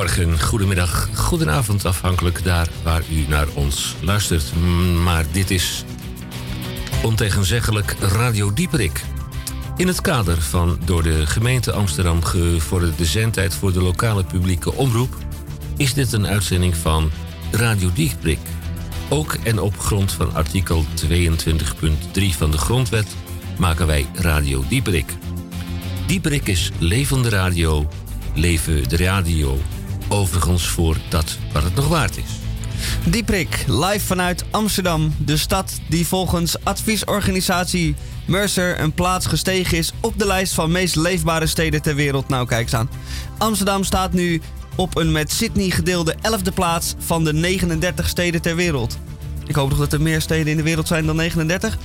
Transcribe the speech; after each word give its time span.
Goedemorgen, 0.00 0.46
goedemiddag, 0.46 1.08
goedenavond, 1.14 1.84
afhankelijk 1.84 2.44
daar 2.44 2.68
waar 2.82 3.02
u 3.10 3.24
naar 3.28 3.46
ons 3.54 3.96
luistert. 4.02 4.52
Maar 5.02 5.24
dit 5.32 5.50
is 5.50 5.84
ontegenzeggelijk 7.02 7.96
Radio 8.00 8.52
Dieperik. 8.52 9.04
In 9.76 9.86
het 9.86 10.00
kader 10.00 10.42
van 10.42 10.78
door 10.84 11.02
de 11.02 11.26
gemeente 11.26 11.72
Amsterdam 11.72 12.24
gevorderde 12.24 13.04
zendtijd 13.04 13.54
voor 13.54 13.72
de 13.72 13.82
lokale 13.82 14.24
publieke 14.24 14.72
omroep 14.72 15.16
is 15.76 15.94
dit 15.94 16.12
een 16.12 16.26
uitzending 16.26 16.76
van 16.76 17.10
Radio 17.50 17.90
Dieperik. 17.92 18.40
Ook 19.08 19.36
en 19.42 19.60
op 19.60 19.78
grond 19.78 20.12
van 20.12 20.34
artikel 20.34 20.84
22.3 21.06 21.12
van 22.38 22.50
de 22.50 22.58
Grondwet 22.58 23.16
maken 23.58 23.86
wij 23.86 24.06
Radio 24.14 24.64
Dieperik. 24.68 25.16
Dieperik 26.06 26.48
is 26.48 26.70
levende 26.78 27.28
radio, 27.28 27.88
leven 28.34 28.88
de 28.88 28.96
radio. 28.96 29.58
Overigens 30.12 30.68
voor 30.68 30.96
dat 31.08 31.38
wat 31.52 31.62
het 31.62 31.74
nog 31.74 31.88
waard 31.88 32.16
is. 32.16 32.38
Dieprik, 33.04 33.64
live 33.66 34.06
vanuit 34.06 34.44
Amsterdam, 34.50 35.14
de 35.18 35.36
stad 35.36 35.80
die 35.88 36.06
volgens 36.06 36.64
adviesorganisatie 36.64 37.94
Mercer 38.26 38.80
een 38.80 38.92
plaats 38.92 39.26
gestegen 39.26 39.78
is 39.78 39.92
op 40.00 40.18
de 40.18 40.26
lijst 40.26 40.54
van 40.54 40.70
meest 40.70 40.96
leefbare 40.96 41.46
steden 41.46 41.82
ter 41.82 41.94
wereld. 41.94 42.28
Nou, 42.28 42.46
kijk 42.46 42.62
eens 42.62 42.74
aan. 42.74 42.90
Amsterdam 43.38 43.84
staat 43.84 44.12
nu 44.12 44.40
op 44.76 44.96
een 44.96 45.12
met 45.12 45.32
Sydney 45.32 45.70
gedeelde 45.70 46.14
11e 46.14 46.54
plaats 46.54 46.94
van 46.98 47.24
de 47.24 47.32
39 47.32 48.08
steden 48.08 48.42
ter 48.42 48.56
wereld. 48.56 48.98
Ik 49.46 49.54
hoop 49.54 49.68
nog 49.68 49.78
dat 49.78 49.92
er 49.92 50.00
meer 50.00 50.20
steden 50.20 50.46
in 50.46 50.56
de 50.56 50.62
wereld 50.62 50.86
zijn 50.86 51.06
dan 51.06 51.16
39. 51.16 51.78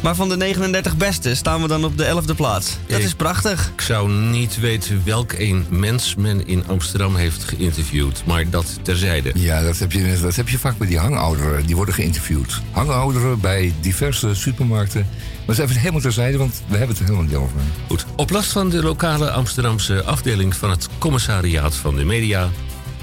Maar 0.00 0.14
van 0.14 0.28
de 0.28 0.36
39 0.36 0.96
beste 0.96 1.34
staan 1.34 1.62
we 1.62 1.68
dan 1.68 1.84
op 1.84 1.98
de 1.98 2.22
11e 2.22 2.36
plaats. 2.36 2.76
Dat 2.86 3.00
is 3.00 3.14
prachtig. 3.14 3.70
Ik 3.74 3.80
zou 3.80 4.10
niet 4.10 4.60
weten 4.60 5.02
welk 5.04 5.32
een 5.32 5.66
mens 5.68 6.14
men 6.14 6.46
in 6.46 6.64
Amsterdam 6.66 7.16
heeft 7.16 7.44
geïnterviewd, 7.44 8.22
maar 8.26 8.50
dat 8.50 8.78
terzijde. 8.82 9.30
Ja, 9.34 9.62
dat 9.62 9.78
heb 9.78 9.92
je, 9.92 10.18
dat 10.20 10.36
heb 10.36 10.48
je 10.48 10.58
vaak 10.58 10.78
bij 10.78 10.86
die 10.86 10.98
hangouderen. 10.98 11.66
Die 11.66 11.76
worden 11.76 11.94
geïnterviewd. 11.94 12.60
Hangouderen 12.70 13.40
bij 13.40 13.74
diverse 13.80 14.34
supermarkten. 14.34 15.06
Maar 15.46 15.54
ze 15.54 15.62
even 15.62 15.76
helemaal 15.76 16.00
terzijde, 16.00 16.38
want 16.38 16.62
we 16.66 16.76
hebben 16.76 16.96
het 16.96 16.98
er 16.98 17.04
helemaal 17.04 17.26
niet 17.26 17.36
over. 17.36 17.60
Goed. 17.86 18.04
Op 18.16 18.30
last 18.30 18.52
van 18.52 18.68
de 18.68 18.82
lokale 18.82 19.30
Amsterdamse 19.30 20.02
afdeling 20.02 20.56
van 20.56 20.70
het 20.70 20.88
commissariaat 20.98 21.74
van 21.74 21.96
de 21.96 22.04
media 22.04 22.48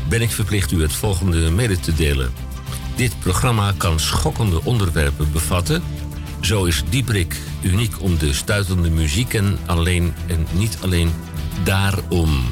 ben 0.09 0.21
ik 0.21 0.31
verplicht 0.31 0.71
u 0.71 0.81
het 0.81 0.93
volgende 0.93 1.51
mede 1.51 1.79
te 1.79 1.93
delen. 1.93 2.31
Dit 2.95 3.19
programma 3.19 3.73
kan 3.77 3.99
schokkende 3.99 4.63
onderwerpen 4.63 5.31
bevatten 5.31 5.83
zo 6.45 6.65
is 6.65 6.83
Dieprik 6.89 7.35
uniek 7.61 8.01
om 8.01 8.17
de 8.17 8.33
stuitende 8.33 8.89
muziek 8.89 9.33
en, 9.33 9.57
alleen, 9.65 10.13
en 10.27 10.47
niet 10.51 10.77
alleen 10.81 11.13
daarom. 11.63 12.43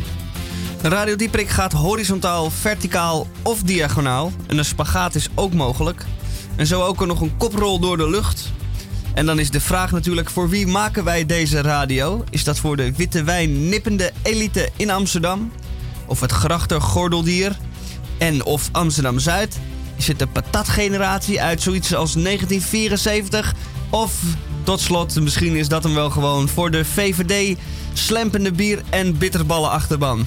Radio 0.82 1.16
Dieprik 1.16 1.50
gaat 1.50 1.72
horizontaal, 1.72 2.50
verticaal 2.50 3.28
of 3.42 3.62
diagonaal. 3.62 4.32
En 4.48 4.58
een 4.58 4.66
spagaat 4.66 5.16
is 5.16 5.30
ook 5.36 5.54
mogelijk. 5.54 6.06
En 6.56 6.68
zo 6.68 6.82
ook 6.82 7.02
er 7.02 7.08
nog 7.08 7.22
een 7.22 7.38
koprol 7.38 7.80
door 7.80 7.98
de 7.98 8.10
lucht. 8.10 8.52
En 9.14 9.26
dan 9.26 9.40
is 9.40 9.50
de 9.50 9.62
vraag 9.62 9.92
natuurlijk: 9.92 10.30
voor 10.30 10.50
wie 10.50 10.68
maken 10.68 11.03
wij 11.03 11.26
deze 11.26 11.62
radio? 11.62 12.24
Is 12.30 12.44
dat 12.44 12.59
voor 12.59 12.76
de 12.76 12.94
witte 12.96 13.24
wijn 13.24 13.70
nippende 13.70 14.12
elite 14.22 14.70
in 14.76 14.90
Amsterdam? 14.90 15.52
Of 16.06 16.20
het 16.20 16.32
grachter 16.32 16.82
gordeldier? 16.82 17.58
En 18.18 18.46
of 18.46 18.70
Amsterdam 18.72 19.20
Zuid? 19.20 19.59
Is 19.96 20.08
het 20.08 20.20
de 20.20 20.28
patatgeneratie 20.28 21.42
uit 21.42 21.62
zoiets 21.62 21.96
als 21.96 22.14
1974? 22.14 23.53
Of 23.94 24.14
tot 24.64 24.81
slot, 24.81 25.22
misschien 25.22 25.56
is 25.56 25.68
dat 25.68 25.84
hem 25.84 25.94
wel 25.94 26.09
gewoon 26.09 26.48
voor 26.48 26.72
de 26.72 26.86
VVD 26.86 27.58
slempende 27.94 28.52
bier- 28.52 28.81
en 28.90 29.18
bitterballen 29.18 29.70
achterban. 29.70 30.26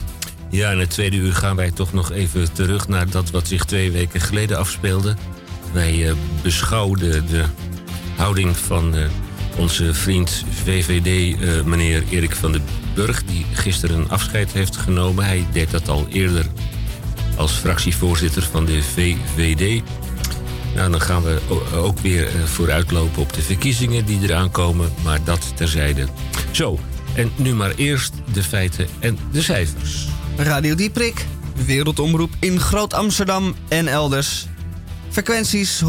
Ja, 0.50 0.70
in 0.70 0.78
het 0.78 0.90
tweede 0.90 1.16
uur 1.16 1.32
gaan 1.32 1.56
wij 1.56 1.70
toch 1.70 1.92
nog 1.92 2.12
even 2.12 2.52
terug 2.52 2.88
naar 2.88 3.10
dat 3.10 3.30
wat 3.30 3.48
zich 3.48 3.64
twee 3.64 3.90
weken 3.90 4.20
geleden 4.20 4.58
afspeelde. 4.58 5.16
Wij 5.72 5.94
uh, 5.94 6.12
beschouwden 6.42 7.26
de 7.26 7.44
houding 8.16 8.56
van 8.56 8.96
uh, 8.96 9.06
onze 9.56 9.94
vriend 9.94 10.44
VVD, 10.64 11.06
uh, 11.40 11.58
eh, 11.58 11.64
meneer 11.64 12.02
Erik 12.10 12.34
van 12.34 12.52
den 12.52 12.64
Burg, 12.94 13.24
die 13.24 13.46
gisteren 13.52 14.10
afscheid 14.10 14.52
heeft 14.52 14.76
genomen. 14.76 15.24
Hij 15.24 15.46
deed 15.52 15.70
dat 15.70 15.88
al 15.88 16.06
eerder 16.08 16.46
als 17.36 17.52
fractievoorzitter 17.52 18.42
van 18.42 18.64
de 18.64 18.82
VVD. 18.82 19.82
Nou, 20.76 20.90
dan 20.90 21.00
gaan 21.00 21.22
we 21.22 21.40
ook 21.74 21.98
weer 21.98 22.26
eh, 22.26 22.42
vooruitlopen 22.44 23.22
op 23.22 23.32
de 23.32 23.42
verkiezingen 23.42 24.04
die 24.04 24.22
eraan 24.22 24.50
komen, 24.50 24.92
maar 25.04 25.24
dat 25.24 25.56
terzijde. 25.56 26.06
Zo, 26.50 26.78
en 27.14 27.30
nu 27.36 27.54
maar 27.54 27.74
eerst 27.74 28.12
de 28.32 28.42
feiten 28.42 28.86
en 28.98 29.18
de 29.32 29.42
cijfers. 29.42 30.06
Radio 30.36 30.74
Dieprik, 30.74 31.26
wereldomroep 31.66 32.30
in 32.40 32.60
Groot-Amsterdam 32.60 33.54
en 33.68 33.88
elders. 33.88 34.46
Frequenties 35.08 35.82
103.3 35.84 35.88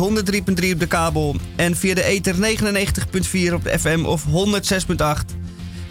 op 0.71 0.79
de 0.79 0.87
kabel 0.87 1.35
en 1.55 1.75
via 1.75 1.93
de 1.93 2.03
ether 2.03 2.35
99.4 2.35 3.53
op 3.53 3.63
de 3.63 3.79
FM 3.79 4.05
of 4.05 4.23
106.8. 4.25 5.35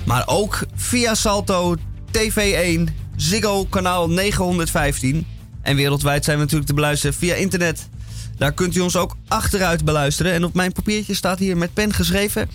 Maar 0.05 0.23
ook 0.27 0.59
via 0.75 1.15
Salto, 1.15 1.77
TV1, 2.11 2.81
Ziggo 3.17 3.65
kanaal 3.65 4.11
915. 4.11 5.27
En 5.63 5.77
wereldwijd 5.77 6.25
zijn 6.25 6.37
we 6.37 6.43
natuurlijk 6.43 6.69
te 6.69 6.75
beluisteren 6.75 7.17
via 7.17 7.35
internet 7.35 7.89
daar 8.37 8.53
kunt 8.53 8.77
u 8.77 8.81
ons 8.81 8.97
ook 8.97 9.17
achteruit 9.29 9.85
beluisteren. 9.85 10.33
En 10.33 10.45
op 10.45 10.55
mijn 10.55 10.73
papiertje 10.73 11.15
staat 11.15 11.39
hier 11.39 11.57
met 11.57 11.75
pen 11.75 11.93
geschreven. 11.93 12.51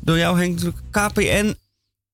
Door 0.00 0.18
jou 0.18 0.38
Henk 0.38 0.60
KPN 0.90 1.56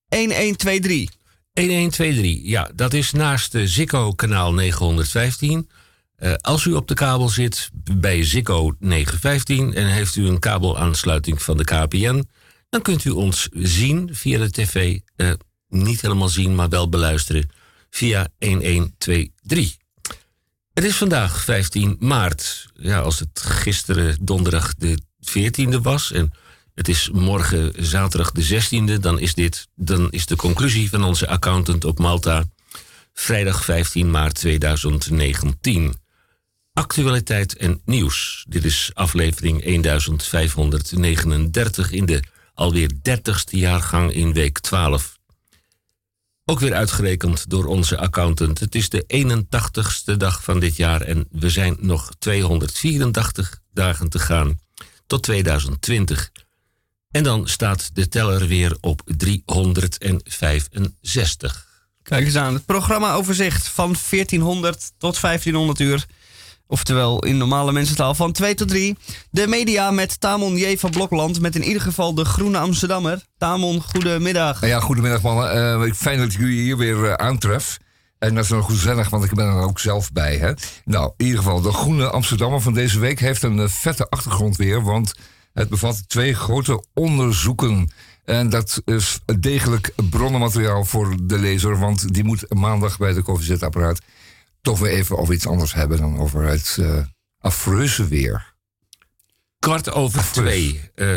1123. 0.09 1.11
1123, 1.53 2.51
ja, 2.51 2.71
dat 2.75 2.93
is 2.93 3.13
naast 3.13 3.53
de 3.53 3.69
Ziggo 3.69 4.13
kanaal 4.13 4.55
915. 4.55 5.69
Uh, 6.19 6.35
als 6.35 6.65
u 6.65 6.73
op 6.73 6.89
de 6.89 6.95
kabel 6.95 7.29
zit 7.29 7.71
bij 7.93 8.25
Ziggo 8.25 8.75
915 8.79 9.75
en 9.75 9.87
heeft 9.87 10.17
u 10.17 10.27
een 10.27 10.39
kabelaansluiting 10.39 11.43
van 11.43 11.57
de 11.57 11.65
KPN, 11.65 12.29
dan 12.69 12.83
kunt 12.83 13.05
u 13.05 13.11
ons 13.11 13.49
zien 13.53 14.09
via 14.13 14.39
de 14.39 14.51
tv. 14.51 14.99
Uh, 15.17 15.33
niet 15.69 16.01
helemaal 16.01 16.29
zien, 16.29 16.55
maar 16.55 16.69
wel 16.69 16.89
beluisteren 16.89 17.51
via 17.91 18.29
1123. 18.39 19.77
Het 20.75 20.85
is 20.85 20.97
vandaag 20.97 21.45
15 21.45 21.97
maart. 21.99 22.71
Ja, 22.75 23.01
als 23.01 23.19
het 23.19 23.41
gisteren 23.41 24.17
donderdag 24.21 24.75
de 24.75 24.99
14e 25.21 25.81
was 25.83 26.13
en 26.13 26.33
het 26.75 26.89
is 26.89 27.11
morgen 27.11 27.73
zaterdag 27.77 28.33
de 28.33 28.45
16e, 28.45 29.01
dan 29.01 29.19
is 29.19 29.35
dit 29.35 29.69
dan 29.75 30.11
is 30.11 30.27
de 30.27 30.37
conclusie 30.37 30.91
van 30.91 31.05
onze 31.05 31.29
accountant 31.29 31.85
op 31.85 31.99
Malta 31.99 32.45
vrijdag 33.13 33.65
15 33.65 34.11
maart 34.11 34.35
2019. 34.35 35.95
Actualiteit 36.73 37.57
en 37.57 37.81
nieuws. 37.85 38.45
Dit 38.49 38.65
is 38.65 38.91
aflevering 38.95 39.65
1539 39.65 41.91
in 41.91 42.07
de 42.07 42.23
alweer 42.55 42.91
30ste 42.93 43.51
jaargang 43.51 44.13
in 44.13 44.33
week 44.33 44.59
12. 44.59 45.12
Ook 46.45 46.61
weer 46.61 46.75
uitgerekend 46.75 47.51
door 47.51 47.65
onze 47.65 47.99
accountant. 47.99 48.61
Het 48.61 48.75
is 48.75 48.89
de 48.89 49.05
81ste 49.27 50.17
dag 50.17 50.45
van 50.45 50.61
dit 50.61 50.77
jaar 50.77 51.01
en 51.01 51.27
we 51.31 51.51
zijn 51.51 51.77
nog 51.81 52.11
284 52.19 53.61
dagen 53.73 54.09
te 54.09 54.19
gaan 54.19 54.61
tot 55.07 55.23
2020. 55.23 56.31
En 57.11 57.23
dan 57.23 57.49
staat 57.49 57.95
de 57.95 58.09
teller 58.09 58.47
weer 58.47 58.77
op 58.81 59.03
365. 59.17 61.67
Kijk 62.03 62.25
eens 62.25 62.37
aan, 62.37 62.55
het 62.55 62.67
programmaoverzicht 62.67 63.69
van 63.69 63.97
1400 64.11 64.93
tot 64.99 65.21
1500 65.21 65.81
uur. 65.81 66.07
Oftewel 66.73 67.19
in 67.19 67.37
normale 67.37 67.73
mensentaal 67.73 68.15
van 68.15 68.33
2 68.33 68.55
tot 68.55 68.69
3. 68.69 68.97
De 69.31 69.47
media 69.47 69.91
met 69.91 70.21
Tamon 70.21 70.57
J. 70.57 70.77
van 70.77 70.91
Blokland. 70.91 71.41
Met 71.41 71.55
in 71.55 71.63
ieder 71.63 71.83
geval 71.83 72.15
de 72.15 72.25
Groene 72.25 72.59
Amsterdammer. 72.59 73.23
Tamon, 73.39 73.83
goedemiddag. 73.83 74.67
Ja, 74.67 74.81
goedemiddag 74.81 75.23
mannen. 75.23 75.87
Uh, 75.87 75.93
fijn 75.93 76.19
dat 76.19 76.33
ik 76.33 76.39
jullie 76.39 76.61
hier 76.61 76.77
weer 76.77 76.97
uh, 76.97 77.13
aantref. 77.13 77.79
En 78.19 78.35
dat 78.35 78.45
is 78.45 78.51
nog 78.51 78.67
gezellig, 78.67 79.11
want 79.11 79.25
ik 79.25 79.35
ben 79.35 79.47
er 79.47 79.63
ook 79.63 79.79
zelf 79.79 80.13
bij. 80.13 80.37
Hè? 80.37 80.53
Nou, 80.85 81.13
in 81.17 81.25
ieder 81.25 81.43
geval, 81.43 81.61
de 81.61 81.73
Groene 81.73 82.11
Amsterdammer 82.11 82.61
van 82.61 82.75
deze 82.75 82.99
week 82.99 83.21
heeft 83.21 83.43
een 83.43 83.59
uh, 83.59 83.69
vette 83.69 84.09
achtergrond 84.09 84.57
weer. 84.57 84.83
Want 84.83 85.13
het 85.53 85.69
bevat 85.69 86.09
twee 86.09 86.35
grote 86.35 86.85
onderzoeken. 86.95 87.93
En 88.25 88.49
dat 88.49 88.83
is 88.85 89.21
degelijk 89.41 89.93
bronnenmateriaal 90.11 90.85
voor 90.85 91.17
de 91.23 91.39
lezer. 91.39 91.79
Want 91.79 92.15
die 92.15 92.25
moet 92.25 92.55
maandag 92.55 92.99
bij 92.99 93.13
de 93.13 93.23
koffiezetapparaat 93.23 94.01
toch 94.63 94.79
weer 94.79 94.91
even 94.91 95.19
over 95.19 95.35
iets 95.35 95.47
anders 95.47 95.75
hebben 95.75 95.99
dan 95.99 96.19
over 96.19 96.43
het 96.43 96.77
uh, 96.81 96.99
afreuze 97.39 98.09
weer. 98.09 98.55
Kwart 99.59 99.93
over 99.93 100.25
twee 100.33 100.91
uh, 100.95 101.17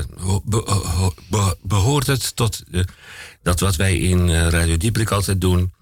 behoort 1.61 2.07
het 2.07 2.35
tot 2.35 2.63
uh, 2.71 2.83
dat 3.41 3.59
wat 3.59 3.75
wij 3.75 3.97
in 3.97 4.29
Radio 4.31 4.77
Dieprik 4.77 5.11
altijd 5.11 5.41
doen. 5.41 5.73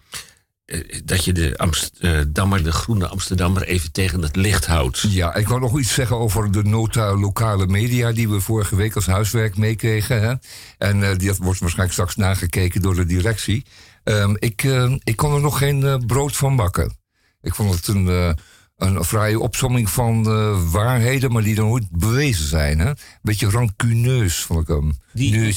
dat 1.03 1.25
je 1.25 1.33
de 1.33 1.57
Amsterdammer, 1.57 2.63
de 2.63 2.71
groene 2.71 3.07
Amsterdammer, 3.07 3.63
even 3.63 3.91
tegen 3.91 4.21
het 4.21 4.35
licht 4.35 4.65
houdt. 4.65 4.99
Ja, 4.99 5.35
ik 5.35 5.47
wou 5.47 5.59
nog 5.59 5.79
iets 5.79 5.93
zeggen 5.93 6.17
over 6.17 6.51
de 6.51 6.63
nota 6.63 7.17
lokale 7.17 7.67
media 7.67 8.11
die 8.11 8.29
we 8.29 8.39
vorige 8.39 8.75
week 8.75 8.95
als 8.95 9.05
huiswerk 9.05 9.57
meekregen. 9.57 10.21
Hè? 10.21 10.33
En 10.77 11.17
die 11.17 11.33
wordt 11.33 11.59
waarschijnlijk 11.59 11.91
straks 11.91 12.15
nagekeken 12.15 12.81
door 12.81 12.95
de 12.95 13.05
directie. 13.05 13.65
Um, 14.03 14.35
ik, 14.39 14.63
ik 15.03 15.15
kon 15.15 15.33
er 15.33 15.41
nog 15.41 15.57
geen 15.57 16.03
brood 16.05 16.35
van 16.35 16.55
bakken. 16.55 17.01
Ik 17.43 17.55
vond 17.55 17.75
het 17.75 17.87
een, 17.87 18.05
uh, 18.05 18.31
een 18.77 19.03
fraaie 19.03 19.39
opsomming 19.39 19.89
van 19.89 20.25
uh, 20.27 20.71
waarheden, 20.71 21.31
maar 21.31 21.43
die 21.43 21.55
dan 21.55 21.67
nooit 21.67 21.89
bewezen 21.91 22.47
zijn. 22.47 22.79
Hè? 22.79 22.91
Beetje 23.21 23.49
rancuneus, 23.49 24.39
vond 24.39 24.61
ik 24.61 24.67
hem. 24.67 24.97
Die 25.13 25.55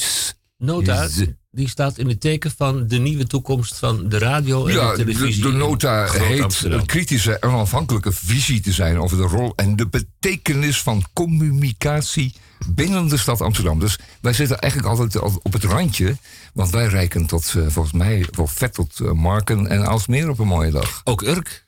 nota, 0.57 1.07
die 1.51 1.69
staat 1.69 1.97
in 1.97 2.07
het 2.07 2.21
teken 2.21 2.51
van 2.57 2.87
de 2.87 2.97
nieuwe 2.97 3.27
toekomst 3.27 3.77
van 3.77 4.09
de 4.09 4.17
radio 4.17 4.65
en 4.65 4.73
ja, 4.73 4.89
de 4.91 4.97
televisie. 4.97 5.43
De, 5.43 5.51
de 5.51 5.57
nota 5.57 6.11
heet 6.11 6.41
Amsterdam. 6.41 6.79
een 6.79 6.85
kritische 6.85 7.39
en 7.39 7.49
onafhankelijke 7.49 8.11
visie 8.11 8.61
te 8.61 8.71
zijn 8.71 8.99
over 8.99 9.17
de 9.17 9.23
rol 9.23 9.53
en 9.55 9.75
de 9.75 9.87
betekenis 9.87 10.81
van 10.81 11.03
communicatie 11.13 12.33
binnen 12.67 13.07
de 13.07 13.17
stad 13.17 13.41
Amsterdam. 13.41 13.79
Dus 13.79 13.99
wij 14.21 14.33
zitten 14.33 14.59
eigenlijk 14.59 14.91
altijd 14.91 15.17
al 15.23 15.39
op 15.43 15.53
het 15.53 15.63
randje, 15.63 16.17
want 16.53 16.69
wij 16.69 16.85
reiken 16.85 17.25
tot, 17.25 17.53
eh, 17.55 17.63
volgens 17.67 17.93
mij, 17.93 18.27
wel 18.31 18.47
vet 18.47 18.73
tot 18.73 18.99
eh, 18.99 19.11
Marken 19.11 19.67
en 19.67 19.87
Aalsmeer 19.87 20.29
op 20.29 20.39
een 20.39 20.47
mooie 20.47 20.71
dag. 20.71 21.01
Ook 21.03 21.21
Urk. 21.21 21.65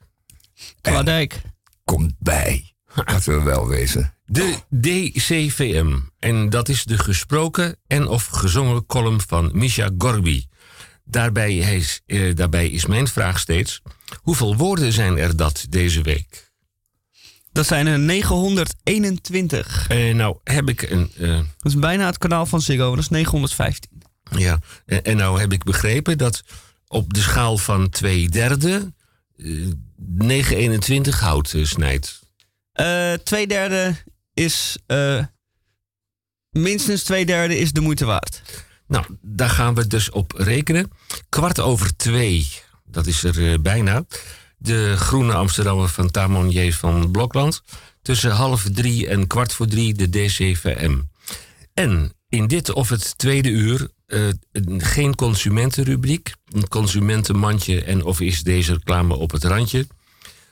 Kladijk. 0.82 1.42
Komt 1.84 2.14
bij, 2.20 2.74
laten 3.06 3.38
we 3.38 3.44
wel 3.44 3.68
wezen. 3.68 4.14
De 4.26 4.56
DCVM. 4.82 5.98
En 6.20 6.50
dat 6.50 6.70
is 6.70 6.84
de 6.84 6.98
gesproken 6.98 7.78
en 7.88 8.08
of 8.08 8.26
gezongen 8.26 8.86
column 8.86 9.22
van 9.28 9.50
Misha 9.54 9.90
Gorby. 9.98 10.46
Daarbij 11.04 11.58
is, 11.58 12.02
eh, 12.06 12.36
daarbij 12.36 12.68
is 12.70 12.86
mijn 12.86 13.08
vraag 13.08 13.40
steeds: 13.40 13.82
hoeveel 14.22 14.56
woorden 14.56 14.94
zijn 14.94 15.18
er 15.18 15.36
dat 15.36 15.66
deze 15.70 16.02
week? 16.02 16.48
Dat 17.52 17.66
zijn 17.68 17.88
er 17.88 18.00
921. 18.00 19.88
Eh, 19.88 20.16
nou 20.16 20.38
heb 20.44 20.70
ik 20.70 20.82
een. 20.82 21.12
eh, 21.18 21.30
Dat 21.38 21.72
is 21.72 21.76
bijna 21.76 22.06
het 22.06 22.18
kanaal 22.18 22.46
van 22.46 22.62
Ziggo. 22.62 22.90
Dat 22.90 23.00
is 23.04 23.10
915. 23.10 23.90
ja, 24.38 24.60
en, 24.86 25.04
en 25.04 25.18
nou 25.18 25.40
heb 25.40 25.54
ik 25.54 25.64
begrepen 25.64 26.18
dat 26.18 26.44
op 26.88 27.14
de 27.14 27.20
schaal 27.22 27.58
van 27.58 27.90
twee 27.90 28.30
derde. 28.30 28.94
Eh 29.44 29.68
921 29.96 31.20
hout 31.20 31.54
eh, 31.54 31.66
snijdt. 31.66 32.20
Eh 32.72 33.14
twee 33.14 33.48
derde 33.48 33.96
is... 34.34 34.78
eh, 34.86 35.24
minstens 36.50 37.04
twee 37.04 37.26
derde 37.26 37.58
is 37.58 37.72
de 37.72 37.82
moeite 37.82 38.06
waard. 38.06 38.42
Nou, 38.88 39.06
daar 39.22 39.50
gaan 39.50 39.76
we 39.76 39.88
dus 39.88 40.10
op 40.10 40.32
rekenen. 40.32 40.92
Kwart 41.30 41.60
over 41.60 41.96
twee, 41.96 42.50
dat 42.86 43.08
is 43.08 43.24
er 43.24 43.62
bijna. 43.62 44.06
De 44.58 44.98
Groene 44.98 45.34
Amsterdammer 45.34 45.90
van 45.90 46.12
Tamon 46.12 46.50
J. 46.50 46.72
van 46.72 47.12
Blokland. 47.12 47.62
Tussen 48.02 48.32
half 48.32 48.64
drie 48.72 49.08
en 49.08 49.28
kwart 49.28 49.54
voor 49.54 49.68
drie 49.68 49.94
de 49.94 50.10
DCVM. 50.10 51.00
En 51.74 52.14
in 52.30 52.48
dit 52.48 52.72
of 52.72 52.90
het 52.90 53.18
tweede 53.18 53.50
uur 53.50 53.90
eh, 54.10 54.28
een- 54.52 54.82
geen 54.82 55.16
consumentenrubriek. 55.16 56.34
Een 56.48 56.68
consumentenmandje 56.68 57.84
en 57.84 58.04
of 58.04 58.20
is 58.20 58.44
deze 58.44 58.74
reclame 58.74 59.16
op 59.16 59.32
het 59.32 59.44
randje. 59.44 59.88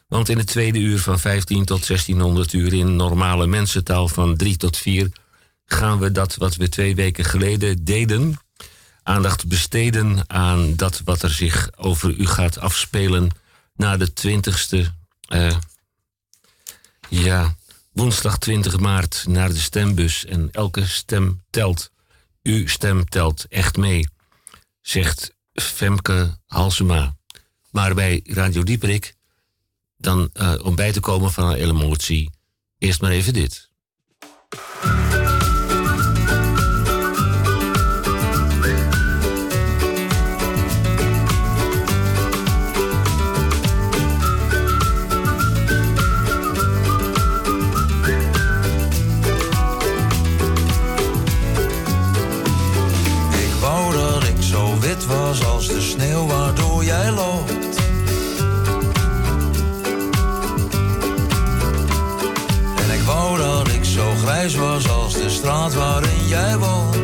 Want 0.07 0.29
in 0.29 0.37
het 0.37 0.47
tweede 0.47 0.79
uur 0.79 0.99
van 0.99 1.19
15 1.19 1.65
tot 1.65 1.85
1600 1.85 2.53
uur 2.53 2.73
in 2.73 2.95
normale 2.95 3.47
mensentaal 3.47 4.07
van 4.07 4.35
3 4.37 4.57
tot 4.57 4.77
4 4.77 5.09
gaan 5.65 5.99
we 5.99 6.11
dat 6.11 6.35
wat 6.35 6.55
we 6.55 6.69
twee 6.69 6.95
weken 6.95 7.25
geleden 7.25 7.83
deden, 7.85 8.39
aandacht 9.03 9.47
besteden 9.47 10.23
aan 10.29 10.75
dat 10.75 11.01
wat 11.05 11.21
er 11.21 11.31
zich 11.31 11.69
over 11.75 12.15
u 12.15 12.25
gaat 12.25 12.57
afspelen 12.59 13.29
na 13.75 13.97
de 13.97 14.13
20ste, 14.13 14.93
eh, 15.27 15.55
ja, 17.09 17.55
woensdag 17.91 18.37
20 18.37 18.79
maart 18.79 19.23
naar 19.27 19.49
de 19.49 19.57
stembus. 19.59 20.25
En 20.25 20.49
elke 20.51 20.87
stem 20.87 21.41
telt. 21.49 21.91
Uw 22.47 22.67
stem 22.67 23.05
telt 23.05 23.45
echt 23.49 23.77
mee, 23.77 24.07
zegt 24.81 25.35
Femke 25.53 26.37
Halsema. 26.45 27.15
Maar 27.71 27.93
bij 27.95 28.21
Radio 28.23 28.63
Dieperik, 28.63 29.15
dan 29.97 30.29
eh, 30.33 30.53
om 30.63 30.75
bij 30.75 30.91
te 30.91 30.99
komen 30.99 31.31
van 31.31 31.47
een 31.49 31.55
emotie, 31.55 32.29
eerst 32.77 33.01
maar 33.01 33.11
even 33.11 33.33
dit. 33.33 33.69
Grijs 64.49 64.55
was 64.55 64.89
als 64.89 65.13
de 65.13 65.29
straat 65.29 65.73
waarin 65.73 66.27
jij 66.27 66.57
woont. 66.57 66.96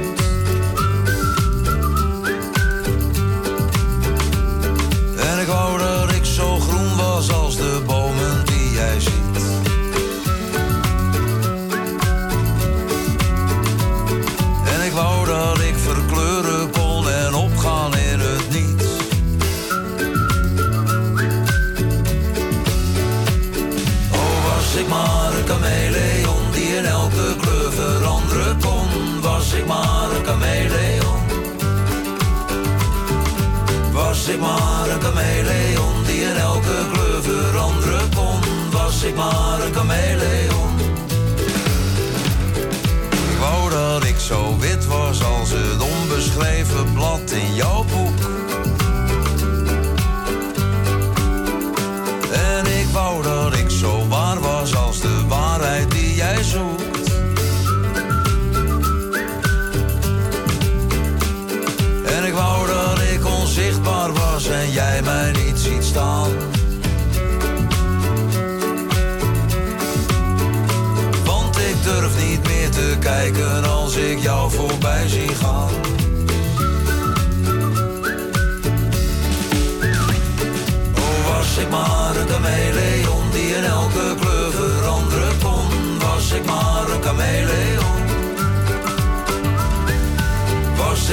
Ik 39.14 39.20
maar 39.20 39.62
een 39.62 39.74
chameleon. 39.74 40.80
Ik 43.32 43.38
wou 43.40 43.70
dat 43.70 44.04
ik 44.04 44.20
zo 44.20 44.58
wit 44.58 44.86
was 44.86 45.24
als 45.24 45.50
het 45.52 45.82
onbeschreven 45.82 46.94
blad 46.94 47.32
in 47.32 47.56
jouw 47.56 47.84
boek. 47.84 48.23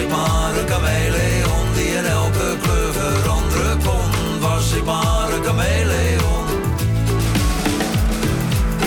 Ik 0.03 0.09
maar 0.09 0.53
een 0.59 0.69
chameleon 0.69 1.67
die 1.75 1.91
in 2.01 2.07
elke 2.07 2.49
kleur 2.63 2.93
veranderen 2.93 3.79
kon. 3.87 4.09
Was 4.41 4.73
ik 4.73 4.85
maar 4.85 5.29
een 5.35 5.45
chameleon. 5.45 6.47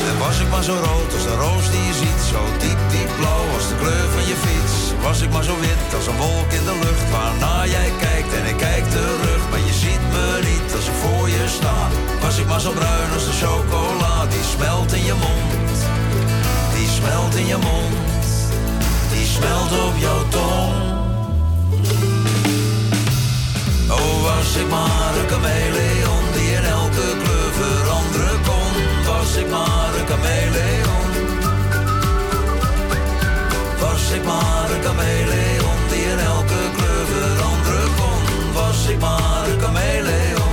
En 0.10 0.18
was 0.26 0.40
ik 0.40 0.50
maar 0.50 0.64
zo 0.64 0.76
rood 0.88 1.10
als 1.18 1.26
de 1.30 1.36
roos 1.46 1.66
die 1.74 1.86
je 1.90 1.94
ziet, 2.02 2.22
zo 2.32 2.42
diep, 2.64 2.82
diep 2.94 3.12
blauw 3.20 3.46
als 3.56 3.68
de 3.70 3.76
kleur 3.82 4.08
van 4.16 4.26
je 4.32 4.38
fiets. 4.46 4.76
Was 5.08 5.22
ik 5.22 5.32
maar 5.34 5.44
zo 5.44 5.56
wit 5.60 5.90
als 5.98 6.08
een 6.08 6.18
wolk 6.18 6.52
in 6.60 6.66
de 6.70 6.76
lucht, 6.86 7.10
waarna 7.16 7.56
jij 7.76 7.90
kijkt 8.06 8.34
en 8.40 8.46
ik 8.54 8.58
kijk 8.58 8.86
terug. 8.96 9.42
Maar 9.50 9.64
je 9.70 9.76
ziet 9.84 10.04
me 10.14 10.28
niet 10.50 10.70
als 10.78 10.88
ik 10.92 10.98
voor 11.04 11.28
je 11.30 11.44
sta. 11.58 11.78
Was 12.22 12.38
ik 12.38 12.48
maar 12.48 12.64
zo 12.68 12.72
bruin 12.72 13.12
als 13.18 13.26
de 13.30 13.36
chocola, 13.44 14.14
die 14.34 14.46
smelt 14.56 14.94
in 14.94 15.06
je 15.10 15.18
mond. 15.26 15.76
Die 16.76 16.88
smelt 16.88 17.36
in 17.36 17.48
je 17.48 17.58
mond, 17.58 18.26
die 19.12 19.26
smelt 19.26 19.72
op 19.88 19.96
jouw 20.06 20.24
tong. 20.30 20.93
Oh, 23.94 24.24
was 24.24 24.56
ik 24.56 24.70
maar 24.70 25.14
een 25.20 25.26
kameleon 25.26 26.24
die 26.34 26.52
in 26.52 26.64
elke 26.64 27.08
kleur 27.24 27.52
veranderen 27.60 28.42
kon. 28.48 28.72
Was 29.06 29.36
ik 29.36 29.50
maar 29.50 29.92
een 30.00 30.06
kameleon. 30.06 31.10
Was 33.80 34.12
ik 34.12 34.24
maar 34.24 34.72
een 34.76 34.82
kameleon 34.82 35.80
die 35.90 36.04
in 36.14 36.20
elke 36.20 36.62
kleur 36.78 37.06
veranderen 37.14 37.90
kon. 38.00 38.54
Was 38.54 38.88
ik 38.88 39.00
maar 39.00 39.50
een 39.50 39.58
kameleon. 39.58 40.44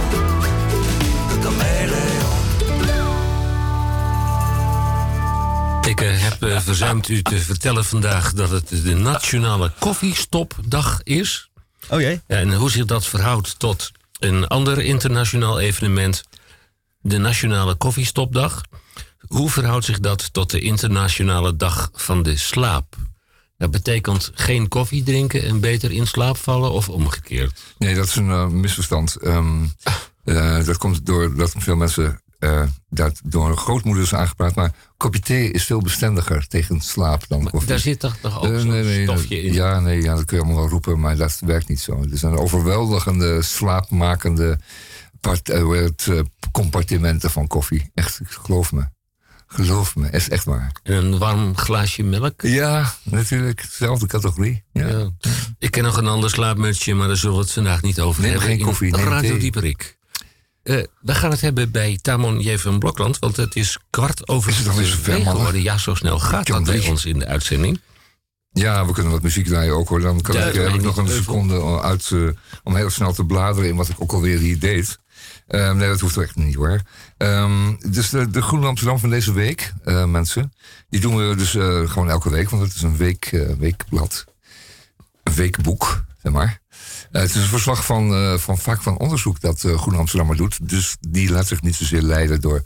Ik 5.91 6.01
eh, 6.01 6.23
heb 6.23 6.43
eh, 6.43 6.61
verzuimd 6.61 7.09
u 7.09 7.23
te 7.23 7.39
vertellen 7.39 7.85
vandaag 7.85 8.33
dat 8.33 8.51
het 8.51 8.69
de 8.69 8.95
Nationale 8.95 9.73
Koffiestopdag 9.79 11.01
is. 11.03 11.50
Oh 11.91 12.01
jee. 12.01 12.21
En 12.27 12.55
hoe 12.55 12.71
zich 12.71 12.85
dat 12.85 13.07
verhoudt 13.07 13.59
tot 13.59 13.91
een 14.19 14.47
ander 14.47 14.79
internationaal 14.79 15.61
evenement, 15.61 16.25
de 17.01 17.19
Nationale 17.19 17.75
Koffiestopdag. 17.75 18.61
Hoe 19.27 19.51
verhoudt 19.51 19.85
zich 19.85 20.01
dat 20.01 20.33
tot 20.33 20.51
de 20.51 20.61
Internationale 20.61 21.57
Dag 21.57 21.91
van 21.93 22.23
de 22.23 22.37
Slaap? 22.37 22.97
Dat 23.57 23.71
betekent 23.71 24.31
geen 24.35 24.69
koffie 24.69 25.03
drinken 25.03 25.43
en 25.43 25.61
beter 25.61 25.93
in 25.93 26.07
slaap 26.07 26.37
vallen 26.37 26.71
of 26.71 26.89
omgekeerd? 26.89 27.61
Nee, 27.79 27.95
dat 27.95 28.07
is 28.07 28.17
een 28.17 28.29
uh, 28.29 28.47
misverstand. 28.47 29.17
Um, 29.25 29.73
uh, 30.25 30.65
dat 30.65 30.77
komt 30.77 31.07
doordat 31.07 31.55
veel 31.59 31.77
mensen 31.77 32.23
uh, 32.41 32.63
dat 32.89 33.21
door 33.25 33.57
grootmoeders 33.57 34.15
aangepraat. 34.15 34.55
Maar 34.55 34.73
kopje 34.97 35.21
thee 35.21 35.51
is 35.51 35.65
veel 35.65 35.81
bestendiger 35.81 36.47
tegen 36.47 36.81
slaap 36.81 37.25
dan 37.29 37.51
koffie. 37.51 37.69
Daar 37.69 37.79
zit 37.79 38.01
toch 38.01 38.17
nog 38.23 38.39
ook 38.39 38.53
uh, 38.53 38.63
nee, 38.63 38.85
nee, 38.85 39.03
stofje 39.03 39.43
in? 39.43 39.53
Ja, 39.53 39.81
nee, 39.81 40.03
ja, 40.03 40.15
dat 40.15 40.25
kun 40.25 40.37
je 40.37 40.43
allemaal 40.43 40.63
wel 40.63 40.71
roepen, 40.71 41.01
maar 41.01 41.17
dat 41.17 41.41
werkt 41.45 41.69
niet 41.69 41.81
zo. 41.81 42.03
Er 42.11 42.19
zijn 42.19 42.37
overweldigende, 42.37 43.43
slaapmakende 43.43 44.59
part, 45.21 45.51
compartimenten 46.53 47.31
van 47.31 47.47
koffie. 47.47 47.91
Echt, 47.95 48.21
geloof 48.25 48.73
me. 48.73 48.89
Geloof 49.47 49.97
me, 49.97 50.11
is 50.11 50.29
echt 50.29 50.45
waar. 50.45 50.73
Een 50.83 51.19
warm 51.19 51.57
glaasje 51.57 52.03
melk? 52.03 52.43
Ja, 52.43 52.95
natuurlijk. 53.03 53.67
Dezelfde 53.69 54.07
categorie. 54.07 54.63
Ja. 54.73 54.89
ja. 54.89 55.11
Ik 55.59 55.71
ken 55.71 55.83
nog 55.83 55.97
een 55.97 56.07
ander 56.07 56.31
slaapmutsje, 56.31 56.95
maar 56.95 57.09
daar 57.09 57.17
zullen 57.17 57.37
we 57.37 57.43
het 57.43 57.53
vandaag 57.53 57.83
niet 57.83 58.01
over 58.01 58.23
neem 58.23 58.31
hebben. 58.31 58.49
geen 58.49 58.61
koffie, 58.61 58.91
neem 58.91 59.09
Radio 59.09 59.39
Dieperik. 59.39 59.99
Uh, 60.65 60.83
we 61.01 61.15
gaan 61.15 61.31
het 61.31 61.41
hebben 61.41 61.71
bij 61.71 61.99
Tamon 62.03 62.41
J. 62.41 62.57
van 62.57 62.79
Blokland, 62.79 63.19
want 63.19 63.37
het 63.37 63.57
is 63.57 63.79
kwart 63.91 64.29
over 64.29 64.51
is 64.51 64.59
het 64.59 64.69
alweer 64.69 64.87
zover, 64.87 65.21
geworden. 65.21 65.63
Ja, 65.63 65.79
zo 65.79 65.95
snel 65.95 66.19
gaat 66.19 66.47
dat 66.47 66.65
bij 66.65 66.89
ons 66.89 67.05
in 67.05 67.19
de 67.19 67.27
uitzending. 67.27 67.81
Ja, 68.53 68.87
we 68.87 68.93
kunnen 68.93 69.13
wat 69.13 69.23
muziek 69.23 69.47
draaien 69.47 69.75
ook 69.75 69.89
hoor. 69.89 70.01
Dan 70.01 70.21
kan 70.21 70.37
ik, 70.37 70.55
heb 70.55 70.75
ik 70.75 70.83
nog 70.83 70.97
een 70.97 71.09
seconde 71.09 71.81
uit, 71.81 72.11
uh, 72.11 72.31
om 72.63 72.77
heel 72.77 72.91
snel 72.91 73.13
te 73.13 73.25
bladeren 73.25 73.69
in 73.69 73.77
wat 73.77 73.89
ik 73.89 74.01
ook 74.01 74.13
alweer 74.13 74.39
hier 74.39 74.59
deed. 74.59 74.99
Um, 75.49 75.77
nee, 75.77 75.89
dat 75.89 76.01
hoeft 76.01 76.17
echt 76.17 76.37
niet 76.37 76.55
hoor. 76.55 76.81
Um, 77.19 77.79
dus 77.91 78.11
de, 78.11 78.31
de 78.31 78.43
Groene 78.43 78.67
Amsterdam 78.67 78.99
van 78.99 79.11
deze 79.11 79.33
week, 79.33 79.73
uh, 79.85 80.05
mensen. 80.05 80.53
Die 80.89 81.01
doen 81.01 81.17
we 81.17 81.35
dus 81.35 81.51
gewoon 81.91 82.11
elke 82.11 82.31
week, 82.31 82.51
want 82.51 82.63
het 82.63 82.75
is 82.75 82.83
een 82.83 82.97
week, 82.97 83.47
weekblad. 83.59 84.25
Een 85.23 85.35
weekboek, 85.35 86.05
zeg 86.23 86.33
maar. 86.33 86.61
Het 87.11 87.31
is 87.31 87.35
een 87.35 87.43
verslag 87.43 87.85
van, 87.85 88.39
van 88.39 88.59
vaak 88.59 88.83
van 88.83 88.99
onderzoek 88.99 89.41
dat 89.41 89.61
Groene 89.61 89.99
Amsterdam 89.99 90.37
doet. 90.37 90.69
Dus 90.69 90.97
die 91.01 91.31
laat 91.31 91.47
zich 91.47 91.63
niet 91.63 91.75
zozeer 91.75 92.03
leiden 92.03 92.41
door 92.41 92.63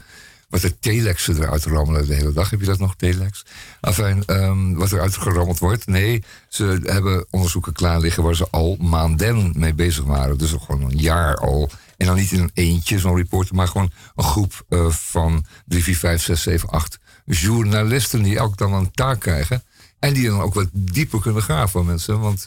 wat 0.55 0.63
de 0.63 0.79
telexen 0.79 1.37
eruit 1.37 1.65
rammelen 1.65 2.07
de 2.07 2.15
hele 2.15 2.33
dag. 2.33 2.51
Heb 2.51 2.61
je 2.61 2.67
dat 2.67 2.79
nog, 2.79 2.97
telex? 2.97 3.45
Enfin, 3.81 4.23
um, 4.27 4.75
wat 4.75 4.93
eruit 4.93 5.17
gerammeld 5.17 5.59
wordt. 5.59 5.87
Nee, 5.87 6.23
ze 6.49 6.81
hebben 6.83 7.27
onderzoeken 7.31 7.73
klaar 7.73 8.01
liggen 8.01 8.23
waar 8.23 8.35
ze 8.35 8.47
al 8.51 8.77
maanden 8.81 9.53
mee 9.57 9.75
bezig 9.75 10.05
waren. 10.05 10.39
Dus 10.39 10.51
gewoon 10.51 10.83
een 10.83 10.99
jaar 10.99 11.37
al. 11.37 11.71
En 11.97 12.07
dan 12.07 12.17
niet 12.17 12.33
in 12.33 12.41
een 12.41 12.51
eentje, 12.55 12.99
zo'n 12.99 13.17
reporter, 13.17 13.55
maar 13.55 13.69
gewoon 13.69 13.91
een 14.17 14.25
groep 14.25 14.65
van 14.89 15.45
3, 15.67 15.83
4, 15.83 15.97
5, 15.97 16.23
6, 16.23 16.43
7, 16.43 16.69
8 16.69 16.99
journalisten 17.25 18.23
die 18.23 18.37
elk 18.37 18.59
dan 18.59 18.73
een 18.73 18.91
taak 18.91 19.21
krijgen. 19.21 19.63
En 19.99 20.13
die 20.13 20.29
dan 20.29 20.41
ook 20.41 20.55
wat 20.55 20.69
dieper 20.73 21.21
kunnen 21.21 21.43
graven 21.43 21.87
mensen. 21.87 22.21
Want 22.21 22.45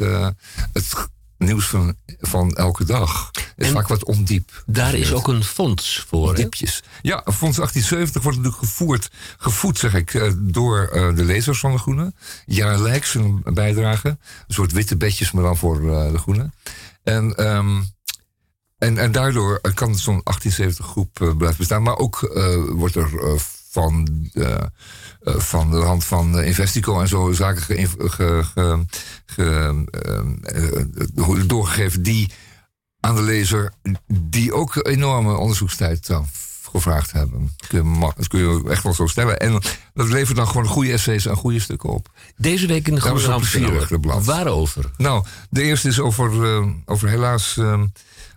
het 0.73 1.09
nieuws 1.37 1.67
van, 1.67 1.95
van 2.19 2.55
elke 2.55 2.85
dag 2.85 3.31
is 3.55 3.67
en 3.67 3.73
vaak 3.73 3.87
wat 3.87 4.03
ondiep. 4.03 4.63
Daar 4.65 4.93
is 4.93 5.13
ook 5.13 5.27
een 5.27 5.43
fonds 5.43 6.05
voor. 6.07 6.35
Diepjes. 6.35 6.83
Ja, 7.01 7.21
Fonds 7.23 7.57
1870 7.57 8.21
wordt 8.21 8.37
natuurlijk 8.37 8.63
gevoerd, 8.63 9.11
gevoed, 9.37 9.77
zeg 9.77 9.93
ik, 9.93 10.13
uh, 10.13 10.31
door 10.37 10.89
uh, 10.93 11.15
de 11.15 11.23
lezers 11.23 11.59
van 11.59 11.71
de 11.71 11.77
Groene. 11.77 12.13
Jaarlijks 12.45 13.13
een 13.13 13.41
bijdrage. 13.43 14.07
Een 14.07 14.17
soort 14.47 14.71
witte 14.71 14.97
bedjes, 14.97 15.31
maar 15.31 15.43
dan 15.43 15.57
voor 15.57 15.81
uh, 15.81 16.11
de 16.11 16.17
Groene. 16.17 16.51
En 17.03 17.47
um, 17.55 17.95
en, 18.77 18.97
en 18.97 19.11
daardoor 19.11 19.61
kan 19.73 19.95
zo'n 19.95 20.21
1870 20.23 20.85
groep 20.85 21.13
blijven 21.37 21.57
bestaan. 21.57 21.83
Maar 21.83 21.97
ook 21.97 22.31
uh, 22.33 22.55
wordt 22.69 22.95
er 22.95 23.13
uh, 23.13 23.33
van, 23.69 24.07
van 25.35 25.71
de 25.71 25.77
hand 25.77 26.05
van 26.05 26.41
Investico 26.41 27.01
en 27.01 27.07
zo 27.07 27.31
zaken 27.31 27.61
ge, 27.61 27.87
ge, 27.97 28.43
ge, 29.25 29.83
doorgegeven 31.45 32.03
die 32.03 32.29
aan 32.99 33.15
de 33.15 33.21
lezer, 33.21 33.73
die 34.13 34.53
ook 34.53 34.87
enorme 34.87 35.37
onderzoekstijd 35.37 36.09
gevraagd 36.71 37.11
hebben. 37.11 37.55
Dat 38.15 38.27
kun, 38.27 38.39
je, 38.39 38.69
echt 38.69 38.83
wel 38.83 38.93
zo 38.93 39.07
stellen. 39.07 39.39
En 39.39 39.61
dat 39.93 40.09
levert 40.09 40.37
dan 40.37 40.47
gewoon 40.47 40.67
goede 40.67 40.91
essays 40.91 41.25
en 41.25 41.35
goede 41.35 41.59
stukken 41.59 41.89
op. 41.89 42.09
Deze 42.37 42.67
week 42.67 42.87
in 42.87 42.95
de 42.95 43.01
Groene 43.01 43.31
Amsterdam. 43.31 44.23
Waarover? 44.23 44.91
Nou, 44.97 45.25
de 45.49 45.61
eerste 45.61 45.87
is 45.87 45.99
over, 45.99 46.31
over 46.85 47.09
helaas 47.09 47.59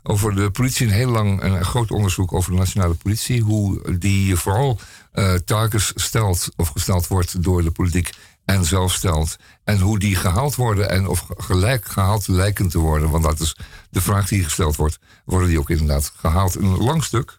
over 0.02 0.35
de 0.35 0.50
politie 0.50 0.87
een 0.87 0.92
heel 0.92 1.11
lang 1.11 1.42
een 1.42 1.64
groot 1.64 1.90
onderzoek 1.90 2.32
over 2.32 2.50
de 2.50 2.59
nationale 2.59 2.94
politie. 2.94 3.40
Hoe 3.40 3.99
die 3.99 4.37
vooral 4.37 4.78
uh, 5.14 5.35
targets 5.35 5.93
stelt 5.95 6.49
of 6.57 6.69
gesteld 6.69 7.07
wordt 7.07 7.43
door 7.43 7.62
de 7.62 7.71
politiek 7.71 8.11
en 8.45 8.64
zelf 8.64 8.93
stelt. 8.93 9.37
En 9.64 9.79
hoe 9.79 9.99
die 9.99 10.17
gehaald 10.17 10.55
worden 10.55 10.90
en 10.90 11.07
of 11.07 11.26
gelijk 11.37 11.87
gehaald 11.87 12.29
lijken 12.29 12.69
te 12.69 12.79
worden. 12.79 13.11
Want 13.11 13.25
dat 13.25 13.40
is 13.40 13.57
de 13.90 14.00
vraag 14.00 14.29
die 14.29 14.45
gesteld 14.45 14.76
wordt. 14.76 14.99
Worden 15.25 15.49
die 15.49 15.59
ook 15.59 15.71
inderdaad 15.71 16.12
gehaald? 16.17 16.55
Een 16.55 16.76
lang 16.76 17.05
stuk, 17.05 17.38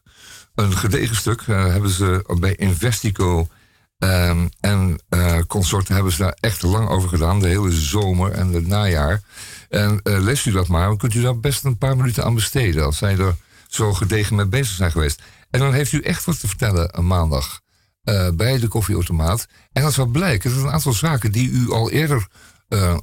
een 0.55 0.77
gedegen 0.77 1.15
stuk, 1.15 1.41
uh, 1.41 1.65
hebben 1.65 1.89
ze 1.89 2.35
bij 2.39 2.55
Investico 2.55 3.47
um, 4.03 4.49
en 4.59 5.01
uh, 5.09 5.39
consorten 5.47 5.93
hebben 5.93 6.11
ze 6.11 6.21
daar 6.21 6.37
echt 6.39 6.61
lang 6.61 6.89
over 6.89 7.09
gedaan. 7.09 7.39
De 7.39 7.47
hele 7.47 7.71
zomer 7.71 8.31
en 8.31 8.47
het 8.53 8.67
najaar. 8.67 9.21
En 9.69 9.99
uh, 10.03 10.19
leest 10.19 10.45
u 10.45 10.51
dat 10.51 10.67
maar, 10.67 10.87
dan 10.87 10.97
kunt 10.97 11.13
u 11.13 11.21
daar 11.21 11.39
best 11.39 11.63
een 11.63 11.77
paar 11.77 11.97
minuten 11.97 12.23
aan 12.23 12.35
besteden. 12.35 12.85
Als 12.85 12.97
zij 12.97 13.17
er 13.17 13.35
zo 13.67 13.93
gedegen 13.93 14.35
mee 14.35 14.45
bezig 14.45 14.75
zijn 14.75 14.91
geweest. 14.91 15.21
En 15.51 15.59
dan 15.59 15.73
heeft 15.73 15.91
u 15.91 15.99
echt 15.99 16.25
wat 16.25 16.39
te 16.39 16.47
vertellen 16.47 16.97
een 16.97 17.07
maandag 17.07 17.61
uh, 18.03 18.29
bij 18.29 18.59
de 18.59 18.67
koffieautomaat. 18.67 19.47
En 19.71 19.83
dat 19.83 19.93
zal 19.93 20.05
blijken 20.05 20.53
dat 20.53 20.63
een 20.63 20.71
aantal 20.71 20.93
zaken 20.93 21.31
die 21.31 21.49
u 21.49 21.71
al 21.71 21.89
eerder 21.89 22.27
uh, 22.69 22.97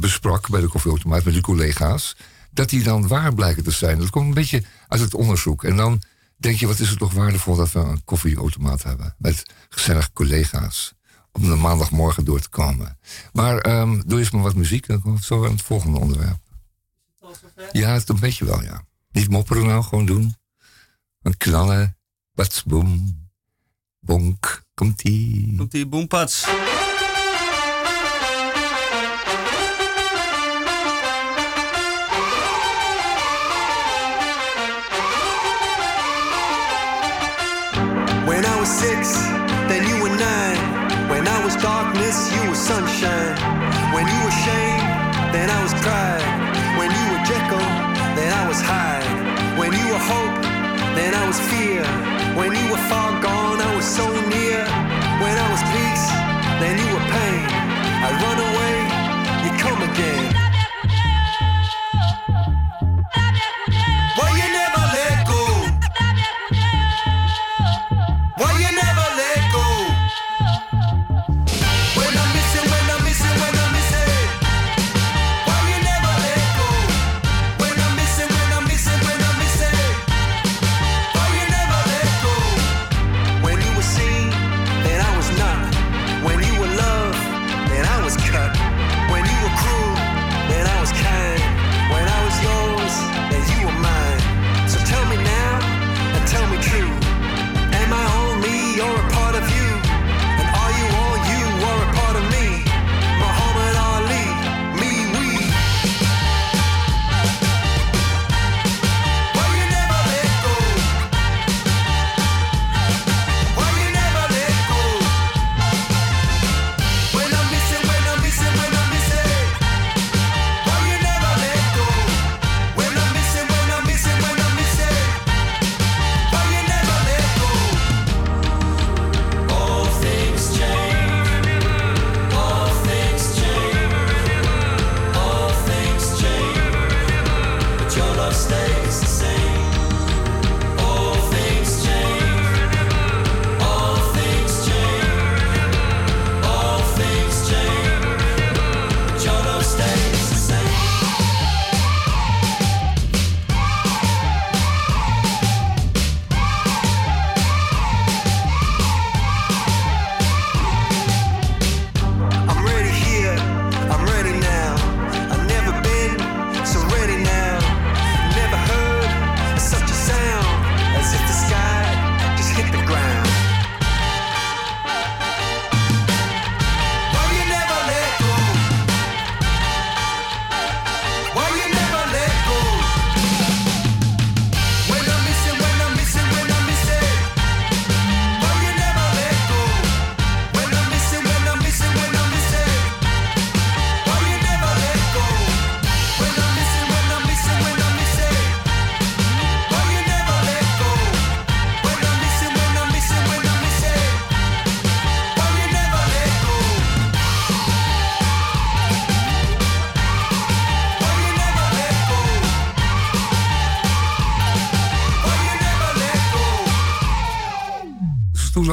besprak 0.00 0.48
bij 0.48 0.60
de 0.60 0.68
koffieautomaat 0.68 1.24
met 1.24 1.34
uw 1.34 1.40
collega's, 1.40 2.16
dat 2.50 2.68
die 2.68 2.82
dan 2.82 3.08
waar 3.08 3.34
blijken 3.34 3.62
te 3.64 3.70
zijn. 3.70 3.98
Dat 3.98 4.10
komt 4.10 4.26
een 4.26 4.34
beetje 4.34 4.64
uit 4.88 5.00
het 5.00 5.14
onderzoek. 5.14 5.64
En 5.64 5.76
dan 5.76 6.02
denk 6.36 6.58
je, 6.58 6.66
wat 6.66 6.78
is 6.78 6.88
het 6.88 6.98
toch 6.98 7.12
waardevol 7.12 7.56
dat 7.56 7.72
we 7.72 7.78
een 7.78 8.04
koffieautomaat 8.04 8.82
hebben 8.82 9.14
met 9.18 9.42
gezellige 9.68 10.12
collega's 10.12 10.92
om 11.32 11.42
de 11.42 11.54
maandagmorgen 11.54 12.24
door 12.24 12.40
te 12.40 12.48
komen. 12.48 12.98
Maar 13.32 13.80
um, 13.80 14.02
doe 14.06 14.18
eens 14.18 14.30
maar 14.30 14.42
wat 14.42 14.54
muziek, 14.54 14.86
dan 14.86 15.00
komt 15.00 15.24
zo 15.24 15.44
aan 15.44 15.50
het 15.50 15.62
volgende 15.62 15.98
onderwerp. 15.98 16.38
Ja, 17.72 17.92
het 17.92 18.08
een 18.08 18.20
beetje 18.20 18.44
wel, 18.44 18.62
ja. 18.62 18.84
Niet 19.10 19.28
mopperen 19.28 19.66
nou, 19.66 19.82
gewoon 19.82 20.06
doen. 20.06 20.34
Een 21.22 21.36
knallen, 21.36 21.96
pats, 22.34 22.62
boom, 22.64 23.28
bonk, 24.00 24.62
komt-ie. 24.74 25.56
Komt-ie, 25.56 25.86
boom, 25.86 26.06
pats. 26.06 26.44
When 38.24 38.44
I 38.44 38.56
was 38.58 38.68
six, 38.68 39.12
then 39.68 39.86
you 39.86 40.00
were 40.02 40.16
nine. 40.16 40.58
When 41.10 41.28
I 41.28 41.44
was 41.44 41.54
darkness, 41.56 42.32
you 42.32 42.48
were 42.48 42.56
sunshine. 42.56 43.36
When 43.92 44.06
you 44.06 44.20
were 44.24 44.36
shame, 44.46 44.80
then 45.32 45.50
I 45.50 45.62
was 45.62 45.74
pride. 45.84 46.24
When 46.78 46.90
you 46.90 47.04
were 47.12 47.24
Jekyll, 47.28 47.68
then 48.16 48.32
I 48.32 48.48
was 48.48 48.60
Hyde. 48.62 49.58
When 49.58 49.72
you 49.72 49.86
were 49.92 50.04
hope, 50.12 50.39
then 50.96 51.14
I 51.14 51.26
was 51.26 51.38
fear. 51.52 51.82
When 52.38 52.50
you 52.54 52.66
were 52.70 52.84
far 52.90 53.10
gone, 53.20 53.60
I 53.60 53.74
was 53.76 53.84
so 53.84 54.06
near. 54.34 54.62
When 55.22 55.36
I 55.44 55.46
was 55.54 55.62
peace, 55.74 56.06
then 56.60 56.74
you 56.80 56.88
were 56.94 57.06
pain. 57.16 57.46
I'd 58.04 58.16
run 58.24 58.38
away, 58.48 58.76
you 59.44 59.50
come 59.64 59.80
again. 59.90 60.49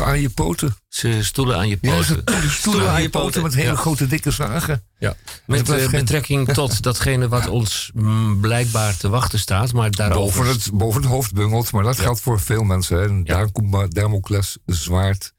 Aan 0.08 0.22
je 0.22 0.30
poten. 0.30 0.76
Ze 0.88 1.24
stoelen 1.24 1.58
aan 1.58 1.68
je 1.68 1.78
Ja, 1.82 1.92
poten. 1.96 2.24
ze 2.42 2.50
stoelen 2.50 2.90
aan 2.90 3.02
je 3.02 3.10
poten 3.10 3.42
met 3.42 3.54
hele 3.56 3.70
Ja. 3.70 3.76
grote 3.76 4.08
dikke 4.08 4.32
zagen. 4.32 4.84
Ja. 5.00 5.16
Met 5.46 5.70
eh, 5.70 5.76
geen- 5.78 5.92
betrekking 5.92 6.48
tot 6.54 6.82
datgene 6.84 7.28
wat 7.28 7.48
ons 7.48 7.92
mm, 7.94 8.42
blijkbaar 8.42 8.98
te 8.98 9.10
wachten 9.10 9.40
staat. 9.40 9.74
Maar 9.74 9.92
daarover... 9.92 10.44
Boven 10.44 10.54
het, 10.54 10.70
boven 10.74 11.02
het 11.02 11.10
hoofd 11.12 11.34
bungelt, 11.34 11.72
maar 11.72 11.84
dat 11.84 12.00
geldt 12.00 12.22
voor 12.22 12.40
veel 12.40 12.64
mensen. 12.64 12.98
Hè. 12.98 13.06
En 13.08 13.24
daar 13.24 13.52
komt 13.52 13.72
maar 13.72 13.90
Damocles 13.90 14.58
zwaard. 14.66 15.36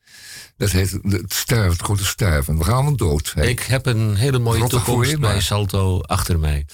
Dat 0.56 0.70
heet 0.70 0.98
het 1.02 1.32
sterven, 1.34 1.70
het 1.70 1.82
grote 1.82 2.04
sterven. 2.04 2.58
We 2.58 2.64
gaan 2.64 2.96
dood. 2.96 3.32
hè. 3.34 3.46
Ik 3.46 3.60
heb 3.60 3.86
een 3.86 4.14
hele 4.14 4.38
mooie 4.38 4.66
toekomst 4.66 5.18
bij 5.18 5.40
Salto 5.40 6.00
achter 6.00 6.38
mij. 6.38 6.66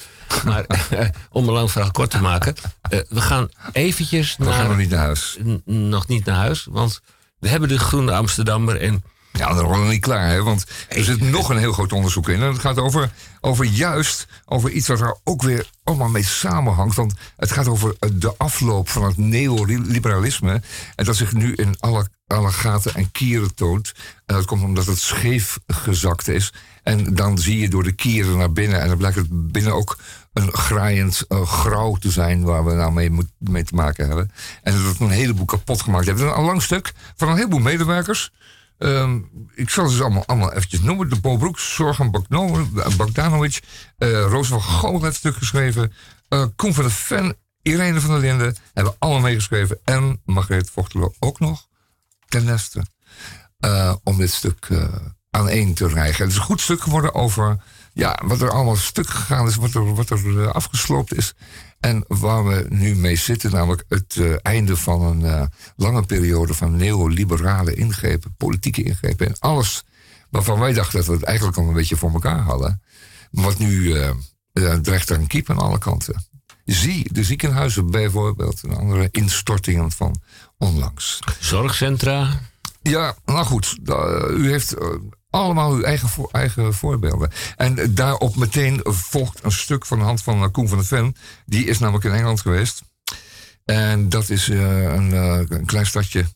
Maar 0.45 0.67
om 1.31 1.47
een 1.49 1.55
lang 1.55 1.71
verhaal 1.71 1.91
kort 1.91 2.11
te 2.11 2.21
maken. 2.21 2.55
eh, 2.83 2.99
we 3.09 3.21
gaan 3.21 3.49
eventjes 3.73 4.37
We 4.37 4.45
naar... 4.45 4.53
gaan 4.55 4.69
nog 4.69 4.77
niet 4.77 4.91
naar 4.91 5.05
huis. 5.05 5.39
nog 5.65 6.07
niet 6.09 6.25
naar 6.25 6.37
huis. 6.37 6.67
Want 6.71 7.01
we 7.45 7.51
hebben 7.51 7.69
de 7.69 7.79
Groene 7.79 8.13
Amsterdammer. 8.13 8.81
En 8.81 9.03
Ja, 9.33 9.47
dan 9.47 9.55
worden 9.55 9.73
we 9.73 9.79
nog 9.79 9.89
niet 9.89 10.01
klaar, 10.01 10.29
hè? 10.29 10.43
want 10.43 10.65
er 10.89 11.05
zit 11.05 11.21
nog 11.21 11.49
een 11.49 11.59
heel 11.59 11.73
groot 11.73 11.93
onderzoek 11.93 12.29
in. 12.29 12.43
En 12.43 12.49
het 12.53 12.59
gaat 12.59 12.79
over, 12.79 13.11
over 13.41 13.65
juist 13.65 14.27
over 14.45 14.71
iets 14.71 14.89
wat 14.89 15.01
er 15.01 15.17
ook 15.25 15.43
weer 15.43 15.71
allemaal 15.83 16.09
mee 16.09 16.25
samenhangt. 16.25 16.97
Want 16.97 17.15
het 17.37 17.53
gaat 17.53 17.69
over 17.69 17.95
eh, 17.99 18.11
de 18.13 18.35
afloop 18.37 18.89
van 18.89 19.05
het 19.05 19.17
neoliberalisme. 19.17 20.63
En 20.97 21.05
dat 21.05 21.17
zich 21.17 21.33
nu 21.33 21.55
in 21.55 21.77
alle, 21.79 22.09
alle 22.27 22.51
gaten 22.53 22.95
en 22.95 23.11
kieren 23.11 23.55
toont. 23.55 23.93
En 24.27 24.35
dat 24.35 24.45
komt 24.45 24.63
omdat 24.63 24.87
het 24.87 24.99
scheef 24.99 25.59
gezakt 25.67 26.29
is. 26.29 26.53
En 26.83 27.15
dan 27.15 27.39
zie 27.39 27.59
je 27.59 27.69
door 27.69 27.83
de 27.83 27.93
kieren 27.93 28.39
naar 28.39 28.53
binnen. 28.53 28.81
En 28.81 28.89
dan 28.89 28.97
blijkt 28.99 29.17
het 29.17 29.53
binnen 29.53 29.75
ook 29.75 29.99
graaiend 30.35 31.25
eh, 31.29 31.47
grauw 31.47 31.94
te 31.97 32.11
zijn 32.11 32.42
waar 32.42 32.64
we 32.64 32.73
nou 32.73 32.92
mee, 32.92 33.11
mee 33.38 33.64
te 33.64 33.75
maken 33.75 34.07
hebben. 34.07 34.31
En 34.62 34.73
dat 34.73 34.83
het 34.83 35.01
een 35.01 35.11
heleboel 35.11 35.44
kapot 35.44 35.83
gemaakt 35.83 36.07
heeft. 36.07 36.20
Een 36.20 36.44
lang 36.44 36.62
stuk 36.62 36.92
van 37.16 37.29
een 37.29 37.37
heleboel 37.37 37.59
medewerkers. 37.61 38.33
Ehm, 38.79 39.18
ik 39.55 39.70
zal 39.70 39.88
ze 39.88 40.03
allemaal, 40.03 40.27
allemaal 40.27 40.53
eventjes 40.53 40.81
noemen. 40.81 41.09
De 41.11 41.20
Paul 41.20 41.37
Broeks, 41.37 41.75
Zorgen 41.75 42.11
Bogdano- 42.11 42.68
Bogdanovic, 42.97 43.61
eh 43.99 44.09
Roos 44.11 44.49
van 44.49 44.62
Gogh 44.62 45.03
heeft 45.05 45.16
stuk 45.16 45.37
geschreven. 45.37 45.92
eh 46.29 46.44
Koen 46.57 46.75
van 46.75 46.83
der 46.85 46.92
Ven, 46.92 47.37
Irene 47.62 48.01
van 48.01 48.11
der 48.11 48.20
Linden 48.20 48.57
hebben 48.75 48.94
allemaal 48.99 49.20
meegeschreven. 49.23 49.79
En 49.85 50.20
Margreet 50.25 50.70
Vochtelo 50.70 51.14
ook 51.18 51.40
nog 51.40 51.66
ten 52.29 52.44
neste. 52.44 52.85
eh, 53.59 53.94
om 54.03 54.16
dit 54.16 54.31
stuk 54.33 54.68
aan 55.31 55.49
één 55.49 55.75
te 55.75 55.88
rijgen. 55.88 56.23
Het 56.23 56.33
is 56.33 56.38
een 56.38 56.44
goed 56.44 56.61
stuk 56.61 56.81
geworden 56.81 57.14
over 57.14 57.57
ja, 57.95 58.21
wat 58.25 58.41
er 58.41 58.51
allemaal 58.51 58.77
stuk 58.77 59.09
gegaan 59.09 59.47
is, 59.47 59.57
wat 59.57 59.75
er, 59.75 59.95
wat 59.95 60.11
er 60.11 60.43
eh, 60.43 60.49
afgesloopt 60.49 61.15
is. 61.17 61.35
En 61.81 62.05
waar 62.09 62.47
we 62.47 62.67
nu 62.69 62.95
mee 62.95 63.17
zitten, 63.17 63.51
namelijk 63.51 63.85
het 63.89 64.17
eh, 64.17 64.35
einde 64.43 64.77
van 64.77 65.03
een 65.03 65.25
eh, 65.25 65.47
lange 65.77 66.03
periode 66.03 66.55
van 66.55 66.77
neoliberale 66.77 67.75
ingrepen, 67.75 68.35
politieke 68.37 68.83
ingrepen 68.83 69.27
en 69.27 69.37
alles 69.39 69.85
waarvan 70.31 70.59
wij 70.59 70.73
dachten 70.73 70.99
dat 70.99 71.07
we 71.07 71.13
het 71.13 71.23
eigenlijk 71.23 71.57
al 71.57 71.69
een 71.69 71.75
beetje 71.75 71.97
voor 71.97 72.13
elkaar 72.13 72.41
hadden. 72.41 72.83
Wat 73.31 73.59
nu 73.59 73.97
dreigt 74.83 75.11
er 75.11 75.19
een 75.19 75.27
kiep 75.27 75.51
aan 75.51 75.59
alle 75.59 75.79
kanten. 75.79 76.27
Zie 76.65 77.13
de 77.13 77.25
ziekenhuizen 77.25 77.91
bijvoorbeeld 77.91 78.63
en 78.63 78.77
andere 78.77 79.09
instortingen 79.11 79.91
van 79.91 80.21
onlangs. 80.59 81.19
zorgcentra. 81.41 82.41
Ja, 82.83 83.17
nou 83.25 83.45
goed. 83.45 83.77
u 84.31 84.51
heeft 84.51 84.75
allemaal 85.40 85.73
uw 85.73 85.83
eigen, 85.83 86.29
eigen 86.33 86.75
voorbeelden. 86.75 87.31
En 87.57 87.94
daarop 87.94 88.37
meteen 88.37 88.81
volgt 88.83 89.44
een 89.44 89.53
stuk 89.53 89.87
van 89.87 89.99
de 89.99 90.05
hand 90.05 90.23
van 90.23 90.42
eh, 90.42 90.51
Koen 90.51 90.68
van 90.68 90.79
der 90.79 90.87
Ven. 90.87 91.16
Die 91.47 91.66
is 91.66 91.79
namelijk 91.79 92.05
in 92.05 92.12
Engeland 92.12 92.40
geweest. 92.40 92.83
En 93.64 94.09
dat 94.09 94.29
is 94.29 94.49
eh, 94.49 94.83
een, 94.83 95.12
eh, 95.12 95.40
een 95.49 95.66
klein 95.66 95.87
stadje. 95.87 96.27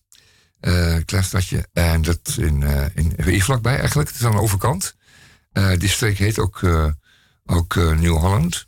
eh, 0.61 0.97
klein 1.05 1.25
stadje. 1.25 1.69
En 1.73 2.03
dat 2.03 2.37
in, 2.39 2.63
in, 2.95 3.15
hier 3.25 3.45
vlakbij 3.45 3.79
eigenlijk. 3.79 4.09
Het 4.09 4.19
is 4.19 4.25
aan 4.25 4.33
de 4.33 4.41
overkant. 4.41 4.97
Die 5.79 5.89
streek 5.89 6.19
heet 6.19 6.39
ook, 6.39 6.61
ook 7.45 7.75
New 7.75 8.17
Holland. 8.17 8.67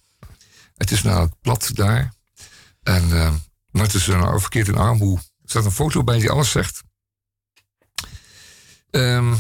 Het 0.75 0.91
is 0.91 1.03
namelijk 1.03 1.35
plat 1.41 1.71
daar. 1.75 2.13
En, 2.83 3.09
maar 3.71 3.83
het 3.83 3.95
is 3.95 4.07
een 4.07 4.41
verkeerd 4.41 4.69
in 4.69 4.77
armoe. 4.77 5.17
Er 5.19 5.51
staat 5.51 5.65
een 5.65 5.71
foto 5.71 6.05
bij 6.05 6.19
die 6.19 6.31
alles 6.31 6.51
zegt. 6.51 6.83
Ehm, 8.91 9.35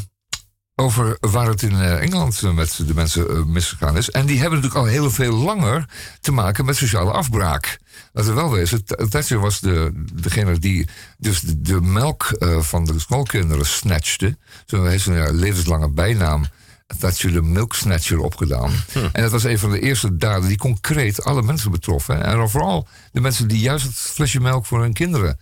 over 0.80 1.16
waar 1.20 1.46
het 1.46 1.62
in 1.62 1.72
eh, 1.72 2.02
Engeland 2.02 2.42
eh, 2.42 2.52
met 2.52 2.80
de 2.86 2.94
mensen 2.94 3.30
eh, 3.30 3.44
misgegaan 3.44 3.96
is. 3.96 4.10
En 4.10 4.26
die 4.26 4.40
hebben 4.40 4.58
natuurlijk 4.60 4.86
al 4.86 4.92
heel 4.92 5.10
veel 5.10 5.32
langer 5.32 5.88
te 6.20 6.32
maken 6.32 6.64
met 6.64 6.76
sociale 6.76 7.10
afbraak. 7.10 7.78
Laten 8.12 8.34
we 8.34 8.40
wel 8.40 8.50
wezen, 8.50 8.84
Th- 8.84 9.10
Thatcher 9.10 9.38
was 9.38 9.60
de, 9.60 10.04
degene 10.12 10.58
die 10.58 10.88
dus 11.18 11.40
de, 11.40 11.60
de 11.60 11.80
melk 11.80 12.28
van 12.58 12.84
de 12.84 12.98
schoolkinderen 12.98 13.66
snatchte. 13.66 14.38
Zo 14.66 14.84
heeft 14.84 15.04
ze 15.04 15.12
een 15.12 15.34
levenslange 15.34 15.90
bijnaam. 15.90 16.44
Thatcher 16.98 17.32
de 17.32 17.42
Milk 17.42 17.74
Snatcher 17.74 18.18
opgedaan. 18.18 18.72
En 19.12 19.22
dat 19.22 19.30
was 19.30 19.44
een 19.44 19.58
van 19.58 19.70
de 19.70 19.80
eerste 19.80 20.16
daden 20.16 20.48
die 20.48 20.58
concreet 20.58 21.24
alle 21.24 21.42
mensen 21.42 21.70
betroffen. 21.70 22.24
En 22.24 22.50
vooral 22.50 22.88
de 23.12 23.20
mensen 23.20 23.48
die 23.48 23.60
juist 23.60 23.86
het 23.86 23.94
flesje 23.94 24.40
melk 24.40 24.66
voor 24.66 24.80
hun 24.80 24.92
kinderen 24.92 25.38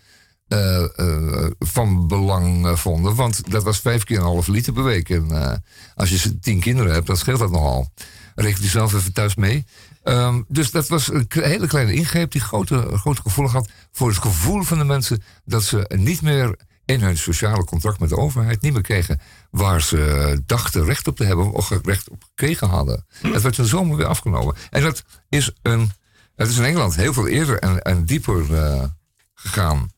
eh, 0.49 0.83
eh, 0.95 1.51
van 1.59 2.07
belang 2.07 2.65
eh, 2.65 2.75
vonden. 2.75 3.15
Want 3.15 3.51
dat 3.51 3.63
was 3.63 3.79
vijf 3.79 4.03
keer 4.03 4.17
een 4.17 4.23
half 4.23 4.47
liter 4.47 4.73
per 4.73 4.83
week. 4.83 5.09
En 5.09 5.61
als 5.95 6.09
je 6.09 6.39
tien 6.39 6.59
kinderen 6.59 6.93
hebt, 6.93 7.07
dan 7.07 7.17
scheelt 7.17 7.39
dat 7.39 7.51
nogal. 7.51 7.91
Reken 8.35 8.61
je 8.61 8.67
zelf 8.67 8.93
even 8.93 9.13
thuis 9.13 9.35
mee. 9.35 9.65
Ehm, 10.03 10.41
dus 10.47 10.71
dat 10.71 10.87
was 10.87 11.11
een 11.11 11.27
hele 11.29 11.67
kleine 11.67 11.93
ingreep 11.93 12.31
die 12.31 12.41
grote, 12.41 12.87
gevoelig 13.03 13.51
had 13.51 13.69
voor 13.91 14.07
het 14.07 14.17
gevoel 14.17 14.63
van 14.63 14.77
de 14.77 14.83
mensen 14.83 15.23
dat 15.45 15.63
ze 15.63 15.91
niet 15.95 16.21
meer 16.21 16.59
in 16.85 17.01
hun 17.01 17.17
sociale 17.17 17.63
contract 17.63 17.99
met 17.99 18.09
de 18.09 18.17
overheid 18.17 18.61
niet 18.61 18.73
meer 18.73 18.81
kregen 18.81 19.19
waar 19.51 19.81
ze 19.81 20.41
dachten 20.45 20.85
recht 20.85 21.07
op 21.07 21.15
te 21.15 21.23
hebben 21.23 21.51
of 21.51 21.69
recht 21.83 22.09
op 22.09 22.23
gekregen 22.23 22.67
hadden. 22.67 23.05
Dat 23.21 23.41
werd 23.41 23.57
er 23.57 23.67
zomaar 23.67 23.97
weer 23.97 24.05
afgenomen. 24.05 24.55
En 24.69 24.81
dat 24.81 25.03
is, 25.29 25.51
een, 25.61 25.91
dat 26.35 26.47
is 26.47 26.57
in 26.57 26.63
Engeland 26.63 26.95
heel 26.95 27.13
veel 27.13 27.27
eerder 27.27 27.59
en, 27.59 27.81
en 27.81 28.05
dieper 28.05 28.45
gegaan 29.33 29.89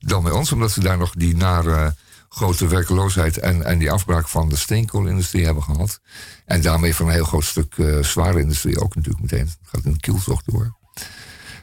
dan 0.00 0.22
bij 0.22 0.32
ons, 0.32 0.52
omdat 0.52 0.70
ze 0.70 0.80
daar 0.80 0.98
nog 0.98 1.14
die 1.14 1.36
nare 1.36 1.94
grote 2.28 2.66
werkeloosheid 2.66 3.38
en, 3.38 3.64
en 3.64 3.78
die 3.78 3.90
afbraak 3.90 4.28
van 4.28 4.48
de 4.48 4.56
steenkoolindustrie 4.56 5.44
hebben 5.44 5.62
gehad. 5.62 6.00
En 6.44 6.60
daarmee 6.60 6.94
van 6.94 7.06
een 7.06 7.12
heel 7.12 7.24
groot 7.24 7.44
stuk 7.44 7.74
eh, 7.78 8.02
zware 8.02 8.40
industrie 8.40 8.80
ook 8.80 8.94
natuurlijk 8.94 9.22
meteen. 9.22 9.46
Het 9.46 9.58
gaat 9.62 9.84
in 9.84 9.92
de 9.92 10.00
kielzocht 10.00 10.50
door. 10.52 10.78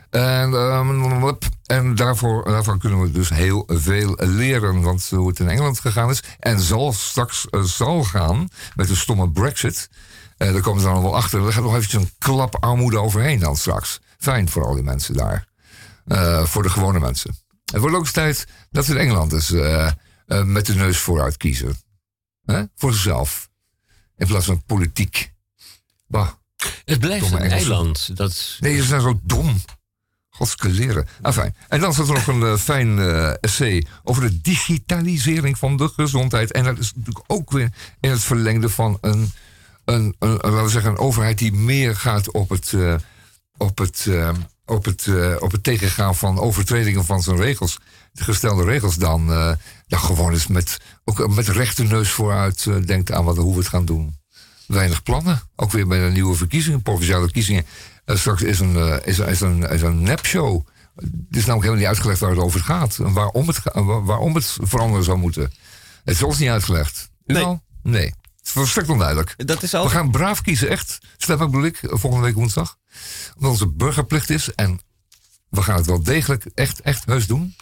En, 0.10 0.54
ehm, 0.54 1.34
en 1.66 1.96
daarvoor, 1.96 2.46
daarvan 2.46 2.80
kunnen 2.80 3.02
we 3.02 3.12
dus 3.12 3.30
heel 3.30 3.64
veel 3.68 4.14
leren. 4.18 4.82
Want 4.82 5.10
hoe 5.10 5.28
het 5.28 5.40
in 5.40 5.50
Engeland 5.50 5.80
gegaan 5.80 6.10
is. 6.10 6.24
En 6.40 6.60
zal 6.60 6.94
straks 6.94 7.50
eh, 7.50 7.62
zal 7.62 8.04
gaan 8.04 8.50
met 8.76 8.88
de 8.88 8.96
stomme 8.96 9.30
Brexit. 9.30 9.90
eh 10.38 10.52
daar 10.52 10.62
komen 10.62 10.82
ze 10.82 10.88
dan 10.88 11.02
wel 11.02 11.16
achter. 11.16 11.46
Er 11.46 11.54
gaat 11.54 11.64
nog 11.64 11.76
eventjes 11.76 12.02
een 12.02 12.12
klap 12.18 12.56
armoede 12.60 13.00
overheen 13.00 13.40
dan 13.40 13.56
straks. 13.56 14.00
Fijn 14.18 14.50
voor 14.50 14.66
al 14.66 14.74
die 14.74 14.84
mensen 14.84 15.14
daar. 15.14 15.48
Eh, 16.06 16.44
voor 16.44 16.64
de 16.64 16.70
gewone 16.70 17.00
mensen. 17.00 17.36
Het 17.72 17.82
wordt 17.82 17.96
ook 17.96 18.08
tijd 18.08 18.48
dat 18.72 18.86
ze 18.86 18.92
in 18.92 18.98
Engeland 18.98 19.30
dus 19.30 19.50
met 20.46 20.66
de 20.66 20.76
neus 20.76 20.98
vooruit 20.98 21.38
kiezen. 21.38 21.78
Voor 22.76 22.94
zichzelf. 22.94 23.50
In 24.18 24.28
plaats 24.28 24.46
van 24.46 24.64
politiek. 24.66 25.34
Bah. 26.08 26.30
Het 26.86 27.00
blijft 27.00 27.32
een 27.32 27.38
eiland. 27.38 28.18
Dat, 28.18 28.58
Nee, 28.60 28.76
ze 28.76 28.84
zijn 28.84 29.02
zo 29.02 29.20
dom. 29.24 29.62
Godskeleren. 30.30 31.08
Enfin. 31.22 31.56
En 31.68 31.80
dan 31.80 31.94
zat 31.94 32.08
er 32.08 32.14
nog 32.14 32.28
een 32.28 32.44
eh, 32.44 32.58
fijn 32.58 33.00
essay 33.40 33.86
over 34.04 34.22
de 34.22 34.42
digitalisering 34.42 35.58
van 35.58 35.78
de 35.78 35.88
gezondheid. 35.88 36.52
En 36.52 36.64
dat 36.64 36.78
is 36.78 36.94
natuurlijk 36.96 37.26
ook 37.28 37.52
weer 37.52 37.72
in 38.00 38.10
het 38.10 38.24
verlengde 38.24 38.70
van 38.70 38.98
een, 39.02 39.32
een, 39.86 40.16
een, 40.20 40.30
een, 40.30 40.38
laten 40.52 40.64
we 40.64 40.70
zeggen, 40.70 40.92
een 40.92 40.98
overheid 40.98 41.38
die 41.38 41.54
meer 41.54 41.96
gaat 41.96 42.32
op 42.32 42.50
het, 42.50 42.74
op 43.58 43.78
het, 43.78 44.08
op 44.68 44.86
het, 44.86 45.08
eh, 45.08 45.36
op 45.40 45.52
het 45.52 45.64
tegengaan 45.64 46.16
van 46.16 46.40
overtredingen 46.40 47.06
van 47.06 47.22
zijn 47.22 47.38
regels. 47.38 47.80
De 48.12 48.24
gestelde 48.24 48.64
regels 48.64 48.96
dan, 48.96 49.32
eh, 49.32 49.52
dan 49.88 50.00
gewoon 50.00 50.32
eens 50.32 50.48
met, 50.48 50.78
ook 51.06 51.36
met 51.36 51.48
rechte 51.48 51.84
neus 51.84 52.10
vooruit 52.10 52.66
eh, 52.68 52.76
denkt 52.86 53.12
aan 53.12 53.26
wat, 53.26 53.38
hoe 53.38 53.54
we 53.54 53.60
het 53.60 53.68
gaan 53.68 53.86
doen 53.86 54.16
weinig 54.68 55.04
plannen. 55.04 55.42
Ook 55.56 55.72
weer 55.72 55.88
bij 55.88 56.00
de 56.06 56.12
nieuwe 56.12 56.36
verkiezingen, 56.36 56.82
provinciale 56.82 57.24
verkiezingen. 57.24 57.66
Straks 58.06 58.42
is 58.42 58.60
een, 58.60 59.06
is, 59.06 59.20
is 59.20 59.42
een, 59.42 59.70
is 59.70 59.82
een 59.82 60.02
nepshow. 60.02 60.68
Het 60.96 61.06
is 61.10 61.46
namelijk 61.46 61.48
helemaal 61.48 61.76
niet 61.76 61.86
uitgelegd 61.86 62.20
waar 62.20 62.30
het 62.30 62.40
over 62.40 62.60
gaat. 62.60 62.98
En 62.98 63.14
waarom 63.14 63.48
het, 63.48 63.60
waarom 64.04 64.36
het 64.36 64.58
veranderen 64.62 65.04
zou 65.04 65.18
moeten. 65.18 65.44
Het 66.04 66.16
is 66.16 66.24
ons 66.24 66.38
niet 66.38 66.50
uitgelegd. 66.50 67.10
Nee. 67.26 67.44
wel? 67.44 67.62
Nee. 67.84 68.06
Het 68.06 68.46
is 68.46 68.52
volstrekt 68.52 68.90
onduidelijk. 68.90 69.48
Dat 69.48 69.64
is 69.64 69.72
We 69.72 69.78
altijd... 69.78 69.96
gaan 69.96 70.12
braaf 70.12 70.42
kiezen, 70.42 70.70
echt. 70.70 71.00
Bedoel 71.28 71.66
ik, 71.66 71.80
volgende 71.82 72.26
week 72.26 72.36
woensdag. 72.36 72.78
Omdat 73.36 73.52
onze 73.52 73.68
burgerplicht 73.68 74.30
is. 74.30 74.54
En 74.56 74.80
we 75.50 75.62
gaan 75.62 75.76
het 75.76 75.86
wel 75.86 76.04
degelijk 76.04 76.46
echt, 76.56 76.82
echt 76.82 77.06
heus 77.06 77.28
doen. 77.28 77.56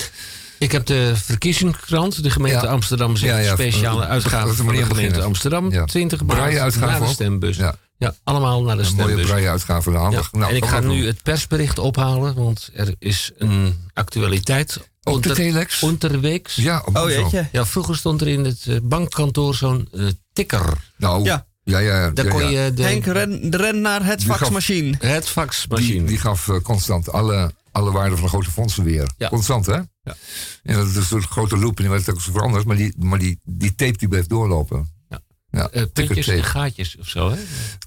ik 0.57 0.71
heb 0.71 0.85
de 0.85 1.13
verkiezingskrant. 1.15 2.23
De 2.23 2.29
gemeente 2.29 2.65
Ja. 2.65 2.71
Amsterdam 2.71 3.15
zegt 3.15 3.33
Ja, 3.33 3.39
ja, 3.39 3.53
speciale 3.53 4.05
uitgave 4.05 4.53
van 4.53 4.65
de 4.65 4.71
gemeente 4.71 4.93
beginnen. 4.93 5.23
Amsterdam. 5.23 5.71
Ja. 5.71 5.85
20 5.85 6.25
Braille 6.25 6.59
maart 6.59 6.79
naar 6.79 6.99
de 6.99 7.07
stembus. 7.07 7.57
Ja. 7.57 7.75
Ja. 7.97 8.15
allemaal 8.23 8.63
naar 8.63 8.77
de 8.77 8.83
Een 8.83 8.93
mooie 8.95 9.03
stembus. 9.07 9.25
braille 9.25 9.49
uitgave. 9.49 9.91
Ja, 9.91 9.97
handig. 9.97 10.31
Nou, 10.31 10.49
en 10.49 10.55
ik 10.55 10.65
ga 10.65 10.79
nu 10.79 11.05
het 11.05 11.23
persbericht 11.23 11.79
ophalen, 11.79 12.35
want 12.35 12.69
er 12.73 12.95
is 12.99 13.31
een 13.37 13.89
actualiteit 13.93 14.77
Op 14.77 14.83
de 15.03 15.11
Onder- 15.11 15.35
telex? 15.35 15.81
Onderweeks. 15.81 16.55
Ja, 16.55 16.81
op 16.85 16.97
Oh 16.97 17.09
jeetje. 17.09 17.47
Ja, 17.51 17.65
vroeger 17.65 17.95
stond 17.95 18.21
er 18.21 18.27
in 18.27 18.43
het 18.45 18.65
eh, 18.67 18.75
bankkantoor 18.83 19.55
zo'n 19.55 19.87
eh, 19.93 20.05
tikker. 20.33 20.73
Nou, 20.97 21.23
ja. 21.23 21.45
Ja. 21.67 21.79
Ja, 21.79 21.99
ja, 22.03 22.09
Daar 22.09 22.25
ja, 22.25 22.31
kon 22.31 22.49
ja. 22.49 22.63
je 22.63 22.73
de, 22.73 22.83
Henk, 22.83 23.05
ren, 23.05 23.55
ren 23.55 23.81
naar 23.81 24.05
het 24.05 24.19
Die 24.19 24.27
gaf- 24.27 24.37
faxmachine. 24.37 24.97
het 24.99 25.23
Die, 25.23 25.31
faxmachine. 25.31 26.07
die 26.07 26.17
gaf 26.17 26.47
eh, 26.49 26.59
constant 26.61 27.09
alle, 27.11 27.51
alle 27.71 27.91
waarden 27.91 28.13
van 28.17 28.23
de 28.23 28.29
grote 28.31 28.51
fondsen 28.51 28.83
weer. 28.83 29.09
Ja. 29.17 29.29
Constant, 29.29 29.65
hè? 29.65 29.73
Ja. 30.03 30.15
En 30.63 30.75
dat 30.75 30.87
is 30.87 31.11
een 31.11 31.21
grote 31.21 31.57
loop 31.57 31.77
en 31.77 31.83
die 31.83 31.91
werd 31.91 32.09
ook 32.09 32.21
zo 32.21 32.31
veranderd. 32.31 32.65
Maar 32.65 32.75
die, 32.75 32.93
maar 32.99 33.19
die, 33.19 33.39
die 33.43 33.75
tape 33.75 33.97
die 33.97 34.07
bleef 34.07 34.27
doorlopen. 34.27 34.93
Ja. 35.09 35.19
Ja, 35.49 35.67
puntjes 35.67 35.83
en 35.83 35.91
tickertape. 35.93 36.43
gaatjes 36.43 36.97
of 36.97 37.07
zo, 37.07 37.29
hè? 37.31 37.37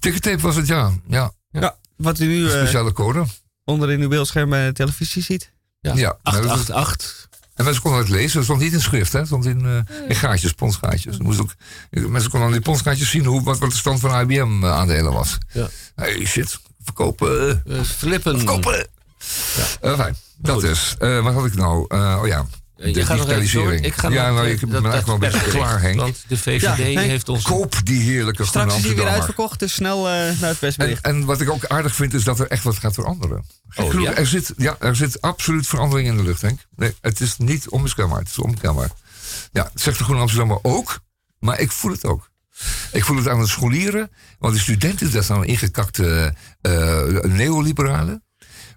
Tickertape 0.00 0.40
was 0.40 0.56
het, 0.56 0.66
ja. 0.66 0.92
ja. 1.08 1.32
Ja, 1.50 1.76
wat 1.96 2.18
u 2.20 2.26
nu 2.26 2.44
eh, 2.44 2.50
Speciale 2.50 2.92
code. 2.92 3.24
onder 3.64 3.90
in 3.90 4.00
uw 4.00 4.08
beeldscherm 4.08 4.50
bij 4.50 4.66
de 4.66 4.72
televisie 4.72 5.22
ziet. 5.22 5.52
Ja, 5.80 5.94
Ja, 5.94 6.18
maar 6.22 6.32
dat 6.32 6.44
is- 6.44 6.50
888. 6.50 7.27
En 7.59 7.64
mensen 7.64 7.83
konden 7.83 8.01
het 8.01 8.09
lezen. 8.09 8.37
Het 8.37 8.44
stond 8.44 8.61
niet 8.61 8.73
in 8.73 8.81
schrift, 8.81 9.12
hè? 9.12 9.18
Het 9.18 9.27
stond 9.27 9.47
in, 9.47 9.66
eh, 9.66 10.09
in 10.09 10.14
gaatjes, 10.14 10.53
ponsgaatjes. 10.53 11.18
Moest 11.18 11.40
ook, 11.40 11.55
mensen 11.90 12.31
konden 12.31 12.49
aan 12.49 12.55
die 12.55 12.62
ponsgaatjes 12.62 13.11
zien 13.11 13.25
hoe, 13.25 13.42
wat, 13.42 13.59
wat 13.59 13.71
de 13.71 13.77
stand 13.77 14.01
van 14.01 14.21
IBM-aandelen 14.21 15.12
was. 15.12 15.38
Ja. 15.53 15.68
Hey, 15.94 16.25
shit. 16.25 16.59
Verkopen. 16.85 17.62
Eh, 17.66 17.81
flippen. 17.83 18.37
Verkopen. 18.38 18.87
Eh, 19.81 19.94
fijn. 19.94 20.16
Dat 20.37 20.55
Goed. 20.55 20.64
is. 20.64 20.94
Eh, 20.99 21.23
wat 21.23 21.35
had 21.35 21.47
ik 21.47 21.55
nou? 21.55 21.85
Eh, 21.88 22.18
oh 22.23 22.27
ja. 22.27 22.47
Eh, 22.78 22.84
De 22.84 22.90
je 22.92 22.98
even 23.00 23.14
digitalisering. 23.16 23.84
Ik 23.84 23.94
ga 23.94 24.08
ja, 24.08 24.30
nou, 24.30 24.46
eh, 24.46 24.52
ik 24.52 24.60
ben 24.60 24.70
dat- 24.70 24.92
eigenlijk 24.92 25.06
wel 25.06 25.14
een 25.14 25.38
beetje 25.38 25.50
klaar, 25.50 25.80
Henk. 25.80 25.96
Want 26.00 26.24
de 26.28 26.36
VVD 26.36 26.60
Ja, 26.60 26.74
Henk, 26.74 26.98
heeft 26.98 27.28
ons... 27.28 27.42
Koop 27.44 27.74
die 27.84 28.00
heerlijke 28.02 28.44
Straks 28.44 28.76
is 28.76 28.84
hij 28.84 28.94
weer 28.94 29.06
uitverkocht, 29.08 29.58
dus 29.58 29.72
snel 29.74 29.98
eh, 30.08 30.12
naar 30.12 30.28
het 30.30 30.40
En, 30.50 30.56
persbericht. 30.58 31.02
en 31.04 31.24
wat 31.24 31.40
ik 31.40 31.50
ook 31.50 31.64
aardig 31.66 31.94
vind 31.94 32.14
is 32.14 32.24
dat 32.24 32.40
er 32.40 32.46
echt 32.46 32.62
wat 32.62 32.76
gaat 32.78 32.94
veranderen. 32.94 33.44
Oh, 33.74 34.00
ja? 34.00 34.14
er, 34.14 34.26
zit, 34.26 34.52
ja, 34.56 34.76
er 34.78 34.96
zit 34.96 35.20
absoluut 35.20 35.66
verandering 35.66 36.08
in 36.08 36.16
de 36.16 36.22
lucht, 36.22 36.42
Henk. 36.42 36.60
Nee, 36.76 36.94
het 37.00 37.20
is 37.20 37.36
niet 37.36 37.68
onmiskenbaar. 37.68 38.18
Het 38.18 38.28
is 38.28 38.38
onmiskenbaar. 38.38 38.90
Ja, 39.52 39.70
zegt 39.74 39.98
de 39.98 40.04
Groene 40.04 40.20
Amsterdammer 40.20 40.58
ook, 40.62 41.00
maar 41.38 41.60
ik 41.60 41.72
voel 41.72 41.90
het 41.90 42.04
ook. 42.04 42.30
Ik 42.92 43.04
voel 43.04 43.16
het 43.16 43.28
aan 43.28 43.40
de 43.40 43.46
scholieren, 43.48 44.10
want 44.38 44.54
de 44.54 44.60
studenten, 44.60 45.12
dat 45.12 45.24
zijn 45.24 45.44
ingekakte 45.44 46.34
eh 46.60 47.02
neoliberalen. 47.22 48.22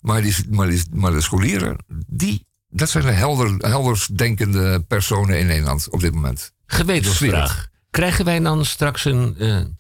Maar, 0.01 0.21
die, 0.21 0.35
maar, 0.49 0.69
die, 0.69 0.83
maar 0.91 1.11
de 1.11 1.21
scholieren, 1.21 1.77
die, 2.07 2.45
dat 2.71 2.89
zijn 2.89 3.05
de 3.05 3.12
helder, 3.12 3.55
helders 3.57 4.07
denkende 4.07 4.79
personen 4.88 5.39
in 5.39 5.45
Nederland 5.45 5.89
op 5.89 5.99
dit 5.99 6.13
moment. 6.13 6.51
Gewetensvraag. 6.65 7.67
Krijgen 7.89 8.25
wij 8.25 8.39
dan 8.39 8.65
straks 8.65 9.05
een, 9.05 9.36
een 9.39 9.77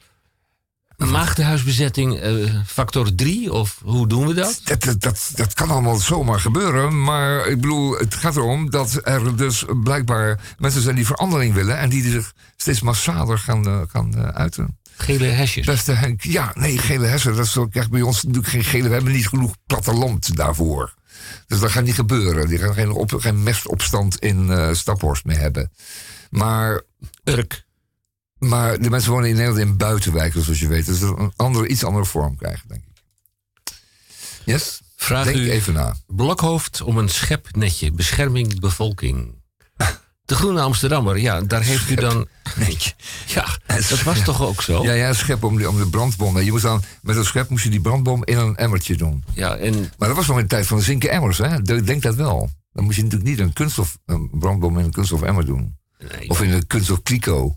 maagdenhuisbezetting 1.09 2.19
eh, 2.19 2.33
factor 2.65 3.15
3? 3.15 3.53
Of 3.53 3.79
hoe 3.83 4.07
doen 4.07 4.27
we 4.27 4.33
dat? 4.33 4.61
Dat, 4.63 4.83
dat, 4.83 5.01
dat, 5.01 5.31
dat 5.35 5.53
kan 5.53 5.69
allemaal 5.69 5.95
zomaar 5.95 6.39
gebeuren. 6.39 7.03
Maar 7.03 7.47
ik 7.47 7.61
bedoel, 7.61 7.97
het 7.97 8.15
gaat 8.15 8.35
erom 8.35 8.69
dat 8.69 8.99
er 9.03 9.35
dus 9.35 9.65
blijkbaar 9.83 10.39
mensen 10.57 10.81
zijn 10.81 10.95
die 10.95 11.05
verandering 11.05 11.53
willen. 11.53 11.77
En 11.77 11.89
die 11.89 12.11
zich 12.11 12.33
steeds 12.55 12.81
massaler 12.81 13.37
gaan, 13.37 13.65
eh, 13.65 13.81
gaan 13.87 14.33
uiten. 14.33 14.79
Gele 14.97 15.25
hesjes. 15.25 15.65
Beste 15.65 15.91
Henk, 15.91 16.21
ja, 16.21 16.51
nee, 16.55 16.77
gele 16.77 17.05
hersen. 17.05 17.35
Dat 17.35 17.45
is 17.45 17.57
ook 17.57 17.73
echt 17.73 17.89
bij 17.89 18.01
ons 18.01 18.23
natuurlijk 18.23 18.47
geen 18.47 18.63
gele. 18.63 18.87
We 18.87 18.93
hebben 18.93 19.13
niet 19.13 19.27
genoeg 19.27 19.55
platteland 19.65 20.35
daarvoor. 20.35 20.93
Dus 21.51 21.59
dat 21.59 21.71
gaat 21.71 21.83
niet 21.83 21.95
gebeuren. 21.95 22.47
Die 22.47 22.57
gaan 22.57 22.73
geen, 22.73 22.91
op, 22.91 23.13
geen 23.17 23.43
mestopstand 23.43 24.19
in 24.19 24.49
eh 24.51 24.73
Staphorst 24.73 25.25
meer 25.25 25.39
hebben. 25.39 25.71
Maar, 26.29 26.81
Urk. 27.23 27.65
maar 28.37 28.79
de 28.79 28.89
mensen 28.89 29.11
wonen 29.11 29.29
in 29.29 29.35
Nederland 29.35 29.61
in 29.61 29.77
buitenwijken, 29.77 30.43
zoals 30.43 30.59
je 30.59 30.67
weet. 30.67 30.85
Dus 30.85 30.99
dat 30.99 31.17
een 31.17 31.33
andere, 31.35 31.67
iets 31.67 31.83
andere 31.83 32.05
vorm 32.05 32.35
krijgen, 32.37 32.67
denk 32.67 32.83
ik. 32.83 33.01
Yes? 34.45 34.81
Vraag 34.95 35.25
Denk 35.25 35.37
u 35.37 35.51
even 35.51 35.73
na. 35.73 35.95
Blokhoofd 36.07 36.81
om 36.81 36.97
een 36.97 37.09
schepnetje. 37.09 37.91
Bescherming 37.91 38.59
bevolking. 38.59 39.40
De 40.31 40.37
Groene 40.37 40.61
Amsterdammer, 40.61 41.17
ja, 41.17 41.41
daar 41.41 41.61
heeft 41.61 41.89
u 41.89 41.95
dan... 41.95 42.27
Ja, 43.27 43.45
dat 43.67 44.03
was 44.03 44.23
toch 44.23 44.41
ook 44.41 44.61
zo? 44.61 44.83
Ja, 44.83 44.91
ja, 44.93 45.13
schep 45.13 45.43
om, 45.43 45.57
de- 45.57 45.69
om 45.69 45.77
de 45.77 45.87
brandbom. 45.89 46.39
Je 46.39 46.51
moest 46.51 46.63
dan, 46.63 46.83
met 47.01 47.15
een 47.15 47.25
schep 47.25 47.49
moest 47.49 47.63
je 47.63 47.69
die 47.69 47.81
brandbom 47.81 48.25
in 48.25 48.37
een 48.37 48.55
emmertje 48.55 48.97
doen. 48.97 49.23
Ja, 49.33 49.55
en 49.55 49.79
Maar 49.97 50.07
dat 50.07 50.17
was 50.17 50.27
nog 50.27 50.35
in 50.37 50.41
de 50.43 50.49
tijd 50.49 50.67
van 50.67 50.77
de 50.77 50.83
zinken 50.83 51.09
emmers, 51.11 51.37
hè? 51.37 51.55
Ik 51.57 51.85
denk 51.85 52.01
dat 52.01 52.15
wel. 52.15 52.49
Dan 52.73 52.83
moest 52.83 52.97
je 52.97 53.03
natuurlijk 53.03 53.29
niet 53.29 53.39
een 53.39 53.53
kunststof 53.53 53.97
een 54.05 54.29
brandbom 54.33 54.77
in 54.79 54.85
een 54.85 54.91
kunststof 54.91 55.21
emmer 55.21 55.45
doen. 55.45 55.77
nee, 56.17 56.29
Of 56.29 56.41
in 56.41 56.51
een 56.51 56.67
kunststof 56.67 57.01
kliko. 57.03 57.39
Want 57.39 57.55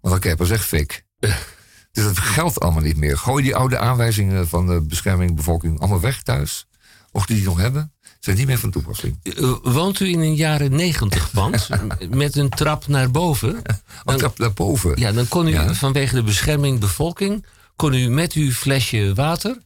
dan 0.00 0.18
krijg 0.18 0.36
je 0.38 0.42
pas 0.44 0.50
echt 0.52 0.64
fik. 0.64 1.04
Dus 1.92 2.04
dat 2.04 2.18
geldt 2.18 2.60
allemaal 2.60 2.82
niet 2.82 2.96
meer. 2.96 3.18
Gooi 3.18 3.42
die 3.42 3.56
oude 3.56 3.78
aanwijzingen 3.78 4.48
van 4.48 4.66
de 4.66 4.80
bescherming 4.82 5.36
bevolking 5.36 5.80
allemaal 5.80 6.00
weg 6.00 6.22
thuis. 6.22 6.66
Of 7.10 7.26
die 7.26 7.36
die 7.36 7.44
nog 7.44 7.58
hebben, 7.58 7.92
zijn 8.24 8.36
niet 8.36 8.46
meer 8.46 8.58
van 8.58 8.70
toepassing. 8.70 9.18
eh, 9.22 9.54
woont 9.62 10.00
u 10.00 10.08
in 10.08 10.20
een 10.20 10.34
jaren 10.34 10.74
negentig 10.74 11.30
pand 11.30 11.68
met 12.10 12.36
een 12.36 12.48
trap 12.48 12.86
naar 12.86 13.10
boven? 13.10 13.62
Want 14.04 14.20
daar, 14.20 14.30
daarboven. 14.36 14.92
Ja, 15.00 15.12
dan 15.12 15.28
kon 15.28 15.46
u 15.46 15.50
Ja. 15.52 15.74
vanwege 15.74 16.14
de 16.14 16.22
bescherming 16.22 16.80
bevolking... 16.80 17.46
kon 17.76 17.94
u 17.94 18.08
met 18.08 18.32
uw 18.32 18.50
flesje 18.50 19.12
water, 19.14 19.58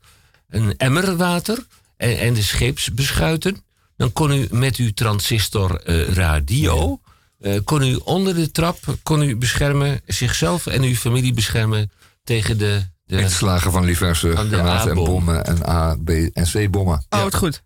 een 0.48 0.76
emmer 0.76 1.16
water... 1.16 1.66
en, 1.96 2.18
en 2.18 2.34
de 2.34 2.42
scheepsbeschuiten... 2.42 3.62
dan 3.96 4.12
kon 4.12 4.32
u 4.32 4.46
met 4.50 4.76
uw 4.76 4.90
transistor 4.92 5.80
eh, 5.80 6.08
radio... 6.08 7.00
eh, 7.40 7.58
kon 7.64 7.82
u 7.82 7.94
onder 8.04 8.34
de 8.34 8.50
trap 8.50 8.78
kon 9.02 9.22
u 9.22 9.36
beschermen, 9.36 10.00
zichzelf 10.06 10.66
en 10.66 10.82
uw 10.82 10.94
familie 10.94 11.32
beschermen... 11.34 11.90
tegen 12.24 12.58
de... 12.58 12.82
de 13.06 13.20
Inslagen 13.20 13.72
van 13.72 13.86
diverse 13.86 14.32
Van 14.34 14.48
de 14.48 14.54
granaten 14.54 14.88
en 14.90 14.96
bommen 14.96 15.44
en 15.44 15.68
A, 15.68 15.96
B 16.04 16.08
en 16.10 16.44
C 16.52 16.70
bommen. 16.70 17.06
Oh, 17.08 17.24
het 17.24 17.34
goed. 17.34 17.62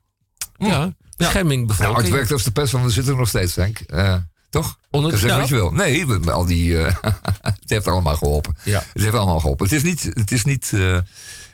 Ja, 0.67 0.93
bescherming 1.17 1.67
Nou, 1.67 1.79
bevolking. 1.79 2.05
het 2.05 2.15
werkt 2.15 2.33
als 2.33 2.43
de 2.43 2.51
pest, 2.51 2.73
want 2.73 2.85
we 2.85 2.91
zitten 2.91 3.13
er 3.13 3.19
nog 3.19 3.29
steeds, 3.29 3.55
denk 3.55 3.79
ik. 3.79 3.91
Eh, 3.91 4.17
toch? 4.51 4.79
Onder 4.91 5.11
de 5.11 5.19
zeg 5.19 5.37
wat 5.37 5.49
je 5.49 5.55
wil. 5.55 5.71
Nee, 5.71 6.07
al 6.07 6.45
die, 6.45 6.79
eh, 6.79 6.95
het 7.41 7.59
heeft 7.67 7.87
allemaal 7.87 8.17
geholpen. 8.17 8.57
Ja. 8.63 8.85
Het 8.93 9.03
heeft 9.03 9.15
allemaal 9.15 9.41
geholpen. 9.41 9.65
Het 9.65 9.75
is 9.75 9.83
niet, 9.83 10.03
het 10.03 10.33
is 10.33 10.45
niet, 10.45 10.71
eh, 10.75 10.93
het 10.93 11.05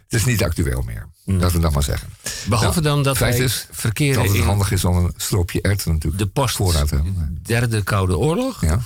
is 0.08 0.24
niet 0.24 0.44
actueel 0.44 0.82
meer. 0.82 1.06
Laten 1.24 1.56
we 1.56 1.62
dat 1.62 1.72
maar 1.72 1.82
zeggen. 1.82 2.08
Behalve 2.48 2.80
dan 2.80 3.02
dat 3.02 3.16
feit 3.16 3.38
is 3.38 3.66
Dat 3.66 3.76
verkeren 3.76 4.22
het 4.22 4.38
handig 4.38 4.70
is 4.70 4.84
om 4.84 4.96
een 4.96 5.12
stroopje 5.16 5.60
erwten 5.60 5.92
natuurlijk 5.92 6.22
de 6.22 6.26
post 6.26 6.56
te 6.56 6.76
hebben. 6.76 7.38
derde 7.42 7.82
Koude 7.82 8.18
Oorlog. 8.18 8.60
Ja. 8.60 8.80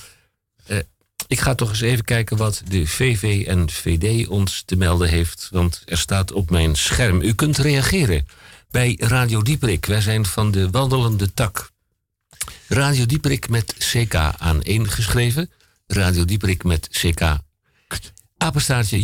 Ik 1.27 1.41
ga 1.41 1.55
toch 1.55 1.69
eens 1.69 1.81
even 1.81 2.05
kijken 2.05 2.37
wat 2.37 2.63
de 2.69 2.87
VV 2.87 3.47
en 3.47 3.71
VD 3.71 4.29
ons 4.29 4.63
te 4.67 4.77
melden 4.77 5.09
heeft. 5.09 5.49
Want 5.51 5.83
er 5.85 5.99
staat 5.99 6.33
op 6.33 6.51
mijn 6.51 6.77
scherm. 6.77 7.21
U 7.21 7.35
kunt 7.35 7.59
reageren 7.59 8.27
bij 8.73 8.97
Radio 9.01 9.43
Dieperik. 9.43 9.87
Wij 9.87 10.01
zijn 10.01 10.27
van 10.27 10.51
de 10.51 10.71
wandelende 10.71 11.35
tak. 11.35 11.71
Radio 12.69 13.07
Dieperik 13.07 13.49
met 13.49 13.75
CK 13.79 14.15
aan 14.15 14.63
één 14.63 14.89
geschreven. 14.91 15.51
Radio 15.87 16.25
Dieperik 16.25 16.65
met 16.65 16.89
CK. 16.89 17.23
Apenstaartje 18.37 19.03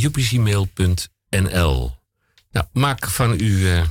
Nou, 2.50 2.66
maak 2.72 3.06
van 3.08 3.30
uw 3.38 3.66
eh, 3.66 3.82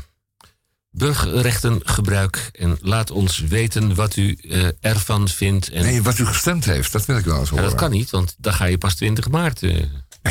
burgerrechten 0.90 1.80
gebruik. 1.84 2.50
En 2.54 2.78
laat 2.82 3.12
ons 3.12 3.40
weten 3.40 3.96
wat 3.96 4.16
u 4.16 4.34
eh, 4.34 4.68
ervan 4.80 5.28
vindt. 5.28 5.70
En 5.70 5.84
Nee, 5.84 6.02
wat 6.02 6.18
u 6.18 6.26
gestemd 6.26 6.66
heeft, 6.66 6.92
dat 6.92 7.06
wil 7.06 7.18
ik 7.18 7.26
wel 7.26 7.40
eens 7.40 7.50
ja, 7.50 7.56
horen. 7.56 7.70
dat 7.70 7.80
kan 7.80 7.92
niet, 7.92 8.10
want 8.10 8.36
dan 8.38 8.54
ga 8.54 8.66
je 8.66 8.78
pas 8.78 8.96
20 8.96 9.30
maart. 9.30 9.64
eh, 9.64 9.84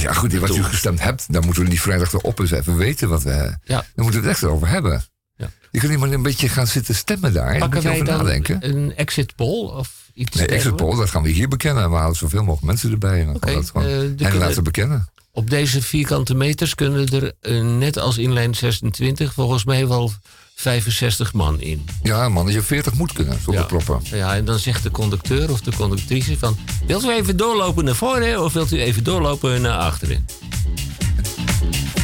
Ja, 0.03 0.13
goed, 0.13 0.33
wat 0.33 0.57
u 0.57 0.63
gestemd 0.63 1.01
hebt, 1.01 1.33
dan 1.33 1.45
moeten 1.45 1.63
we 1.63 1.69
die 1.69 1.81
vrijdag 1.81 2.13
erop 2.13 2.39
eens 2.39 2.51
even 2.51 2.77
weten. 2.77 3.09
Wat 3.09 3.23
we, 3.23 3.59
Ja. 3.65 3.85
Dan 3.95 4.05
moeten 4.05 4.21
we 4.21 4.27
het 4.27 4.37
echt 4.37 4.43
erover 4.43 4.69
hebben. 4.69 5.05
Ja. 5.37 5.51
Je 5.70 5.79
kunt 5.79 5.90
niet 5.90 6.01
maar 6.01 6.12
een 6.12 6.22
beetje 6.22 6.49
gaan 6.49 6.66
zitten 6.66 6.94
stemmen 6.94 7.33
daar. 7.33 7.59
Pakken 7.59 7.83
wij 7.83 7.92
over 7.92 8.05
dan 8.05 8.16
nadenken. 8.16 8.68
een 8.68 8.96
exit 8.96 9.35
poll 9.37 9.68
of 9.68 10.11
iets 10.14 10.37
Nee, 10.37 10.46
exit 10.46 10.77
poll, 10.77 10.96
dat 10.96 11.11
gaan 11.11 11.22
we 11.22 11.29
hier 11.29 11.49
bekennen. 11.49 11.90
We 11.90 11.96
halen 11.96 12.16
zoveel 12.16 12.40
mogelijk 12.40 12.62
mensen 12.66 12.90
erbij. 12.90 13.20
En 13.20 13.27
dan 13.27 13.37
we 13.40 13.53
dat 13.53 13.70
gewoon 13.70 13.87
eh, 13.87 14.27
hen 14.29 14.37
laten 14.38 14.64
bekennen. 14.64 15.09
Op 15.33 15.51
deze 15.51 15.83
vierkante 15.83 16.35
meters 16.35 16.75
kunnen 16.75 17.09
er, 17.09 17.33
eh, 17.40 17.62
net 17.62 17.99
als 17.99 18.18
in 18.18 18.33
lijn 18.33 18.55
26, 18.55 19.33
volgens 19.33 19.64
mij 19.64 19.88
wel 19.88 20.12
65 20.55 21.33
man 21.33 21.61
in. 21.61 21.85
Ja, 22.03 22.29
man, 22.29 22.46
je 22.53 22.62
40 22.62 22.94
moet 22.94 23.12
kunnen, 23.12 23.38
zonder 23.42 23.62
Ja. 23.62 23.68
proppen. 23.68 24.01
Ja, 24.16 24.35
en 24.37 24.44
dan 24.44 24.59
zegt 24.59 24.83
de 24.83 24.90
conducteur 24.90 25.51
of 25.51 25.61
de 25.61 25.72
conductrice 25.77 26.38
van... 26.38 26.59
Wilt 26.87 27.05
u 27.05 27.11
even 27.11 27.37
doorlopen 27.37 27.85
naar 27.85 27.94
voren 27.94 28.42
of 28.44 28.53
wilt 28.53 28.72
u 28.72 28.81
even 28.81 29.05
doorlopen 29.05 29.61
naar 29.61 29.79
achteren? 29.79 30.27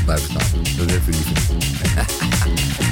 Blijf 0.05 0.23
staan. 0.25 0.63
Dat 0.77 0.87
is 0.91 0.95
even 0.95 1.13
lief. 1.13 2.91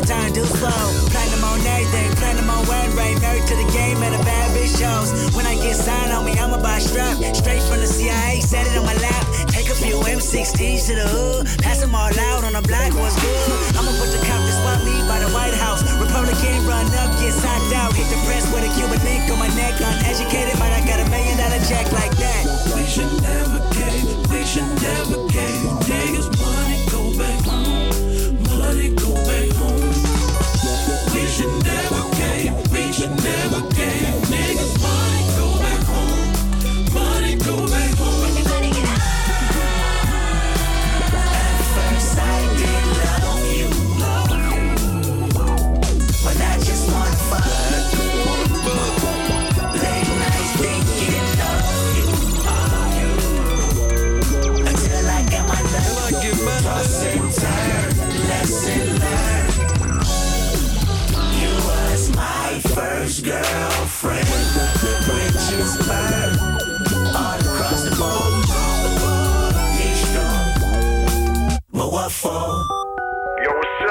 times, 0.00 0.32
do 0.32 0.44
slow. 0.44 0.86
Platinum 1.12 1.44
on 1.44 1.60
everything, 1.60 2.10
platinum 2.16 2.50
on 2.50 2.66
one 2.66 2.90
rate. 2.96 3.20
Married 3.20 3.46
to 3.46 3.54
the 3.54 3.68
game 3.72 4.02
and 4.02 4.14
a 4.14 4.22
bad 4.24 4.50
bitch 4.56 4.74
shows. 4.78 5.12
When 5.34 5.46
I 5.46 5.54
get 5.56 5.76
signed, 5.76 6.12
on 6.12 6.24
me, 6.24 6.32
I'ma 6.38 6.58
buy 6.62 6.78
strap. 6.78 7.18
Straight 7.34 7.62
from 7.62 7.80
the 7.80 7.86
CIA, 7.86 8.40
set 8.40 8.66
it 8.66 8.76
on 8.78 8.84
my 8.84 8.94
lap. 8.98 9.24
Take 9.48 9.68
a 9.70 9.74
few 9.74 9.96
M16s 10.00 10.86
to 10.88 10.94
the 10.94 11.06
hood. 11.06 11.46
Pass 11.62 11.80
them 11.80 11.94
all 11.94 12.10
out 12.10 12.44
on 12.44 12.54
the 12.54 12.62
block, 12.66 12.90
what's 12.94 13.14
good? 13.20 13.38
I'ma 13.76 13.92
put 14.00 14.10
the 14.10 14.20
cop 14.26 14.40
that 14.42 14.56
swap 14.58 14.80
me 14.82 14.96
by 15.06 15.18
the 15.20 15.30
White 15.30 15.54
House. 15.54 15.82
Republican 16.00 16.66
run 16.66 16.86
up, 16.98 17.10
get 17.20 17.32
socked 17.32 17.74
out. 17.74 17.92
Hit 17.94 18.08
the 18.10 18.18
press 18.26 18.44
with 18.52 18.64
a 18.64 18.70
Cuban 18.74 19.00
link 19.04 19.30
on 19.30 19.38
my 19.38 19.48
neck. 19.54 19.78
Uneducated, 19.78 20.58
but 20.58 20.70
I 20.72 20.80
got 20.86 21.00
a 21.00 21.06
million 21.10 21.36
dollar 21.36 21.60
check 21.68 21.86
like 21.92 22.14
that. 22.18 22.42
We 22.74 22.84
should 22.86 23.12
never 23.22 23.60
cave, 23.74 24.08
we 24.30 24.40
should 24.44 24.70
never 24.82 25.18
cave. 25.28 25.68
Niggas, 25.86 26.28
money 26.40 26.80
go 26.90 27.02
back 27.18 27.83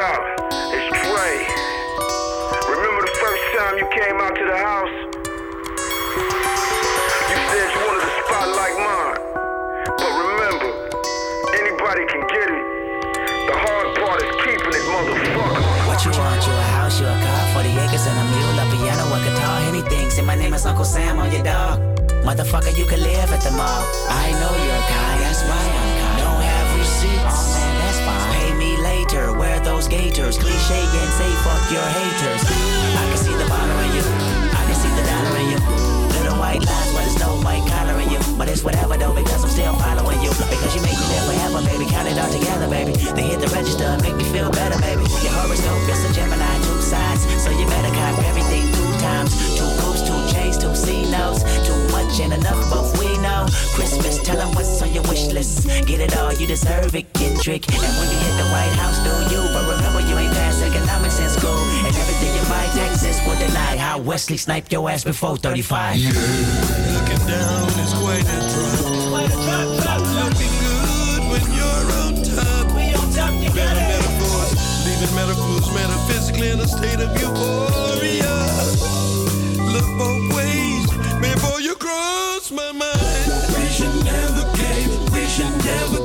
Up? 0.04 0.20
It's 0.76 0.88
Trey. 1.00 1.48
Remember 2.68 3.02
the 3.08 3.16
first 3.24 3.44
time 3.56 3.80
you 3.80 3.88
came 3.96 4.20
out 4.20 4.36
to 4.36 4.44
the 4.44 4.60
house? 4.60 4.96
You 7.32 7.38
said 7.40 7.68
you 7.72 7.80
wanted 7.88 8.04
a 8.04 8.12
spot 8.20 8.52
like 8.52 8.76
mine. 8.84 9.16
But 9.96 10.12
remember, 10.12 10.76
anybody 11.56 12.04
can 12.12 12.20
get 12.36 12.48
it. 12.52 12.66
The 13.48 13.56
hard 13.56 13.88
part 13.96 14.20
is 14.28 14.36
keeping 14.44 14.76
it, 14.76 14.84
motherfucker. 14.92 15.64
What 15.88 16.04
you 16.04 16.12
want? 16.20 16.44
You 16.44 16.52
a 16.52 16.68
house, 16.76 17.00
you 17.00 17.08
a 17.08 17.16
car, 17.24 17.64
40 17.64 17.72
acres 17.88 18.04
and 18.04 18.20
a 18.20 18.26
mule, 18.28 18.60
a 18.60 18.66
piano, 18.76 19.08
a 19.08 19.18
guitar, 19.24 19.62
anything. 19.72 20.10
Say 20.10 20.26
my 20.28 20.36
name 20.36 20.54
is 20.54 20.66
Uncle 20.66 20.84
Sam 20.84 21.18
on 21.20 21.32
your 21.32 21.44
dog. 21.44 21.80
Motherfucker, 22.28 22.76
you 22.76 22.84
can 22.92 23.00
live 23.00 23.32
at 23.32 23.40
the 23.40 23.52
mall. 23.52 23.84
I 24.12 24.36
know 24.36 24.52
you're 24.52 24.76
a 24.76 24.84
guy, 24.84 25.12
that's 25.24 25.44
why 25.48 25.64
I'm 25.80 25.83
gators. 29.88 30.38
Cliche 30.38 30.82
and 30.82 31.12
say 31.14 31.32
fuck 31.44 31.62
your 31.72 31.86
haters. 31.86 32.42
I 32.44 33.04
can 33.10 33.18
see 33.18 33.36
the 33.36 33.48
bottle 33.50 33.80
in 33.86 33.92
you. 33.98 34.06
I 34.54 34.62
can 34.68 34.78
see 34.78 34.92
the 34.96 35.04
dollar 35.04 35.34
in 35.40 35.48
you. 35.54 35.60
Little 36.16 36.38
white 36.38 36.64
lies, 36.64 36.90
but 36.94 37.04
it's 37.06 37.20
no 37.20 37.42
white 37.42 37.66
collar 37.70 38.00
in 38.00 38.10
you. 38.10 38.20
But 38.38 38.50
it's 38.50 38.64
whatever 38.64 38.98
though, 38.98 39.14
because 39.14 39.44
I'm 39.44 39.50
still 39.50 39.74
following 39.76 40.22
you. 40.22 40.30
Because 40.30 40.76
you 40.76 40.82
make 40.82 40.98
me 40.98 41.06
live 41.12 41.26
forever, 41.28 41.62
baby. 41.66 41.86
Count 41.90 42.08
it 42.08 42.18
all 42.18 42.32
together, 42.32 42.68
baby. 42.70 42.94
Then 43.16 43.26
hit 43.30 43.40
the 43.40 43.50
register 43.52 43.98
make 44.02 44.16
me 44.16 44.26
feel 44.32 44.50
better, 44.52 44.80
baby. 44.80 45.04
Your 45.24 45.34
horoscope 45.36 45.90
is 45.90 46.02
a 46.06 46.12
Gemini, 46.14 46.54
two 46.64 46.82
sides. 46.82 47.24
So 47.44 47.50
you 47.52 47.66
better 47.68 47.92
cop 47.94 48.16
everything 48.30 48.64
two 48.74 48.92
times. 49.04 49.32
Two 49.58 49.70
coops, 49.82 50.02
two 50.08 50.20
J's, 50.34 50.58
two 50.58 50.76
C 50.76 51.10
notes. 51.12 51.44
Too 51.68 51.78
much 51.92 52.20
and 52.20 52.34
enough, 52.34 52.62
both 52.70 52.98
we 53.00 53.10
know. 53.20 53.46
Christmas, 53.76 54.22
tell 54.24 54.38
them 54.38 54.54
what's 54.56 54.82
on 54.82 54.94
your 54.94 55.04
wish 55.04 55.28
list. 55.34 55.68
Get 55.88 56.00
it 56.00 56.16
all, 56.18 56.34
you 56.34 56.48
deserve 56.48 56.96
it, 56.96 57.12
Kendrick. 57.14 57.68
And 57.74 57.94
when 57.98 58.08
you 58.12 58.20
hit 58.26 58.36
the 58.38 58.48
White 58.54 58.76
House, 58.80 59.00
do 59.04 59.36
you? 59.36 59.73
Taxes 63.34 63.48
will 63.48 63.48
deny. 63.48 63.78
How 63.78 64.00
Wesley 64.00 64.38
sniped 64.38 64.72
your 64.72 64.90
ass 64.90 65.04
before 65.04 65.38
35. 65.38 65.98
Looking 65.98 67.28
down 67.28 67.68
is 67.80 67.94
quite 67.94 68.26
a 68.26 68.40
drop. 68.52 70.00
Looking 70.24 70.54
good 70.62 71.22
when 71.32 71.46
you're 71.54 71.92
on 72.02 72.14
top. 72.24 72.64
Better 73.54 73.76
metaphors, 73.76 74.86
leaving 74.86 75.16
metaphors 75.16 75.72
metaphysically 75.74 76.50
in 76.50 76.60
a 76.60 76.68
state 76.68 77.00
of 77.00 77.12
euphoria. 77.22 78.34
Look 79.72 79.86
both 79.98 80.36
ways 80.36 80.90
before 81.22 81.62
you 81.62 81.76
cross 81.76 82.52
my 82.52 82.72
mind. 82.72 83.32
We 83.56 83.68
should 83.68 83.94
never 84.04 84.44
cave, 84.58 85.14
we 85.14 85.26
should 85.28 85.56
never 85.64 86.03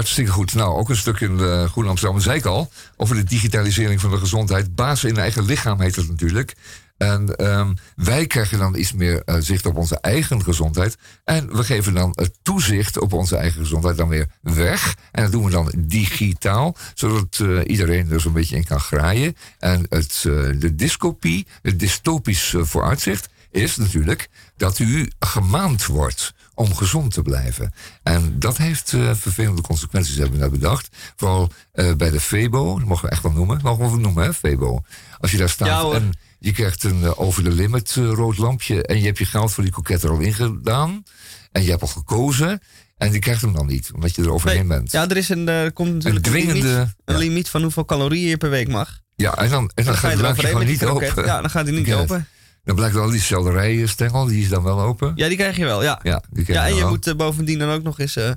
Hartstikke 0.00 0.30
goed. 0.30 0.54
Nou, 0.54 0.78
ook 0.78 0.88
een 0.88 0.96
stuk 0.96 1.20
in 1.20 1.36
de 1.36 1.68
Amsterdam. 1.74 2.14
Dat 2.14 2.22
zei 2.22 2.38
ik 2.38 2.44
al, 2.44 2.70
over 2.96 3.16
de 3.16 3.24
digitalisering 3.24 4.00
van 4.00 4.10
de 4.10 4.16
gezondheid. 4.16 4.74
Basis 4.74 5.10
in 5.10 5.16
eigen 5.16 5.44
lichaam 5.44 5.80
heet 5.80 5.96
het 5.96 6.08
natuurlijk. 6.08 6.54
En 6.96 7.36
ehm, 7.36 7.74
wij 7.96 8.26
krijgen 8.26 8.58
dan 8.58 8.76
iets 8.76 8.92
meer 8.92 9.22
eh, 9.24 9.36
zicht 9.38 9.66
op 9.66 9.76
onze 9.76 10.00
eigen 10.00 10.42
gezondheid. 10.42 10.96
En 11.24 11.56
we 11.56 11.64
geven 11.64 11.94
dan 11.94 12.12
het 12.14 12.38
toezicht 12.42 12.98
op 12.98 13.12
onze 13.12 13.36
eigen 13.36 13.60
gezondheid 13.60 13.96
dan 13.96 14.08
weer 14.08 14.26
weg. 14.40 14.94
En 15.12 15.22
dat 15.22 15.32
doen 15.32 15.44
we 15.44 15.50
dan 15.50 15.72
digitaal, 15.78 16.76
zodat 16.94 17.38
eh, 17.40 17.58
iedereen 17.66 18.10
er 18.10 18.20
zo'n 18.20 18.32
beetje 18.32 18.56
in 18.56 18.64
kan 18.64 18.80
graaien. 18.80 19.36
En 19.58 19.86
het, 19.88 20.24
eh, 20.26 20.32
de 20.58 20.74
dystopie, 20.74 21.46
het 21.62 21.78
dystopisch 21.78 22.54
eh, 22.54 22.62
vooruitzicht, 22.62 23.28
is 23.50 23.76
natuurlijk 23.76 24.28
dat 24.56 24.78
u 24.78 25.10
gemaand 25.18 25.86
wordt 25.86 26.34
om 26.60 26.74
gezond 26.74 27.12
te 27.12 27.22
blijven. 27.22 27.72
En 28.02 28.38
dat 28.38 28.56
heeft 28.56 28.92
eh, 28.92 29.14
vervelende 29.14 29.62
consequenties, 29.62 30.16
hebben 30.16 30.34
we 30.34 30.40
net 30.40 30.50
bedacht. 30.50 30.88
Vooral 31.16 31.52
eh, 31.72 31.94
bij 31.94 32.10
de 32.10 32.20
Febo, 32.20 32.78
dat 32.78 32.88
mogen 32.88 33.04
we 33.04 33.10
echt 33.10 33.22
wel 33.22 33.32
noemen. 33.32 33.60
Mogen 33.62 33.84
we 33.84 33.90
wel 33.90 34.00
noemen, 34.00 34.24
hè, 34.24 34.34
Febo. 34.34 34.82
Als 35.18 35.30
je 35.30 35.36
daar 35.36 35.48
staat 35.48 35.68
Ja, 35.68 35.98
en 35.98 36.12
je 36.38 36.52
krijgt 36.52 36.84
een 36.84 37.04
eh, 37.04 37.20
over 37.20 37.44
de 37.44 37.52
limit 37.52 37.94
rood 37.94 38.38
lampje... 38.38 38.86
en 38.86 38.98
je 38.98 39.06
hebt 39.06 39.18
je 39.18 39.24
geld 39.24 39.52
voor 39.52 39.62
die 39.62 39.72
koket 39.72 40.02
er 40.02 40.10
al 40.10 40.18
ingedaan... 40.18 41.04
en 41.52 41.62
je 41.62 41.70
hebt 41.70 41.82
al 41.82 41.88
gekozen... 41.88 42.60
en 42.96 43.10
die 43.10 43.20
krijgt 43.20 43.40
hem 43.40 43.52
dan 43.52 43.66
niet, 43.66 43.90
omdat 43.94 44.14
je 44.14 44.22
er 44.22 44.32
overheen 44.32 44.68
bent. 44.68 44.92
Ja, 44.92 45.08
er 45.08 45.16
is 45.16 45.28
een, 45.28 45.48
er 45.48 45.72
komt 45.72 45.92
natuurlijk 45.92 46.26
een, 46.26 46.32
dwingende- 46.32 46.68
limiet, 46.68 46.94
een 47.04 47.14
ja. 47.14 47.20
limiet 47.20 47.48
van 47.48 47.62
hoeveel 47.62 47.84
calorieën 47.84 48.28
je 48.28 48.36
per 48.36 48.50
week 48.50 48.68
mag. 48.68 49.00
Ja, 49.16 49.36
en 49.36 49.50
dan, 49.50 49.70
en 49.74 49.84
dan, 49.84 49.94
ga 49.94 50.00
gaat 50.00 50.10
het 50.10 50.20
lampje 50.20 50.46
gewoon 50.46 50.66
niet 50.66 50.84
open. 50.84 51.24
Ja, 51.24 51.40
dan 51.40 51.50
gaat 51.50 51.66
hij 51.66 51.74
niet 51.76 51.86
het. 51.86 51.98
open. 51.98 52.28
Dan 52.64 52.74
blijkt 52.74 52.94
wel 52.94 53.10
die 53.10 53.20
selderijstengel, 53.20 54.24
die 54.24 54.42
is 54.42 54.48
dan 54.48 54.62
wel 54.62 54.80
open. 54.80 55.12
Ja, 55.14 55.28
die 55.28 55.36
krijg 55.36 55.56
je 55.56 55.64
wel, 55.64 55.82
ja. 55.82 56.00
Ja, 56.02 56.22
die 56.30 56.54
en 56.54 56.74
je 56.74 56.80
wel. 56.80 56.88
moet 56.88 57.06
eh, 57.06 57.14
bovendien 57.14 57.58
dan 57.58 57.70
ook 57.70 57.82
nog 57.82 57.98
eens 57.98 58.16
eh 58.16 58.30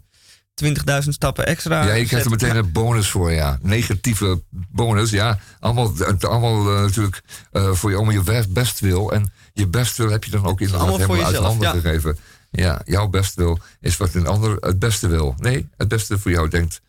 20.000 0.64 0.70
stappen 1.10 1.46
extra 1.46 1.86
Ja, 1.86 1.94
je 1.94 2.06
krijgt 2.06 2.26
er 2.26 2.32
meteen 2.32 2.56
een 2.56 2.72
bonus 2.72 3.10
voor, 3.10 3.32
ja. 3.32 3.60
Negatieve 3.62 4.44
bonus, 4.50 5.10
ja. 5.10 5.40
Allemaal, 5.60 5.94
allemaal 6.20 6.76
eh, 6.76 6.82
natuurlijk 6.82 7.22
voor 7.52 7.90
je, 7.90 8.00
om 8.00 8.12
je 8.12 8.46
best, 8.50 8.80
wil. 8.80 9.12
En 9.12 9.32
je 9.54 9.68
best 9.68 9.98
wil 9.98 10.10
heb 10.10 10.24
je 10.24 10.32
dan 10.32 10.46
ook 10.46 10.62
inderdaad 10.62 10.88
allemaal 10.88 11.06
voor 11.06 11.16
helemaal 11.16 11.26
uit 11.26 11.36
jezelf, 11.36 11.58
handen 11.58 11.82
ja. 11.82 11.90
gegeven. 11.90 12.18
Ja, 12.52 12.82
jouw 12.86 13.08
best 13.08 13.36
wil 13.36 13.60
is 13.80 13.98
wat 13.98 14.14
een 14.14 14.28
ander 14.28 14.56
het 14.60 14.80
beste 14.80 15.08
wil. 15.08 15.36
Nee, 15.38 15.70
het 15.78 15.88
beste 15.88 16.20
voor 16.20 16.32
jou 16.32 16.50
denkt 16.50 16.82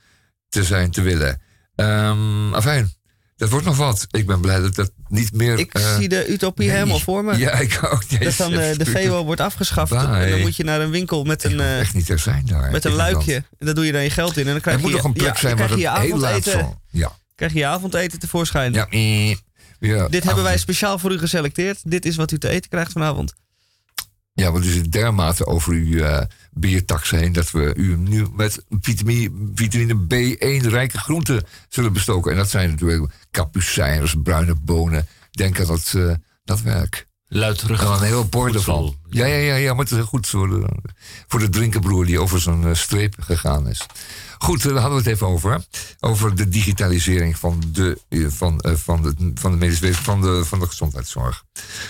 te 0.49 0.65
zijn, 0.65 0.91
te 0.91 1.03
willen. 1.03 1.41
Ehm 1.75 2.55
afijn, 2.55 2.93
dat 3.37 3.49
wordt 3.49 3.67
nog 3.67 3.77
wat. 3.77 4.07
Ik 4.11 4.27
ben 4.27 4.41
blij 4.41 4.61
dat 4.61 4.75
dat 4.75 4.91
niet 5.09 5.33
meer... 5.33 5.59
Ik 5.59 5.75
eh, 5.75 5.97
zie 5.97 6.09
de 6.09 6.29
utopie 6.29 6.67
nee. 6.67 6.77
helemaal 6.77 6.99
voor 6.99 7.25
me. 7.25 7.37
Ja, 7.45 7.53
ik 7.53 7.79
ook. 7.83 8.11
Nee, 8.11 8.21
dat 8.21 8.37
dan 8.37 8.53
eh, 8.53 8.77
de 8.77 8.87
VO 8.87 9.25
wordt 9.25 9.41
afgeschaft. 9.41 9.91
Bye. 9.91 10.01
En 10.01 10.31
dan 10.31 10.41
moet 10.41 10.57
je 10.57 10.65
naar 10.65 10.81
een 10.81 10.91
winkel 10.91 11.25
met 11.25 11.45
een, 11.45 11.61
eh, 11.61 11.81
echt 11.81 11.95
niet 11.95 12.09
er 12.09 12.19
zijn 12.19 12.47
daar. 12.47 12.71
met 12.71 12.85
een 12.85 12.93
luikje. 12.93 13.35
En 13.35 13.67
daar 13.67 13.75
doe 13.75 13.87
je 13.87 13.93
dan 13.93 14.03
je 14.03 14.11
geld 14.11 14.37
in. 14.37 14.47
En 14.47 14.53
dan 14.53 14.61
krijg 14.61 14.77
Er 14.77 14.83
moet 14.83 14.91
je, 14.91 14.97
nog 14.97 15.07
een 15.07 15.13
plek 15.13 15.35
ja, 15.35 15.41
zijn 15.41 15.57
waar 15.57 15.79
je 15.79 15.89
het 15.89 15.97
je 15.97 16.07
heel 16.07 16.19
laat 16.19 16.45
zal. 16.45 16.81
Ja. 16.91 17.13
Krijg 17.35 17.53
je 17.53 17.59
je 17.59 17.67
avondeten 17.67 18.19
tevoorschijn. 18.19 18.73
Ja, 18.73 18.87
ja, 19.81 20.09
Dit 20.09 20.25
hebben 20.25 20.45
wij 20.45 20.59
speciaal 20.59 20.99
voor 20.99 21.13
u 21.13 21.19
geselecteerd. 21.19 21.91
Dit 21.91 22.05
is 22.05 22.17
wat 22.17 22.33
u 22.33 22.39
te 22.39 22.49
eten 22.49 22.71
krijgt 22.71 22.93
vanavond. 22.93 23.35
Ja, 24.37 24.53
want 24.53 24.65
u 24.65 24.69
zit 24.69 24.93
dermate 24.93 25.47
over 25.47 25.73
uw 25.73 25.99
eh 25.99 26.27
biertax 26.53 27.11
heen 27.11 27.33
dat 27.33 27.51
we 27.51 27.75
u 27.77 27.97
nu 27.97 28.27
met 28.33 28.65
vitamine, 28.81 29.31
vitamine 29.55 29.95
B1 29.95 30.67
rijke 30.69 30.99
groenten 30.99 31.43
zullen 31.69 31.93
bestoken. 31.93 32.31
En 32.31 32.37
dat 32.37 32.51
zijn 32.51 32.71
natuurlijk 32.71 33.13
kapucijners, 33.31 34.15
bruine 34.23 34.55
bonen. 34.55 35.07
Denk 35.31 35.61
aan 35.61 35.67
dat, 35.67 35.93
eh, 35.97 36.15
dat 36.45 36.61
werk. 36.61 37.07
Luidruchtig. 37.29 37.89
Dan 37.89 37.99
een 37.99 38.07
heel 38.07 38.29
bord 38.29 38.55
ervan. 38.55 38.97
Ja, 39.09 39.27
ja, 39.27 39.37
ja, 39.37 39.55
ja, 39.55 39.71
maar 39.71 39.83
het 39.83 39.91
is 39.91 39.97
heel 39.97 40.07
goed 40.07 40.27
voor 40.27 40.49
de, 40.49 40.69
voor 41.27 41.41
de 41.41 41.49
drinkenbroer 41.49 42.07
die 42.07 42.21
over 42.21 42.41
zijn 42.41 42.65
eh, 42.65 42.75
streep 42.75 43.15
gegaan 43.21 43.69
is. 43.69 43.87
Goed, 44.45 44.65
eh, 44.65 44.73
daar 44.73 44.81
hadden 44.81 45.03
we 45.03 45.05
het 45.05 45.15
even 45.15 45.27
over. 45.27 45.53
hè. 45.53 45.59
Over 46.01 46.35
de 46.37 46.49
digitalisering 46.49 47.39
van 47.39 47.63
de, 47.73 47.99
eh, 48.09 48.27
van, 48.29 48.61
eh, 48.61 48.73
van 48.75 49.03
de, 49.03 49.33
van 49.35 49.51
de 49.51 49.57
medische 49.57 49.95
van 49.95 50.21
de, 50.21 50.45
van 50.45 50.59
de 50.61 50.67
gezondheidszorg. 50.67 51.45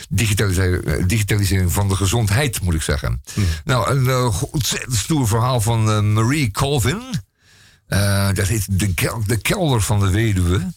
Digitalisering, 0.09 1.07
digitalisering 1.07 1.73
van 1.73 1.89
de 1.89 1.97
gezondheid, 1.97 2.61
moet 2.61 2.75
ik 2.75 2.83
zeggen. 2.83 3.23
Nou, 3.65 3.91
een 3.91 4.33
ontzettend 4.51 4.95
stoer 4.97 5.29
verhaal 5.29 5.61
van 5.61 6.13
Marie 6.13 6.51
Colvin. 6.51 7.03
Dat 8.35 8.47
heet 8.47 8.79
de, 8.79 8.95
kel- 8.95 9.23
de 9.27 9.37
kelder 9.37 9.81
van 9.81 10.01
de 10.01 10.11
weduwe. 10.11 10.73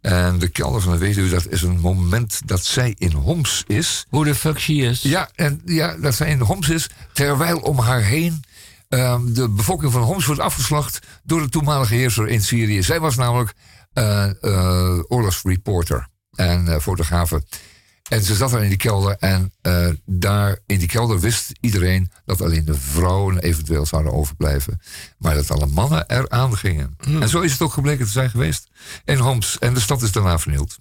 En 0.00 0.38
de 0.38 0.48
kelder 0.48 0.80
van 0.80 0.92
de 0.92 0.98
weduwe, 0.98 1.28
dat 1.28 1.46
is 1.48 1.62
een 1.62 1.80
moment 1.80 2.40
dat 2.44 2.64
zij 2.64 2.94
in 2.98 3.12
Homs 3.12 3.64
is. 3.66 4.06
Hoe 4.08 4.24
de 4.24 4.34
fuck 4.34 4.58
she 4.60 4.72
is. 4.72 5.02
Ja, 5.02 5.30
en, 5.34 5.60
ja, 5.64 5.96
dat 5.96 6.14
zij 6.14 6.30
in 6.30 6.40
Homs 6.40 6.68
is, 6.68 6.88
terwijl 7.12 7.58
om 7.58 7.78
haar 7.78 8.02
heen 8.02 8.44
ehm, 8.90 9.32
de 9.32 9.48
bevolking 9.48 9.92
van 9.92 10.02
Homs 10.02 10.26
wordt 10.26 10.40
afgeslacht 10.40 10.98
door 11.24 11.40
de 11.40 11.48
toenmalige 11.48 11.94
heerser 11.94 12.28
in 12.28 12.42
Syrië. 12.42 12.82
Zij 12.82 13.00
was 13.00 13.16
namelijk 13.16 13.54
eh 13.92 14.30
eh, 14.40 14.98
oorlogsreporter 15.08 16.08
en 16.30 16.68
eh, 16.68 16.80
fotografe. 16.80 17.42
En 18.08 18.22
ze 18.22 18.34
zat 18.34 18.50
daar 18.50 18.62
in 18.62 18.68
die 18.68 18.78
kelder 18.78 19.16
en 19.16 19.52
daar 20.04 20.58
in 20.66 20.78
die 20.78 20.88
kelder 20.88 21.20
wist 21.20 21.52
iedereen 21.60 22.10
dat 22.24 22.40
alleen 22.40 22.64
de 22.64 22.74
vrouwen 22.74 23.38
eventueel 23.38 23.86
zouden 23.86 24.12
overblijven. 24.12 24.80
Maar 25.18 25.34
dat 25.34 25.50
alle 25.50 25.66
mannen 25.66 26.04
eraan 26.08 26.56
gingen. 26.56 26.96
En 27.20 27.28
zo 27.28 27.40
is 27.40 27.52
het 27.52 27.62
ook 27.62 27.72
gebleken 27.72 28.04
te 28.04 28.10
zijn 28.10 28.30
geweest 28.30 28.68
in 29.04 29.18
Homs. 29.18 29.58
En 29.58 29.74
de 29.74 29.80
stad 29.80 30.02
is 30.02 30.12
daarna 30.12 30.38
vernield. 30.38 30.78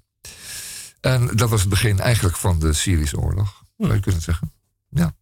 En 1.02 1.28
dat 1.36 1.50
was 1.50 1.60
het 1.60 1.70
begin 1.70 2.00
eigenlijk 2.00 2.38
van 2.38 2.60
de 2.60 2.74
Syrische 2.74 3.20
oorlog, 3.20 3.64
zou 3.78 3.94
je 3.94 4.00
kunnen 4.00 4.22
zeggen. 4.22 4.54
Ja, 4.90 5.16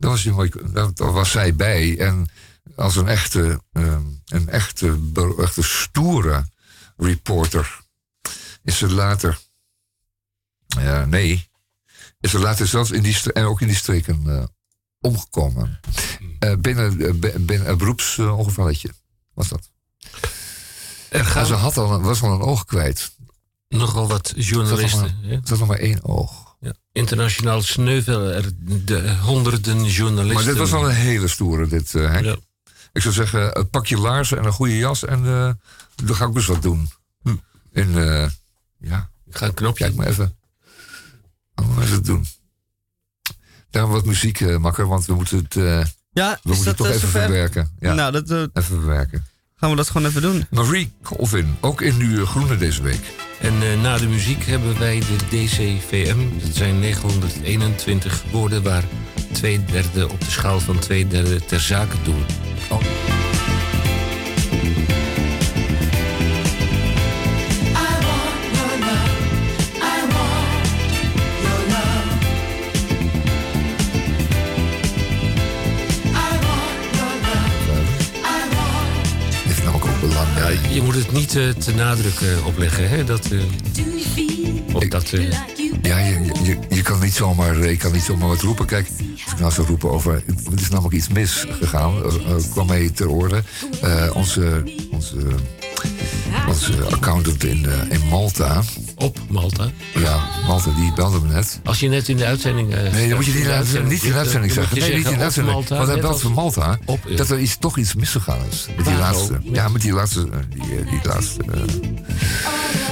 daar 0.00 0.10
was, 0.10 0.52
daar 0.94 1.12
was 1.12 1.30
zij 1.30 1.54
bij. 1.54 1.98
En 1.98 2.28
als 2.76 2.96
een 2.96 3.08
echte, 3.08 3.62
ehm, 3.72 4.02
een 4.26 4.48
echte, 4.48 4.98
echte 5.38 5.62
stoere 5.62 6.48
reporter 6.96 7.80
is 8.62 8.78
ze 8.78 8.88
later. 8.90 9.38
Ja, 10.66 11.04
nee. 11.04 11.48
Is 12.20 12.30
ze 12.30 12.38
later 12.38 12.66
zelfs 12.66 12.90
in 12.90 13.02
die, 13.02 13.32
en 13.32 13.44
ook 13.44 13.60
in 13.60 13.66
die 13.66 13.76
streken 13.76 14.22
eh, 14.38 14.44
omgekomen. 15.00 15.80
Eh, 16.38 16.54
binnen, 16.56 16.96
bi- 17.20 17.38
binnen 17.38 17.68
een 17.68 17.78
beroepsongevalletje 17.78 18.90
was 19.34 19.48
dat. 19.48 19.70
En 21.08 21.24
gaan 21.26 21.46
ze 21.46 21.54
had 21.54 21.76
al, 21.76 21.92
een- 21.92 22.02
was 22.02 22.22
al 22.22 22.32
een 22.32 22.40
oog 22.40 22.64
kwijt. 22.64 23.10
nogal 23.68 24.08
wat 24.08 24.32
journalisten. 24.36 25.16
er 25.30 25.40
zat 25.44 25.58
nog 25.58 25.68
maar 25.68 25.78
één 25.78 26.04
oog. 26.04 26.39
Ja. 26.60 26.72
Internationaal 26.92 27.62
sneuvelen 27.62 28.34
er 28.34 28.50
de 28.84 29.16
honderden 29.16 29.84
journalisten. 29.84 30.34
Maar 30.34 30.44
dit 30.44 30.56
was 30.56 30.70
wel 30.70 30.88
een 30.88 30.94
hele 30.94 31.28
stoere, 31.28 31.66
dit, 31.66 31.94
eh, 31.94 32.10
Henk. 32.10 32.24
Ja. 32.24 32.36
Ik 32.92 33.02
zou 33.02 33.14
zeggen, 33.14 33.68
pak 33.70 33.86
je 33.86 33.96
laarzen 33.98 34.38
en 34.38 34.44
een 34.44 34.52
goede 34.52 34.76
jas 34.76 35.04
en 35.04 35.26
eh, 35.26 35.50
dan 36.04 36.16
ga 36.16 36.26
ik 36.26 36.34
dus 36.34 36.46
wat 36.46 36.62
doen. 36.62 36.90
Hm. 37.22 37.36
En 37.72 37.88
eh, 38.22 38.30
ja, 38.78 39.10
Ik 39.26 39.36
ga 39.36 39.46
een 39.46 39.54
knopje. 39.54 39.84
kijk 39.84 39.96
maar 39.96 40.06
even. 40.06 40.36
Gaan 41.54 41.74
we 41.74 41.84
het 41.84 42.04
doen. 42.04 42.26
Daarom 43.70 43.92
wat 43.92 44.04
muziek, 44.04 44.40
eh, 44.40 44.56
makker, 44.56 44.86
want 44.86 45.06
we 45.06 45.14
moeten 45.14 45.38
het, 45.38 45.56
eh, 45.56 45.84
Ja, 46.12 46.38
we 46.42 46.48
moeten 46.54 46.64
dat 46.64 46.64
het 46.64 46.76
toch 46.76 46.86
even 46.86 47.00
zover? 47.00 47.20
verwerken. 47.20 47.76
Ja, 47.78 47.94
Nou, 47.94 48.12
dat, 48.12 48.30
even 48.30 48.50
verwerken. 48.80 49.26
Gaan 49.60 49.70
we 49.70 49.76
dat 49.76 49.90
gewoon 49.90 50.06
even 50.06 50.22
doen. 50.22 50.46
Marie 50.50 50.92
Colvin, 51.02 51.56
ook 51.60 51.80
in 51.80 52.00
uw 52.00 52.26
groene 52.26 52.56
deze 52.56 52.82
week. 52.82 53.12
En 53.40 53.62
eh, 53.62 53.80
na 53.80 53.98
de 53.98 54.06
muziek 54.06 54.44
hebben 54.44 54.78
wij 54.78 54.98
de 54.98 55.16
DCVM. 55.28 56.18
Dat 56.38 56.54
zijn 56.56 56.78
921 56.78 58.22
woorden 58.30 58.62
waar 58.62 58.84
twee 59.32 59.64
derde 59.64 60.08
op 60.08 60.20
de 60.20 60.30
schaal 60.30 60.60
van 60.60 60.78
twee 60.78 61.06
derde 61.06 61.44
ter 61.44 61.60
zake 61.60 61.96
doen. 62.02 62.24
Heeft 62.54 63.19
Je 80.70 80.82
moet 80.82 80.94
het 80.94 81.12
niet 81.12 81.36
eh, 81.36 81.48
te 81.48 81.74
nadruk 81.74 82.20
opleggen, 82.44 82.88
hè? 82.88 83.04
Dat, 83.04 83.26
eh, 83.30 83.38
dat, 84.88 85.12
eh, 85.12 85.30
Ja, 85.82 85.98
je, 85.98 86.20
je- 86.42 86.58
je, 86.68 86.82
kan 86.82 87.00
niet 87.00 87.14
zomaar, 87.14 87.68
je 87.70 87.76
kan 87.76 87.92
niet 87.92 88.02
zomaar 88.02 88.28
wat 88.28 88.40
roepen. 88.40 88.66
Kijk, 88.66 88.88
als 89.24 89.32
ik 89.32 89.38
nou 89.38 89.52
zou 89.52 89.66
roepen 89.66 89.90
over... 89.90 90.12
Er 90.52 90.60
is 90.60 90.68
namelijk 90.68 90.94
iets 90.94 91.08
misgegaan, 91.08 91.94
kwam 92.50 92.66
mij 92.66 92.90
ter 92.94 93.08
orde. 93.08 93.42
Onze, 94.12 94.62
onze, 94.90 95.16
onze 96.48 96.84
accountant 96.90 97.44
in, 97.44 97.66
in 97.90 98.00
Malta... 98.08 98.62
Op 99.00 99.18
Malta. 99.28 99.70
Ja, 99.94 100.20
Malta, 100.46 100.70
die 100.76 100.92
belde 100.92 101.20
me 101.20 101.32
net. 101.32 101.60
Als 101.64 101.80
je 101.80 101.88
net 101.88 102.08
in 102.08 102.16
de 102.16 102.24
uitzending... 102.24 102.74
eh, 102.74 102.92
Nee, 102.92 103.08
dan 103.08 103.16
moet 103.16 103.26
je 103.26 103.32
niet, 103.32 103.40
in 103.40 103.46
de 103.48 103.52
uitzending- 103.54 103.88
niet 103.92 104.02
in 104.02 104.12
de 104.12 104.18
uitzending 104.18 104.52
zeggen. 104.52 104.78
Nee, 104.78 104.94
niet 104.96 105.06
in 105.06 105.18
de 105.18 105.22
uitzending. 105.24 105.54
Malta, 105.56 105.76
Want 105.76 105.88
hij 105.88 106.00
belt 106.00 106.20
van 106.20 106.32
Malta 106.32 106.78
Op, 106.84 107.00
dat 107.16 107.30
er 107.30 107.38
iets, 107.40 107.56
toch 107.58 107.76
iets 107.78 107.94
misgegaan 107.94 108.38
is. 108.50 108.66
Met 108.76 108.84
die 108.84 108.94
laatste. 108.96 109.38
Ja, 109.42 109.68
met 109.68 109.82
die 109.82 109.92
laatste. 109.92 110.20
eh, 110.32 110.38
Die, 110.50 110.62
eh, 110.78 110.90
die 110.90 111.00
laatste 111.02 111.38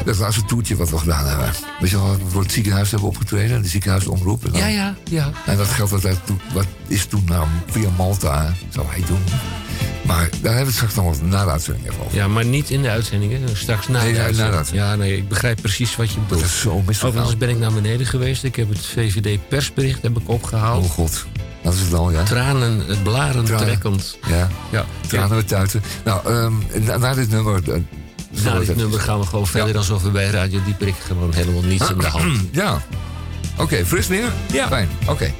dat 0.04 0.18
laatste 0.18 0.44
toertje 0.44 0.76
wat 0.76 0.90
we 0.90 0.98
gedaan 0.98 1.26
hebben. 1.26 1.50
Weet 1.80 1.90
je 1.90 1.96
wel, 1.96 2.12
we 2.12 2.18
voor 2.28 2.42
het 2.42 2.52
ziekenhuis 2.52 2.90
hebben 2.90 3.08
opgetreden. 3.08 3.62
De 3.62 3.68
ziekenhuisomroep. 3.68 4.44
En 4.44 4.50
dan- 4.52 4.60
Ja, 4.60 4.66
ja, 4.66 4.94
ja. 5.10 5.30
En 5.46 5.56
dat 5.56 5.66
geld 5.68 5.90
dat, 5.90 6.02
hij 6.02 6.16
toen- 6.24 6.40
wat 6.54 6.66
is 6.86 7.04
toen 7.04 7.22
nou 7.24 7.46
via 7.66 7.88
Malta, 7.96 8.52
zou 8.70 8.86
hij 8.88 9.02
doen. 9.06 9.22
Maar 10.02 10.16
daar 10.16 10.28
hebben 10.30 10.52
we 10.52 10.64
het 10.64 10.74
straks 10.74 10.94
nog 10.94 11.04
wat 11.04 11.22
na 11.22 11.44
de 11.44 11.50
uitzending 11.50 11.86
even 11.90 12.04
over. 12.04 12.16
Ja, 12.16 12.28
maar 12.28 12.44
niet 12.44 12.70
in 12.70 12.82
de 12.82 12.88
uitzending. 12.90 13.32
Hè. 13.32 13.54
Straks 13.56 13.88
na 13.88 14.02
Nee, 14.02 14.12
de 14.12 14.18
ja, 14.18 14.24
na 14.30 14.50
de 14.50 14.56
uitzending. 14.56 14.86
Ja, 14.88 14.94
nee, 14.96 15.16
ik 15.16 15.28
begrijp 15.28 15.60
precies 15.60 15.96
wat 15.96 16.10
je 16.10 16.20
bedoelt. 16.20 16.40
Dat 16.40 16.50
is 16.50 16.60
zo 16.60 16.82
misgegaan. 16.86 17.08
Overigens 17.08 17.36
ben 17.38 17.48
ik 17.48 17.58
naar 17.58 17.72
beneden 17.72 18.06
geweest. 18.06 18.44
Ik 18.44 18.56
heb 18.56 18.68
het 18.68 18.86
VVD-persbericht 18.86 20.02
heb 20.02 20.18
ik 20.18 20.28
opgehaald. 20.28 20.84
Oh 20.84 20.90
god, 20.90 21.26
dat 21.62 21.74
is 21.74 21.80
het 21.80 21.94
al, 21.94 22.10
ja. 22.10 22.22
Tranen, 22.22 22.84
het 22.86 23.02
blaren 23.02 23.44
Tranen. 23.44 23.66
trekkend. 23.66 24.18
Ja, 24.28 24.48
Ja. 24.70 24.84
tranen 25.06 25.36
we 25.36 25.44
tuiten. 25.44 25.82
Nou, 26.04 26.26
ehm, 26.26 26.52
na, 26.84 26.96
na 26.96 27.14
dit 27.14 27.30
nummer... 27.30 27.62
eh, 27.72 27.80
Na 28.44 28.58
dit 28.58 28.76
nummer 28.76 29.00
gaan 29.00 29.18
we 29.20 29.26
gewoon 29.26 29.46
verder 29.46 29.76
alsof 29.76 30.02
we 30.02 30.10
bij 30.10 30.30
Radio 30.30 30.60
Dieperik 30.64 30.94
gewoon 31.06 31.32
helemaal 31.34 31.62
niets 31.62 31.90
in 31.90 31.98
de 31.98 32.06
hand. 32.06 32.40
Ja. 32.50 32.82
Oké, 33.56 33.86
fris 33.86 34.06
weer? 34.06 34.32
Ja. 34.52 34.66
Fijn, 34.68 34.88
oké. 35.06 35.32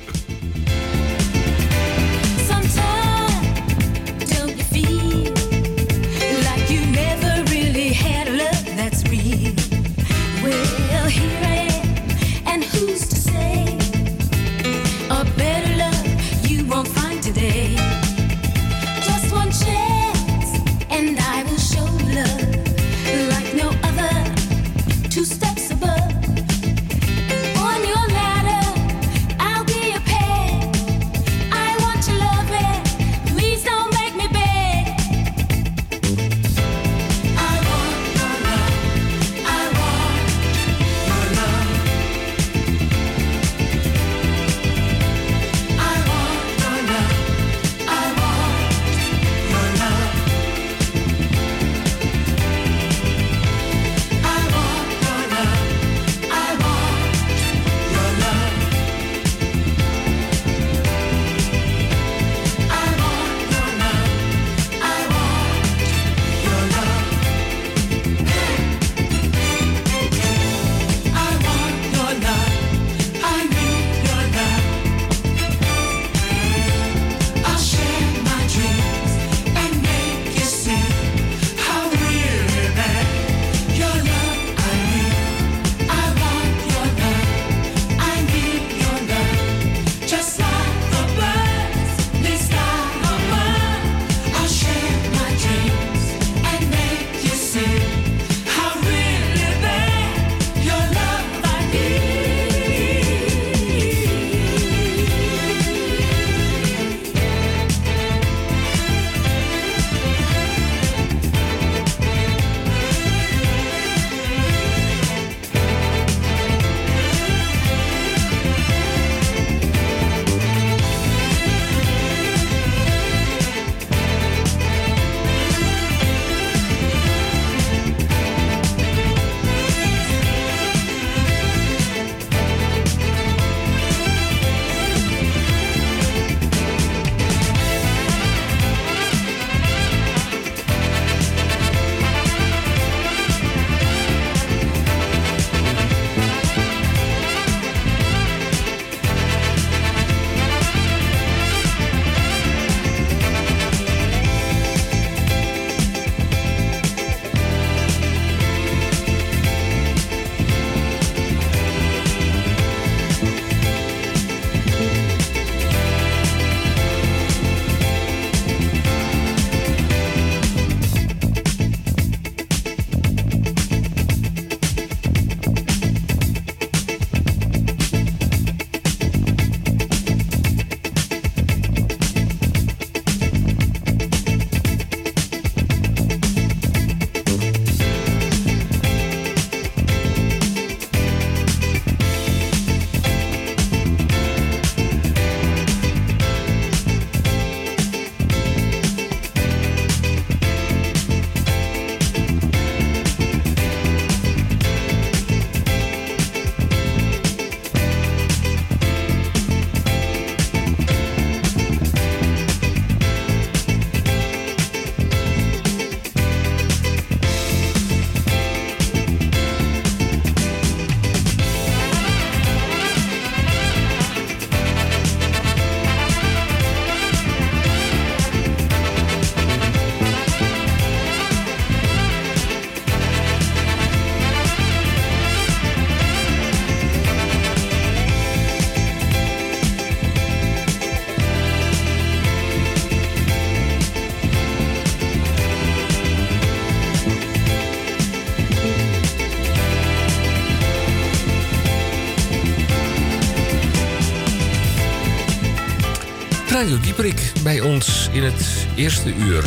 Radio 256.68 256.84
Dieperik 256.84 257.32
bij 257.42 257.60
ons 257.60 258.08
in 258.12 258.22
het 258.22 258.66
eerste 258.76 259.14
uur. 259.14 259.44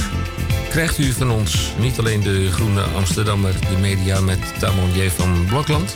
Krijgt 0.69 0.97
u 0.97 1.11
van 1.11 1.31
ons 1.31 1.73
niet 1.79 1.99
alleen 1.99 2.21
de 2.21 2.51
Groene 2.51 2.81
Amsterdammer, 2.81 3.53
de 3.69 3.77
media 3.77 4.21
met 4.21 4.59
Tamon 4.59 4.89
van 5.09 5.45
Blokland, 5.45 5.95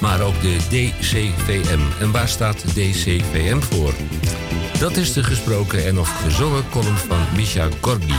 maar 0.00 0.20
ook 0.20 0.40
de 0.40 0.56
DCVM. 0.56 1.80
En 2.00 2.10
waar 2.10 2.28
staat 2.28 2.64
DCVM 2.74 3.60
voor? 3.60 3.92
Dat 4.78 4.96
is 4.96 5.12
de 5.12 5.24
gesproken 5.24 5.86
en 5.86 5.98
of 5.98 6.08
gezongen 6.22 6.68
column 6.70 6.96
van 6.96 7.18
Misha 7.36 7.68
Gorgi. 7.80 8.14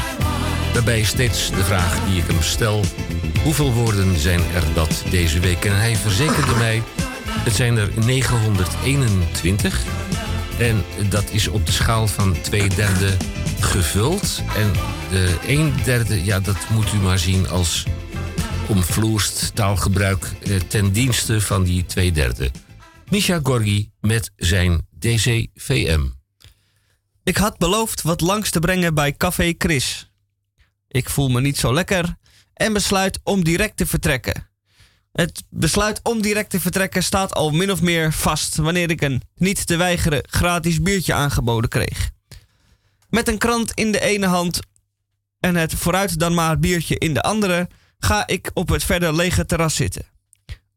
Daarbij 0.74 1.04
steeds 1.04 1.50
de 1.50 1.64
vraag 1.64 2.06
die 2.06 2.22
ik 2.22 2.28
hem 2.28 2.42
stel: 2.42 2.84
hoeveel 3.44 3.74
woorden 3.74 4.20
zijn 4.20 4.42
er 4.56 4.64
dat 4.74 5.04
deze 5.10 5.40
week? 5.40 5.66
En 5.66 5.80
hij 5.80 5.96
verzekerde 5.96 6.56
mij: 6.56 6.82
het 7.44 7.56
zijn 7.56 7.78
er 7.78 7.90
921. 8.06 9.84
En 10.60 10.84
dat 11.10 11.32
is 11.32 11.48
op 11.48 11.66
de 11.66 11.72
schaal 11.72 12.08
van 12.08 12.42
twee 12.42 12.70
derde 12.70 13.18
gevuld. 13.60 14.42
En 14.56 14.72
de 15.10 15.38
een 15.48 15.74
derde, 15.84 16.24
ja, 16.24 16.40
dat 16.40 16.70
moet 16.70 16.94
u 16.94 16.98
maar 16.98 17.20
zien 17.20 17.50
als 17.50 17.86
omvloerst 18.68 19.56
taalgebruik 19.56 20.26
eh, 20.26 20.56
ten 20.56 20.92
dienste 20.92 21.42
van 21.42 21.64
die 21.64 21.86
twee 21.86 22.12
derde. 22.12 22.52
Misha 23.10 23.40
Gorgi 23.44 23.92
met 24.00 24.32
zijn 24.36 24.88
DCVM. 25.00 26.06
Ik 27.24 27.38
had 27.38 27.58
beloofd 27.58 28.02
wat 28.02 28.22
langs 28.22 28.50
te 28.50 28.60
brengen 28.60 28.94
bij 28.94 29.14
Café 29.14 29.54
Chris. 29.58 30.12
Ik 30.88 31.10
voel 31.10 31.30
me 31.30 31.42
niet 31.42 31.58
zo 31.58 31.74
lekker 31.74 32.18
en 32.54 32.74
besluit 32.74 33.20
om 33.24 33.44
direct 33.44 33.78
te 33.78 33.86
vertrekken. 33.86 34.53
Het 35.14 35.44
besluit 35.50 36.00
om 36.04 36.22
direct 36.22 36.50
te 36.50 36.60
vertrekken 36.60 37.04
staat 37.04 37.34
al 37.34 37.52
min 37.52 37.72
of 37.72 37.82
meer 37.82 38.14
vast 38.14 38.56
wanneer 38.56 38.90
ik 38.90 39.02
een 39.02 39.22
niet 39.36 39.68
te 39.68 39.76
weigeren 39.76 40.24
gratis 40.30 40.82
biertje 40.82 41.14
aangeboden 41.14 41.70
kreeg. 41.70 42.10
Met 43.10 43.28
een 43.28 43.38
krant 43.38 43.72
in 43.72 43.92
de 43.92 44.00
ene 44.00 44.26
hand 44.26 44.60
en 45.40 45.56
het 45.56 45.74
vooruit 45.74 46.20
dan 46.20 46.34
maar 46.34 46.60
biertje 46.60 46.98
in 46.98 47.14
de 47.14 47.22
andere 47.22 47.70
ga 47.98 48.28
ik 48.28 48.52
op 48.54 48.70
het 48.70 48.84
verder 48.84 49.16
lege 49.16 49.46
terras 49.46 49.76
zitten. 49.76 50.06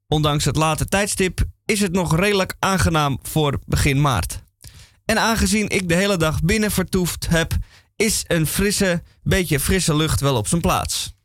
Ondanks 0.09 0.45
het 0.45 0.57
late 0.57 0.85
tijdstip 0.85 1.45
is 1.65 1.81
het 1.81 1.93
nog 1.93 2.17
redelijk 2.17 2.55
aangenaam 2.59 3.19
voor 3.23 3.59
begin 3.67 4.01
maart. 4.01 4.43
En 5.05 5.19
aangezien 5.19 5.69
ik 5.69 5.89
de 5.89 5.95
hele 5.95 6.17
dag 6.17 6.41
binnen 6.43 6.71
vertoefd 6.71 7.29
heb, 7.29 7.57
is 7.97 8.25
een 8.27 8.47
frisse, 8.47 9.03
beetje 9.23 9.61
frisse 9.61 9.97
lucht 9.97 10.21
wel 10.21 10.37
op 10.37 10.49
zijn 10.49 10.61
plaats. 10.61 11.16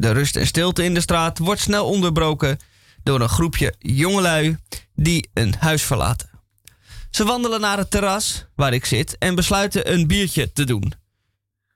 De 0.00 0.10
rust 0.10 0.36
en 0.36 0.46
stilte 0.46 0.84
in 0.84 0.94
de 0.94 1.00
straat 1.00 1.38
wordt 1.38 1.60
snel 1.60 1.86
onderbroken 1.86 2.58
door 3.02 3.20
een 3.20 3.28
groepje 3.28 3.74
jongelui 3.78 4.56
die 4.94 5.28
een 5.34 5.54
huis 5.58 5.82
verlaten. 5.82 6.30
Ze 7.10 7.24
wandelen 7.24 7.60
naar 7.60 7.78
het 7.78 7.90
terras 7.90 8.46
waar 8.54 8.72
ik 8.72 8.84
zit 8.84 9.18
en 9.18 9.34
besluiten 9.34 9.92
een 9.92 10.06
biertje 10.06 10.52
te 10.52 10.64
doen. 10.64 10.92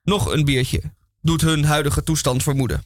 Nog 0.02 0.32
een 0.32 0.44
biertje, 0.44 0.82
doet 1.20 1.40
hun 1.40 1.64
huidige 1.64 2.02
toestand 2.02 2.42
vermoeden. 2.42 2.84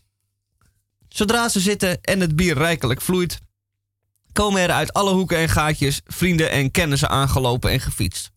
Zodra 1.09 1.49
ze 1.49 1.61
zitten 1.61 2.03
en 2.03 2.21
het 2.21 2.37
bier 2.37 2.55
rijkelijk 2.55 3.01
vloeit, 3.01 3.39
komen 4.33 4.61
er 4.61 4.71
uit 4.71 4.93
alle 4.93 5.13
hoeken 5.13 5.39
en 5.39 5.49
gaatjes 5.49 6.01
vrienden 6.07 6.51
en 6.51 6.71
kennissen 6.71 7.11
aangelopen 7.11 7.71
en 7.71 7.81
gefietst. 7.81 8.31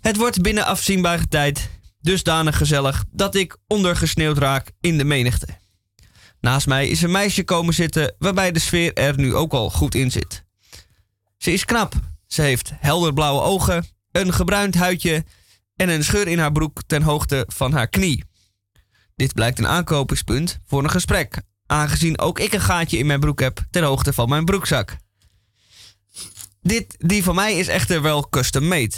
Het 0.00 0.16
wordt 0.16 0.42
binnen 0.42 0.66
afzienbare 0.66 1.28
tijd 1.28 1.70
dusdanig 2.04 2.56
gezellig 2.56 3.04
dat 3.10 3.34
ik 3.34 3.56
ondergesneeuwd 3.66 4.38
raak 4.38 4.70
in 4.80 4.98
de 4.98 5.04
menigte. 5.04 5.46
Naast 6.40 6.66
mij 6.66 6.88
is 6.88 7.02
een 7.02 7.10
meisje 7.10 7.44
komen 7.44 7.74
zitten 7.74 8.14
waarbij 8.18 8.52
de 8.52 8.58
sfeer 8.58 8.92
er 8.94 9.16
nu 9.16 9.34
ook 9.34 9.52
al 9.52 9.70
goed 9.70 9.94
in 9.94 10.10
zit. 10.10 10.44
Ze 11.36 11.52
is 11.52 11.64
knap. 11.64 11.94
Ze 12.26 12.42
heeft 12.42 12.72
helderblauwe 12.76 13.42
ogen, 13.42 13.86
een 14.12 14.32
gebruind 14.32 14.74
huidje 14.74 15.24
en 15.76 15.88
een 15.88 16.04
scheur 16.04 16.28
in 16.28 16.38
haar 16.38 16.52
broek 16.52 16.82
ten 16.86 17.02
hoogte 17.02 17.44
van 17.48 17.72
haar 17.72 17.88
knie. 17.88 18.24
Dit 19.16 19.34
blijkt 19.34 19.58
een 19.58 19.66
aankopingspunt 19.66 20.58
voor 20.66 20.84
een 20.84 20.90
gesprek, 20.90 21.40
aangezien 21.66 22.18
ook 22.18 22.38
ik 22.38 22.52
een 22.52 22.60
gaatje 22.60 22.98
in 22.98 23.06
mijn 23.06 23.20
broek 23.20 23.40
heb 23.40 23.64
ten 23.70 23.82
hoogte 23.82 24.12
van 24.12 24.28
mijn 24.28 24.44
broekzak. 24.44 24.96
Dit, 26.60 26.94
die 26.98 27.24
van 27.24 27.34
mij 27.34 27.54
is 27.54 27.68
echter 27.68 28.02
wel 28.02 28.28
custom 28.28 28.68
made. 28.68 28.94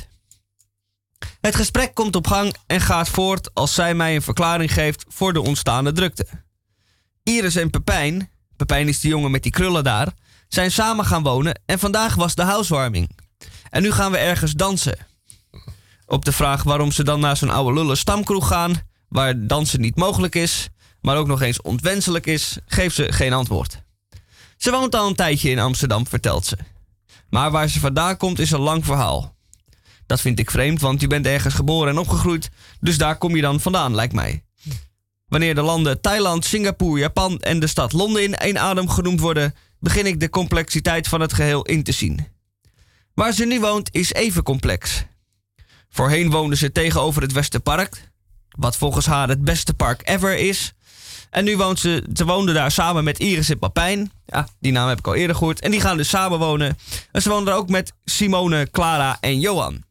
Het 1.41 1.57
gesprek 1.57 1.95
komt 1.95 2.17
op 2.17 2.27
gang 2.27 2.55
en 2.67 2.81
gaat 2.81 3.09
voort 3.09 3.55
als 3.55 3.75
zij 3.75 3.95
mij 3.95 4.15
een 4.15 4.23
verklaring 4.23 4.73
geeft 4.73 5.05
voor 5.09 5.33
de 5.33 5.41
ontstaande 5.41 5.93
drukte. 5.93 6.27
Iris 7.23 7.57
en 7.57 7.71
Pepijn, 7.71 8.31
Pepijn 8.57 8.89
is 8.89 9.01
die 9.01 9.11
jongen 9.11 9.31
met 9.31 9.43
die 9.43 9.53
krullen 9.53 9.85
daar, 9.85 10.13
zijn 10.49 10.71
samen 10.71 11.05
gaan 11.05 11.23
wonen 11.23 11.61
en 11.67 11.79
vandaag 11.79 12.15
was 12.15 12.35
de 12.35 12.43
housewarming. 12.43 13.11
En 13.71 13.83
nu 13.83 13.93
gaan 13.93 14.11
we 14.11 14.19
ergens 14.19 14.53
dansen. 14.53 14.99
Op 16.07 16.25
de 16.25 16.33
vraag 16.33 16.63
waarom 16.63 16.93
ze 16.93 17.05
dan 17.05 17.21
naar 17.21 17.37
zo'n 17.37 17.51
oude 17.51 17.73
lullen 17.73 17.97
stamkroeg 17.97 18.49
gaan, 18.49 18.75
waar 19.09 19.47
dansen 19.47 19.81
niet 19.81 19.97
mogelijk 19.97 20.35
is, 20.35 20.69
maar 21.01 21.17
ook 21.17 21.27
nog 21.27 21.43
eens 21.43 21.63
ontwenselijk 21.63 22.27
is, 22.27 22.59
geeft 22.67 22.95
ze 22.95 23.13
geen 23.13 23.33
antwoord. 23.33 23.83
Ze 24.57 24.71
woont 24.71 24.95
al 24.95 25.09
een 25.09 25.15
tijdje 25.15 25.51
in 25.51 25.59
Amsterdam, 25.59 26.07
vertelt 26.07 26.47
ze. 26.47 26.59
Maar 27.31 27.51
waar 27.51 27.69
ze 27.69 27.81
vandaan 27.81 28.17
komt 28.17 28.39
is 28.39 28.51
een 28.51 28.61
lang 28.61 28.85
verhaal. 28.85 29.36
Dat 30.07 30.21
vind 30.21 30.39
ik 30.39 30.51
vreemd, 30.51 30.81
want 30.81 31.01
je 31.01 31.07
bent 31.07 31.27
ergens 31.27 31.55
geboren 31.55 31.89
en 31.89 31.99
opgegroeid, 31.99 32.51
dus 32.81 32.99
daar 32.99 33.19
kom 33.19 33.37
je 33.37 33.43
dan 33.43 33.61
vandaan, 33.61 33.95
lijkt 33.95 34.13
mij. 34.13 34.45
Wanneer 35.29 35.55
de 35.55 35.63
landen 35.63 36.01
Thailand, 36.01 36.45
Singapore, 36.45 37.01
Japan 37.01 37.41
en 37.41 37.61
de 37.61 37.67
stad 37.67 37.93
Londen 37.93 38.23
in 38.23 38.35
één 38.35 38.59
adem 38.59 38.89
genoemd 38.89 39.21
worden, 39.21 39.55
begin 39.81 40.07
ik 40.07 40.21
de 40.21 40.31
complexiteit 40.31 41.09
van 41.09 41.21
het 41.21 41.33
geheel 41.33 41.63
in 41.63 41.83
te 41.83 41.93
zien. 41.93 42.27
Waar 43.15 43.33
ze 43.33 43.45
nu 43.45 43.61
woont 43.61 43.89
is 43.93 44.13
even 44.13 44.43
complex. 44.43 45.05
Voorheen 45.89 46.31
woonde 46.31 46.57
ze 46.57 46.73
tegenover 46.73 47.23
het 47.23 47.33
Westerpark, 47.33 48.11
wat 48.49 48.77
volgens 48.77 49.07
haar 49.07 49.29
het 49.29 49.45
beste 49.45 49.75
park 49.75 50.09
ever 50.09 50.37
is. 50.37 50.75
En 51.31 51.45
nu 51.45 51.57
woont 51.57 51.79
ze, 51.79 52.05
daar 52.53 52.71
samen 52.71 53.05
met 53.05 53.19
Iris 53.19 53.51
en 53.51 53.59
Papijn. 53.59 54.13
Ja, 54.27 54.49
die 54.61 54.73
naam 54.73 54.89
heb 54.89 54.99
ik 54.99 55.07
al 55.07 55.15
eerder 55.15 55.37
gehoord. 55.37 55.61
En 55.61 55.71
die 55.71 55.81
gaan 55.81 55.97
dus 55.97 56.09
samen 56.09 56.39
wonen. 56.39 56.79
En 57.13 57.23
ze 57.23 57.43
daar 57.45 57.57
ook 57.57 57.69
met 57.69 57.93
Simone, 58.05 58.71
Clara 58.71 59.17
en 59.21 59.41
Johan. 59.41 59.85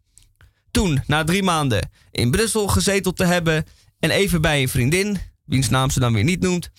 Toen, 0.76 1.04
na 1.08 1.24
drie 1.24 1.44
maanden, 1.44 1.90
in 2.12 2.32
Brussel 2.32 2.68
gezeteld 2.68 3.18
te 3.18 3.26
hebben 3.26 3.66
en 4.00 4.10
even 4.10 4.42
bij 4.42 4.62
een 4.62 4.70
vriendin, 4.70 5.20
wiens 5.46 5.70
naam 5.70 5.90
ze 5.90 6.00
dan 6.00 6.14
weer 6.14 6.24
niet 6.24 6.42
noemt, 6.42 6.70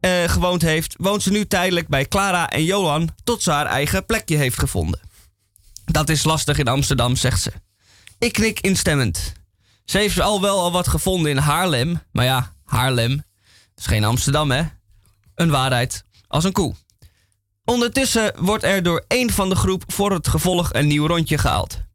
eh, 0.00 0.24
gewoond 0.24 0.62
heeft, 0.62 0.94
woont 0.98 1.22
ze 1.22 1.30
nu 1.30 1.46
tijdelijk 1.46 1.88
bij 1.88 2.08
Clara 2.08 2.50
en 2.50 2.64
Johan 2.64 3.10
tot 3.24 3.42
ze 3.42 3.50
haar 3.50 3.66
eigen 3.66 4.06
plekje 4.06 4.36
heeft 4.36 4.58
gevonden. 4.58 5.00
Dat 5.84 6.08
is 6.08 6.24
lastig 6.24 6.58
in 6.58 6.68
Amsterdam, 6.68 7.16
zegt 7.16 7.42
ze. 7.42 7.52
Ik 8.18 8.32
knik 8.32 8.60
instemmend. 8.60 9.32
Ze 9.84 9.98
heeft 9.98 10.20
al 10.20 10.40
wel 10.40 10.60
al 10.60 10.72
wat 10.72 10.88
gevonden 10.88 11.30
in 11.30 11.36
Haarlem, 11.36 12.02
maar 12.12 12.24
ja, 12.24 12.54
Haarlem 12.64 13.24
is 13.76 13.86
geen 13.86 14.04
Amsterdam, 14.04 14.50
hè? 14.50 14.62
Een 15.34 15.50
waarheid 15.50 16.04
als 16.26 16.44
een 16.44 16.52
koe. 16.52 16.74
Ondertussen 17.64 18.32
wordt 18.38 18.64
er 18.64 18.82
door 18.82 19.04
één 19.08 19.30
van 19.30 19.48
de 19.48 19.56
groep 19.56 19.82
voor 19.86 20.12
het 20.12 20.28
gevolg 20.28 20.72
een 20.72 20.86
nieuw 20.86 21.06
rondje 21.06 21.38
gehaald. 21.38 21.88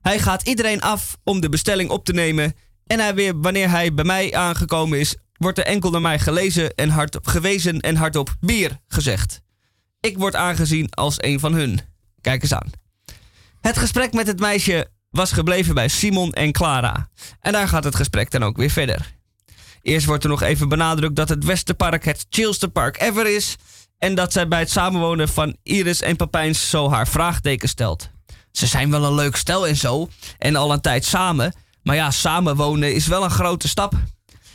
Hij 0.00 0.18
gaat 0.18 0.42
iedereen 0.42 0.80
af 0.80 1.16
om 1.24 1.40
de 1.40 1.48
bestelling 1.48 1.90
op 1.90 2.04
te 2.04 2.12
nemen. 2.12 2.54
En 2.86 3.00
hij 3.00 3.14
weer, 3.14 3.40
wanneer 3.40 3.70
hij 3.70 3.94
bij 3.94 4.04
mij 4.04 4.34
aangekomen 4.34 4.98
is, 4.98 5.16
wordt 5.36 5.58
er 5.58 5.64
enkel 5.64 5.90
naar 5.90 6.00
mij 6.00 6.18
gelezen 6.18 6.74
en 6.74 6.88
hard 6.88 7.18
gewezen 7.22 7.80
en 7.80 7.96
hardop 7.96 8.34
bier 8.40 8.78
gezegd. 8.88 9.40
Ik 10.00 10.18
word 10.18 10.34
aangezien 10.34 10.90
als 10.90 11.22
een 11.22 11.40
van 11.40 11.52
hun. 11.52 11.80
Kijk 12.20 12.42
eens 12.42 12.54
aan. 12.54 12.70
Het 13.60 13.78
gesprek 13.78 14.12
met 14.12 14.26
het 14.26 14.40
meisje 14.40 14.88
was 15.10 15.32
gebleven 15.32 15.74
bij 15.74 15.88
Simon 15.88 16.32
en 16.32 16.52
Clara. 16.52 17.08
En 17.40 17.52
daar 17.52 17.68
gaat 17.68 17.84
het 17.84 17.94
gesprek 17.94 18.30
dan 18.30 18.42
ook 18.42 18.56
weer 18.56 18.70
verder. 18.70 19.18
Eerst 19.82 20.06
wordt 20.06 20.24
er 20.24 20.30
nog 20.30 20.42
even 20.42 20.68
benadrukt 20.68 21.16
dat 21.16 21.28
het 21.28 21.44
Westerpark 21.44 22.04
het 22.04 22.26
chillste 22.30 22.68
park 22.68 23.00
ever 23.00 23.26
is. 23.26 23.56
En 23.98 24.14
dat 24.14 24.32
zij 24.32 24.48
bij 24.48 24.58
het 24.58 24.70
samenwonen 24.70 25.28
van 25.28 25.56
Iris 25.62 26.02
en 26.02 26.16
Papijns 26.16 26.70
zo 26.70 26.90
haar 26.90 27.08
vraagteken 27.08 27.68
stelt. 27.68 28.10
Ze 28.52 28.66
zijn 28.66 28.90
wel 28.90 29.04
een 29.04 29.14
leuk 29.14 29.36
stel 29.36 29.66
en 29.66 29.76
zo. 29.76 30.08
En 30.38 30.56
al 30.56 30.72
een 30.72 30.80
tijd 30.80 31.04
samen. 31.04 31.54
Maar 31.82 31.96
ja, 31.96 32.10
samenwonen 32.10 32.94
is 32.94 33.06
wel 33.06 33.24
een 33.24 33.30
grote 33.30 33.68
stap. 33.68 33.92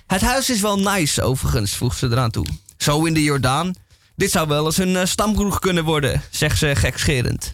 Het 0.07 0.21
huis 0.21 0.49
is 0.49 0.61
wel 0.61 0.79
nice, 0.79 1.21
overigens, 1.21 1.75
voegt 1.75 1.97
ze 1.97 2.07
eraan 2.07 2.31
toe. 2.31 2.45
Zo 2.77 3.05
in 3.05 3.13
de 3.13 3.23
Jordaan. 3.23 3.75
Dit 4.15 4.31
zou 4.31 4.47
wel 4.47 4.65
eens 4.65 4.77
een 4.77 4.95
eh, 4.95 5.05
stamkroeg 5.05 5.59
kunnen 5.59 5.83
worden, 5.83 6.21
zegt 6.29 6.57
ze 6.57 6.75
gekscherend. 6.75 7.53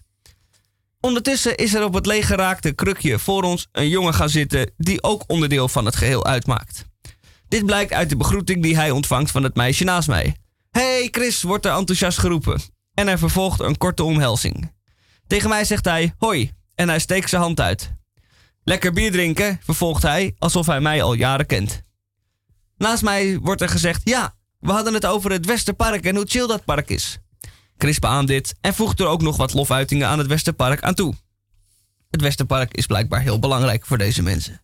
Ondertussen 0.99 1.55
is 1.55 1.73
er 1.73 1.83
op 1.83 1.93
het 1.93 2.05
leeggeraakte 2.05 2.71
krukje 2.71 3.19
voor 3.19 3.43
ons 3.43 3.67
een 3.71 3.89
jongen 3.89 4.13
gaan 4.13 4.29
zitten 4.29 4.71
die 4.77 5.03
ook 5.03 5.23
onderdeel 5.27 5.67
van 5.67 5.85
het 5.85 5.95
geheel 5.95 6.25
uitmaakt. 6.25 6.85
Dit 7.47 7.65
blijkt 7.65 7.93
uit 7.93 8.09
de 8.09 8.17
begroeting 8.17 8.63
die 8.63 8.75
hij 8.75 8.91
ontvangt 8.91 9.31
van 9.31 9.43
het 9.43 9.55
meisje 9.55 9.83
naast 9.83 10.07
mij. 10.07 10.35
Hey 10.71 11.07
Chris, 11.11 11.41
wordt 11.41 11.65
er 11.65 11.75
enthousiast 11.75 12.17
geroepen. 12.17 12.61
En 12.93 13.07
hij 13.07 13.17
vervolgt 13.17 13.59
een 13.59 13.77
korte 13.77 14.03
omhelzing. 14.03 14.71
Tegen 15.31 15.49
mij 15.49 15.65
zegt 15.65 15.85
hij 15.85 16.13
hoi 16.17 16.51
en 16.75 16.89
hij 16.89 16.99
steekt 16.99 17.29
zijn 17.29 17.41
hand 17.41 17.59
uit. 17.59 17.93
Lekker 18.63 18.93
bier 18.93 19.11
drinken, 19.11 19.59
vervolgt 19.63 20.01
hij, 20.01 20.35
alsof 20.37 20.65
hij 20.65 20.81
mij 20.81 21.03
al 21.03 21.13
jaren 21.13 21.45
kent. 21.45 21.81
Naast 22.77 23.03
mij 23.03 23.39
wordt 23.39 23.61
er 23.61 23.69
gezegd 23.69 24.01
ja, 24.03 24.35
we 24.59 24.71
hadden 24.71 24.93
het 24.93 25.05
over 25.05 25.31
het 25.31 25.45
Westerpark 25.45 26.05
en 26.05 26.15
hoe 26.15 26.25
chill 26.27 26.47
dat 26.47 26.65
park 26.65 26.89
is. 26.89 27.17
Chris 27.77 27.99
beaamt 27.99 28.27
dit 28.27 28.55
en 28.61 28.73
voegt 28.73 28.99
er 28.99 29.05
ook 29.05 29.21
nog 29.21 29.37
wat 29.37 29.53
lofuitingen 29.53 30.07
aan 30.07 30.17
het 30.17 30.27
Westerpark 30.27 30.81
aan 30.81 30.93
toe. 30.93 31.13
Het 32.09 32.21
Westerpark 32.21 32.73
is 32.73 32.85
blijkbaar 32.85 33.21
heel 33.21 33.39
belangrijk 33.39 33.85
voor 33.85 33.97
deze 33.97 34.21
mensen. 34.21 34.61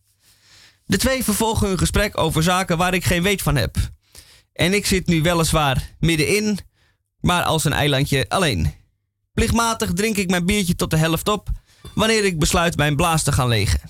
De 0.86 0.98
twee 0.98 1.24
vervolgen 1.24 1.68
hun 1.68 1.78
gesprek 1.78 2.18
over 2.18 2.44
zaken 2.44 2.78
waar 2.78 2.94
ik 2.94 3.06
geen 3.06 3.24
weet 3.24 3.42
van 3.42 3.56
heb. 3.56 3.78
En 4.54 4.74
ik 4.74 4.86
zit 4.86 5.08
nu 5.08 5.22
weliswaar 5.22 5.96
middenin, 6.00 6.60
maar 7.20 7.44
als 7.44 7.64
een 7.64 7.74
eilandje 7.74 8.26
alleen. 8.30 8.77
Plichtmatig 9.38 9.94
drink 9.94 10.18
ik 10.18 10.30
mijn 10.30 10.46
biertje 10.46 10.76
tot 10.76 10.90
de 10.90 10.98
helft 10.98 11.28
op, 11.28 11.50
wanneer 11.94 12.26
ik 12.26 12.40
besluit 12.40 12.78
mijn 12.78 12.96
blaas 12.96 13.24
te 13.24 13.32
gaan 13.32 13.48
legen. 13.48 13.82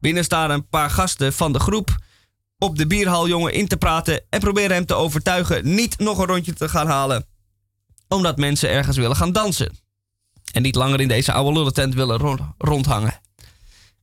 Binnen 0.00 0.24
staan 0.24 0.50
een 0.50 0.68
paar 0.68 0.90
gasten 0.90 1.32
van 1.32 1.52
de 1.52 1.60
groep 1.60 1.96
op 2.58 2.76
de 2.78 2.86
bierhaljongen 2.86 3.52
in 3.52 3.68
te 3.68 3.76
praten 3.76 4.24
en 4.30 4.40
proberen 4.40 4.70
hem 4.76 4.86
te 4.86 4.94
overtuigen 4.94 5.74
niet 5.74 5.98
nog 5.98 6.18
een 6.18 6.26
rondje 6.26 6.52
te 6.52 6.68
gaan 6.68 6.86
halen, 6.86 7.26
omdat 8.08 8.36
mensen 8.36 8.70
ergens 8.70 8.96
willen 8.96 9.16
gaan 9.16 9.32
dansen. 9.32 9.78
En 10.52 10.62
niet 10.62 10.74
langer 10.74 11.00
in 11.00 11.08
deze 11.08 11.32
oude 11.32 11.52
lullentent 11.52 11.94
willen 11.94 12.18
rond- 12.18 12.40
rondhangen. 12.58 13.20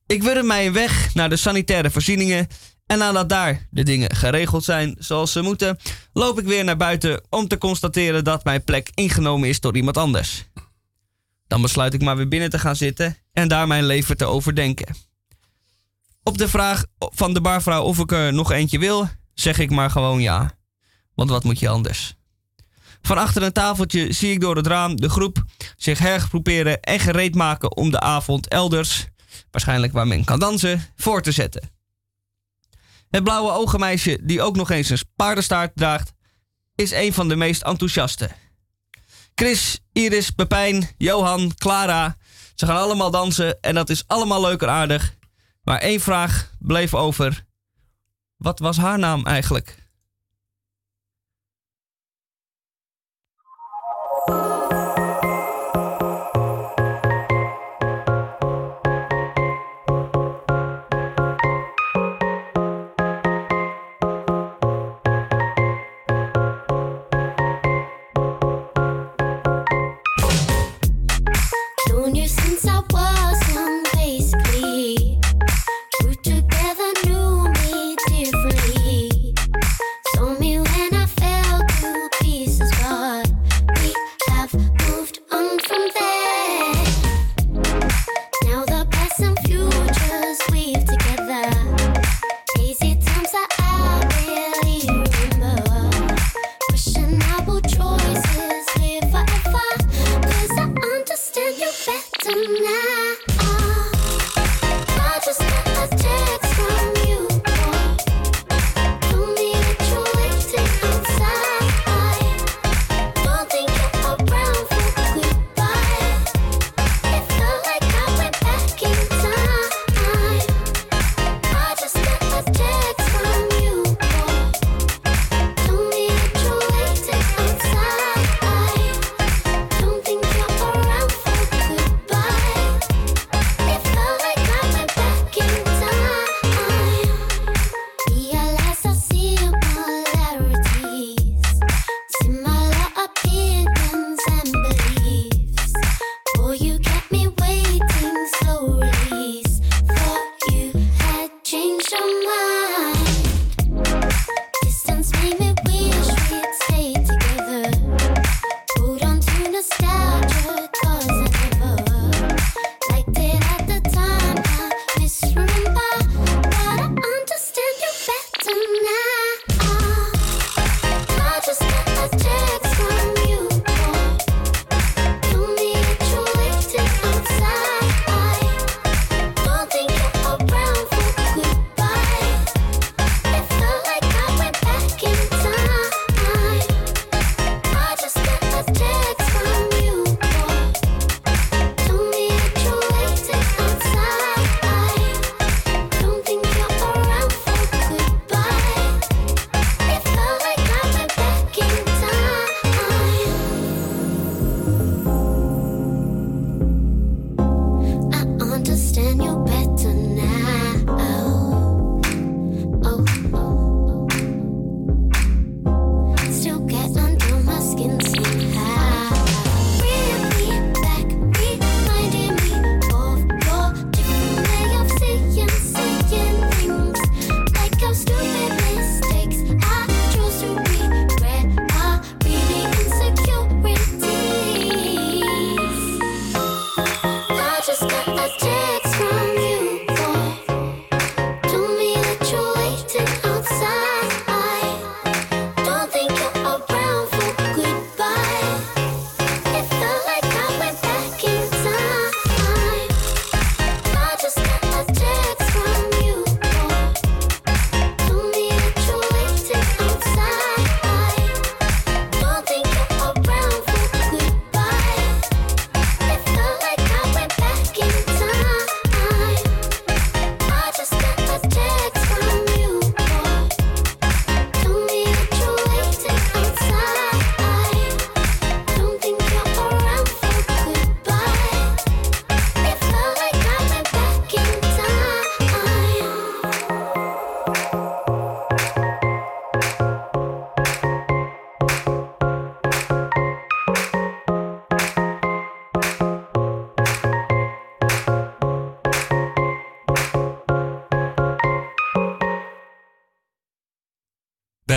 Ik 0.05 0.23
wurm 0.23 0.47
mij 0.47 0.71
weg 0.71 1.13
naar 1.13 1.30
de 1.30 1.38
sanitaire 1.38 1.91
voorzieningen. 1.91 2.47
En 2.86 2.97
nadat 2.97 3.30
daar 3.30 3.67
de 3.69 3.84
dingen 3.84 4.15
geregeld 4.15 4.63
zijn 4.63 4.95
zoals 4.99 5.32
ze 5.32 5.41
moeten, 5.41 5.78
loop 6.13 6.39
ik 6.39 6.45
weer 6.45 6.63
naar 6.63 6.78
buiten 6.78 7.21
om 7.30 7.47
te 7.47 7.57
constateren 7.57 8.23
dat 8.23 8.43
mijn 8.43 8.63
plek 8.63 8.89
ingenomen 8.93 9.49
is 9.49 9.59
door 9.59 9.76
iemand 9.76 9.97
anders. 9.97 10.45
Dan 11.47 11.61
besluit 11.61 11.93
ik 11.93 12.01
maar 12.01 12.15
weer 12.15 12.27
binnen 12.27 12.49
te 12.49 12.59
gaan 12.59 12.75
zitten 12.75 13.17
en 13.31 13.47
daar 13.47 13.67
mijn 13.67 13.85
leven 13.85 14.17
te 14.17 14.25
overdenken. 14.25 14.95
Op 16.23 16.37
de 16.37 16.47
vraag 16.47 16.85
van 16.97 17.33
de 17.33 17.41
barvrouw 17.41 17.83
of 17.83 17.99
ik 17.99 18.11
er 18.11 18.33
nog 18.33 18.51
eentje 18.51 18.79
wil, 18.79 19.09
zeg 19.33 19.59
ik 19.59 19.69
maar 19.69 19.89
gewoon 19.89 20.21
ja. 20.21 20.51
Want 21.13 21.29
wat 21.29 21.43
moet 21.43 21.59
je 21.59 21.69
anders? 21.69 22.15
Van 23.01 23.17
achter 23.17 23.43
een 23.43 23.51
tafeltje 23.51 24.13
zie 24.13 24.31
ik 24.31 24.41
door 24.41 24.55
het 24.55 24.67
raam 24.67 24.95
de 24.95 25.09
groep 25.09 25.43
zich 25.77 25.99
hergroeperen 25.99 26.81
en 26.81 26.99
gereed 26.99 27.35
maken 27.35 27.75
om 27.75 27.91
de 27.91 27.99
avond 27.99 28.47
elders, 28.47 29.05
waarschijnlijk 29.51 29.93
waar 29.93 30.07
men 30.07 30.23
kan 30.23 30.39
dansen, 30.39 30.81
voor 30.95 31.21
te 31.21 31.31
zetten. 31.31 31.69
Het 33.09 33.23
blauwe 33.23 33.51
ogenmeisje, 33.51 34.19
die 34.23 34.41
ook 34.41 34.55
nog 34.55 34.71
eens 34.71 34.89
een 34.89 34.99
paardenstaart 35.15 35.71
draagt, 35.75 36.13
is 36.75 36.91
een 36.91 37.13
van 37.13 37.27
de 37.27 37.35
meest 37.35 37.61
enthousiaste. 37.61 38.29
Chris, 39.36 39.79
Iris, 39.91 40.29
Pepijn, 40.29 40.89
Johan, 40.97 41.55
Clara, 41.57 42.15
ze 42.53 42.65
gaan 42.65 42.77
allemaal 42.77 43.11
dansen 43.11 43.61
en 43.61 43.75
dat 43.75 43.89
is 43.89 44.03
allemaal 44.07 44.41
leuk 44.41 44.61
en 44.61 44.69
aardig. 44.69 45.15
Maar 45.63 45.79
één 45.79 45.99
vraag 45.99 46.51
bleef 46.59 46.93
over. 46.93 47.45
Wat 48.38 48.59
was 48.59 48.77
haar 48.77 48.99
naam 48.99 49.25
eigenlijk? 49.25 49.84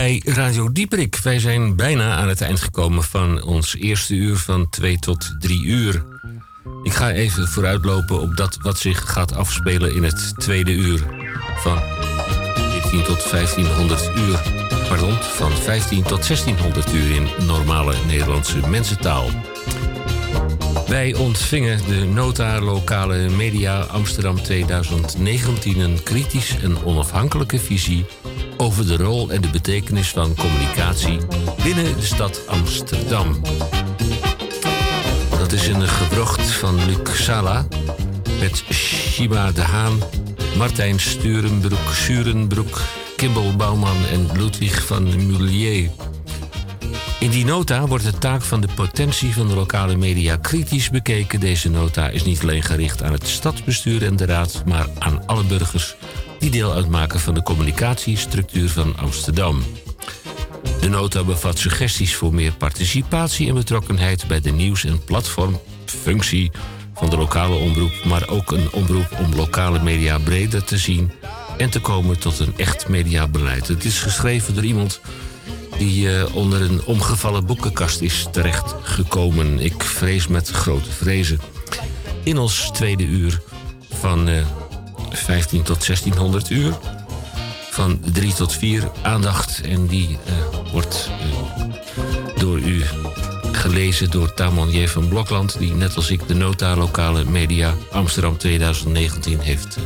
Hey, 0.08 0.22
Radio 0.24 0.72
Dieperik. 0.72 1.16
Wij 1.16 1.38
zijn 1.38 1.76
bijna 1.76 2.16
aan 2.16 2.28
het 2.28 2.40
eind 2.40 2.60
gekomen 2.60 3.02
van 3.02 3.42
ons 3.42 3.76
eerste 3.76 4.14
uur 4.14 4.36
van 4.36 4.68
2 4.70 4.98
tot 4.98 5.36
3 5.38 5.64
uur. 5.64 6.04
Ik 6.82 6.92
ga 6.92 7.10
even 7.10 7.48
vooruitlopen 7.48 8.20
op 8.20 8.36
dat 8.36 8.58
wat 8.62 8.78
zich 8.78 9.10
gaat 9.12 9.34
afspelen 9.34 9.94
in 9.94 10.02
het 10.02 10.32
tweede 10.36 10.72
uur. 10.72 11.06
Van 11.56 11.78
14 12.80 13.02
tot 13.02 13.30
1500 13.30 14.10
uur. 14.16 14.42
Pardon, 14.88 15.12
van 15.12 15.52
15 15.52 16.02
tot 16.02 16.26
1600 16.26 16.92
uur 16.92 17.10
in 17.10 17.46
normale 17.46 17.94
Nederlandse 18.06 18.68
mensentaal. 18.68 19.30
Wij 20.88 21.14
ontvingen 21.14 21.78
de 21.86 22.04
Nota 22.04 22.60
Lokale 22.60 23.28
Media 23.28 23.80
Amsterdam 23.80 24.42
2019 24.42 25.78
een 25.78 26.02
kritisch 26.02 26.56
en 26.62 26.84
onafhankelijke 26.84 27.58
visie 27.58 28.04
over 28.60 28.86
de 28.86 28.96
rol 28.96 29.30
en 29.30 29.40
de 29.40 29.48
betekenis 29.48 30.08
van 30.08 30.34
communicatie 30.34 31.18
binnen 31.62 31.96
de 31.96 32.04
stad 32.04 32.46
Amsterdam. 32.46 33.40
Dat 35.38 35.52
is 35.52 35.66
een 35.66 35.88
gebrocht 35.88 36.50
van 36.50 36.74
Luc 36.86 37.24
Sala 37.24 37.66
met 38.40 38.64
Shima 38.70 39.52
de 39.52 39.60
Haan, 39.60 39.98
Martijn 40.56 41.00
Sturenbroek, 41.00 41.92
Surenbroek, 41.92 42.80
Kimball 43.16 43.56
Bouwman 43.56 44.06
en 44.12 44.28
Ludwig 44.36 44.86
van 44.86 45.26
Mullier. 45.26 45.90
In 47.20 47.30
die 47.30 47.44
nota 47.44 47.86
wordt 47.86 48.04
de 48.04 48.18
taak 48.18 48.42
van 48.42 48.60
de 48.60 48.68
potentie 48.74 49.32
van 49.32 49.48
de 49.48 49.54
lokale 49.54 49.96
media 49.96 50.36
kritisch 50.36 50.90
bekeken. 50.90 51.40
Deze 51.40 51.70
nota 51.70 52.08
is 52.08 52.24
niet 52.24 52.42
alleen 52.42 52.62
gericht 52.62 53.02
aan 53.02 53.12
het 53.12 53.26
stadsbestuur 53.26 54.04
en 54.04 54.16
de 54.16 54.26
raad, 54.26 54.62
maar 54.66 54.86
aan 54.98 55.26
alle 55.26 55.44
burgers 55.44 55.96
die 56.38 56.50
deel 56.50 56.72
uitmaken 56.72 57.20
van 57.20 57.34
de 57.34 57.42
communicatiestructuur 57.42 58.68
van 58.68 58.96
Amsterdam. 58.96 59.62
De 60.80 60.88
nota 60.88 61.24
bevat 61.24 61.58
suggesties 61.58 62.14
voor 62.14 62.34
meer 62.34 62.52
participatie 62.52 63.48
en 63.48 63.54
betrokkenheid 63.54 64.26
bij 64.26 64.40
de 64.40 64.50
nieuws- 64.50 64.84
en 64.84 65.04
platformfunctie 65.04 66.50
van 66.94 67.10
de 67.10 67.16
lokale 67.16 67.54
omroep, 67.54 68.04
maar 68.04 68.28
ook 68.28 68.52
een 68.52 68.72
omroep 68.72 69.08
om 69.18 69.34
lokale 69.34 69.82
media 69.82 70.18
breder 70.18 70.64
te 70.64 70.78
zien 70.78 71.10
en 71.56 71.70
te 71.70 71.80
komen 71.80 72.18
tot 72.18 72.38
een 72.38 72.54
echt 72.56 72.88
mediabeleid. 72.88 73.68
Het 73.68 73.84
is 73.84 74.00
geschreven 74.00 74.54
door 74.54 74.64
iemand 74.64 75.00
die 75.78 76.16
eh, 76.16 76.34
onder 76.34 76.62
een 76.62 76.84
omgevallen 76.84 77.46
boekenkast 77.46 78.00
is 78.00 78.26
terechtgekomen. 78.32 79.60
Ik 79.60 79.82
vrees 79.82 80.26
met 80.26 80.48
grote 80.48 80.90
vrezen. 80.90 81.40
In 82.22 82.38
ons 82.38 82.70
tweede 82.72 83.04
uur 83.04 83.40
van 83.90 84.28
eh, 84.28 84.46
15 85.18 85.62
tot 85.62 85.86
1600 85.86 86.50
uur. 86.50 86.78
Van 87.70 88.00
3 88.12 88.34
tot 88.34 88.52
4 88.52 88.90
aandacht. 89.02 89.60
En 89.60 89.86
die 89.86 90.18
eh, 90.24 90.34
wordt 90.72 91.10
eh, 91.20 92.40
door 92.40 92.58
u 92.58 92.84
gelezen 93.52 94.10
door 94.10 94.34
Tamon 94.34 94.88
van 94.88 95.08
Blokland... 95.08 95.58
die 95.58 95.72
net 95.74 95.96
als 95.96 96.10
ik 96.10 96.28
de 96.28 96.34
nota 96.34 96.76
lokale 96.76 97.24
media 97.24 97.74
Amsterdam 97.90 98.36
2019 98.36 99.40
heeft 99.40 99.76
eh, 99.76 99.82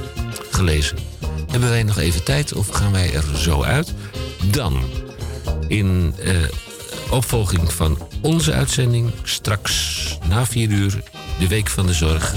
gelezen. 0.50 0.98
Hebben 1.50 1.68
wij 1.68 1.82
nog 1.82 1.98
even 1.98 2.24
tijd 2.24 2.52
of 2.52 2.68
gaan 2.68 2.92
wij 2.92 3.14
er 3.14 3.38
zo 3.38 3.62
uit? 3.62 3.94
Dan 4.50 4.82
in 5.68 6.14
opvolging 7.10 7.72
van 7.72 7.98
onze 8.20 8.52
uitzending 8.52 9.10
straks 9.22 10.18
na 10.28 10.46
4 10.46 10.70
uur 10.70 11.02
de 11.38 11.48
Week 11.48 11.68
van 11.68 11.86
de 11.86 11.92
Zorg. 11.92 12.34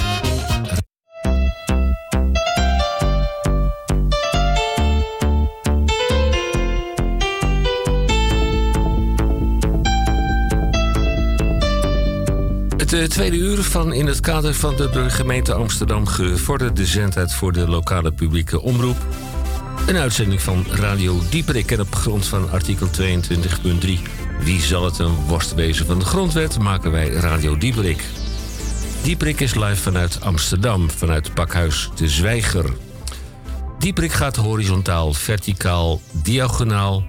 Het 12.86 12.94
eh, 12.94 13.04
tweede 13.04 13.38
uur 13.38 13.64
van 13.64 13.94
in 13.94 14.08
het 14.08 14.20
kader 14.20 14.54
van 14.54 14.76
de 14.76 15.10
gemeente 15.10 15.54
Amsterdam 15.54 16.08
gevorderde 16.08 16.86
zendheid 16.86 17.34
voor 17.34 17.52
de 17.52 17.68
lokale 17.68 18.12
publieke 18.12 18.62
omroep. 18.62 18.98
Een 19.88 19.98
uitzending 19.98 20.42
van 20.42 20.66
Radio 20.70 21.22
Dieperik 21.30 21.72
en 21.72 21.80
op 21.80 21.96
grond 21.96 22.26
van 22.26 22.52
artikel 22.52 22.88
22.3. 22.88 23.90
Wie 24.40 24.62
zal 24.62 24.86
het 24.86 25.00
een 25.00 25.16
worst 25.16 25.54
wezen 25.54 25.86
van 25.86 26.00
de 26.00 26.06
grondwet, 26.06 26.60
maken 26.60 26.92
wij 26.92 27.10
Radio 27.10 27.58
Dieperik. 27.58 28.04
Dieperik 29.04 29.40
is 29.40 29.56
live 29.56 29.76
vanuit 29.76 30.22
Amsterdam, 30.22 30.92
vanuit 30.92 31.34
Pakhuis 31.34 31.90
de 31.96 32.10
Zwijger. 32.10 32.74
Dieperik 33.80 34.14
gaat 34.14 34.36
horizontaal, 34.36 35.14
verticaal, 35.14 36.02
diagonaal, 36.12 37.06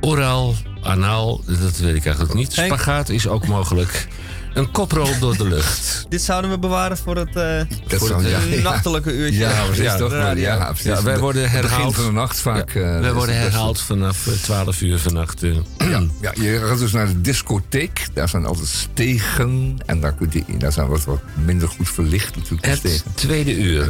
oraal, 0.00 0.54
anaal, 0.82 1.40
dat 1.46 1.78
weet 1.78 1.94
ik 1.94 2.04
eigenlijk 2.04 2.34
niet. 2.34 2.52
Spagaat 2.52 3.08
is 3.08 3.28
ook 3.28 3.46
mogelijk. 3.46 4.08
Een 4.54 4.70
koprol 4.70 5.18
door 5.18 5.36
de 5.36 5.48
lucht. 5.48 6.04
Dit 6.08 6.22
zouden 6.22 6.50
we 6.50 6.58
bewaren 6.58 6.96
voor 6.96 7.16
het, 7.16 7.28
eh, 7.36 7.60
Dat 7.88 7.98
voor 7.98 8.16
het 8.16 8.26
ja, 8.28 8.38
eh, 8.38 8.52
ja. 8.56 8.62
nachtelijke 8.62 9.12
uurtje. 9.12 9.38
Ja, 9.38 9.64
precies, 9.64 9.84
Ja, 9.84 9.96
toch? 9.96 10.12
ja, 10.36 10.66
precies. 10.66 10.84
Ja, 10.84 11.02
wij 11.02 11.18
worden 11.18 11.50
herhaald. 11.50 11.86
begin 11.86 11.92
van 11.92 12.04
de 12.04 12.20
nacht 12.20 12.40
vaak. 12.40 12.72
Ja, 12.74 12.80
eh, 12.80 13.00
wij 13.00 13.08
is 13.08 13.14
worden 13.14 13.36
herhaald 13.36 13.80
vanaf 13.80 14.26
eh, 14.26 14.32
12 14.32 14.80
uur 14.80 14.98
vannacht. 14.98 15.42
eh. 15.42 15.54
Ja, 15.78 16.02
ja, 16.20 16.32
je 16.34 16.60
gaat 16.66 16.78
dus 16.78 16.92
naar 16.92 17.06
de 17.06 17.20
discotheek. 17.20 18.06
Daar 18.14 18.28
zijn 18.28 18.44
altijd 18.46 18.68
stegen. 18.68 19.76
En 19.86 20.00
daar, 20.00 20.12
kun 20.14 20.28
je, 20.32 20.56
daar 20.58 20.72
zijn 20.72 20.86
wat, 20.88 21.04
wat 21.04 21.20
minder 21.44 21.68
goed 21.68 21.88
verlicht 21.88 22.36
natuurlijk. 22.36 22.66
Het 22.66 22.78
stegen. 22.78 23.14
tweede 23.14 23.56
uur. 23.56 23.88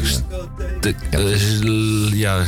De, 0.80 0.94
eh, 1.10 2.12
ja, 2.18 2.42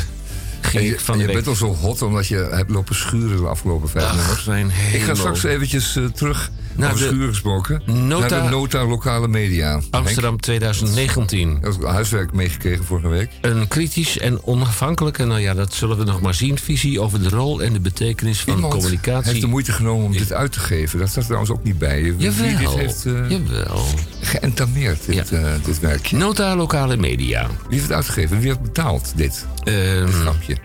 ging 0.60 0.84
je, 0.88 1.00
van 1.00 1.18
je 1.18 1.26
bent 1.26 1.46
al 1.46 1.54
zo 1.54 1.74
hot 1.74 2.02
omdat 2.02 2.26
je 2.26 2.36
hebt 2.50 2.70
lopen 2.70 2.94
schuren 2.94 3.36
de 3.36 3.46
afgelopen 3.46 3.88
vijf 3.88 4.14
nummers. 4.14 4.70
Ik 4.92 5.02
ga 5.02 5.14
straks 5.14 5.42
eventjes 5.44 5.96
eh, 5.96 6.04
terug 6.04 6.50
Naar 6.76 6.92
over 6.92 7.18
de 7.18 7.26
gesproken. 7.26 7.82
nota- 7.86 8.28
naar 8.28 8.42
de 8.42 8.48
nota 8.56 8.84
lokale 8.86 9.28
media. 9.28 9.80
Amsterdam 9.90 10.40
2019. 10.40 11.48
Henk, 11.50 11.62
dat 11.62 11.78
is 11.78 11.84
huiswerk 11.84 12.32
meegekregen 12.32 12.84
vorige 12.84 13.08
week. 13.08 13.30
Een 13.40 13.68
kritisch 13.68 14.18
en 14.18 14.44
onafhankelijke, 14.46 15.24
nou 15.24 15.40
ja, 15.40 15.54
dat 15.54 15.74
zullen 15.74 15.98
we 15.98 16.04
nog 16.04 16.20
maar 16.20 16.34
zien, 16.34 16.58
visie 16.58 17.00
over 17.00 17.22
de 17.22 17.28
rol 17.28 17.62
en 17.62 17.72
de 17.72 17.80
betekenis 17.80 18.40
van 18.40 18.54
Iemand 18.54 18.74
communicatie. 18.74 19.28
heeft 19.30 19.40
de 19.40 19.46
moeite 19.46 19.72
genomen 19.72 20.04
om 20.06 20.12
dit 20.12 20.32
uit 20.32 20.52
te 20.52 20.60
geven. 20.60 20.98
Dat 20.98 21.08
staat 21.08 21.24
trouwens 21.24 21.50
ook 21.50 21.64
niet 21.64 21.78
bij. 21.78 22.02
Wie 22.02 22.14
Jawel, 22.16 22.48
dit 22.60 22.70
heeft 22.74 23.02
jawel. 23.02 23.84
geëntameerd, 24.20 25.06
dit, 25.06 25.32
eh, 25.32 25.44
dit 25.64 25.80
werkje. 25.80 26.16
Nota 26.16 26.56
lokale 26.56 26.96
media. 26.96 27.46
Wie 27.46 27.56
heeft 27.68 27.82
het 27.82 27.92
uitgegeven? 27.92 28.38
Wie 28.38 28.46
heeft 28.46 28.62
betaald 28.62 29.12
dit? 29.16 29.46
Ehm, 29.64 30.06
Dit 30.06 30.14
grapje. 30.14 30.56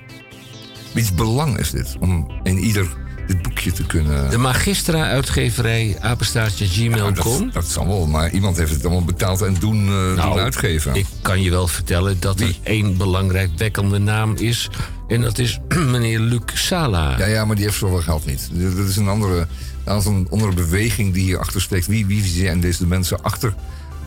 Wiens 0.94 1.14
belang 1.14 1.58
is 1.60 1.72
dit 1.72 1.96
om 2.00 2.32
in 2.44 2.58
ieder 2.58 2.88
dit 3.28 3.42
boekje 3.42 3.72
te 3.72 3.86
kunnen... 3.86 4.30
de 4.30 4.38
Magistra 4.38 5.10
uitgeverij, 5.10 5.98
apenstaartje 6.00 6.68
gmail.com. 6.68 7.44
dat, 7.44 7.54
dat 7.54 7.66
zal 7.66 7.88
wel, 7.88 8.08
maar 8.08 8.32
iemand 8.32 8.58
heeft 8.58 8.72
het 8.72 8.86
allemaal 8.86 9.06
betaald 9.06 9.42
en 9.42 9.54
doen, 9.60 9.88
eh, 9.88 10.06
doen 10.06 10.16
Nou, 10.16 10.40
uitgeven. 10.40 10.96
Ik 10.96 11.06
kan 11.22 11.42
je 11.42 11.50
wel 11.50 11.68
vertellen 11.68 12.20
dat 12.20 12.40
er 12.40 12.56
één 12.64 12.98
belangrijk 12.98 13.50
wekkende 13.58 13.98
naam 13.98 14.36
is. 14.36 14.70
En 15.08 15.22
dat 15.22 15.38
is 15.38 15.60
meneer 15.92 16.20
Luc 16.20 16.42
Sala. 16.54 17.18
Ja, 17.18 17.26
ja, 17.26 17.46
maar 17.46 17.56
die 17.56 17.66
heeft 17.66 17.78
zoveel 17.78 18.02
geld 18.02 18.26
niet. 18.26 18.50
Dat 18.54 18.88
is 18.88 18.96
een 18.96 19.08
andere, 19.08 19.48
dat 19.84 20.02
is 20.02 20.06
een 20.06 20.28
andere 20.32 20.54
beweging 20.54 21.14
die 21.14 21.24
hierachter 21.24 21.62
steekt. 21.62 21.88
Wie, 21.88 22.06
wie 22.06 22.24
zijn 22.24 22.60
deze 22.60 22.88
mensen 22.88 23.24
achter, 23.24 23.54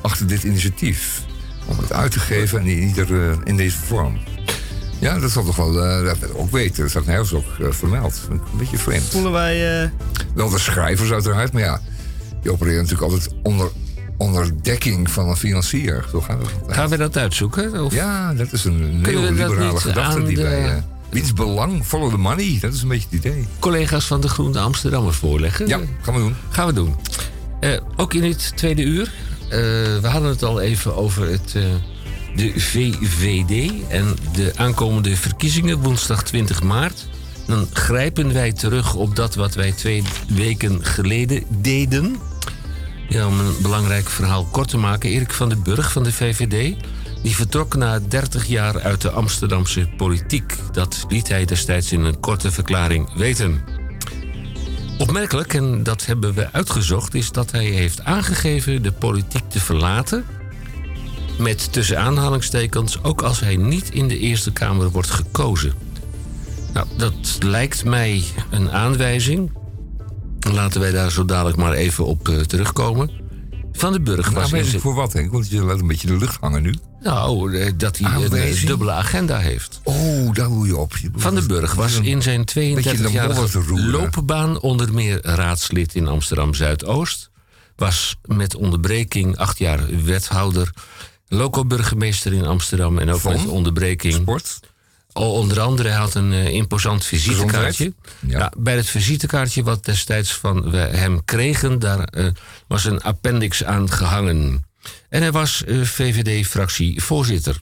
achter 0.00 0.26
dit 0.26 0.42
initiatief? 0.42 1.22
Om 1.66 1.78
het 1.78 1.92
uit 1.92 2.12
te 2.12 2.20
geven 2.20 2.60
en 2.60 2.66
in, 2.66 2.82
ieder, 2.82 3.30
eh, 3.30 3.36
in 3.44 3.56
deze 3.56 3.78
vorm. 3.78 4.18
Ja, 5.00 5.18
dat 5.18 5.30
zal 5.30 5.44
toch 5.44 5.56
wel, 5.56 5.84
eh, 5.84 6.04
dat 6.04 6.16
ik 6.16 6.22
ook 6.34 6.50
weten. 6.50 6.80
Dat 6.80 6.90
staat 6.90 7.06
nergens 7.06 7.32
ook 7.32 7.44
eh, 7.60 7.66
vermeld. 7.70 8.20
Een 8.30 8.40
beetje 8.58 8.78
vreemd. 8.78 9.02
Voelen 9.04 9.32
wij... 9.32 9.82
eh, 9.82 9.88
Wel 10.34 10.48
de 10.48 10.58
schrijvers 10.58 11.10
uiteraard, 11.10 11.52
maar 11.52 11.62
ja, 11.62 11.80
die 12.42 12.52
opereren 12.52 12.82
natuurlijk 12.82 13.12
altijd 13.12 13.28
onder, 13.42 13.68
onder 14.16 14.62
dekking 14.62 15.10
van 15.10 15.28
een 15.28 15.36
financier. 15.36 16.04
Zo 16.10 16.20
gaat 16.20 16.38
het. 16.38 16.52
altijd. 16.54 16.74
Gaan 16.76 16.88
we 16.88 16.96
dat 16.96 17.16
uitzoeken? 17.16 17.84
Of? 17.84 17.94
Ja, 17.94 18.34
dat 18.34 18.52
is 18.52 18.64
een 18.64 19.00
we 19.02 19.12
dat 19.12 19.12
neoliberale 19.12 19.72
niet 19.72 19.80
gedachte 19.80 20.18
aan 20.18 20.24
die 20.24 20.36
de- 20.36 20.42
wij... 20.42 20.64
eh, 20.64 20.76
wiens 21.10 21.32
belang? 21.32 21.84
Follow 21.84 22.10
the 22.10 22.16
money. 22.18 22.58
Dat 22.60 22.72
is 22.72 22.82
een 22.82 22.88
beetje 22.88 23.06
het 23.10 23.18
idee. 23.24 23.46
Collega's 23.58 24.06
van 24.06 24.20
de 24.20 24.28
Groene 24.28 24.58
Amsterdammers 24.58 25.16
voorleggen? 25.16 25.66
Ja, 25.66 25.78
gaan 26.02 26.14
we 26.14 26.20
doen. 26.20 26.34
Gaan 26.50 26.66
we 26.66 26.72
doen. 26.72 26.96
Eh, 27.60 27.70
ook 27.96 28.14
in 28.14 28.20
dit 28.20 28.52
tweede 28.56 28.82
uur. 28.82 29.12
eh, 29.48 29.58
we 30.00 30.06
hadden 30.08 30.28
het 30.30 30.42
al 30.42 30.60
even 30.60 30.96
over 30.96 31.28
het, 31.30 31.52
eh, 31.56 31.62
de 32.34 32.60
VVD 32.60 33.72
en 33.88 34.16
de 34.32 34.52
aankomende 34.56 35.16
verkiezingen 35.16 35.78
woensdag 35.78 36.22
20 36.22 36.62
maart. 36.62 37.08
Dan 37.46 37.68
grijpen 37.72 38.32
wij 38.32 38.52
terug 38.52 38.94
op 38.94 39.16
dat 39.16 39.34
wat 39.34 39.54
wij 39.54 39.72
twee 39.72 40.02
weken 40.28 40.84
geleden 40.84 41.42
deden. 41.48 42.16
Ja, 43.08 43.26
om 43.26 43.40
een 43.40 43.54
belangrijk 43.62 44.08
verhaal 44.08 44.44
kort 44.44 44.68
te 44.68 44.78
maken. 44.78 45.10
Erik 45.10 45.32
van 45.32 45.48
den 45.48 45.62
Burg 45.62 45.92
van 45.92 46.02
de 46.02 46.12
VVD. 46.12 46.76
Die 47.22 47.34
vertrok 47.34 47.76
na 47.76 48.00
30 48.08 48.46
jaar 48.46 48.80
uit 48.80 49.00
de 49.00 49.10
Amsterdamse 49.10 49.88
politiek. 49.96 50.54
Dat 50.72 51.04
liet 51.08 51.28
hij 51.28 51.44
destijds 51.44 51.92
in 51.92 52.00
een 52.00 52.20
korte 52.20 52.50
verklaring 52.50 53.14
weten. 53.14 53.64
Opmerkelijk, 54.98 55.54
en 55.54 55.82
dat 55.82 56.06
hebben 56.06 56.34
we 56.34 56.52
uitgezocht, 56.52 57.14
is 57.14 57.32
dat 57.32 57.50
hij 57.50 57.64
heeft 57.64 58.04
aangegeven 58.04 58.82
de 58.82 58.92
politiek 58.92 59.50
te 59.50 59.60
verlaten. 59.60 60.24
Met 61.40 61.72
tussen 61.72 61.98
aanhalingstekens 61.98 63.02
ook 63.02 63.22
als 63.22 63.40
hij 63.40 63.56
niet 63.56 63.90
in 63.90 64.08
de 64.08 64.18
Eerste 64.18 64.52
Kamer 64.52 64.90
wordt 64.90 65.10
gekozen. 65.10 65.72
Nou, 66.72 66.86
dat 66.96 67.14
lijkt 67.40 67.84
mij 67.84 68.24
een 68.50 68.70
aanwijzing. 68.70 69.52
Laten 70.52 70.80
wij 70.80 70.90
daar 70.90 71.10
zo 71.10 71.24
dadelijk 71.24 71.56
maar 71.56 71.72
even 71.72 72.06
op 72.06 72.28
eh, 72.28 72.36
terugkomen. 72.38 73.10
Van 73.72 73.92
den 73.92 74.04
Burg 74.04 74.30
was 74.30 74.48
zijn- 74.48 74.80
voor 74.80 74.94
wat, 74.94 75.12
Henk? 75.12 75.32
Want 75.32 75.48
je 75.50 75.62
laat 75.62 75.80
een 75.80 75.86
beetje 75.86 76.06
de 76.06 76.16
lucht 76.16 76.36
hangen 76.40 76.62
nu. 76.62 76.74
Nou, 77.02 77.58
eh, 77.58 77.72
dat 77.76 77.98
hij 77.98 78.12
een 78.22 78.32
eh, 78.32 78.66
dubbele 78.66 78.90
agenda 78.92 79.38
heeft. 79.38 79.80
Oh, 79.82 80.32
daar 80.34 80.48
doe 80.48 80.66
je 80.66 80.76
op. 80.76 80.96
Je- 80.96 81.10
Van 81.16 81.34
den 81.34 81.46
Burg 81.46 81.74
was 81.74 81.94
in 82.00 82.22
zijn 82.22 82.40
Beetje 82.44 82.62
in 82.68 82.74
de 82.74 82.82
32-jarige 82.82 83.40
modder 83.40 83.50
te 83.62 83.68
roeren. 83.68 83.90
loopbaan 83.90 84.60
onder 84.60 84.94
meer 84.94 85.18
raadslid 85.22 85.94
in 85.94 86.06
Amsterdam 86.08 86.54
Zuidoost. 86.54 87.30
Was 87.76 88.16
met 88.24 88.56
onderbreking 88.56 89.36
acht 89.36 89.58
jaar 89.58 89.80
wethouder. 90.04 90.70
Loco-burgemeester 91.32 92.32
in 92.32 92.44
Amsterdam 92.46 92.98
en 92.98 93.10
ook 93.10 93.20
Van? 93.20 93.32
met 93.32 93.46
onderbreking. 93.46 94.14
Sport. 94.14 94.60
O- 95.12 95.32
Onder 95.32 95.60
andere, 95.60 95.88
hij 95.88 95.98
had 95.98 96.14
een 96.14 96.32
eh, 96.32 96.46
imposant 96.48 97.04
visitekaartje. 97.04 97.92
Ja. 98.26 98.52
Bij 98.58 98.76
het 98.76 98.88
visitekaartje 98.90 99.62
wat 99.62 99.84
destijds 99.84 100.32
van 100.34 100.70
we 100.70 100.76
hem 100.76 101.24
kregen, 101.24 101.78
daar 101.78 102.04
eh, 102.04 102.26
was 102.66 102.84
een 102.84 103.00
appendix 103.02 103.64
aan 103.64 103.90
gehangen. 103.90 104.64
En 105.08 105.20
hij 105.20 105.32
was 105.32 105.64
eh, 105.64 105.82
VVD-fractievoorzitter. 105.82 107.60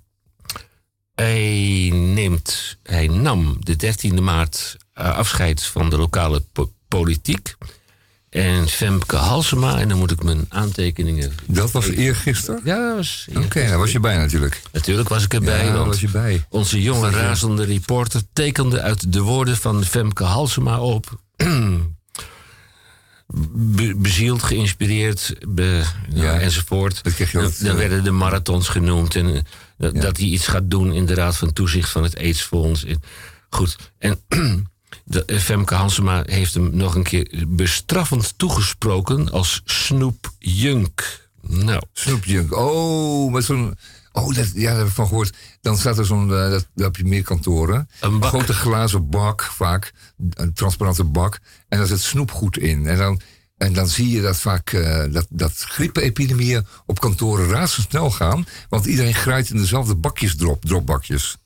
Hij, 1.14 1.90
neemt, 1.94 2.76
hij 2.82 3.06
nam 3.06 3.56
de 3.60 3.94
13e 4.10 4.22
maart 4.22 4.76
afscheid 4.92 5.64
van 5.64 5.90
de 5.90 5.96
lokale 5.96 6.40
po- 6.52 6.72
politiek. 6.88 7.54
En 8.30 8.68
Femke 8.68 9.16
Halsema, 9.16 9.78
en 9.78 9.88
dan 9.88 9.98
moet 9.98 10.10
ik 10.10 10.22
mijn 10.22 10.46
aantekeningen... 10.48 11.32
Dat 11.46 11.70
was 11.70 11.86
eergisteren? 11.88 12.60
Ja, 12.64 12.86
dat 12.88 12.96
was 12.96 13.28
Oké, 13.36 13.66
daar 13.68 13.78
was 13.78 13.92
je 13.92 14.00
bij 14.00 14.16
natuurlijk. 14.16 14.62
Natuurlijk 14.72 15.08
was 15.08 15.24
ik 15.24 15.34
erbij. 15.34 15.64
Ja, 15.64 15.84
was 15.84 16.00
je 16.00 16.08
bij. 16.10 16.44
Onze 16.48 16.82
jonge 16.82 17.10
razende 17.10 17.64
reporter 17.64 18.20
tekende 18.32 18.80
uit 18.80 19.12
de 19.12 19.20
woorden 19.20 19.56
van 19.56 19.84
Femke 19.84 20.24
Halsema 20.24 20.80
op. 20.80 21.20
Be- 23.54 23.94
bezield, 23.96 24.42
geïnspireerd 24.42 25.34
be- 25.48 25.82
nou, 26.08 26.24
Ja, 26.24 26.40
enzovoort. 26.40 27.04
dat 27.04 27.14
kreeg 27.14 27.32
je 27.32 27.38
Dan, 27.38 27.52
dan 27.58 27.70
eh, 27.70 27.76
werden 27.76 28.04
de 28.04 28.10
marathons 28.10 28.68
genoemd. 28.68 29.14
En 29.16 29.34
eh, 29.34 29.40
dat, 29.78 29.94
Ja. 29.94 30.00
dat 30.00 30.16
hij 30.16 30.26
iets 30.26 30.46
gaat 30.46 30.70
doen 30.70 30.92
in 30.92 31.06
de 31.06 31.14
Raad 31.14 31.36
van 31.36 31.52
Toezicht 31.52 31.90
van 31.90 32.02
het 32.02 32.16
AIDS-fonds. 32.18 32.84
Goed. 33.50 33.76
En 33.98 34.20
de, 35.04 35.24
eh, 35.24 35.38
Femke 35.38 35.74
Halsema 35.74 36.22
heeft 36.26 36.54
hem 36.54 36.76
nog 36.76 36.94
een 36.94 37.02
keer 37.02 37.44
bestraffend 37.48 38.34
toegesproken 38.36 39.30
als 39.30 39.62
Snoep 39.64 40.32
Junk. 40.38 41.26
Nou, 41.40 41.82
Snoop 41.92 42.24
Junk. 42.24 42.56
Oh, 42.56 43.32
met 43.32 43.44
zo'n... 43.44 43.76
Oh, 44.12 44.34
dat, 44.34 44.50
ja, 44.54 44.68
daar 44.68 44.78
heb 44.78 44.86
ik 44.86 44.92
van 44.92 45.06
gehoord. 45.06 45.36
Dan 45.60 45.78
staat 45.78 45.98
er 45.98 46.06
zo'n... 46.06 46.34
eh, 46.34 46.50
dat, 46.50 46.66
daar 46.74 46.86
heb 46.86 46.96
je 46.96 47.04
meer 47.04 47.22
kantoren. 47.22 47.88
Een 48.00 48.18
bak. 48.18 48.28
grote 48.28 48.52
glazen 48.52 49.10
bak, 49.10 49.42
vaak. 49.42 49.92
Een 50.30 50.52
transparante 50.52 51.04
bak. 51.04 51.38
En 51.68 51.78
daar 51.78 51.86
zit 51.86 52.00
snoepgoed 52.00 52.58
in. 52.58 52.86
En 52.86 52.96
dan, 52.96 53.20
en 53.56 53.72
dan 53.72 53.88
zie 53.88 54.10
je 54.10 54.22
dat 54.22 54.36
vaak... 54.36 54.72
eh, 54.72 55.12
dat, 55.12 55.26
dat 55.30 55.52
griepepidemieën 55.52 56.66
op 56.86 57.00
kantoren 57.00 57.48
razendsnel 57.48 58.10
gaan. 58.10 58.46
Want 58.68 58.86
iedereen 58.86 59.14
grijpt 59.14 59.50
in 59.50 59.56
dezelfde 59.56 59.94
bakjes 59.94 60.36
drop, 60.36 60.64
dropbakjes. 60.64 61.36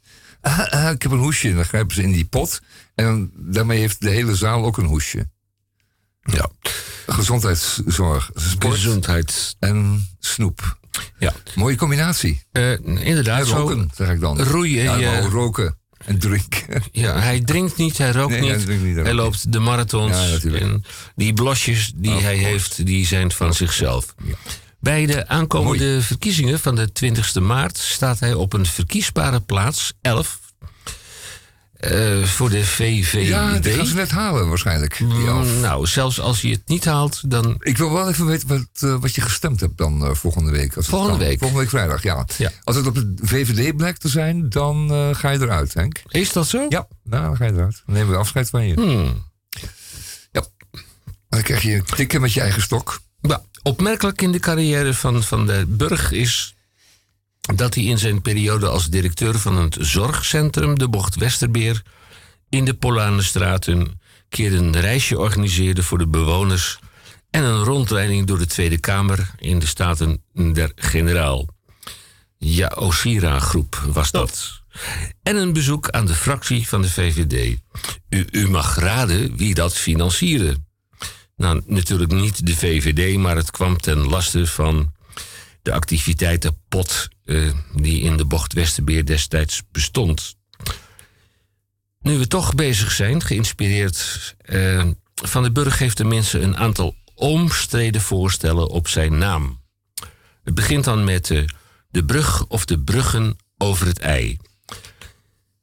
Ah, 0.42 0.58
ah, 0.58 0.90
ik 0.90 1.02
heb 1.02 1.10
een 1.12 1.18
hoesje. 1.18 1.48
En 1.48 1.54
dan 1.54 1.64
grijpen 1.64 1.94
ze 1.94 2.02
in 2.02 2.12
die 2.12 2.24
pot. 2.24 2.60
En 2.94 3.04
dan, 3.04 3.30
daarmee 3.34 3.78
heeft 3.78 4.00
de 4.00 4.10
hele 4.10 4.34
zaal 4.36 4.64
ook 4.64 4.76
een 4.78 4.84
hoesje. 4.86 5.28
ja. 6.22 6.50
Gezondheidszorg, 7.06 8.30
sport 8.34 8.74
Gezondheid. 8.74 9.56
en 9.58 10.06
snoep. 10.18 10.78
Ja. 11.18 11.32
Mooie 11.54 11.76
combinatie. 11.76 12.42
Eh, 12.52 12.70
inderdaad, 12.84 13.40
En 13.40 13.46
zo. 13.46 13.56
roken, 13.56 13.90
zeg 13.94 14.08
ik 14.10 14.20
dan. 14.20 14.42
roeien, 14.42 14.82
Ja, 14.82 14.96
ja. 14.96 15.10
maar 15.12 15.22
roken 15.30 15.78
en 16.04 16.18
drinken. 16.18 16.82
Ja, 16.92 17.18
hij 17.18 17.40
drinkt 17.40 17.76
niet, 17.76 17.98
hij 17.98 18.10
rookt 18.12 18.30
Nee, 18.30 18.40
niet. 18.56 18.66
hij 18.66 18.76
niet, 18.76 19.12
loopt 19.12 19.52
de 19.52 19.58
marathons. 19.58 20.16
Ja, 20.16 20.26
natuurlijk. 20.28 20.62
en 20.64 20.84
die 21.14 21.32
blosjes 21.32 21.92
die 21.96 22.14
Of 22.14 22.22
hij 22.22 22.36
heeft, 22.36 22.86
die 22.86 23.06
zijn 23.06 23.32
van 23.32 23.54
zichzelf. 23.54 24.14
Bij 24.82 25.06
de 25.06 25.28
aankomende 25.28 26.02
verkiezingen 26.02 26.60
van 26.60 26.74
de 26.74 26.88
20e 27.04 27.42
maart 27.42 27.78
staat 27.78 28.20
hij 28.20 28.34
op 28.34 28.52
een 28.52 28.66
verkiesbare 28.66 29.40
plaats 29.40 29.92
11 30.00 30.40
eh, 31.74 32.22
voor 32.22 32.50
de 32.50 32.64
VVD. 32.64 33.28
Ja, 33.28 33.58
die 33.58 33.72
gaan 33.72 33.86
ze 33.86 33.94
net 33.94 34.10
halen 34.10 34.48
waarschijnlijk. 34.48 35.00
Mm, 35.00 35.60
nou, 35.60 35.86
zelfs 35.86 36.20
als 36.20 36.40
hij 36.40 36.50
het 36.50 36.62
niet 36.66 36.84
haalt, 36.84 37.30
dan 37.30 37.56
Ik 37.58 37.78
wil 37.78 37.92
wel 37.92 38.08
even 38.08 38.26
weten 38.26 38.48
wat, 38.48 38.68
eh, 38.80 39.00
wat 39.00 39.14
je 39.14 39.20
gestemd 39.20 39.60
hebt 39.60 39.78
dan 39.78 40.04
eh, 40.04 40.14
volgende 40.14 40.50
week. 40.50 40.76
Als 40.76 40.86
Volgende 40.86 41.24
week? 41.24 41.38
Volgende 41.38 41.62
week 41.62 41.70
vrijdag, 41.70 42.02
ja. 42.02 42.26
Ja. 42.36 42.50
Als 42.64 42.76
het 42.76 42.86
op 42.86 42.94
de 42.94 43.14
VVD 43.22 43.76
blijkt 43.76 44.00
te 44.00 44.08
zijn, 44.08 44.48
dan 44.48 44.90
ga 45.14 45.30
je 45.30 45.40
eruit, 45.40 45.74
Henk. 45.74 46.02
is 46.08 46.32
dat 46.32 46.46
zo? 46.46 46.66
Ja, 46.68 46.86
nou, 47.04 47.24
dan 47.24 47.36
ga 47.36 47.44
je 47.44 47.52
eruit. 47.52 47.82
Dan 47.86 47.94
nemen 47.94 48.10
we 48.10 48.18
afscheid 48.18 48.50
van 48.50 48.66
je. 48.66 48.74
Hmm. 48.74 49.30
Ja. 50.30 50.44
Dan 51.28 51.42
krijg 51.42 51.62
je 51.62 51.74
een 51.74 51.84
tikken 51.84 52.20
met 52.20 52.32
je 52.32 52.40
eigen 52.40 52.62
stok. 52.62 53.00
Ja, 53.20 53.42
opmerkelijk 53.62 54.22
in 54.22 54.32
de 54.32 54.38
carrière 54.38 54.94
van 54.94 55.22
Van 55.22 55.46
de 55.46 55.64
Burg 55.68 56.12
is 56.12 56.54
dat 57.54 57.74
hij 57.74 57.84
in 57.84 57.98
zijn 57.98 58.22
periode 58.22 58.68
als 58.68 58.88
directeur 58.88 59.38
van 59.38 59.56
het 59.56 59.76
zorgcentrum 59.80 60.78
De 60.78 60.88
Bocht 60.88 61.14
Westerbeer 61.14 61.82
in 62.48 62.64
de 62.64 62.74
Polanenstraat 62.74 63.66
een 63.66 64.00
keer 64.28 64.54
een 64.54 64.80
reisje 64.80 65.18
organiseerde 65.18 65.82
voor 65.82 65.98
de 65.98 66.08
bewoners 66.08 66.78
en 67.30 67.44
een 67.44 67.64
rondleiding 67.64 68.26
door 68.26 68.38
de 68.38 68.46
Tweede 68.46 68.78
Kamer 68.78 69.30
in 69.38 69.58
de 69.58 69.66
Staten 69.66 70.22
der 70.32 70.72
Generaal. 70.74 71.48
Ja, 72.38 72.66
Osira-groep 72.66 73.82
was 73.86 74.10
dat. 74.10 74.62
En 75.22 75.36
een 75.36 75.52
bezoek 75.52 75.88
aan 75.90 76.06
de 76.06 76.14
fractie 76.14 76.68
van 76.68 76.82
de 76.82 76.90
VVD. 76.90 77.58
U, 78.08 78.26
u 78.30 78.50
mag 78.50 78.76
raden 78.76 79.36
wie 79.36 79.54
dat 79.54 79.76
financierde. 79.76 80.56
Nou, 81.42 81.62
natuurlijk 81.66 82.12
niet 82.12 82.46
de 82.46 82.56
VVD, 82.56 83.18
maar 83.18 83.36
het 83.36 83.50
kwam 83.50 83.80
ten 83.80 83.98
laste 83.98 84.46
van 84.46 84.92
de 85.62 85.72
activiteitenpot 85.72 87.08
eh, 87.24 87.52
die 87.74 88.00
in 88.00 88.16
de 88.16 88.24
bocht 88.24 88.52
Westerbeer 88.52 89.06
destijds 89.06 89.62
bestond. 89.72 90.36
Nu 92.00 92.18
we 92.18 92.26
toch 92.26 92.54
bezig 92.54 92.92
zijn, 92.92 93.22
geïnspireerd, 93.22 94.34
eh, 94.38 94.86
Van 95.14 95.42
den 95.42 95.52
Burg 95.52 95.76
geeft 95.76 95.96
de 95.96 96.04
mensen 96.04 96.42
een 96.42 96.56
aantal 96.56 96.94
omstreden 97.14 98.00
voorstellen 98.00 98.68
op 98.68 98.88
zijn 98.88 99.18
naam. 99.18 99.60
Het 100.42 100.54
begint 100.54 100.84
dan 100.84 101.04
met 101.04 101.30
eh, 101.30 101.44
de 101.90 102.04
brug 102.04 102.46
of 102.46 102.64
de 102.64 102.80
bruggen 102.80 103.36
over 103.58 103.86
het 103.86 103.98
ei. 103.98 104.38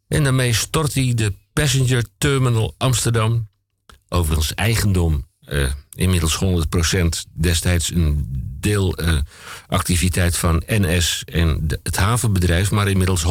En 0.08 0.24
daarmee 0.24 0.54
stort 0.54 0.94
hij 0.94 1.14
de 1.14 1.34
Passenger 1.54 2.06
Terminal 2.18 2.76
Amsterdam, 2.78 3.50
overigens 4.10 4.54
eigendom, 4.54 5.28
inmiddels 5.96 6.40
100% 6.44 7.30
destijds 7.34 7.92
een 7.92 8.26
deelactiviteit 8.60 10.38
van 10.38 10.64
NS 10.68 11.24
en 11.26 11.66
het 11.84 11.98
havenbedrijf, 11.98 12.72
maar 12.72 12.88
inmiddels 12.88 13.24
100% 13.24 13.26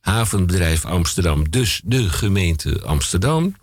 havenbedrijf 0.00 0.84
Amsterdam, 0.84 1.50
dus 1.50 1.80
de 1.84 2.10
gemeente 2.10 2.82
Amsterdam. 2.82 3.56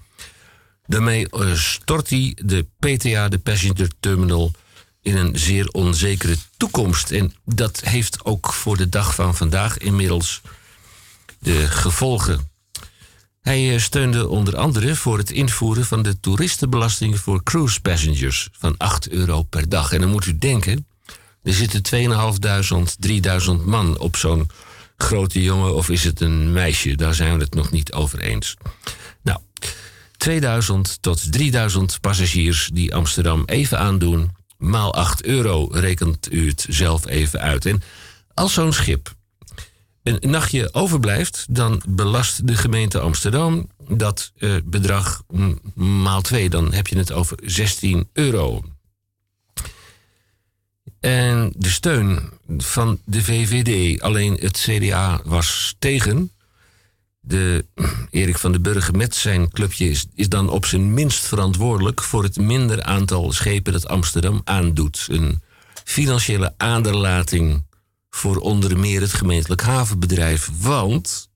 Daarmee 0.86 1.30
eh, 1.30 1.54
stort 1.54 2.10
hij 2.10 2.38
de 2.42 2.66
PTA, 2.80 3.30
de 3.30 3.40
Passenger 3.40 3.90
Terminal, 4.00 4.52
in 5.02 5.18
een 5.18 5.40
zeer 5.40 5.68
onzekere 5.68 6.36
toekomst. 6.58 7.12
En 7.12 7.34
dat 7.46 7.80
heeft 7.80 8.26
ook 8.26 8.54
voor 8.54 8.78
de 8.78 8.90
dag 8.90 9.16
van 9.16 9.36
vandaag 9.36 9.78
inmiddels 9.78 10.42
de 11.40 11.68
gevolgen. 11.68 12.52
Hij 13.44 13.74
eh, 13.74 13.80
steunde 13.80 14.28
onder 14.28 14.58
andere 14.58 14.96
voor 14.96 15.18
het 15.18 15.32
invoeren 15.32 15.86
van 15.86 16.02
de 16.02 16.20
toeristenbelasting 16.20 17.20
voor 17.20 17.44
cruise 17.44 17.82
passengers 17.82 18.50
van 18.52 18.78
8 18.78 19.10
euro 19.10 19.44
per 19.44 19.70
dag. 19.70 19.94
En 19.94 20.02
dan 20.02 20.10
moet 20.10 20.26
u 20.26 20.38
denken, 20.38 20.88
er 21.44 21.54
zitten 21.54 21.82
2500, 21.82 22.96
3000 23.00 23.66
man 23.66 24.00
op 24.00 24.16
zo'n 24.16 24.50
grote 24.98 25.44
jongen 25.44 25.76
of 25.76 25.90
is 25.90 26.04
het 26.04 26.22
een 26.22 26.52
meisje? 26.52 26.96
Daar 26.96 27.14
zijn 27.14 27.38
we 27.38 27.44
het 27.44 27.54
nog 27.54 27.72
niet 27.72 27.94
over 27.94 28.20
eens. 28.20 28.56
Nou, 29.22 29.40
2000 30.18 30.98
tot 31.02 31.32
3000 31.32 32.02
passagiers 32.02 32.70
die 32.74 32.96
Amsterdam 32.96 33.44
even 33.46 33.80
aandoen, 33.80 34.32
maal 34.58 34.94
8 34.94 35.24
euro 35.24 35.68
rekent 35.72 36.32
u 36.32 36.48
het 36.48 36.66
zelf 36.70 37.08
even 37.08 37.40
uit. 37.40 37.66
En 37.66 37.82
als 38.34 38.54
zo'n 38.54 38.74
schip 38.74 39.14
een 40.04 40.32
nachtje 40.32 40.74
overblijft, 40.74 41.46
dan 41.50 41.82
belast 41.88 42.48
de 42.48 42.56
gemeente 42.56 43.00
Amsterdam 43.00 43.70
dat 43.88 44.32
eh, 44.38 44.56
bedrag 44.64 45.24
maal 45.74 46.22
2. 46.22 46.50
Dan 46.50 46.74
heb 46.74 46.88
je 46.88 46.98
het 46.98 47.12
over 47.12 47.38
16 47.44 48.10
euro. 48.14 48.64
En 51.00 51.54
de 51.58 51.70
steun 51.70 52.30
van 52.58 53.00
de 53.06 53.24
VVD, 53.24 54.02
alleen 54.02 54.38
het 54.40 54.58
CDA 54.58 55.22
was 55.24 55.76
tegen. 55.80 56.32
De 57.20 57.66
Erik 58.10 58.38
van 58.38 58.52
den 58.52 58.62
Burger 58.62 58.96
met 58.96 59.16
zijn 59.16 59.50
clubje 59.50 59.90
is, 59.90 60.06
is 60.16 60.30
dan 60.30 60.50
op 60.50 60.66
zijn 60.66 60.94
minst 60.94 61.26
verantwoordelijk 61.26 62.04
voor 62.04 62.24
het 62.24 62.38
minder 62.38 62.84
aantal 62.84 63.32
schepen 63.32 63.74
dat 63.74 63.88
Amsterdam 63.88 64.42
aandoet. 64.44 65.08
Een 65.10 65.42
financiële 65.84 66.54
aderlating 66.58 67.64
voor 68.16 68.38
onder 68.38 68.80
meer 68.80 69.02
het 69.02 69.14
gemeentelijk 69.14 69.62
havenbedrijf. 69.62 70.50
Want 70.60 71.30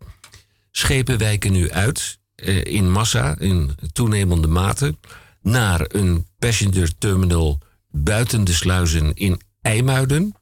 schepen 0.72 1.18
wijken 1.18 1.52
nu 1.52 1.72
uit 1.72 2.20
eh, 2.36 2.64
in 2.64 2.92
massa, 2.92 3.40
in 3.40 3.76
toenemende 3.94 4.48
mate, 4.48 4.98
naar 5.42 5.86
een 5.88 6.28
passenger 6.40 6.98
terminal 6.98 7.60
buiten 7.90 8.44
de 8.44 8.54
sluizen 8.54 9.14
in 9.14 9.42
IJmuiden. 9.62 10.36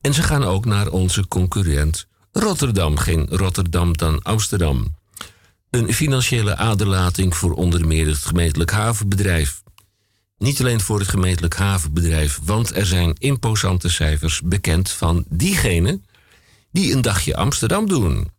En 0.00 0.14
ze 0.14 0.22
gaan 0.22 0.44
ook 0.44 0.64
naar 0.64 0.88
onze 0.88 1.28
concurrent 1.28 2.06
Rotterdam. 2.32 2.96
Geen 2.96 3.26
Rotterdam 3.30 3.96
dan 3.96 4.22
Amsterdam. 4.22 4.94
Een 5.70 5.94
financiële 5.94 6.56
aderlating 6.56 7.36
voor 7.36 7.52
onder 7.52 7.86
meer 7.86 8.06
het 8.06 8.16
gemeentelijk 8.18 8.70
havenbedrijf. 8.70 9.62
Niet 10.40 10.60
alleen 10.60 10.80
voor 10.80 10.98
het 10.98 11.08
gemeentelijk 11.08 11.54
havenbedrijf, 11.54 12.38
want 12.42 12.76
er 12.76 12.86
zijn 12.86 13.14
imposante 13.18 13.88
cijfers 13.88 14.40
bekend 14.40 14.90
van 14.90 15.24
diegenen 15.28 16.04
die 16.72 16.92
een 16.92 17.02
dagje 17.02 17.36
Amsterdam 17.36 17.88
doen. 17.88 18.30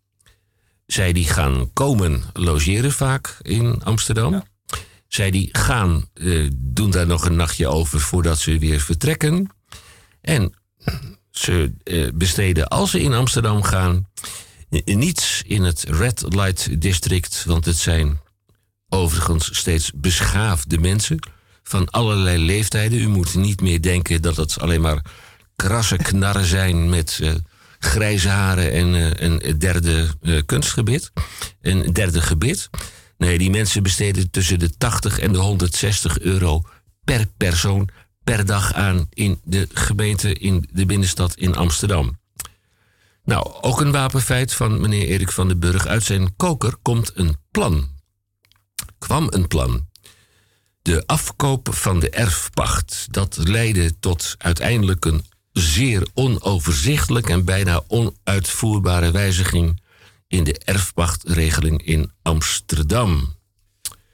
Zij 0.86 1.12
die 1.12 1.28
gaan 1.28 1.72
komen, 1.72 2.22
logeren 2.32 2.92
vaak 2.92 3.38
in 3.42 3.82
Amsterdam. 3.82 4.42
Zij 5.08 5.30
die 5.30 5.48
gaan, 5.52 6.08
eh, 6.14 6.48
doen 6.54 6.90
daar 6.90 7.06
nog 7.06 7.24
een 7.24 7.36
nachtje 7.36 7.68
over 7.68 8.00
voordat 8.00 8.38
ze 8.38 8.58
weer 8.58 8.80
vertrekken. 8.80 9.50
En 10.20 10.54
ze 11.30 11.72
eh, 11.82 12.08
besteden, 12.14 12.68
als 12.68 12.90
ze 12.90 13.00
in 13.00 13.12
Amsterdam 13.12 13.62
gaan, 13.62 14.08
eh, 14.70 14.96
niets 14.96 15.42
in 15.46 15.62
het 15.62 15.84
Red 15.88 16.24
Light 16.28 16.80
District. 16.80 17.44
Want 17.44 17.64
het 17.64 17.76
zijn 17.76 18.20
overigens 18.88 19.56
steeds 19.58 19.92
beschaafde 19.94 20.78
mensen 20.78 21.18
van 21.62 21.90
allerlei 21.90 22.38
leeftijden. 22.44 22.98
U 22.98 23.08
moet 23.08 23.34
niet 23.34 23.60
meer 23.60 23.82
denken 23.82 24.22
dat 24.22 24.36
het 24.36 24.60
alleen 24.60 24.80
maar 24.80 25.04
krasse 25.56 25.96
knarren 25.96 26.44
zijn 26.44 26.88
met 26.88 27.18
eh, 27.22 27.34
grijze 27.78 28.28
haren 28.28 28.72
en 28.72 28.94
eh, 28.94 29.28
een 29.28 29.58
derde 29.58 30.08
eh, 30.20 30.40
kunstgebit. 30.46 31.12
Een 31.60 31.92
derde 31.92 32.20
gebit. 32.20 32.70
Nee, 33.16 33.38
die 33.38 33.50
mensen 33.50 33.82
besteden 33.82 34.30
tussen 34.30 34.58
de 34.58 34.76
80 34.76 35.18
en 35.18 35.32
de 35.32 35.38
160 35.38 36.18
euro 36.18 36.62
per 37.04 37.26
persoon 37.36 37.88
per 38.24 38.46
dag 38.46 38.72
aan 38.72 39.06
in 39.10 39.40
de 39.44 39.68
gemeente, 39.72 40.34
in 40.34 40.68
de 40.72 40.86
binnenstad 40.86 41.34
in 41.34 41.56
Amsterdam. 41.56 42.20
Nou, 43.24 43.52
ook 43.60 43.80
een 43.80 43.92
wapenfeit 43.92 44.54
van 44.54 44.80
meneer 44.80 45.06
Erik 45.06 45.32
van 45.32 45.48
den 45.48 45.58
Burg. 45.58 45.86
Uit 45.86 46.02
zijn 46.02 46.36
koker 46.36 46.76
komt 46.82 47.10
een 47.14 47.36
plan. 47.50 47.90
Kwam 48.98 49.26
een 49.30 49.48
plan. 49.48 49.90
De 50.82 51.02
afkoop 51.06 51.74
van 51.74 52.00
de 52.00 52.10
erfpacht. 52.10 53.06
Dat 53.10 53.36
leidde 53.40 53.98
tot 54.00 54.34
uiteindelijk 54.38 55.04
een 55.04 55.24
zeer 55.52 56.06
onoverzichtelijk 56.14 57.28
en 57.28 57.44
bijna 57.44 57.82
onuitvoerbare 57.88 59.10
wijziging 59.10 59.80
in 60.28 60.44
de 60.44 60.58
erfpachtregeling 60.58 61.86
in 61.86 62.12
Amsterdam. 62.22 63.34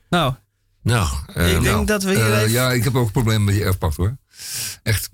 Nou, 0.09 0.35
Nou, 0.83 1.09
eh, 1.35 1.47
ik 1.47 1.53
denk 1.53 1.65
nou, 1.65 1.87
dat 1.87 2.03
we 2.03 2.11
hier 2.11 2.33
Eh, 2.33 2.39
even... 2.39 2.51
ja, 2.51 2.73
ik 2.73 2.85
heb 2.85 2.95
ook 2.97 3.13
problemen 3.13 3.45
met 3.45 3.55
die 3.55 3.65
erfpacht 3.65 3.97
hoor. 3.97 4.17
Echt. 4.83 5.11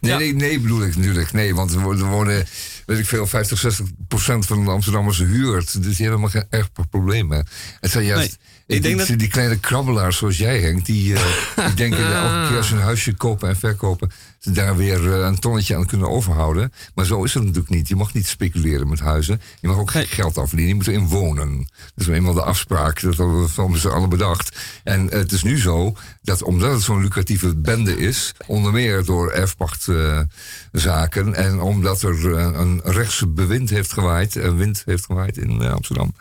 Nee, 0.00 0.12
Ja. 0.12 0.18
nee, 0.18 0.34
nee, 0.34 0.60
bedoel 0.60 0.82
ik 0.82 0.96
natuurlijk. 0.96 1.32
Nee, 1.32 1.54
want 1.54 1.72
er 1.72 1.80
worden, 1.80 2.06
worden 2.06 2.46
weet 2.86 2.98
ik 2.98 3.06
veel, 3.06 3.26
50, 3.26 3.58
60 3.58 3.86
procent 4.08 4.46
van 4.46 4.64
de 4.64 4.70
Amsterdammers 4.70 5.18
huurt. 5.18 5.64
Dus 5.66 5.72
die 5.72 5.82
hebben 5.82 6.04
helemaal 6.04 6.28
geen 6.28 6.46
erfpachtproblemen. 6.50 7.46
Het 7.80 7.90
zijn 7.90 8.04
juist 8.04 8.38
Nee, 8.38 8.55
ik 8.66 8.82
denk 8.82 8.96
denk 8.96 9.08
dat- 9.08 9.18
die 9.18 9.28
kleine 9.28 9.58
krabbelaars 9.58 10.16
zoals 10.16 10.38
jij, 10.38 10.60
Henk, 10.60 10.86
die, 10.86 11.14
eh, 11.14 11.66
die 11.66 11.74
denken 11.74 11.98
elke 12.14 12.48
keer 12.48 12.56
als 12.56 12.68
ze 12.68 12.74
een 12.74 12.80
huisje 12.80 13.12
kopen 13.14 13.48
en 13.48 13.56
verkopen, 13.56 14.10
daar 14.54 14.76
weer 14.76 15.12
eh, 15.12 15.26
een 15.26 15.38
tonnetje 15.38 15.76
aan 15.76 15.86
kunnen 15.86 16.10
overhouden. 16.10 16.72
Maar 16.94 17.04
zo 17.04 17.24
is 17.24 17.34
het 17.34 17.42
natuurlijk 17.42 17.74
niet. 17.74 17.88
Je 17.88 17.96
mag 17.96 18.14
niet 18.14 18.26
speculeren 18.26 18.88
met 18.88 19.00
huizen. 19.00 19.40
Je 19.60 19.68
mag 19.68 19.76
ook 19.76 19.90
geen 19.90 20.06
geld 20.06 20.38
afverdienen. 20.38 20.68
Je 20.68 20.74
moet 20.74 20.86
erin 20.86 21.08
wonen. 21.08 21.56
Dat 21.56 21.66
is 21.94 22.06
nou 22.06 22.18
eenmaal 22.18 22.34
de 22.34 22.42
afspraak. 22.42 23.00
Dat 23.00 23.16
hebben 23.16 23.42
we 23.42 23.48
van 23.48 23.76
z'n 23.76 23.88
allen 23.88 24.08
bedacht. 24.08 24.56
En 24.84 25.06
het 25.06 25.32
is 25.32 25.42
nu 25.42 25.58
zo 25.58 25.96
dat 26.22 26.42
omdat 26.42 26.72
het 26.72 26.82
zo'n 26.82 27.02
lucratieve 27.02 27.56
bende 27.56 27.96
is, 27.96 28.34
onder 28.46 28.72
meer 28.72 29.04
door 29.04 29.30
erfpachtzaken 29.30 31.34
en 31.34 31.60
omdat 31.60 32.02
er 32.02 32.36
eh, 32.36 32.48
een 32.52 32.80
rechtse 32.84 33.26
bewind 33.26 33.70
heeft 33.70 33.92
gewaaid, 33.92 34.34
een 34.34 34.56
wind 34.56 34.82
heeft 34.84 35.04
gewaaid 35.04 35.36
in 35.36 35.62
eh, 35.62 35.72
Amsterdam, 35.72 36.14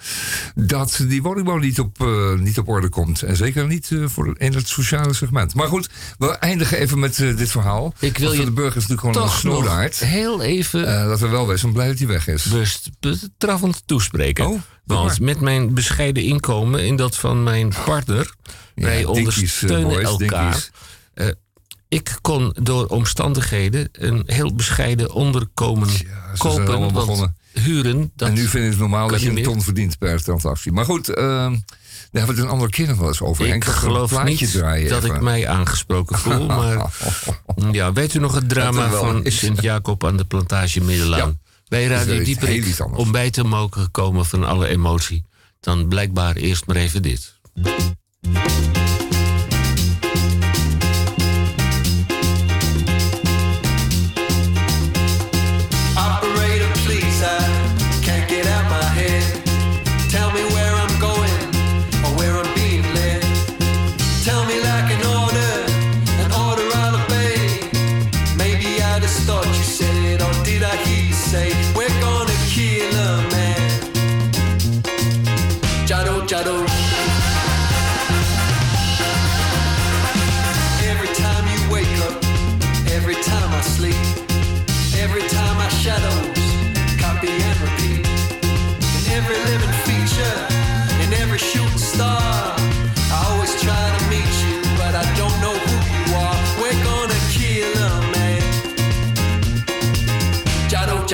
dat 0.56 1.04
die 1.08 1.22
woningbouw 1.22 1.58
niet 1.58 1.80
op, 1.80 2.08
niet 2.40 2.58
op 2.58 2.68
orde 2.68 2.90
komt. 2.90 3.22
En 3.22 3.36
zeker 3.36 3.68
niet 3.68 3.90
voor 4.06 4.36
in 4.38 4.54
het 4.54 4.68
sociale 4.68 5.14
segment. 5.14 5.56
Maar 5.56 5.68
goed, 5.68 5.90
we 6.18 6.28
eindigen 6.28 6.78
even 6.78 7.00
met 7.00 7.16
dit 7.16 7.52
verhaal. 7.52 7.94
Ik 8.00 8.15
wil 8.18 8.28
Want 8.28 8.40
je 8.40 8.46
de 8.46 8.52
burger 8.52 8.78
is 8.82 8.88
natuurlijk 8.88 9.16
gewoon 9.18 9.28
een 9.30 9.38
snoodaard. 9.40 9.98
heel 10.00 10.42
even 10.42 10.88
Eh, 11.00 11.08
dat 11.08 11.20
we 11.20 11.28
wel 11.28 11.48
wezen 11.48 11.72
blij 11.74 11.88
dat 11.88 11.98
hij 11.98 12.08
weg 12.08 12.28
is. 12.28 12.44
best- 12.46 12.90
bestraffend 13.00 13.82
toespreken. 13.86 14.46
Oh, 14.48 14.60
Want 14.86 15.20
met 15.20 15.40
mijn 15.42 15.74
bescheiden 15.74 16.24
inkomen 16.24 16.80
en 16.80 16.96
dat 16.96 17.16
van 17.16 17.44
mijn 17.44 17.74
partner, 17.86 18.34
wij 18.76 18.96
dinkies, 18.96 19.04
eh, 19.04 19.10
ondersteunen 19.10 19.90
boys, 19.90 20.08
elkaar. 20.10 20.70
Eh, 21.14 21.28
ik 21.90 22.18
kon 22.22 22.56
door 22.62 22.86
omstandigheden 22.88 23.90
een 23.92 24.24
heel 24.26 24.56
bescheiden 24.56 25.12
onderkomen 25.14 25.88
kopen. 26.38 26.94
want 26.94 27.28
huren, 27.54 28.12
dat 28.16 28.28
en 28.28 28.34
nu 28.34 28.48
vind 28.48 28.64
ik 28.64 28.70
het 28.70 28.80
normaal 28.80 29.08
dat 29.08 29.22
je 29.22 29.30
een 29.30 29.44
ton 29.44 29.62
verdient 29.62 29.98
per 29.98 30.24
transactie. 30.24 30.72
Maar 30.72 30.86
goed, 30.86 31.10
eh, 31.10 31.52
daar 32.16 32.26
hebben 32.26 32.44
we 32.44 32.50
het 32.50 32.52
een 32.52 32.60
andere 32.60 32.78
keer 32.78 32.88
nog 32.88 32.98
wel 32.98 33.08
eens 33.08 33.22
over. 33.22 33.44
Ik 33.46 33.50
Henk, 33.50 33.66
geloof 33.66 34.24
niet 34.24 34.52
draaien 34.52 34.90
dat 34.90 35.04
even. 35.04 35.16
ik 35.16 35.22
mij 35.22 35.48
aangesproken 35.48 36.18
voel. 36.18 36.46
Maar 36.56 36.92
ja, 37.72 37.94
weet 37.94 38.14
u 38.14 38.20
nog 38.20 38.36
het 38.36 38.50
drama 38.50 38.90
van. 38.90 39.22
Sint-Jacob 39.26 40.06
aan 40.06 40.18
de 40.18 40.26
plantage 40.26 40.82
Middelaan? 40.82 41.40
Bij 41.68 41.88
Dat 41.88 41.92
is 41.92 42.06
Radio 42.06 42.20
iets 42.20 42.26
Dieperik 42.26 42.86
om 42.94 43.12
bij 43.12 43.32
te 43.32 43.44
mogen 43.44 43.82
gekomen 43.82 44.26
van 44.26 44.44
alle 44.44 44.68
emotie. 44.68 45.26
Dan 45.60 45.88
blijkbaar 45.88 46.36
eerst 46.36 46.66
maar 46.66 46.76
even 46.76 47.02
dit. 47.02 47.40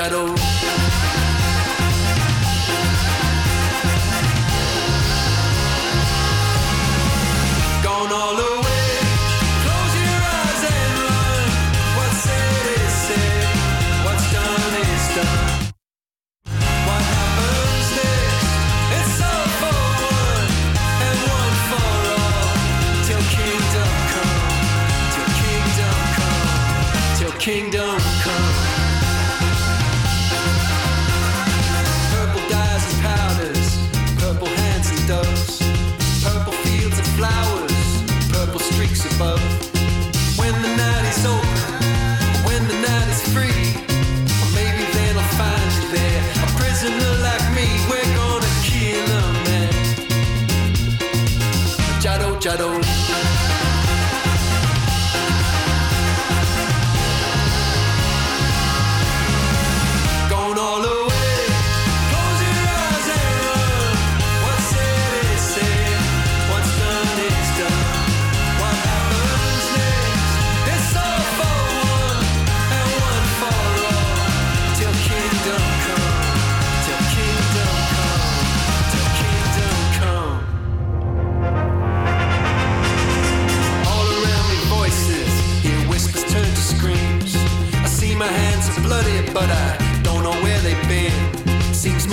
shadow. 0.02 0.41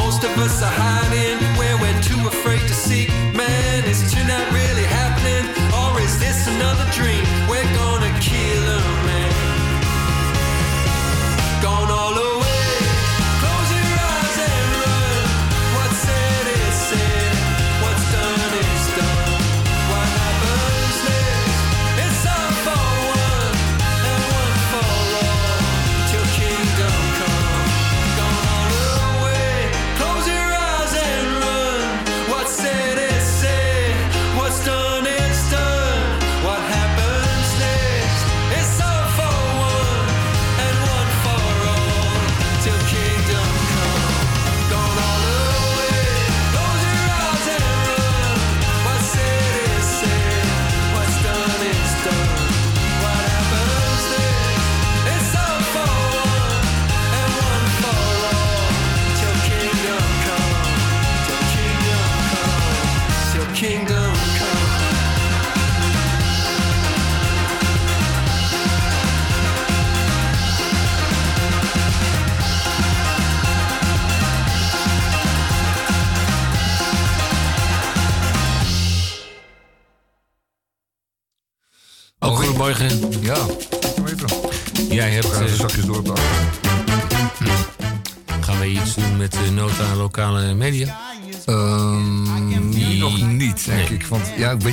Most 0.09 0.24
of 0.24 0.39
us 0.39 0.62
are 0.62 0.72
hiding 0.72 1.07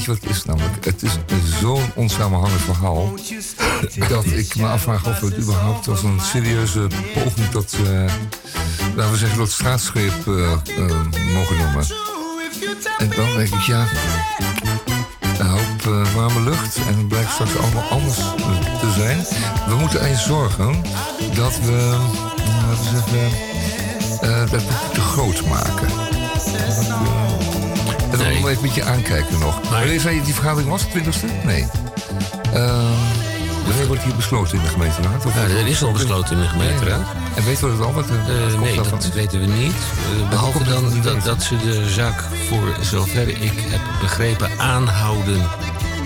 wat 0.05 0.21
het 0.21 0.29
is 0.29 0.45
namelijk? 0.45 0.85
Het 0.85 1.03
is 1.03 1.11
zo'n 1.59 1.91
onsamenhangend 1.95 2.61
verhaal... 2.61 3.13
dat 4.09 4.25
ik 4.25 4.55
me 4.55 4.67
afvraag 4.67 5.07
of 5.07 5.19
we 5.19 5.25
het 5.25 5.37
überhaupt 5.37 5.87
als 5.87 6.03
een 6.03 6.19
serieuze 6.19 6.87
poging 7.13 7.47
tot... 7.51 7.73
eh, 7.73 8.13
laten 8.95 9.11
we 9.11 9.17
zeggen, 9.17 9.37
tot 9.37 9.51
staatsgreep 9.51 10.27
eh, 10.27 10.51
eh, 10.51 10.59
mogen 11.33 11.57
noemen. 11.57 11.85
En 12.97 13.09
dan 13.09 13.35
denk 13.35 13.53
ik, 13.53 13.61
ja... 13.61 13.87
Een 15.39 15.47
hoop 15.47 16.11
warme 16.15 16.41
lucht 16.41 16.75
en 16.75 16.97
het 16.97 17.07
blijkt 17.07 17.31
straks 17.31 17.57
allemaal 17.57 17.89
anders 17.89 18.17
te 18.79 18.93
zijn. 18.97 19.25
We 19.67 19.75
moeten 19.75 20.05
eens 20.05 20.25
zorgen 20.25 20.81
dat 21.35 21.59
we, 21.59 21.97
laten 22.67 22.83
we 22.83 22.89
zeggen, 22.91 24.49
dat 24.51 24.61
niet 24.61 24.93
te 24.93 25.01
groot 25.01 25.45
maken. 25.45 25.87
Dat 28.17 28.33
nog 28.33 28.49
even 28.49 28.61
met 28.61 28.73
je 28.75 28.83
aankijken 28.83 29.39
nog. 29.39 29.69
Wanneer 29.69 29.99
zei 29.99 30.15
je 30.15 30.21
die 30.21 30.33
vergadering 30.33 30.69
was? 30.69 30.81
20e? 30.87 31.43
Nee. 31.45 31.65
Uh, 32.53 32.83
wanneer 33.67 33.87
wordt 33.87 34.03
hier 34.03 34.15
besloten 34.15 34.57
in 34.57 34.63
de 34.63 34.69
gemeenteraad? 34.69 35.25
Of- 35.25 35.35
Ja, 35.35 35.41
er 35.41 35.67
is 35.67 35.83
al 35.83 35.91
besloten 35.91 36.35
in 36.35 36.41
de 36.41 36.47
gemeenteraad. 36.47 37.05
En 37.35 37.43
weten 37.45 37.71
we 37.71 37.77
dat 37.77 37.85
al? 37.87 37.93
Wat, 37.93 38.05
Eh, 38.09 38.15
komt 38.49 38.59
nee, 38.61 38.75
daarvan? 38.75 38.99
dat 38.99 39.13
weten 39.13 39.39
we 39.39 39.45
niet. 39.45 39.73
Eh, 40.21 40.29
behalve 40.29 40.57
het 40.57 40.67
dan 40.67 41.01
dat, 41.01 41.23
dat 41.23 41.43
ze 41.43 41.57
de 41.57 41.89
zaak 41.89 42.23
voor 42.49 42.75
zover 42.81 43.27
ik 43.27 43.51
heb 43.69 43.81
begrepen 44.01 44.49
aanhouden 44.57 45.41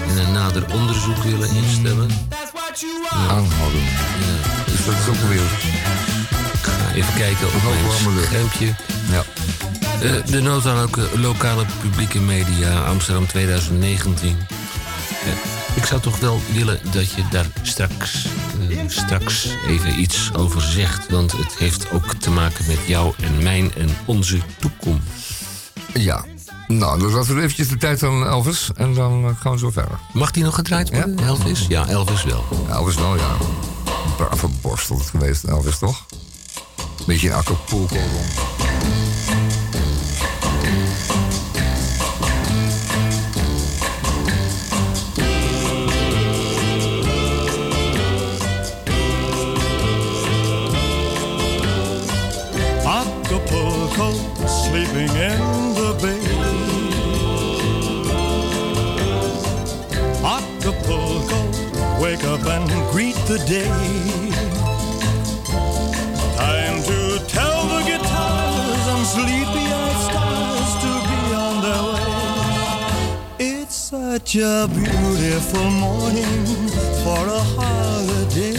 en 0.10 0.18
een 0.26 0.32
nader 0.32 0.64
onderzoek 0.74 1.18
willen 1.24 1.50
instellen. 1.56 2.10
Aanhouden. 3.10 3.82
Dus 4.66 4.86
dat 4.86 4.94
is 4.94 5.08
ook 5.10 5.30
weer... 5.30 5.42
Even 6.96 7.14
kijken 7.14 7.48
op 7.48 7.54
mijn 7.64 8.16
lucht. 8.16 8.26
schermpje. 8.28 8.66
Ja. 9.12 9.24
Eh, 10.02 10.12
de 10.26 10.42
nota 10.42 10.70
aan 10.72 10.78
loka- 10.80 11.08
lokale 11.16 11.66
publieke 11.82 12.20
media 12.20 12.84
Amsterdam 12.86 13.28
2019. 13.28 14.38
Eh, 15.26 15.32
ik 15.76 15.86
zou 15.86 16.02
toch 16.02 16.20
wel 16.20 16.42
willen 16.54 16.80
dat 16.92 17.12
je 17.12 17.24
daar 17.32 17.46
straks, 17.62 18.26
eh, 18.70 18.78
straks 18.88 19.48
even 19.68 20.00
iets 20.00 20.30
over 20.34 20.62
zegt. 20.62 21.10
Want 21.10 21.32
het 21.32 21.56
heeft 21.58 21.92
ook 21.92 22.14
te 22.14 22.30
maken 22.32 22.66
met 22.68 22.80
jou 22.88 23.14
en 23.22 23.44
mijn 23.44 23.72
en 23.76 23.90
onze 24.06 24.38
toekomst. 24.60 25.04
Ja. 25.94 26.26
Nou, 26.68 27.00
dan 27.00 27.12
laten 27.12 27.36
we 27.36 27.42
eventjes 27.42 27.68
de 27.68 27.78
tijd 27.78 28.04
aan 28.04 28.26
Elvis 28.26 28.70
en 28.76 28.94
dan 28.94 29.38
gaan 29.40 29.52
we 29.52 29.58
zo 29.58 29.70
verder. 29.72 30.00
Mag 30.14 30.32
die 30.32 30.44
nog 30.44 30.56
gedraaid 30.56 30.90
worden, 30.90 31.20
Elvis? 31.20 31.66
Ja, 31.68 31.88
Elvis 31.88 32.24
wel. 32.24 32.44
Elvis 32.70 32.96
wel, 32.96 33.16
ja. 33.18 33.36
Brave 34.18 34.48
borstel 34.62 34.98
het 34.98 35.10
geweest, 35.10 35.44
Elvis, 35.44 35.78
toch? 35.78 36.06
Beetje 37.06 37.28
een 37.30 37.34
Acapulco. 37.36 37.96
Acapulco, 37.96 38.59
sleeping 55.00 55.16
in 55.22 55.40
the 55.76 55.94
bay. 56.02 56.20
Acapulco, 60.24 61.40
wake 62.02 62.24
up 62.24 62.46
and 62.46 62.70
greet 62.92 63.16
the 63.28 63.38
day. 63.48 63.70
Time 66.36 66.82
to 66.84 67.20
tell 67.28 67.68
the 67.68 67.82
guitars 67.86 68.88
and 68.94 69.06
sleepy-eyed 69.06 70.00
stars 70.08 70.72
to 70.84 70.92
be 71.10 71.20
on 71.36 71.56
their 71.66 71.84
way. 71.94 72.10
It's 73.40 73.76
such 73.76 74.36
a 74.36 74.68
beautiful 74.68 75.70
morning 75.70 76.46
for 77.04 77.28
a 77.28 77.42
holiday. 77.56 78.58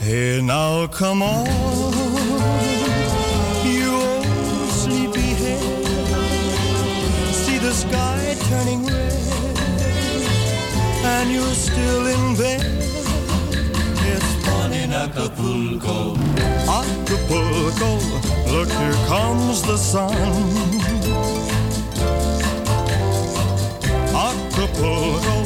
Hey, 0.00 0.42
now 0.42 0.86
come 0.88 1.22
on, 1.22 1.46
and 11.22 11.30
you're 11.30 11.54
still 11.54 12.06
in 12.06 12.36
bed. 12.36 12.60
It's 14.12 14.30
fun 14.44 14.72
in 14.72 14.92
Acapulco. 14.92 16.16
Acapulco, 16.80 17.90
look, 18.52 18.70
here 18.80 18.98
comes 19.06 19.62
the 19.62 19.76
sun. 19.76 20.16
Acapulco, 24.28 25.38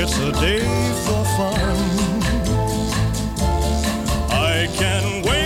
it's 0.00 0.16
a 0.28 0.32
day 0.46 0.64
for 1.04 1.22
fun. 1.36 1.76
I 4.30 4.68
can't 4.78 5.26
wait 5.26 5.39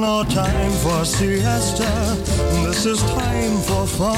no 0.00 0.24
time 0.24 0.72
for 0.82 1.04
siesta, 1.04 2.16
this 2.64 2.86
is 2.86 3.02
time 3.02 3.56
for 3.68 3.86
fun. 3.86 4.16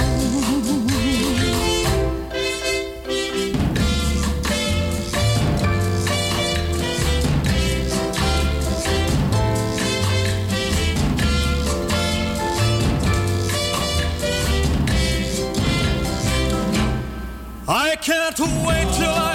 I 17.69 17.97
can't 17.97 18.39
wait 18.39 18.89
till 18.95 19.11
I 19.11 19.32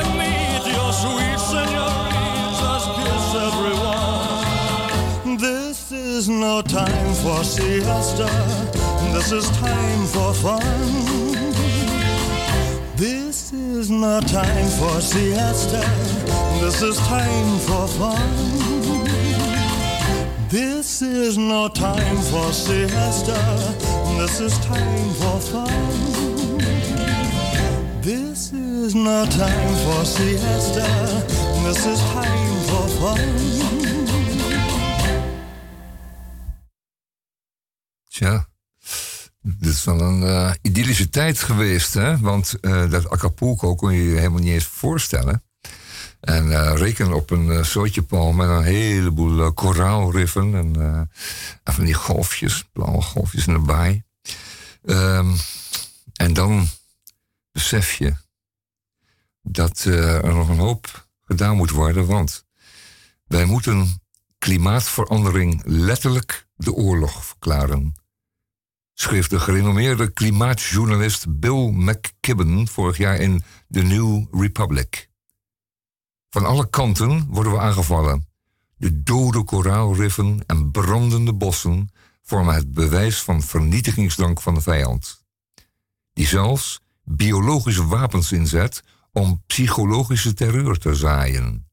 is 6.27 6.31
no 6.31 6.61
time 6.61 7.13
for 7.23 7.41
siesta, 7.41 8.27
this 9.13 9.31
is 9.31 9.49
time 9.51 10.05
for 10.07 10.33
fun. 10.33 10.61
This 12.97 13.53
is 13.53 13.89
not 13.89 14.27
time 14.27 14.69
for 14.79 14.99
siesta. 14.99 15.83
This 16.59 16.81
is 16.81 16.97
time 16.97 17.59
for 17.59 17.87
fun. 17.87 18.29
This 20.49 21.01
is 21.01 21.37
no 21.37 21.69
time 21.69 22.17
for 22.31 22.51
siesta. 22.51 23.39
This 24.17 24.41
is 24.41 24.57
time 24.59 25.09
for 25.21 25.39
fun. 25.39 26.57
This 28.01 28.51
is 28.51 28.95
no 28.95 29.25
time 29.25 29.75
for 29.85 30.03
siesta. 30.03 30.87
This 31.63 31.85
is 31.85 31.99
time 32.11 32.55
for 32.69 32.87
fun. 32.99 33.97
Tja, 38.18 38.48
dit 39.41 39.73
is 39.73 39.84
wel 39.84 40.02
een 40.02 40.23
eh, 40.23 40.52
idyllische 40.61 41.10
tijd 41.10 41.39
geweest, 41.39 41.94
hè? 41.94 42.19
Want 42.19 42.60
eh, 42.60 42.89
dat 42.89 43.10
Acapulco 43.10 43.76
kon 43.76 43.94
je 43.94 44.03
je 44.03 44.15
helemaal 44.15 44.39
niet 44.39 44.53
eens 44.53 44.65
voorstellen. 44.65 45.44
En 46.19 46.52
eh, 46.52 46.73
reken 46.76 47.14
op 47.14 47.30
een 47.30 47.45
uh, 47.45 47.64
zootje 47.64 48.02
palm 48.02 48.35
met 48.35 48.49
een 48.49 48.64
heleboel 48.64 49.53
koraalriffen 49.53 50.56
en, 50.56 51.10
van 51.64 51.85
die 51.85 51.94
golfjes, 51.94 52.69
blauwe 52.73 53.02
golfjes 53.02 53.48
in 53.48 53.53
de 53.53 53.60
baai. 53.60 54.03
Ehm, 54.85 55.35
en 56.14 56.34
dan 56.34 56.68
besef 57.52 57.94
je 57.94 58.15
dat 59.41 59.80
er 59.84 60.34
nog 60.34 60.49
een 60.49 60.60
hoop 60.60 61.07
gedaan 61.23 61.56
moet 61.56 61.72
worden, 61.72 62.06
want 62.06 62.45
wij 63.27 63.45
moeten 63.45 64.02
klimaatverandering 64.38 65.61
letterlijk 65.65 66.48
de 66.56 66.73
oorlog 66.73 67.26
verklaren 67.26 68.06
schreef 68.99 69.28
de 69.28 69.40
gerenommeerde 69.40 70.14
klimaatjournalist 70.14 71.40
Bill 71.40 71.72
McKibben 71.72 72.68
vorig 72.68 72.98
jaar 72.98 73.15
in 73.19 73.44
The 73.69 73.82
New 73.82 74.26
Republic. 74.41 75.10
Van 76.30 76.45
alle 76.45 76.69
kanten 76.69 77.26
worden 77.30 77.52
we 77.52 77.60
aangevallen. 77.60 78.28
De 78.76 79.03
dode 79.03 79.44
koraalriffen 79.44 80.44
en 80.45 80.72
brandende 80.72 81.34
bossen 81.34 81.90
vormen 82.24 82.56
het 82.56 82.74
bewijs 82.74 83.22
van 83.22 83.41
vernietigingsdrang 83.41 84.41
van 84.41 84.53
de 84.53 84.61
vijand. 84.61 85.24
Die 86.14 86.28
zelfs 86.28 86.82
biologische 87.03 87.86
wapens 87.86 88.32
inzet 88.32 88.84
om 89.11 89.44
psychologische 89.48 90.34
terreur 90.34 90.78
te 90.78 90.95
zaaien. 90.95 91.69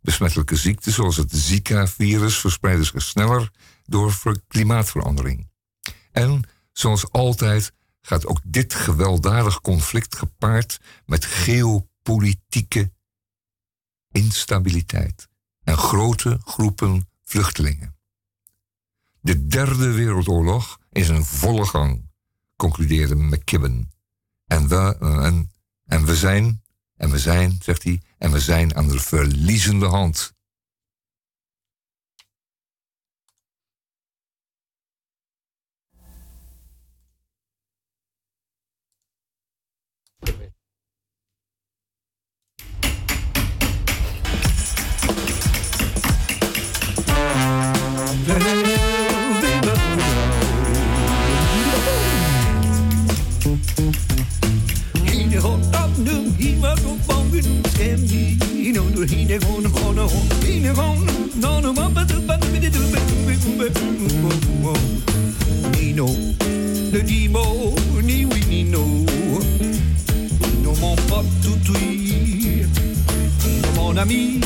Besmettelijke 0.00 0.56
ziekten 0.56 0.92
zoals 0.92 1.16
het 1.16 1.32
Zika-virus 1.32 2.38
verspreiden 2.38 2.86
zich 2.86 3.02
sneller 3.02 3.50
door 3.84 4.12
ver- 4.12 4.40
klimaatverandering. 4.48 5.50
En 6.12 6.44
zoals 6.72 7.10
altijd 7.10 7.72
gaat 8.00 8.26
ook 8.26 8.40
dit 8.44 8.74
gewelddadig 8.74 9.60
conflict 9.60 10.16
gepaard 10.16 10.80
met 11.06 11.24
geopolitieke 11.24 12.92
instabiliteit 14.10 15.28
en 15.64 15.76
grote 15.76 16.40
groepen 16.44 17.08
vluchtelingen. 17.24 17.96
De 19.20 19.46
derde 19.46 19.92
wereldoorlog 19.92 20.78
is 20.90 21.08
in 21.08 21.24
volle 21.24 21.66
gang, 21.66 22.10
concludeerde 22.56 23.14
McKibben. 23.14 23.90
En 24.46 24.68
we, 24.68 24.96
eh, 25.00 25.38
en 25.86 26.04
we 26.04 26.16
zijn, 26.16 26.62
en 26.96 27.10
we 27.10 27.18
zijn, 27.18 27.58
zegt 27.62 27.82
hij, 27.82 28.02
en 28.18 28.32
we 28.32 28.40
zijn 28.40 28.74
aan 28.74 28.88
de 28.88 29.00
verliezende 29.00 29.86
hand. 29.86 30.32
Mon 73.92 73.98
ami. 73.98 74.40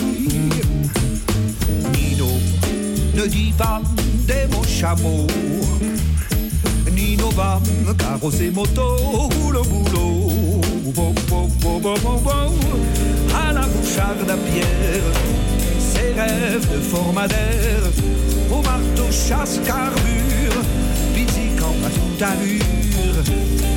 Nino, 1.93 2.29
ne 3.17 4.27
des 4.27 4.47
mots 4.53 4.65
chameaux. 4.65 5.27
Nino 6.95 7.31
va 7.31 7.61
me 7.87 7.93
carrosser 7.95 8.51
moto, 8.51 9.29
boulot, 9.31 9.63
boulot. 9.65 10.61
Bo, 10.95 11.13
bo, 11.29 11.49
bo, 11.61 11.79
bo, 11.81 11.95
bo, 12.03 12.19
bo. 12.25 12.31
À 13.35 13.53
la 13.53 13.63
boucharde 13.63 14.31
à 14.31 14.37
pierre, 14.37 15.13
ses 15.79 16.13
rêves 16.19 16.69
de 16.73 16.81
formadère. 16.81 17.91
Au 18.51 18.63
marteau 18.63 19.11
chasse 19.11 19.61
carbure, 19.65 20.63
pizzicant 21.15 21.77
à 21.85 21.91
toute 21.91 22.23
allure. 22.23 23.25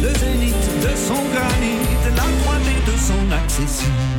Le 0.02 0.10
zénith 0.20 0.70
de 0.82 0.96
son 1.08 1.22
granit, 1.34 1.86
la 2.16 2.28
moitié 2.46 2.76
de 2.86 2.98
son 2.98 3.32
accession. 3.32 4.19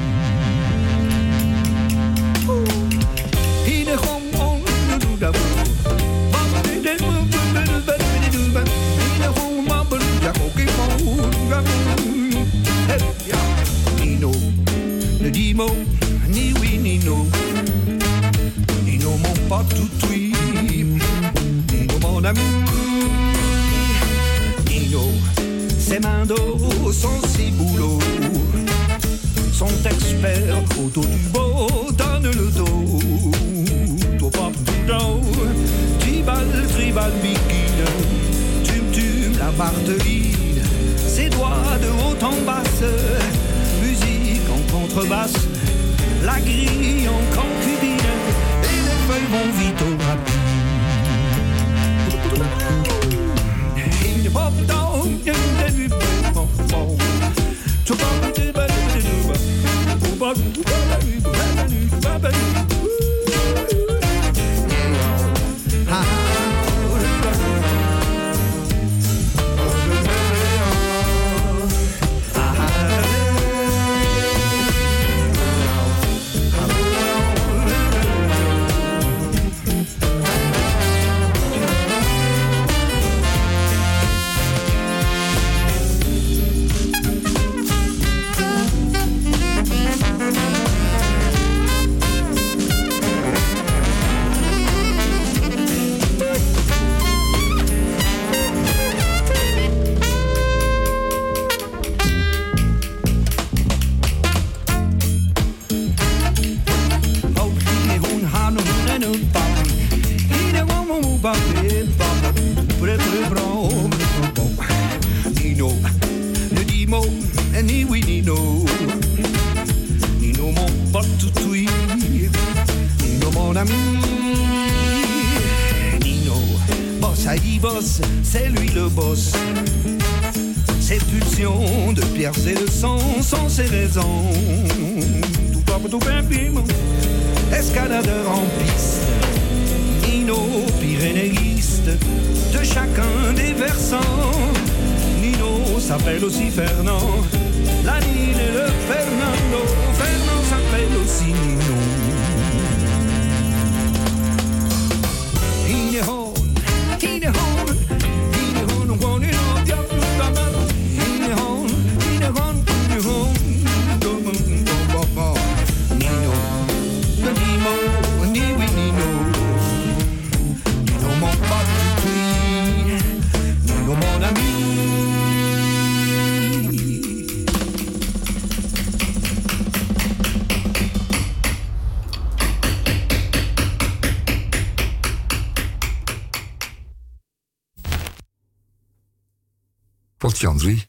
3. 190.41 190.89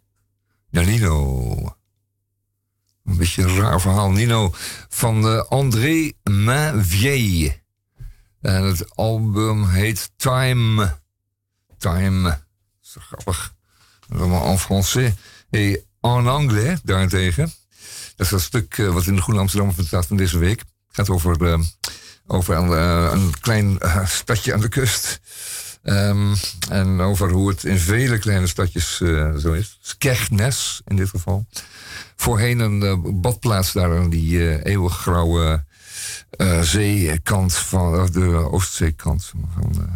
Ja, 0.69 0.81
Nino. 0.81 1.75
Een 3.05 3.17
beetje 3.17 3.43
een 3.43 3.57
raar 3.57 3.81
verhaal. 3.81 4.11
Nino 4.11 4.53
van 4.89 5.27
eh, 5.27 5.43
André 5.49 6.11
Mainvieille. 6.23 7.59
En 8.41 8.63
het 8.63 8.95
album 8.95 9.67
heet 9.67 10.11
Time. 10.15 10.99
Time. 11.77 12.21
Dat 12.29 12.39
is 12.81 12.95
grappig. 12.99 13.53
Allemaal 14.09 14.45
en 14.45 14.59
français. 14.59 15.13
En 15.49 16.27
anglais 16.27 16.79
daarentegen. 16.83 17.53
Dat 18.15 18.25
is 18.25 18.29
dat 18.29 18.41
stuk 18.41 18.77
eh, 18.77 18.93
wat 18.93 19.05
in 19.05 19.15
de 19.15 19.21
Groene 19.21 19.41
Amsterdam 19.41 19.73
staat 19.77 20.05
van 20.05 20.17
deze 20.17 20.37
week. 20.37 20.59
Het 20.59 20.95
gaat 20.95 21.09
over, 21.09 21.45
eh, 21.45 21.59
over 22.27 22.55
een, 22.55 22.71
een 23.13 23.39
klein 23.39 23.77
stadje 24.05 24.53
aan 24.53 24.61
de 24.61 24.69
kust. 24.69 25.19
Ehm, 25.83 26.33
en 26.69 26.99
over 26.99 27.31
hoe 27.31 27.49
het 27.49 27.63
in 27.63 27.77
vele 27.77 28.17
kleine 28.17 28.47
stadjes 28.47 29.01
eh, 29.01 29.35
zo 29.35 29.53
is. 29.53 29.77
Skegness 29.81 30.81
in 30.87 30.95
dit 30.95 31.09
geval. 31.09 31.45
Voorheen 32.15 32.59
een 32.59 32.83
eh, 32.83 32.95
badplaats 33.21 33.71
daar 33.71 33.97
aan 33.97 34.09
die 34.09 34.49
eh, 34.49 34.71
eeuwig 34.73 34.97
grauwe 34.97 35.63
zeekant 36.61 37.53
van 37.53 38.09
de 38.11 38.49
Oostzeekant 38.51 39.25
van, 39.25 39.49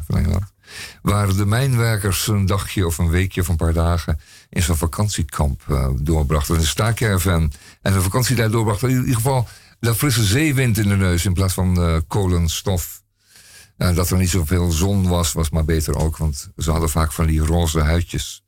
van, 0.08 0.18
Engeland. 0.18 0.54
Waar 1.02 1.36
de 1.36 1.46
mijnwerkers 1.46 2.28
een 2.28 2.46
dagje 2.46 2.86
of 2.86 2.98
een 2.98 3.10
weekje 3.10 3.42
of 3.42 3.48
een 3.48 3.56
paar 3.56 3.74
dagen 3.74 4.20
in 4.50 4.62
zo'n 4.62 4.78
vakantiekamp 4.78 5.62
doorbrachten. 6.02 6.56
Een 6.56 6.66
staakerven. 6.66 7.52
En 7.82 7.94
de 7.94 8.02
vakantie 8.02 8.36
daar 8.36 8.52
doorbrachten. 8.52 8.90
In 8.90 9.00
ieder 9.00 9.16
geval 9.16 9.48
de 9.80 9.96
frisse 9.96 10.24
zeewind 10.24 10.78
in 10.78 10.88
de 10.88 10.96
neus 10.96 11.26
in 11.26 11.34
plaats 11.34 11.54
van 11.54 12.04
kolenstof. 12.08 13.04
Nou, 13.78 13.96
dat 13.96 14.10
er 14.10 14.18
niet 14.18 14.30
zoveel 14.30 14.72
zon 14.72 15.08
was, 15.08 15.34
was 15.34 15.50
maar 15.50 15.66
beter 15.66 15.96
ook, 15.96 16.18
want 16.18 16.50
ze 16.58 16.72
hadden 16.72 16.90
vaak 16.90 17.12
van 17.12 17.26
die 17.26 17.40
roze 17.40 17.80
huidjes. 17.80 18.44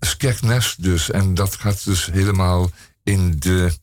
Skegness 0.00 0.76
dus, 0.76 1.10
en 1.10 1.34
dat 1.34 1.56
gaat 1.56 1.84
dus 1.84 2.06
helemaal 2.06 2.70
in 3.02 3.38
de, 3.38 3.78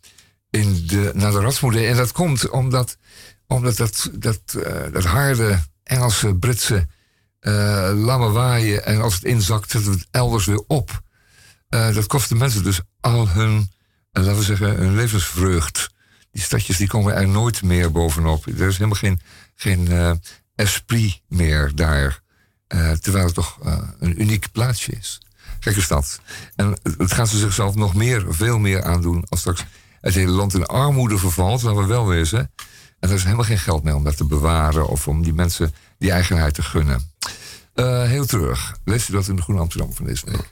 in 0.49 0.87
de, 0.87 1.11
naar 1.13 1.31
de 1.31 1.39
ratsmoeder. 1.39 1.87
En 1.87 1.95
dat 1.95 2.11
komt 2.11 2.49
omdat, 2.49 2.97
omdat 3.47 3.77
dat, 3.77 4.09
dat, 4.13 4.41
eh, 4.63 4.91
dat 4.91 5.03
harde 5.03 5.59
Engelse, 5.83 6.35
Britse 6.35 6.87
eh 7.39 7.91
lamme 7.95 8.29
waaien 8.29 8.85
en 8.85 9.01
als 9.01 9.13
het 9.13 9.23
inzakt, 9.23 9.71
zetten 9.71 9.91
het 9.91 10.07
elders 10.11 10.45
weer 10.45 10.63
op. 10.67 11.01
Eh, 11.69 11.93
dat 11.93 12.07
kost 12.07 12.29
de 12.29 12.35
mensen 12.35 12.63
dus 12.63 12.81
al 12.99 13.29
hun, 13.29 13.71
laten 14.11 14.35
we 14.35 14.43
zeggen, 14.43 14.75
hun 14.75 14.95
levensvreugd. 14.95 15.89
Die 16.31 16.41
stadjes 16.41 16.77
die 16.77 16.87
komen 16.87 17.15
er 17.15 17.27
nooit 17.27 17.63
meer 17.63 17.91
bovenop. 17.91 18.45
Er 18.45 18.67
is 18.67 18.77
helemaal 18.77 18.97
geen, 18.97 19.19
geen 19.55 19.91
eh, 19.91 20.11
esprit 20.55 21.21
meer 21.27 21.71
daar. 21.75 22.21
Eh, 22.67 22.91
terwijl 22.91 23.25
het 23.25 23.33
toch 23.33 23.57
eh, 23.63 23.77
een 23.99 24.21
uniek 24.21 24.51
plaatsje 24.51 24.91
is. 24.91 25.21
Gekke 25.59 25.81
stad. 25.81 26.21
En 26.55 26.77
het 26.97 27.13
gaat 27.13 27.29
ze 27.29 27.37
zichzelf 27.37 27.75
nog 27.75 27.93
meer, 27.93 28.25
veel 28.29 28.59
meer 28.59 28.83
aandoen 28.83 29.25
als 29.29 29.39
straks 29.39 29.65
het 30.01 30.13
hele 30.13 30.31
land 30.31 30.53
in 30.53 30.65
armoede 30.65 31.17
vervalt, 31.17 31.61
laten 31.61 31.81
we 31.81 31.87
wel 31.87 32.07
wezen. 32.07 32.51
En 32.99 33.09
er 33.09 33.15
is 33.15 33.23
helemaal 33.23 33.45
geen 33.45 33.59
geld 33.59 33.83
meer 33.83 33.95
om 33.95 34.03
dat 34.03 34.17
te 34.17 34.25
bewaren 34.25 34.87
of 34.87 35.07
om 35.07 35.23
die 35.23 35.33
mensen 35.33 35.73
die 35.97 36.11
eigenheid 36.11 36.53
te 36.53 36.63
gunnen. 36.63 37.11
Heel 38.07 38.25
terug. 38.25 38.77
Lees 38.83 39.09
u 39.09 39.13
dat 39.13 39.27
in 39.27 39.35
de 39.35 39.41
Groene 39.41 39.61
Amsterdam 39.61 39.93
van 39.93 40.05
deze 40.05 40.25
week. 40.25 40.49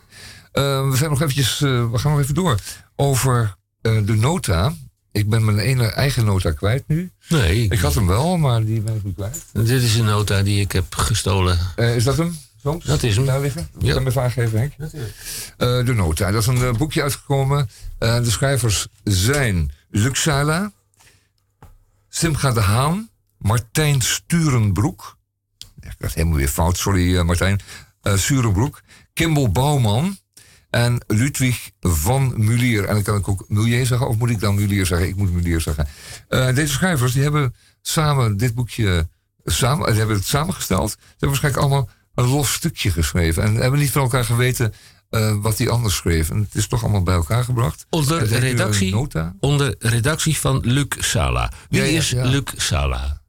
We 0.91 0.93
zijn 0.95 1.09
nog 1.09 1.21
eventjes, 1.21 1.59
we 1.59 1.91
gaan 1.93 2.11
nog 2.11 2.21
even 2.21 2.35
door 2.35 2.59
over 2.95 3.55
de 3.81 4.15
nota. 4.15 4.73
Ik 5.11 5.29
ben 5.29 5.45
mijn 5.45 5.59
ene 5.59 5.85
eigen 5.85 6.25
nota 6.25 6.51
kwijt 6.51 6.84
nu. 6.88 7.11
Nee. 7.29 7.67
Ik 7.69 7.79
had 7.79 7.93
hem 7.93 8.07
wel, 8.07 8.38
maar 8.38 8.63
die 8.65 8.81
ben 8.81 8.95
ik 8.95 9.03
nu 9.03 9.13
kwijt. 9.13 9.45
Dit 9.53 9.81
is 9.81 9.95
een 9.95 10.05
nota 10.05 10.43
die 10.43 10.59
ik 10.59 10.71
heb 10.71 10.95
gestolen. 10.95 11.59
Eh, 11.75 11.95
is 11.95 12.03
dat 12.03 12.17
hem? 12.17 12.38
Soms? 12.61 12.85
Dat 12.85 13.03
is 13.03 13.15
hem. 13.15 13.25
Daar 13.25 13.41
liggen? 13.41 13.67
Ja. 13.79 13.93
Kan 13.93 14.03
me 14.03 14.11
vraag 14.11 14.34
geven, 14.34 14.59
Henk? 14.59 14.73
Eh, 15.57 15.85
de 15.85 15.93
Nota. 15.93 16.31
Dat 16.31 16.41
is 16.41 16.47
een 16.47 16.61
eh, 16.61 16.73
boekje 16.73 17.01
uitgekomen. 17.01 17.69
De 17.99 18.31
schrijvers 18.31 18.88
zijn 19.03 19.71
Luc 19.89 20.21
Sala, 20.21 20.71
Simcha 22.09 22.51
de 22.51 22.61
Haan, 22.61 23.09
Martijn 23.38 24.01
Sturenbroek. 24.01 25.17
Ik 25.79 25.95
had 25.99 26.13
helemaal 26.13 26.38
weer 26.38 26.47
fout, 26.47 26.77
sorry 26.77 27.21
Martijn. 27.21 27.59
Sturenbroek, 28.01 28.81
Kimball 29.13 29.51
Bouwman 29.51 30.17
en 30.77 31.03
Ludwig 31.07 31.71
van 31.79 32.33
Mulier. 32.35 32.85
En 32.85 32.93
dan 32.93 33.03
kan 33.03 33.17
ik 33.17 33.27
ook 33.27 33.45
Mulier 33.47 33.85
zeggen, 33.85 34.07
of 34.07 34.17
moet 34.17 34.29
ik 34.29 34.39
dan 34.39 34.55
Mulier 34.55 34.85
zeggen? 34.85 35.07
Ik 35.07 35.15
moet 35.15 35.33
Mulier 35.33 35.61
zeggen. 35.61 35.87
Eh, 36.27 36.55
deze 36.55 36.73
schrijvers 36.73 37.13
die 37.13 37.23
hebben 37.23 37.55
samen 37.81 38.37
dit 38.37 38.53
boekje 38.53 39.07
samen, 39.45 39.87
die 39.87 39.97
hebben 39.97 40.15
het 40.15 40.25
samengesteld. 40.25 40.89
Ze 40.89 40.97
hebben 41.09 41.29
waarschijnlijk 41.29 41.63
allemaal 41.63 41.89
een 42.15 42.27
los 42.27 42.53
stukje 42.53 42.91
geschreven. 42.91 43.43
En 43.43 43.55
hebben 43.55 43.79
niet 43.79 43.91
van 43.91 44.01
elkaar 44.01 44.25
geweten 44.25 44.73
eh, 45.09 45.35
wat 45.41 45.57
die 45.57 45.69
anders 45.69 45.95
schreef. 45.95 46.29
En 46.29 46.37
het 46.37 46.55
is 46.55 46.67
toch 46.67 46.83
allemaal 46.83 47.03
bij 47.03 47.15
elkaar 47.15 47.43
gebracht. 47.43 47.85
Onder 47.89 48.23
redactie, 48.25 48.91
Nota. 48.91 49.35
onder 49.39 49.75
redactie 49.79 50.37
van 50.37 50.59
Luc 50.63 50.87
Sala. 50.99 51.51
Wie 51.69 51.81
Ja, 51.81 51.87
ja, 51.87 51.97
is 51.97 52.09
ja. 52.09 52.25
Luc 52.25 52.43
Sala? 52.55 53.21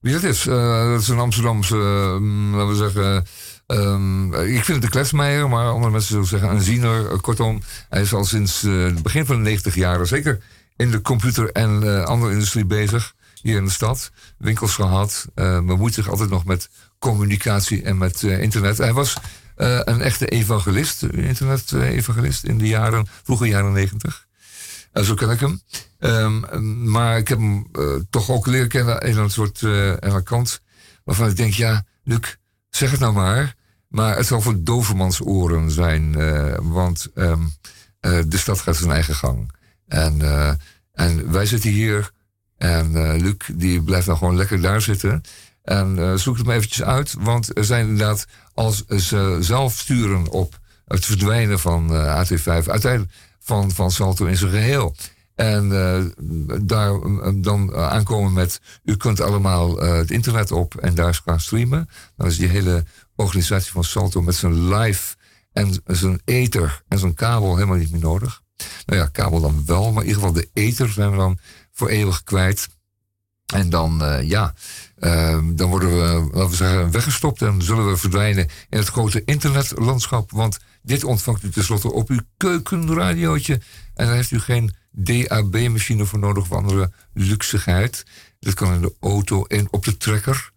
Wie 0.00 0.12
dat 0.12 0.22
is? 0.22 0.46
Eh, 0.46 0.90
dat 0.90 1.00
is 1.00 1.08
een 1.08 1.18
Amsterdamse, 1.18 1.76
mm, 2.20 2.54
laten 2.54 2.68
we 2.68 2.76
zeggen. 2.76 3.26
Ehm, 3.76 4.34
ik 4.34 4.64
vind 4.64 4.66
het 4.66 4.84
een 4.84 4.90
kletsmeijer, 4.90 5.48
maar 5.48 5.70
andere 5.70 5.90
mensen 5.90 6.10
zullen 6.10 6.26
zeggen 6.26 6.50
een. 6.50 7.08
Eh, 7.10 7.18
kortom, 7.20 7.62
hij 7.88 8.00
is 8.00 8.14
al 8.14 8.24
sinds 8.24 8.64
eh, 8.64 8.82
het 8.82 9.02
begin 9.02 9.26
van 9.26 9.36
de 9.36 9.42
90 9.42 9.74
jaren 9.74 10.06
zeker 10.06 10.42
in 10.76 10.90
de 10.90 11.00
computer- 11.00 11.52
en 11.52 11.82
eh, 11.82 12.04
andere 12.04 12.32
industrie 12.32 12.64
bezig. 12.64 13.14
Hier 13.42 13.56
in 13.56 13.64
de 13.64 13.70
stad. 13.70 14.10
Winkels 14.38 14.74
gehad. 14.74 15.26
eh 15.34 15.60
bemoeit 15.60 15.94
zich 15.94 16.08
altijd 16.08 16.30
nog 16.30 16.44
met 16.44 16.68
communicatie 16.98 17.82
en 17.82 17.98
met 17.98 18.22
internet. 18.22 18.78
Hij 18.78 18.92
was 18.92 19.14
een 19.56 20.00
echte 20.00 20.26
evangelist, 20.26 21.02
internet-evangelist 21.02 22.44
in 22.44 22.58
de 22.58 22.66
jaren, 22.66 23.06
vroege 23.22 23.46
jaren 23.46 23.72
90. 23.72 24.26
Eh, 24.92 25.04
zo 25.04 25.14
ken 25.14 25.30
ik 25.30 25.40
hem. 25.40 25.60
Ehm, 25.98 26.90
maar 26.90 27.18
ik 27.18 27.28
heb 27.28 27.38
hem 27.38 27.66
toch 28.10 28.30
ook 28.30 28.46
leren 28.46 28.68
kennen 28.68 29.00
in 29.00 29.16
een 29.16 29.30
soort 29.30 29.62
kant 30.24 30.60
waarvan 31.04 31.28
ik 31.28 31.36
denk, 31.36 31.52
ja, 31.54 31.84
Luc, 32.04 32.36
zeg 32.70 32.90
het 32.90 33.00
nou 33.00 33.12
maar. 33.12 33.54
Maar 33.88 34.16
het 34.16 34.26
zal 34.26 34.40
voor 34.40 34.62
dovermans 34.62 35.20
oren 35.20 35.70
zijn, 35.70 36.14
eh, 36.14 36.54
want 36.62 37.08
ehm, 37.14 37.42
eh, 38.00 38.18
de 38.26 38.38
stad 38.38 38.60
gaat 38.60 38.76
zijn 38.76 38.90
eigen 38.90 39.14
gang. 39.14 39.52
En, 39.86 40.22
eh, 40.22 40.52
en 40.92 41.32
wij 41.32 41.46
zitten 41.46 41.70
hier 41.70 42.10
en 42.56 43.16
Luc 43.22 43.34
die 43.52 43.82
blijft 43.82 44.06
nou 44.06 44.18
gewoon 44.18 44.36
lekker 44.36 44.60
daar 44.60 44.80
zitten. 44.80 45.22
En 45.62 46.18
zoek 46.18 46.36
het 46.36 46.46
maar 46.46 46.56
eventjes 46.56 46.86
uit, 46.86 47.14
want 47.18 47.56
er 47.56 47.64
zijn 47.64 47.88
inderdaad, 47.88 48.26
als 48.54 48.84
ze 48.86 49.36
zelf 49.40 49.72
sturen 49.72 50.28
op 50.28 50.58
het 50.88 51.04
verdwijnen 51.04 51.58
van 51.58 51.94
eh, 51.94 52.20
AT5, 52.20 52.68
uiteindelijk 52.68 53.12
van, 53.38 53.70
van 53.70 53.90
Salto 53.90 54.26
in 54.26 54.36
zijn 54.36 54.50
geheel. 54.50 54.94
En 55.34 55.68
daar 56.62 56.92
dan 57.34 57.74
aankomen 57.74 58.32
met, 58.32 58.60
u 58.84 58.96
kunt 58.96 59.20
allemaal 59.20 59.78
het 59.80 60.10
internet 60.10 60.52
op 60.52 60.74
en 60.74 60.94
daar 60.94 61.20
gaan 61.24 61.40
streamen. 61.40 61.88
Dan 62.16 62.26
is 62.26 62.38
die 62.38 62.48
hele 62.48 62.84
organisatie 63.18 63.72
van 63.72 63.84
Salto 63.84 64.22
met 64.22 64.34
zijn 64.34 64.74
live 64.74 65.16
en 65.52 65.82
zijn 65.86 66.20
ether 66.24 66.82
en 66.88 66.98
zijn 66.98 67.14
kabel 67.14 67.54
helemaal 67.54 67.76
niet 67.76 67.90
meer 67.90 68.00
nodig. 68.00 68.42
Nou 68.86 69.00
ja, 69.00 69.06
kabel 69.06 69.40
dan 69.40 69.62
wel, 69.66 69.92
maar 69.92 70.02
in 70.02 70.08
ieder 70.08 70.22
geval 70.22 70.40
de 70.40 70.48
ether 70.52 70.88
zijn 70.88 71.10
we 71.10 71.16
dan 71.16 71.38
voor 71.72 71.88
eeuwig 71.88 72.24
kwijt. 72.24 72.68
En 73.54 73.70
dan, 73.70 74.04
eh, 74.04 74.28
ja, 74.28 74.54
eh, 74.96 75.38
dan 75.52 75.68
worden 75.68 75.90
we, 75.90 76.28
laten 76.32 76.50
we 76.50 76.56
zeggen, 76.56 76.90
weggestopt 76.90 77.42
en 77.42 77.62
zullen 77.62 77.90
we 77.90 77.96
verdwijnen 77.96 78.48
in 78.68 78.78
het 78.78 78.88
grote 78.88 79.22
internetlandschap. 79.24 80.30
Want 80.30 80.58
dit 80.82 81.04
ontvangt 81.04 81.42
u 81.42 81.50
tenslotte 81.50 81.92
op 81.92 82.08
uw 82.08 82.20
keukenradiootje. 82.36 83.60
En 83.94 84.06
daar 84.06 84.14
heeft 84.14 84.30
u 84.30 84.40
geen 84.40 84.74
DAB-machine 84.90 86.04
voor 86.04 86.18
nodig 86.18 86.42
of 86.42 86.52
andere 86.52 86.92
luxigheid. 87.12 88.04
Dat 88.40 88.54
kan 88.54 88.74
in 88.74 88.80
de 88.80 88.94
auto 89.00 89.44
en 89.44 89.68
op 89.70 89.84
de 89.84 89.96
trekker. 89.96 90.50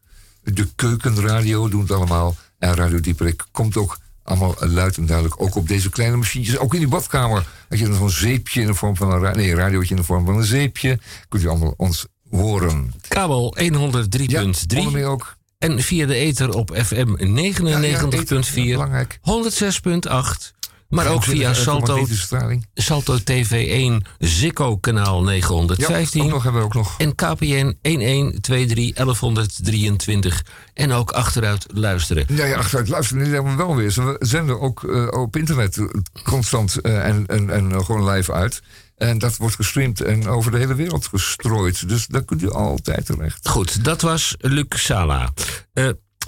De 0.43 0.67
keukenradio 0.75 1.69
doen 1.69 1.81
het 1.81 1.91
allemaal. 1.91 2.35
En 2.61 2.75
Radio 2.75 2.99
Dieperik 2.99 3.43
komt 3.51 3.77
ook 3.77 3.97
allemaal 4.23 4.55
luid 4.59 4.97
en 4.97 5.05
duidelijk. 5.05 5.41
Ook 5.41 5.55
op 5.55 5.67
deze 5.67 5.89
kleine 5.89 6.17
machientjes. 6.17 6.57
Ook 6.57 6.73
in 6.73 6.79
die 6.79 6.87
badkamer. 6.89 7.47
Had 7.69 7.79
je 7.79 7.85
dan 7.85 7.95
zo'n 7.95 8.09
zeepje 8.09 8.61
in 8.61 8.67
de 8.67 8.73
vorm 8.73 8.95
van 8.95 9.11
een 9.11 9.19
ra- 9.19 9.35
nee, 9.35 9.55
radiootje 9.55 9.89
in 9.89 9.95
de 10.01 10.07
vorm 10.07 10.25
van 10.25 10.37
een 10.37 10.43
zeepje. 10.43 10.99
Kunt 11.29 11.43
u 11.43 11.47
allemaal 11.47 11.73
ons 11.77 12.05
horen. 12.29 12.93
Kabel 13.07 13.57
103.3. 13.59 15.03
ook. 15.05 15.35
En 15.57 15.79
via 15.79 16.05
de 16.05 16.15
ether 16.15 16.49
op 16.55 16.77
FM 16.83 17.15
99.4. 17.17 17.23
106.8. 19.21 20.51
Maar 20.91 21.07
ook 21.07 21.23
via 21.23 21.53
Salto. 21.53 22.05
Salto 22.73 23.17
TV1 23.17 24.07
Zikko 24.19 24.77
kanaal 24.77 25.23
915. 25.23 26.19
Ja, 26.19 26.25
ook 26.25 26.33
nog, 26.33 26.43
hebben 26.43 26.61
we 26.61 26.67
ook 26.67 26.73
nog. 26.73 26.95
En 26.97 27.15
KPN 27.15 27.77
1123 27.81 28.95
1123. 28.95 30.45
En 30.73 30.91
ook 30.91 31.11
achteruit 31.11 31.65
luisteren. 31.73 32.25
Ja, 32.27 32.45
ja, 32.45 32.55
achteruit 32.55 32.89
luisteren, 32.89 33.29
hebben 33.29 33.51
we 33.51 33.57
wel 33.57 33.75
weer. 33.75 33.93
We 33.93 34.15
zenden 34.19 34.59
ook 34.59 34.83
eh, 34.83 35.07
op 35.07 35.35
internet 35.35 35.77
eh, 35.77 35.85
constant 36.23 36.81
eh, 36.81 37.05
en, 37.05 37.25
en, 37.27 37.49
en 37.49 37.85
gewoon 37.85 38.09
live 38.09 38.33
uit. 38.33 38.61
En 38.97 39.17
dat 39.17 39.37
wordt 39.37 39.55
gestreamd 39.55 40.01
en 40.01 40.27
over 40.27 40.51
de 40.51 40.57
hele 40.57 40.75
wereld 40.75 41.07
gestrooid. 41.07 41.89
Dus 41.89 42.07
daar 42.07 42.23
kunt 42.23 42.41
u 42.41 42.51
altijd 42.51 43.05
terecht. 43.05 43.49
Goed, 43.49 43.83
dat 43.83 44.01
was 44.01 44.35
Luc 44.39 44.65
Sala. 44.69 45.33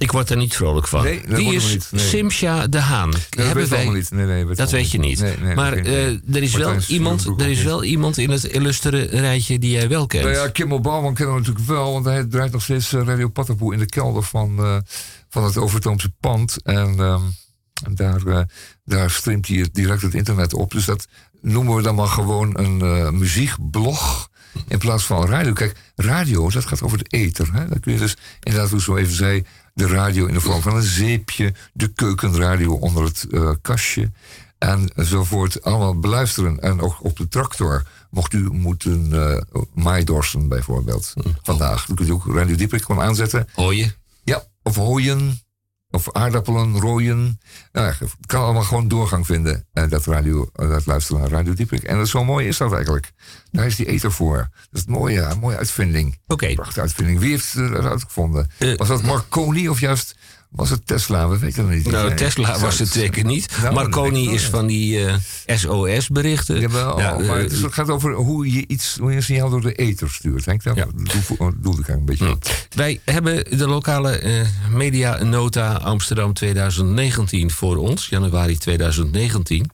Ik 0.03 0.11
word 0.11 0.29
er 0.29 0.37
niet 0.37 0.55
vrolijk 0.55 0.87
van. 0.87 1.03
Nee, 1.03 1.21
dat 1.27 1.37
Wie 1.37 1.53
is 1.53 1.71
niet, 1.71 1.87
nee. 1.91 2.05
Simsja 2.07 2.67
de 2.67 2.79
Haan? 2.79 3.11
dat 3.11 3.45
Hebben 3.45 3.69
wij- 3.69 3.89
niet. 3.89 4.11
Nee, 4.11 4.45
dat 4.45 4.71
weet 4.71 4.91
je 4.91 4.99
niet. 4.99 5.23
maar 5.55 5.73
eh, 5.73 6.07
er, 6.07 6.43
is 6.43 6.53
wel 6.55 6.75
iemand, 6.87 7.25
er 7.25 7.49
is 7.49 7.63
wel 7.63 7.83
iemand 7.83 8.17
in 8.17 8.29
het 8.29 8.43
illustere 8.43 9.03
rijtje 9.03 9.59
die 9.59 9.71
jij 9.71 9.89
wel 9.89 10.05
kent. 10.07 10.23
Nou 10.23 10.35
ja, 10.35 10.47
Kimmel 10.47 10.79
Bouwman 10.79 11.13
kennen 11.13 11.33
we 11.35 11.39
natuurlijk 11.41 11.67
wel, 11.67 11.91
want 11.93 12.05
hij 12.05 12.25
draait 12.25 12.51
nog 12.51 12.61
steeds 12.63 12.93
eh, 12.93 13.01
Radio 13.05 13.27
Pattenboe 13.27 13.73
in 13.73 13.79
de 13.79 13.85
kelder 13.85 14.23
van, 14.23 14.57
eh, 14.59 14.77
van 15.29 15.43
het 15.43 15.57
Overtoomse 15.57 16.11
pand. 16.19 16.61
En, 16.63 16.99
ehm, 16.99 17.21
daar, 17.93 18.47
daar 18.85 19.09
streamt 19.11 19.47
hij 19.47 19.69
direct 19.71 20.01
het 20.01 20.13
internet 20.13 20.53
op. 20.53 20.71
Dus 20.71 20.85
dat 20.85 21.07
noemen 21.41 21.75
we 21.75 21.81
dan 21.81 21.95
maar 21.95 22.07
gewoon 22.07 22.57
een 22.59 23.17
muziekblog 23.17 24.29
in 24.67 24.77
plaats 24.77 25.03
van 25.05 25.25
radio. 25.27 25.53
Kijk, 25.53 25.75
radio, 25.95 26.49
dat 26.49 26.65
gaat 26.65 26.81
over 26.81 26.97
de 26.97 27.05
ether. 27.17 27.53
Hè? 27.53 27.67
Dan 27.67 27.79
kun 27.79 27.93
je 27.93 27.99
dus 27.99 28.17
inderdaad, 28.39 28.69
hoe 28.69 28.79
ik 28.79 28.85
zo 28.85 28.95
even 28.95 29.13
zei, 29.15 29.45
de 29.73 29.87
radio 29.87 30.25
in 30.25 30.33
de 30.33 30.39
vorm 30.39 30.61
van 30.61 30.75
een 30.75 30.81
zeepje, 30.81 31.53
de 31.73 31.87
keukenradio 31.87 32.73
onder 32.73 33.03
het 33.03 33.27
eh, 33.31 33.51
kastje. 33.61 34.11
Enzovoort, 34.57 35.63
allemaal 35.63 35.99
beluisteren. 35.99 36.59
En 36.59 36.81
ook 36.81 37.03
op 37.03 37.17
de 37.17 37.27
tractor, 37.27 37.87
mocht 38.09 38.33
u 38.33 38.49
moeten 38.51 39.09
maaidorsen 39.73 40.47
bijvoorbeeld, 40.47 41.13
vandaag. 41.41 41.85
Dan 41.85 41.95
kunt 41.95 42.09
u 42.09 42.11
ook 42.11 42.25
Radio 42.25 42.55
Dieprik 42.55 42.83
gewoon 42.83 43.05
aanzetten. 43.05 43.47
Hooien? 43.53 43.93
Ja, 44.23 44.43
of 44.61 44.75
hooien, 44.75 45.39
of 45.93 46.11
aardappelen, 46.11 46.79
rooien. 46.79 47.39
Nou, 47.71 47.87
ja, 47.87 47.93
het 47.99 48.15
kan 48.25 48.43
allemaal 48.43 48.63
gewoon 48.63 48.87
doorgang 48.87 49.25
vinden, 49.25 49.65
eh, 49.73 49.89
dat, 49.89 50.05
radio, 50.05 50.49
eh, 50.53 50.69
dat 50.69 50.85
luisteren 50.85 51.21
naar 51.21 51.29
Radio 51.29 51.53
Dieprik. 51.53 51.83
En 51.83 51.97
dat 51.97 52.07
zo 52.07 52.23
mooi 52.23 52.47
is 52.47 52.57
dat 52.57 52.73
eigenlijk. 52.73 53.11
Daar 53.51 53.65
is 53.65 53.75
die 53.75 53.85
ether 53.85 54.11
voor. 54.11 54.37
Dat 54.37 54.67
is 54.71 54.79
het 54.79 54.89
mooie, 54.89 55.21
een 55.21 55.39
mooie 55.39 55.57
uitvinding. 55.57 56.19
Oké. 56.27 56.53
Prachtige 56.53 56.81
uitvinding. 56.81 57.19
Wie 57.19 57.29
heeft 57.29 57.53
het 57.53 57.71
eruit 57.71 58.03
gevonden? 58.03 58.49
was 58.77 58.87
dat 58.87 59.03
Marconi 59.03 59.69
of 59.69 59.79
juist 59.79 60.15
was 60.55 60.69
het 60.69 60.87
Tesla? 60.87 61.27
We 61.29 61.37
weten 61.37 61.67
het 61.67 61.75
niet. 61.75 61.91
Nou, 61.91 62.07
Nee. 62.07 62.15
Tesla 62.17 62.59
was 62.59 62.79
het 62.79 62.89
zeker 62.89 63.23
niet. 63.25 63.57
Nou, 63.61 63.73
Marconi 63.73 64.09
dat 64.09 64.23
denk 64.23 64.35
is 64.35 64.41
wel, 64.49 64.59
van 64.59 64.67
die 64.67 65.05
eh, 65.05 65.15
SOS-berichten. 65.57 66.71
Nou, 66.71 67.23
maar 67.25 67.37
eh, 67.37 67.43
het, 67.61 67.73
gaat 67.73 67.89
over 67.89 68.13
hoe 68.13 68.51
je 68.53 68.63
iets, 68.67 68.97
hoe 68.99 69.09
je 69.09 69.15
een 69.15 69.23
signaal 69.23 69.49
door 69.49 69.61
de 69.61 69.73
ether 69.73 70.09
stuurt. 70.09 70.45
Henk, 70.45 70.63
daar 70.63 70.75
doe- 70.75 70.85
doelde 71.37 71.81
ik 71.81 71.87
eigenlijk 71.87 71.99
een 71.99 72.05
beetje 72.05 72.31
op. 72.31 72.43
Wij 72.75 72.99
hebben 73.05 73.57
de 73.57 73.67
lokale 73.67 74.17
eh, 74.17 74.41
media 74.71 75.23
nota 75.23 75.73
Amsterdam 75.73 76.33
2019 76.33 77.51
voor 77.51 77.75
ons, 77.77 78.07
januari 78.09 78.57
2019. 78.57 79.69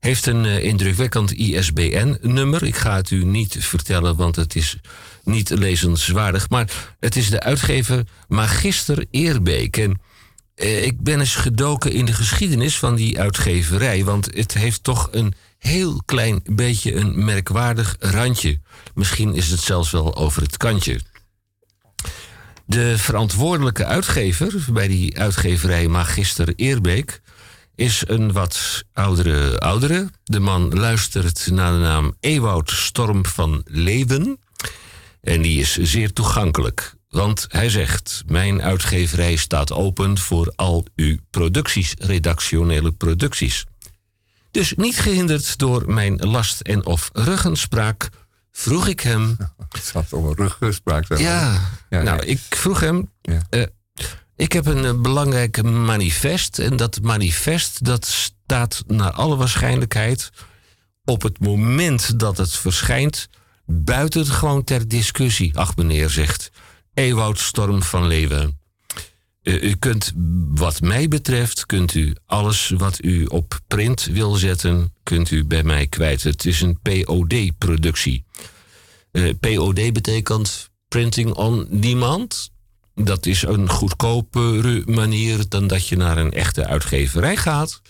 Heeft 0.00 0.26
een 0.26 0.44
indrukwekkend 0.44 1.32
ISBN-nummer. 1.32 2.62
Ik 2.64 2.76
ga 2.76 2.96
het 2.96 3.10
u 3.10 3.24
niet 3.24 3.56
vertellen, 3.60 4.16
want 4.16 4.36
het 4.36 4.56
is 4.56 4.78
niet 5.24 5.50
lezenswaardig. 5.50 6.48
Maar 6.48 6.94
het 7.00 7.16
is 7.16 7.30
de 7.30 7.40
uitgever 7.40 8.06
Magister 8.28 9.06
Eerbeek. 9.10 9.76
En 9.76 10.00
eh, 10.54 10.84
ik 10.84 11.00
ben 11.00 11.20
eens 11.20 11.34
gedoken 11.34 11.92
in 11.92 12.04
de 12.04 12.12
geschiedenis 12.12 12.78
van 12.78 12.94
die 12.94 13.20
uitgeverij. 13.20 14.04
Want 14.04 14.28
het 14.34 14.54
heeft 14.54 14.82
toch 14.82 15.08
een 15.12 15.34
heel 15.58 16.02
klein 16.04 16.40
beetje 16.50 16.94
een 16.94 17.24
merkwaardig 17.24 17.96
randje. 17.98 18.60
Misschien 18.94 19.34
is 19.34 19.50
het 19.50 19.60
zelfs 19.60 19.90
wel 19.90 20.16
over 20.16 20.42
het 20.42 20.56
kantje. 20.56 21.00
De 22.66 22.98
verantwoordelijke 22.98 23.84
uitgever 23.84 24.64
bij 24.72 24.88
die 24.88 25.18
uitgeverij 25.18 25.88
Magister 25.88 26.52
Eerbeek 26.56 27.20
is 27.74 28.02
een 28.06 28.32
wat 28.32 28.84
oudere 28.92 29.58
oudere. 29.58 30.10
De 30.24 30.40
man 30.40 30.74
luistert 30.74 31.48
naar 31.50 31.72
de 31.72 31.78
naam 31.78 32.14
Ewout 32.20 32.70
Storm 32.70 33.26
van 33.26 33.62
Leeuwen. 33.64 34.38
En 35.24 35.42
die 35.42 35.60
is 35.60 35.76
zeer 35.76 36.12
toegankelijk. 36.12 36.94
Want 37.08 37.46
hij 37.48 37.70
zegt: 37.70 38.22
Mijn 38.26 38.62
uitgeverij 38.62 39.36
staat 39.36 39.72
open 39.72 40.18
voor 40.18 40.52
al 40.56 40.86
uw 40.96 41.16
producties, 41.30 41.94
redactionele 41.98 42.92
producties. 42.92 43.64
Dus 44.50 44.74
niet 44.76 44.96
gehinderd 44.98 45.58
door 45.58 45.92
mijn 45.92 46.16
last 46.16 46.60
en 46.60 46.86
of 46.86 47.10
ruggenspraak, 47.12 48.08
vroeg 48.52 48.86
ik 48.86 49.00
hem. 49.00 49.36
Het 49.74 49.84
staat 49.84 50.12
om 50.12 50.26
een 50.26 50.34
maar. 51.08 51.20
Ja, 51.20 51.60
Ja, 51.90 52.02
nou, 52.02 52.16
ja. 52.16 52.20
ik 52.22 52.40
vroeg 52.48 52.80
hem. 52.80 53.10
eh, 53.50 53.62
ik 54.36 54.52
heb 54.52 54.66
een 54.66 54.84
eh, 54.84 55.00
belangrijk 55.00 55.62
manifest. 55.62 56.58
En 56.58 56.76
dat 56.76 57.00
manifest 57.02 57.84
dat 57.84 58.06
staat 58.06 58.84
naar 58.86 59.10
alle 59.12 59.36
waarschijnlijkheid 59.36 60.30
op 61.04 61.22
het 61.22 61.38
moment 61.38 62.18
dat 62.18 62.36
het 62.36 62.56
verschijnt 62.56 63.28
buiten 63.66 64.26
gewoon 64.26 64.64
ter 64.64 64.88
discussie. 64.88 65.58
Ach 65.58 65.76
meneer, 65.76 66.10
zegt 66.10 66.50
Ewout 66.94 67.38
Storm 67.38 67.82
van 67.82 68.06
Leeuwen. 68.06 68.58
Eh, 69.42 69.62
u 69.62 69.74
kunt, 69.74 70.12
wat 70.54 70.80
mij 70.80 71.08
betreft, 71.08 71.66
kunt 71.66 71.94
u 71.94 72.14
alles 72.26 72.72
wat 72.76 73.04
u 73.04 73.24
op 73.24 73.60
print 73.66 74.04
wil 74.04 74.34
zetten, 74.34 74.92
kunt 75.02 75.30
u 75.30 75.44
bij 75.44 75.62
mij 75.62 75.86
kwijt. 75.86 76.22
Het 76.22 76.44
is 76.46 76.60
een 76.60 76.78
POD-productie. 76.82 78.24
Eh, 79.10 79.30
POD 79.40 79.92
betekent 79.92 80.70
Printing 80.88 81.32
on 81.32 81.66
Demand. 81.70 82.50
Dat 82.94 83.26
is 83.26 83.42
een 83.42 83.68
goedkopere 83.68 84.82
manier 84.86 85.48
dan 85.48 85.66
dat 85.66 85.88
je 85.88 85.96
naar 85.96 86.18
een 86.18 86.32
echte 86.32 86.66
uitgeverij 86.66 87.36
gaat 87.36 87.82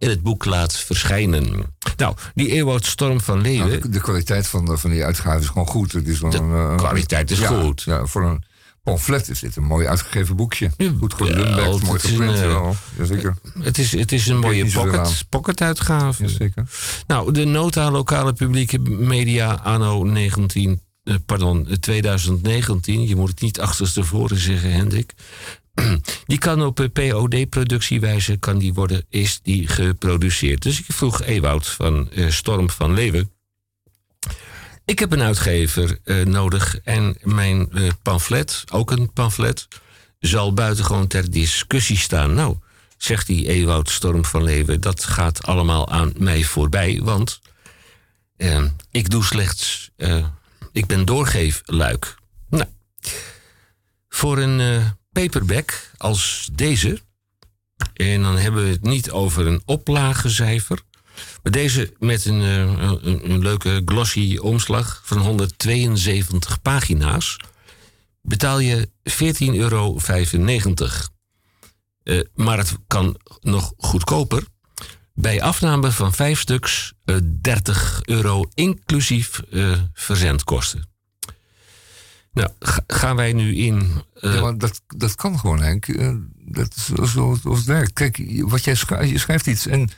en 0.00 0.08
het 0.08 0.22
boek 0.22 0.44
laat 0.44 0.76
verschijnen. 0.76 1.64
Nou, 1.96 2.14
die 2.34 2.50
Ewout 2.50 2.86
Storm 2.86 3.20
van 3.20 3.40
Leeuwen. 3.40 3.68
Nou, 3.68 3.80
de, 3.80 3.88
de 3.88 4.00
kwaliteit 4.00 4.46
van, 4.46 4.64
de- 4.64 4.76
van 4.78 4.90
die 4.90 5.04
uitgave 5.04 5.40
is 5.40 5.46
gewoon 5.46 5.66
goed. 5.66 5.92
Het 5.92 6.08
is 6.08 6.18
gewoon 6.18 6.34
een, 6.34 6.70
eh, 6.70 6.76
kwaliteit 6.76 7.30
is 7.30 7.38
ja, 7.38 7.46
goed. 7.46 7.82
Ja, 7.82 8.06
voor 8.06 8.22
een 8.24 8.42
pamflet 8.82 9.28
is 9.28 9.40
dit 9.40 9.56
een 9.56 9.62
mooi 9.64 9.86
uitgegeven 9.86 10.36
boekje. 10.36 10.70
Goed 10.98 11.18
mooi 11.18 11.32
is 11.32 12.02
een, 12.02 12.10
geprint. 12.10 12.34
eh, 12.34 12.40
wel. 12.40 12.76
Jazeker. 12.98 13.34
Het 13.62 13.78
is, 13.78 13.92
het 13.92 14.12
is 14.12 14.26
een 14.26 14.38
mooie 14.38 14.70
pocket, 14.70 15.24
pocket-uitgave. 15.28 16.22
Jazeker. 16.22 16.64
Nou, 17.06 17.32
de 17.32 17.44
nota 17.44 17.90
lokale 17.90 18.32
publieke 18.32 18.78
media 18.78 19.52
anno 19.52 20.04
19, 20.04 20.80
eh, 21.04 21.14
pardon, 21.26 21.68
eh, 21.68 21.74
2019. 21.76 23.06
Je 23.06 23.16
moet 23.16 23.28
het 23.30 23.40
niet 23.40 23.60
achterstevoren 23.60 24.38
zeggen, 24.38 24.72
Hendrik. 24.72 25.12
Die 26.26 26.38
kan 26.38 26.62
op 26.62 26.88
POD-productiewijze 26.92 28.36
kan 28.36 28.58
die 28.58 28.74
worden, 28.74 29.04
is 29.08 29.40
die 29.42 29.68
geproduceerd. 29.68 30.62
Dus 30.62 30.78
ik 30.78 30.84
vroeg 30.88 31.22
Ewout 31.22 31.66
van 31.66 32.10
eh, 32.10 32.30
Storm 32.30 32.70
van 32.70 32.94
Leeuwen. 32.94 33.32
Ik 34.84 34.98
heb 34.98 35.12
een 35.12 35.22
uitgever 35.22 35.98
eh, 36.04 36.24
nodig 36.24 36.80
en 36.80 37.16
mijn 37.22 37.72
eh, 37.72 37.88
pamflet, 38.02 38.64
ook 38.72 38.90
een 38.90 39.12
pamflet, 39.12 39.68
zal 40.18 40.52
buitengewoon 40.52 41.06
ter 41.06 41.30
discussie 41.30 41.98
staan. 41.98 42.34
Nou, 42.34 42.56
zegt 42.96 43.26
die 43.26 43.48
Ewout 43.48 43.90
Storm 43.90 44.24
van 44.24 44.42
Leeuwen, 44.42 44.80
dat 44.80 45.04
gaat 45.04 45.46
allemaal 45.46 45.88
aan 45.90 46.12
mij 46.18 46.42
voorbij, 46.42 47.00
want 47.02 47.40
ik 48.90 49.10
doe 49.10 49.24
slechts, 49.24 49.90
ik 50.72 50.86
ben 50.86 51.04
doorgeefluik. 51.04 52.14
Nou, 52.48 52.68
voor 54.08 54.38
een 54.38 54.98
paperback 55.20 55.90
als 55.96 56.48
deze, 56.52 57.00
en 57.94 58.22
dan 58.22 58.36
hebben 58.36 58.64
we 58.64 58.70
het 58.70 58.82
niet 58.82 59.10
over 59.10 59.46
een 59.46 59.62
oplagecijfer, 59.64 60.80
maar 61.42 61.52
deze 61.52 61.92
met 61.98 62.24
een, 62.24 62.40
eh, 62.40 62.92
een, 63.02 63.30
een 63.30 63.38
leuke 63.38 63.82
glossy 63.84 64.36
omslag 64.36 65.02
van 65.04 65.18
172 65.18 66.62
pagina's. 66.62 67.36
betaal 68.22 68.58
je 68.58 68.90
14,95 69.02 69.54
euro. 69.54 69.98
Eh, 72.02 72.20
maar 72.34 72.58
het 72.58 72.76
kan 72.86 73.16
nog 73.40 73.72
goedkoper. 73.76 74.44
Bij 75.14 75.42
afname 75.42 75.92
van 75.92 76.12
vijf 76.12 76.40
stuks 76.40 76.92
eh, 77.04 77.16
30 77.40 78.00
euro 78.04 78.44
inclusief 78.54 79.42
eh, 79.50 79.72
verzendkosten. 79.92 80.89
Nou, 82.40 82.52
ga- 82.60 82.84
gaan 82.86 83.16
wij 83.16 83.32
nu 83.32 83.54
in. 83.56 83.90
eh, 84.14 84.34
ja, 84.34 84.40
maar 84.40 84.58
dat, 84.58 84.82
dat 84.86 85.14
kan 85.14 85.38
gewoon, 85.38 85.62
Henk. 85.62 85.88
Eh, 85.88 86.14
dat 86.38 86.74
is 86.76 86.84
zo- 86.84 87.04
zo 87.04 87.36
zoals 87.42 87.58
het 87.58 87.66
werkt. 87.66 87.92
Kijk, 87.92 88.16
je- 88.16 88.46
wat 88.46 88.64
jij 88.64 88.74
schrijft, 88.74 89.10
je 89.10 89.18
schrijft 89.18 89.46
iets 89.46 89.66
en 89.66 89.90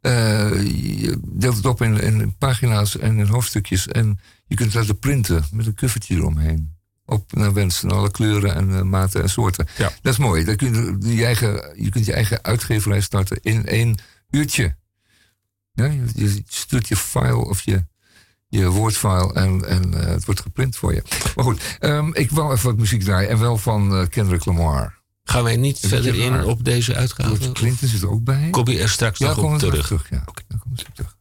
eh, 0.00 0.62
je 1.00 1.18
deelt 1.24 1.56
het 1.56 1.66
op 1.66 1.82
in, 1.82 2.00
in 2.00 2.34
pagina's 2.38 2.98
en 2.98 3.18
in 3.18 3.26
hoofdstukjes. 3.26 3.86
En 3.88 4.18
je 4.46 4.54
kunt 4.56 4.68
het 4.72 4.80
laten 4.80 4.98
printen 4.98 5.44
met 5.52 5.66
een 5.66 5.74
covertje 5.74 6.14
eromheen. 6.14 6.74
Op 7.04 7.32
naar 7.32 7.52
wens, 7.52 7.82
en 7.82 7.90
alle 7.90 8.10
kleuren 8.10 8.54
en 8.54 8.88
maten 8.88 9.22
en 9.22 9.30
soorten. 9.30 9.66
Dat 10.02 10.12
is 10.12 10.18
mooi. 10.18 10.44
Dan 10.44 10.56
kun 10.56 10.98
je, 11.00 11.16
je, 11.16 11.24
eigen, 11.24 11.74
je 11.82 11.88
kunt 11.90 12.06
je 12.06 12.12
eigen 12.12 12.42
uitgeverij 12.42 13.00
starten 13.00 13.38
in 13.40 13.66
één 13.66 13.96
uurtje. 14.30 14.76
Ja, 15.72 15.84
je, 15.84 16.02
je 16.14 16.42
stuurt 16.48 16.88
je 16.88 16.96
file 16.96 17.36
of 17.36 17.60
je, 17.62 17.84
je 18.50 18.68
woordfile 18.68 19.32
en, 19.32 19.68
en 19.68 19.94
eh, 19.94 20.06
het 20.06 20.24
wordt 20.24 20.40
geprint 20.40 20.76
voor 20.76 20.94
je. 20.94 21.02
Maar 21.36 21.44
goed, 21.44 21.76
ehm, 21.78 22.10
ik 22.12 22.30
wou 22.30 22.52
even 22.52 22.66
wat 22.66 22.76
muziek 22.76 23.02
draaien. 23.02 23.28
En 23.28 23.38
wel 23.38 23.56
van 23.56 23.96
eh, 23.96 24.06
Kendrick 24.08 24.44
Lamar. 24.44 24.98
Gaan 25.24 25.42
wij 25.42 25.56
niet 25.56 25.78
verder 25.78 26.14
in 26.14 26.32
raar. 26.32 26.44
op 26.44 26.64
deze 26.64 26.94
uitgave? 26.94 27.28
George 27.28 27.52
Clinton 27.52 27.88
zit 27.88 28.02
er 28.02 28.10
ook 28.10 28.24
bij. 28.24 28.48
Kom 28.50 28.68
je 28.68 28.78
er 28.78 28.88
straks 28.88 29.18
ja, 29.18 29.26
nog 29.26 29.36
kom 29.36 29.44
op 29.44 29.52
er 29.52 29.58
terug? 29.58 29.86
terug. 29.86 30.10
Ja. 30.10 30.24
Dan 30.48 30.58
komen 30.58 30.78
ze 30.78 30.84
terug. 30.94 31.18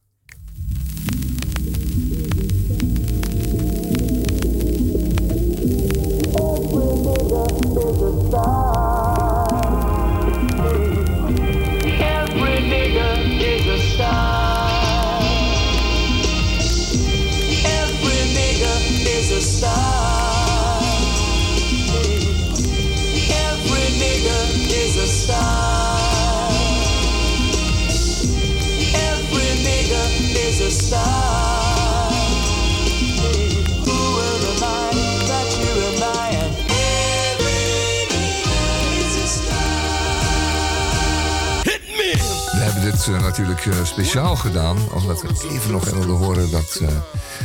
Natuurlijk 43.17 43.65
eh, 43.65 43.83
speciaal 43.85 44.35
gedaan. 44.35 44.91
Omdat 44.91 45.21
we 45.21 45.49
even 45.51 45.71
nog 45.71 45.89
wilden 45.89 46.15
horen 46.15 46.51
dat, 46.51 46.79
eh 46.81 46.87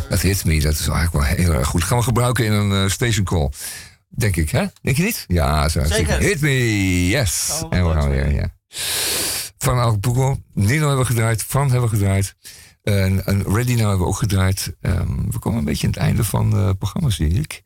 dat 0.09 0.21
Hit 0.21 0.45
Me. 0.45 0.61
Dat 0.61 0.73
is 0.73 0.89
eigenlijk 0.89 1.13
wel 1.13 1.37
heel 1.37 1.53
erg 1.53 1.69
goed. 1.69 1.85
Gaan 1.85 1.99
we 1.99 2.05
gebruiken 2.05 2.45
in 2.45 2.53
een 2.53 2.85
eh, 2.85 2.91
station 2.91 3.25
call. 3.25 3.51
Denk 4.09 4.37
ik, 4.37 4.51
hè? 4.51 4.65
Denk 4.83 4.97
je 4.97 5.03
niet? 5.03 5.25
Ja, 5.27 5.69
zo. 5.69 5.85
Zeker. 5.85 6.19
Hit 6.19 6.41
Me, 6.41 7.09
yes. 7.09 7.63
En 7.71 7.89
we 7.89 7.93
gaan 7.93 8.09
weer, 8.09 8.33
ja. 8.33 8.55
Van 9.59 9.79
Acapulco. 9.79 10.37
Nino 10.55 10.87
hebben 10.87 10.99
we 10.99 11.13
gedraaid. 11.13 11.45
Van 11.47 11.71
hebben 11.71 11.91
we 11.91 11.97
gedraaid. 11.97 12.35
En, 12.85 13.27
en 13.27 13.43
Ready 13.43 13.71
Now 13.71 13.79
hebben 13.79 13.99
we 13.99 14.05
ook 14.05 14.17
gedraaid. 14.17 14.77
Ehm, 14.81 15.31
we 15.31 15.39
komen 15.39 15.59
een 15.59 15.65
beetje 15.65 15.87
aan 15.87 15.93
het 15.93 16.03
einde 16.03 16.25
van 16.25 16.53
eh, 16.53 16.67
het 16.67 16.79
programma, 16.79 17.11
zie 17.11 17.29
ik. 17.29 17.63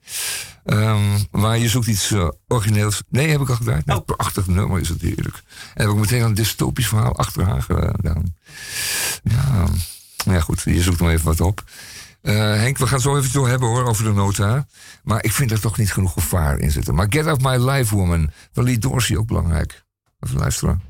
Ehm, 0.65 1.19
maar 1.31 1.59
je 1.59 1.69
zoekt 1.69 1.87
iets 1.87 2.11
eh, 2.11 2.29
origineels. 2.49 3.03
Nee, 3.09 3.29
heb 3.29 3.41
ik 3.41 3.49
al 3.49 3.55
gedraaid. 3.55 3.87
Nou, 3.87 4.01
prachtig 4.01 4.47
nummer 4.47 4.81
is 4.81 4.89
het 4.89 5.01
heerlijk. 5.01 5.43
En 5.75 5.87
heb 5.87 5.95
ik 5.95 6.01
meteen 6.01 6.23
een 6.23 6.35
dystopisch 6.35 6.89
verhaal 6.89 7.17
achteraan 7.17 7.63
gedaan. 7.63 8.35
Ja, 9.23 9.67
nou 10.25 10.37
ja, 10.37 10.41
goed. 10.41 10.63
Je 10.65 10.83
zoekt 10.83 11.01
nog 11.01 11.11
even 11.11 11.25
wat 11.25 11.41
op. 11.41 11.65
Eh, 12.23 12.35
Henk, 12.35 12.79
we 12.79 12.85
gaan 12.85 12.95
het 12.95 13.03
zo 13.03 13.17
even 13.17 13.33
door 13.33 13.49
hebben 13.49 13.69
hoor, 13.69 13.87
over 13.87 14.05
de 14.05 14.13
nota. 14.13 14.67
Maar 15.03 15.25
ik 15.25 15.33
vind 15.33 15.51
er 15.51 15.61
toch 15.61 15.79
niet 15.79 15.93
genoeg 15.93 16.13
gevaar 16.13 16.59
in 16.59 16.71
zitten. 16.71 16.95
Maar 16.95 17.07
Get 17.09 17.27
Out 17.27 17.43
My 17.43 17.71
Life 17.71 17.95
Woman 17.95 18.31
van 18.53 18.65
Lee 18.65 18.79
Dorsey 18.79 19.17
ook 19.17 19.27
belangrijk. 19.27 19.85
Even 20.21 20.39
luisteren. 20.39 20.83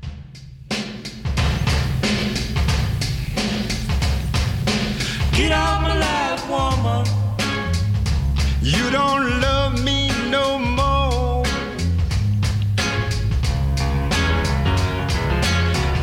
You 8.61 8.89
don't 8.91 9.39
love 9.39 9.83
me 9.83 10.09
no 10.29 10.59
more. 10.59 11.43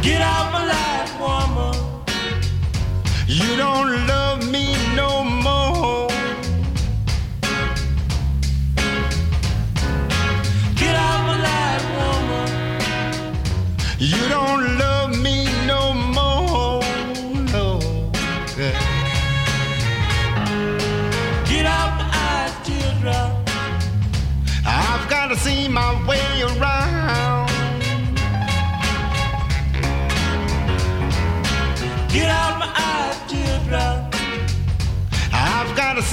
Get 0.03 0.23
out 0.23 0.53
my 0.53 0.65
life, 0.67 1.21
woman. 1.21 1.75
You 3.27 3.57
don't 3.57 4.07
love 4.07 4.26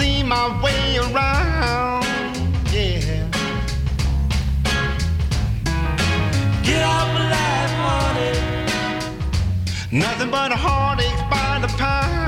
see 0.03 0.21
my 0.21 0.45
way 0.63 0.97
around. 0.97 2.03
Yeah. 2.73 3.23
Get 6.67 6.81
my 7.17 7.23
life, 7.35 7.75
honey. 7.85 8.37
Nothing 10.03 10.29
but 10.29 10.49
a 10.51 10.57
heartache 10.65 11.23
by 11.29 11.59
the 11.63 11.69
pound. 11.77 12.22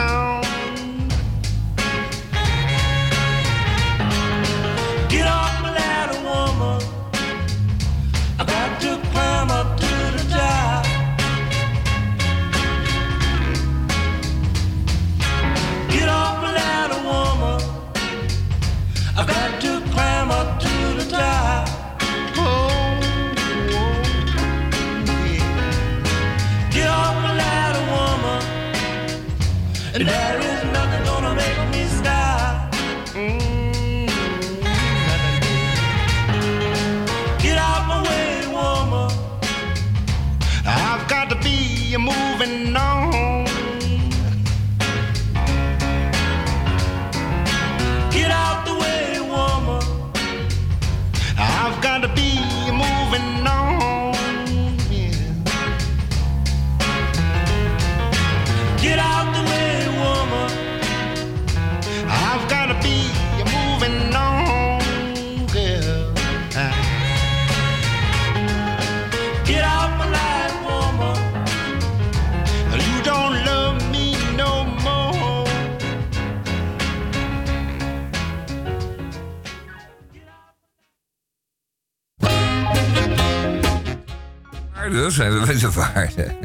Waarde 84.95 85.11
zijn 85.13 85.39
we 85.45 85.57
de 85.57 85.71
waarde. 85.71 86.37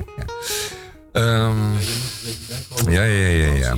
Ehm, 1.13 1.57
ja, 2.91 3.03
ja, 3.03 3.29
ja, 3.29 3.53
ja. 3.53 3.77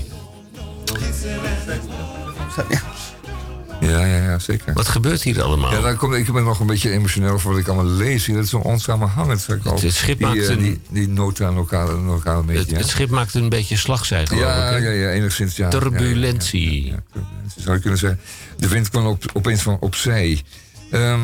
Ja, 3.81 4.05
Ja, 4.05 4.17
ja, 4.17 4.39
zeker. 4.39 4.73
Wat 4.73 4.89
gebeurt 4.89 5.23
hier 5.23 5.43
allemaal? 5.43 5.73
Ja, 5.73 5.81
dan 5.81 5.97
kom, 5.97 6.15
ik 6.15 6.33
ben 6.33 6.45
nog 6.45 6.61
een 6.61 6.67
beetje 6.67 6.91
emotioneel 6.91 7.39
voor 7.39 7.51
wat 7.53 7.61
ik 7.61 7.67
allemaal 7.69 7.93
lees 7.93 8.27
hier. 8.27 8.35
Dat 8.35 8.45
is 8.45 8.51
zo'n 8.51 8.63
onsamenhangend, 8.63 9.49
ik 9.49 9.65
al. 9.67 9.73
Het- 9.73 9.83
het 9.83 9.95
schip 9.95 10.19
die, 10.19 10.27
maakt 10.27 10.39
eh, 10.39 10.49
een- 10.49 10.59
Die, 10.59 10.81
die 10.91 11.09
nota 11.09 11.47
aan 11.47 11.55
lokale, 11.55 11.93
lokale 11.93 12.43
media. 12.45 12.61
Het, 12.61 12.71
het 12.77 12.89
schip 12.89 13.11
maakt 13.11 13.35
een 13.35 13.49
beetje 13.49 13.77
slagzij, 13.77 14.27
geloof 14.27 14.43
ja, 14.43 14.71
ik. 14.71 14.83
ja, 14.83 14.91
ja, 14.91 15.09
enigszins, 15.11 15.57
ja. 15.57 15.69
Turbulentie. 15.69 16.85
Ja, 16.85 16.91
ja, 16.91 16.95
ja, 16.95 17.03
turbulentie, 17.13 17.63
zou 17.63 17.75
je 17.77 17.81
kunnen 17.81 17.99
zeggen. 17.99 18.21
De 18.57 18.69
wind 18.69 18.89
kwam 18.89 19.07
op, 19.07 19.25
opeens 19.33 19.63
van 19.63 19.77
opzij. 19.81 20.43
Ehm 20.91 21.21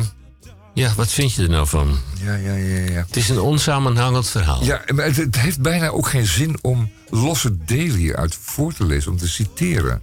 Ja, 0.73 0.93
wat 0.95 1.11
vind 1.11 1.33
je 1.33 1.43
er 1.43 1.49
nou 1.49 1.67
van? 1.67 1.97
ja, 2.23 2.35
ja, 2.35 2.53
ja, 2.53 2.91
ja. 2.91 3.03
Het 3.07 3.15
is 3.15 3.29
een 3.29 3.39
onsamenhangend 3.39 4.29
verhaal. 4.29 4.63
Ja, 4.63 4.81
maar 4.95 5.05
het, 5.05 5.15
het 5.15 5.39
heeft 5.39 5.61
bijna 5.61 5.87
ook 5.87 6.07
geen 6.07 6.25
zin 6.25 6.57
om 6.61 6.91
losse 7.09 7.57
delen 7.65 7.95
hieruit 7.95 8.37
voor 8.41 8.73
te 8.73 8.85
lezen, 8.85 9.11
om 9.11 9.17
te 9.17 9.27
citeren. 9.27 10.01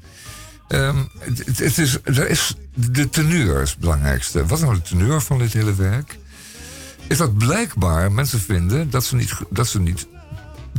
Ehm, 0.68 0.96
het, 1.56 1.78
is, 1.78 1.98
er 2.02 2.28
is, 2.28 2.54
de 2.74 3.08
teneur 3.08 3.62
is 3.62 3.70
het 3.70 3.78
belangrijkste. 3.78 4.46
Wat 4.46 4.58
is 4.58 4.64
nou 4.64 4.74
de 4.74 4.82
teneur 4.82 5.22
van 5.22 5.38
dit 5.38 5.52
hele 5.52 5.74
werk? 5.74 6.18
Is 7.08 7.16
dat 7.16 7.38
blijkbaar 7.38 8.12
mensen 8.12 8.40
vinden 8.40 8.90
dat 8.90 9.04
ze 9.04 9.16
niet, 9.16 9.32
dat 9.50 9.68
ze 9.68 9.80
niet 9.80 10.06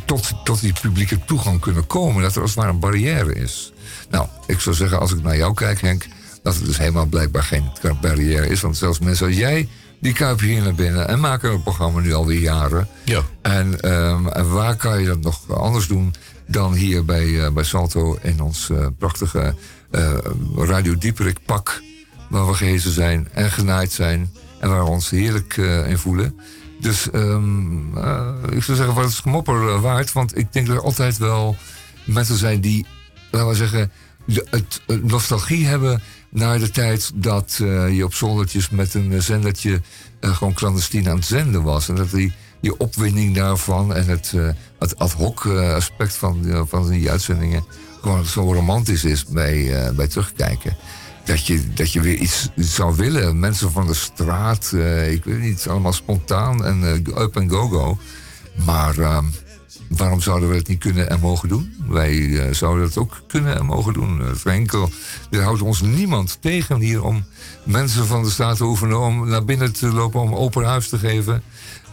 tot, 0.05 0.31
tot 0.43 0.61
die 0.61 0.73
publieke 0.81 1.25
toegang 1.25 1.59
kunnen 1.59 1.87
komen. 1.87 2.21
Dat 2.21 2.35
er 2.35 2.41
als 2.41 2.49
het 2.49 2.59
ware 2.59 2.71
een 2.71 2.79
barrière 2.79 3.33
is. 3.35 3.73
Nou, 4.09 4.27
ik 4.47 4.59
zou 4.59 4.75
zeggen, 4.75 4.99
als 4.99 5.11
ik 5.11 5.23
naar 5.23 5.37
jou 5.37 5.53
kijk, 5.53 5.81
Henk, 5.81 6.07
dat 6.47 6.55
het 6.55 6.65
dus 6.65 6.77
helemaal 6.77 7.05
blijkbaar 7.05 7.43
geen 7.43 7.63
barrière 8.01 8.47
is. 8.47 8.61
Want 8.61 8.77
zelfs 8.77 8.99
mensen 8.99 9.27
als 9.27 9.35
jij, 9.35 9.67
die 9.99 10.13
kuipen 10.13 10.45
hier 10.45 10.61
naar 10.61 10.75
binnen 10.75 11.07
en 11.07 11.19
maken 11.19 11.51
een 11.51 11.63
programma 11.63 11.99
nu 11.99 12.13
alweer 12.13 12.39
jaren. 12.39 12.87
Ja. 13.03 13.21
En, 13.41 13.79
ehm, 13.79 14.27
en 14.27 14.51
waar 14.51 14.75
kan 14.75 15.01
je 15.01 15.07
dat 15.07 15.21
nog 15.21 15.57
anders 15.57 15.87
doen 15.87 16.13
dan 16.47 16.73
hier 16.73 17.05
bij, 17.05 17.45
eh, 17.45 17.51
bij 17.51 17.63
Salto 17.63 18.17
in 18.21 18.41
ons 18.41 18.69
eh, 18.69 18.87
prachtige 18.97 19.55
eh, 19.91 20.17
Radio 20.55 20.97
Dieperik 20.97 21.37
pak. 21.45 21.81
Waar 22.29 22.47
we 22.47 22.53
gehezen 22.53 22.91
zijn 22.91 23.27
en 23.31 23.51
genaaid 23.51 23.91
zijn. 23.91 24.31
En 24.59 24.69
waar 24.69 24.83
we 24.83 24.89
ons 24.89 25.09
heerlijk 25.09 25.57
in 25.87 25.97
voelen. 25.97 26.39
Dus 26.79 27.09
ehm, 27.11 27.97
eh, 27.97 28.33
ik 28.49 28.63
zou 28.63 28.77
zeggen, 28.77 28.95
wat 28.95 29.09
is 29.09 29.19
gemopper 29.19 29.67
eh, 29.67 29.81
waard? 29.81 30.13
Want 30.13 30.37
ik 30.37 30.53
denk 30.53 30.67
dat 30.67 30.75
er 30.75 30.83
altijd 30.83 31.17
wel 31.17 31.55
mensen 32.05 32.37
zijn 32.37 32.61
die, 32.61 32.85
laten 33.31 33.47
we 33.49 33.55
zeggen, 33.55 33.91
de, 34.25 34.45
het, 34.49 34.81
het 34.87 35.03
nostalgie 35.03 35.65
hebben 35.65 36.01
naar 36.37 36.59
de 36.59 36.69
tijd 36.69 37.11
dat 37.15 37.59
eh, 37.61 37.95
je 37.95 38.03
op 38.03 38.13
zoldertjes 38.13 38.69
met 38.69 38.93
een 38.93 39.13
eh, 39.13 39.19
zendertje 39.19 39.81
eh, 40.19 40.35
gewoon 40.35 40.53
clandestien 40.53 41.09
aan 41.09 41.15
het 41.15 41.25
zenden 41.25 41.63
was. 41.63 41.89
En 41.89 41.95
dat 41.95 42.11
die, 42.11 42.33
die 42.61 42.79
opwinding 42.79 43.35
daarvan 43.35 43.93
en 43.93 44.07
het, 44.07 44.33
het 44.79 44.99
ad 44.99 45.11
hoc 45.11 45.45
aspect 45.45 46.13
van, 46.15 46.65
van 46.69 46.89
die 46.89 47.11
uitzendingen 47.11 47.65
gewoon 48.01 48.25
zo 48.25 48.53
romantisch 48.53 49.03
is 49.03 49.25
bij, 49.25 49.91
bij 49.95 50.07
terugkijken. 50.07 50.77
Dat 51.25 51.45
je, 51.45 51.73
dat 51.73 51.91
je 51.91 52.01
weer 52.01 52.15
iets 52.15 52.49
zou 52.55 52.95
willen. 52.95 53.39
Mensen 53.39 53.71
van 53.71 53.87
de 53.87 53.93
straat, 53.93 54.71
ik 55.09 55.23
weet 55.23 55.39
niet, 55.39 55.67
allemaal 55.67 55.93
spontaan 55.93 56.65
en 56.65 56.83
up 57.17 57.35
en 57.35 57.49
go-go. 57.49 57.97
Maar 58.65 58.97
ehm, 58.97 59.25
waarom 59.89 60.21
zouden 60.21 60.49
we 60.49 60.55
het 60.55 60.67
niet 60.67 60.79
kunnen 60.79 61.09
en 61.09 61.19
mogen 61.19 61.49
doen? 61.49 61.73
Wij 61.87 62.39
eh, 62.39 62.53
zouden 62.53 62.85
het 62.85 62.97
ook 62.97 63.21
kunnen 63.27 63.57
en 63.57 63.65
mogen 63.65 63.93
doen. 63.93 64.19
Uh, 64.21 64.27
Frenkel, 64.33 64.89
er 65.29 65.41
houdt 65.41 65.61
ons 65.61 65.81
niemand 65.81 66.37
tegen 66.41 66.79
hier 66.79 67.03
om 67.03 67.25
mensen 67.63 68.05
van 68.05 68.23
de 68.23 68.29
straat 68.29 68.57
te 68.57 68.63
oefenen... 68.63 68.99
om 68.99 69.29
naar 69.29 69.45
binnen 69.45 69.73
te 69.73 69.87
lopen, 69.87 70.21
om 70.21 70.35
open 70.35 70.65
huis 70.65 70.89
te 70.89 70.97
geven... 70.97 71.43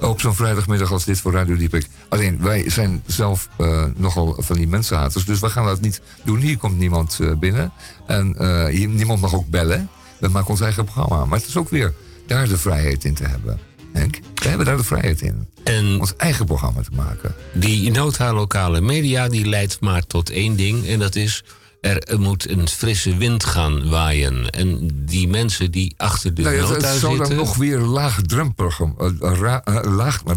op 0.01 0.21
zo'n 0.21 0.35
vrijdagmiddag 0.35 0.93
als 0.93 1.05
dit 1.05 1.21
voor 1.21 1.33
Radio 1.33 1.57
Diepik. 1.57 1.87
Alleen, 2.09 2.43
wij 2.43 2.71
zijn 2.71 3.03
zelf 3.07 3.49
eh, 3.57 3.85
nogal 3.97 4.37
van 4.39 4.57
die 4.57 4.69
mensenhaters, 4.69 5.25
dus 5.25 5.41
we 5.41 5.51
gaan 5.51 5.65
dat 5.65 5.81
niet 5.81 6.01
doen. 6.25 6.39
Hier 6.39 6.59
komt 6.59 6.79
niemand 6.79 7.19
eh, 7.21 7.33
binnen 7.33 7.73
en 8.07 8.37
eh, 8.37 8.67
hier, 8.67 8.89
niemand 8.89 9.21
mag 9.21 9.35
ook 9.35 9.49
bellen. 9.49 9.89
We 10.19 10.29
maken 10.29 10.51
ons 10.51 10.61
eigen 10.61 10.85
programma. 10.85 11.25
Maar 11.25 11.39
het 11.39 11.49
is 11.49 11.57
ook 11.57 11.69
weer 11.69 11.95
daar 12.27 12.49
de 12.49 12.59
vrijheid 12.59 13.05
in 13.05 13.15
te 13.15 13.25
hebben. 13.25 13.59
Henk, 13.99 14.19
we 14.35 14.49
hebben 14.49 14.67
daar 14.67 14.77
de 14.77 14.85
vrijheid 14.85 15.21
in. 15.21 15.49
En 15.65 16.01
Ons 16.01 16.17
eigen 16.17 16.47
programma 16.47 16.81
te 16.83 16.91
maken. 16.93 17.35
die 17.53 17.91
nota 17.91 18.33
lokale 18.33 18.81
media 18.81 19.29
die 19.29 19.47
leidt 19.47 19.81
maar 19.81 20.07
tot 20.07 20.31
één 20.31 20.57
ding. 20.57 20.87
En 20.87 20.99
dat 20.99 21.15
is, 21.17 21.45
er 21.81 22.21
moet 22.21 22.49
een 22.51 22.69
frisse 22.69 23.17
wind 23.17 23.45
gaan 23.45 23.89
waaien. 23.89 24.51
En 24.51 24.91
die 25.07 25.29
mensen 25.29 25.71
die 25.71 25.95
achter 25.97 26.35
de 26.35 26.43
Nou 26.43 26.57
nota 26.61 26.75
het 26.75 26.85
zou 27.01 27.17
dan 27.17 27.27
zitten... 27.27 27.37
nog 27.45 27.57
weer 27.57 27.79
laagdrempeliger. 27.79 28.93
eh, 28.99 29.07
eh, 29.21 29.39
ra- 29.39 29.63
eh, 29.65 29.95
laag, 29.97 30.23
eh, 30.25 30.37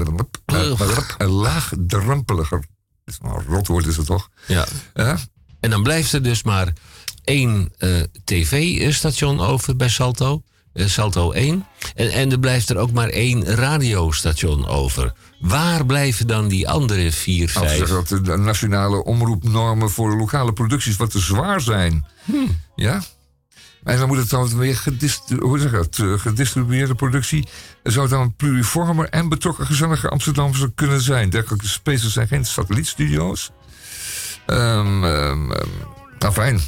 eh, 1.18 1.30
laagdrempeliger. 1.32 2.60
Dat 3.06 3.16
is 3.16 3.20
Een 3.22 3.44
rotwoord 3.56 3.86
is 3.86 3.98
het 3.98 4.06
toch? 4.06 4.30
Ja. 4.48 4.66
Ja? 4.94 5.18
En 5.60 5.70
dan 5.70 5.84
blijft 5.84 6.14
er 6.14 6.24
dus 6.24 6.44
maar 6.44 6.74
één 7.24 7.72
eh, 7.78 7.90
tv-station 8.24 9.40
over 9.40 9.76
bij 9.76 9.90
Salto. 9.90 10.42
Eh, 10.78 10.86
Salto 10.86 11.32
1. 11.32 11.66
En, 11.96 12.12
en 12.12 12.32
er 12.32 12.40
blijft 12.40 12.70
er 12.70 12.78
ook 12.78 12.92
maar 12.92 13.10
één 13.10 13.46
radiostation 13.46 14.68
over. 14.68 15.14
Waar 15.40 15.86
blijven 15.86 16.28
dan 16.28 16.48
die 16.48 16.70
andere 16.70 17.12
vier, 17.12 17.50
vijf? 17.50 17.78
zeggen 17.78 18.06
dat 18.08 18.26
de 18.26 18.38
nationale 18.38 19.04
omroepnormen 19.04 19.90
voor 19.90 20.16
lokale 20.16 20.54
producties 20.54 20.96
wat 20.96 21.12
te 21.12 21.20
zwaar 21.20 21.62
zijn. 21.62 22.06
Hmm. 22.24 22.60
Ja? 22.76 23.02
En 23.84 23.98
dan 23.98 24.08
moet 24.08 24.18
het 24.18 24.30
dan 24.30 24.58
weer 24.58 24.84
eh, 24.86 26.20
gedistribueerde 26.20 26.96
productie. 26.96 27.48
Zou 27.84 28.02
het 28.02 28.10
dan 28.10 28.36
pluriformer 28.36 29.10
en 29.10 29.30
betrokken 29.30 29.66
gezellige 29.66 30.10
Amsterdamse 30.10 30.72
kunnen 30.76 31.02
zijn? 31.02 31.30
Dergelijke 31.30 31.68
spaces 31.68 32.14
zijn 32.14 32.28
geen 32.28 32.46
satellietstudio's. 32.46 33.52
Ehm 34.46 35.04
ehm, 35.04 35.52
ehm, 35.52 35.70
nou 36.20 36.34
fijn. 36.34 36.60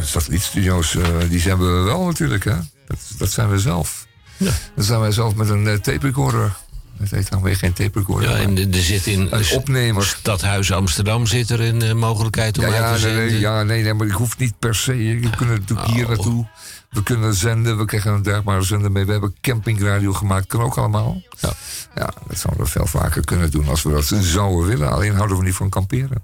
Satellietstudio's, 0.00 0.94
eh, 0.94 1.06
die 1.28 1.40
hebben 1.40 1.78
we 1.78 1.84
wel 1.84 2.04
natuurlijk, 2.04 2.44
hè? 2.44 2.56
Dat, 2.86 2.98
dat 3.18 3.30
zijn 3.30 3.50
we 3.50 3.58
zelf. 3.58 4.06
Ja. 4.36 4.50
Dat 4.76 4.84
zijn 4.84 5.00
wij 5.00 5.12
zelf 5.12 5.34
met 5.34 5.48
een 5.48 5.66
eh, 5.68 5.74
tape 5.74 6.06
recorder. 6.06 6.56
Het 6.98 7.10
heet 7.10 7.30
dan 7.30 7.42
weer 7.42 7.56
geen 7.56 7.72
tape 7.72 7.98
recorder. 7.98 8.30
Ja, 8.30 8.36
en 8.36 8.72
er 8.72 8.82
zit 8.82 9.06
in 9.06 9.28
Een 9.30 9.50
opnemer. 9.52 10.04
Stadhuis 10.04 10.72
Amsterdam 10.72 11.26
zit 11.26 11.50
er 11.50 11.60
een 11.60 11.82
eh, 11.82 11.94
mogelijkheid 11.94 12.58
om 12.58 12.64
Ja, 12.64 12.70
uit 12.70 12.76
ja, 12.78 12.94
te 12.96 13.00
nee, 13.06 13.14
nee, 13.16 13.22
zenden. 13.30 13.40
ja, 13.40 13.62
nee, 13.62 13.82
nee, 13.82 13.94
maar 13.94 14.06
ik 14.06 14.12
hoef 14.12 14.38
niet 14.38 14.58
per 14.58 14.74
se. 14.74 15.04
Je 15.04 15.30
kunt 15.30 15.50
natuurlijk 15.50 15.88
hier 15.88 16.02
Oh. 16.02 16.08
naartoe. 16.08 16.46
We 16.90 17.02
kunnen 17.02 17.34
zenden, 17.34 17.78
we 17.78 17.84
krijgen 17.84 18.12
een 18.12 18.22
dergbare 18.22 18.62
zender 18.62 18.92
mee. 18.92 19.04
We 19.04 19.12
hebben 19.12 19.34
campingradio 19.40 20.12
gemaakt, 20.12 20.46
kan 20.46 20.60
ook 20.60 20.76
allemaal. 20.78 21.22
Ja. 21.40 21.52
ja, 21.94 22.12
dat 22.28 22.38
zouden 22.38 22.64
we 22.64 22.70
veel 22.70 22.86
vaker 22.86 23.24
kunnen 23.24 23.50
doen 23.50 23.68
als 23.68 23.82
we 23.82 23.90
dat 23.90 24.12
zouden 24.20 24.66
willen. 24.68 24.90
Alleen 24.92 25.14
houden 25.14 25.36
we 25.36 25.44
niet 25.44 25.54
van 25.54 25.68
kamperen. 25.68 26.22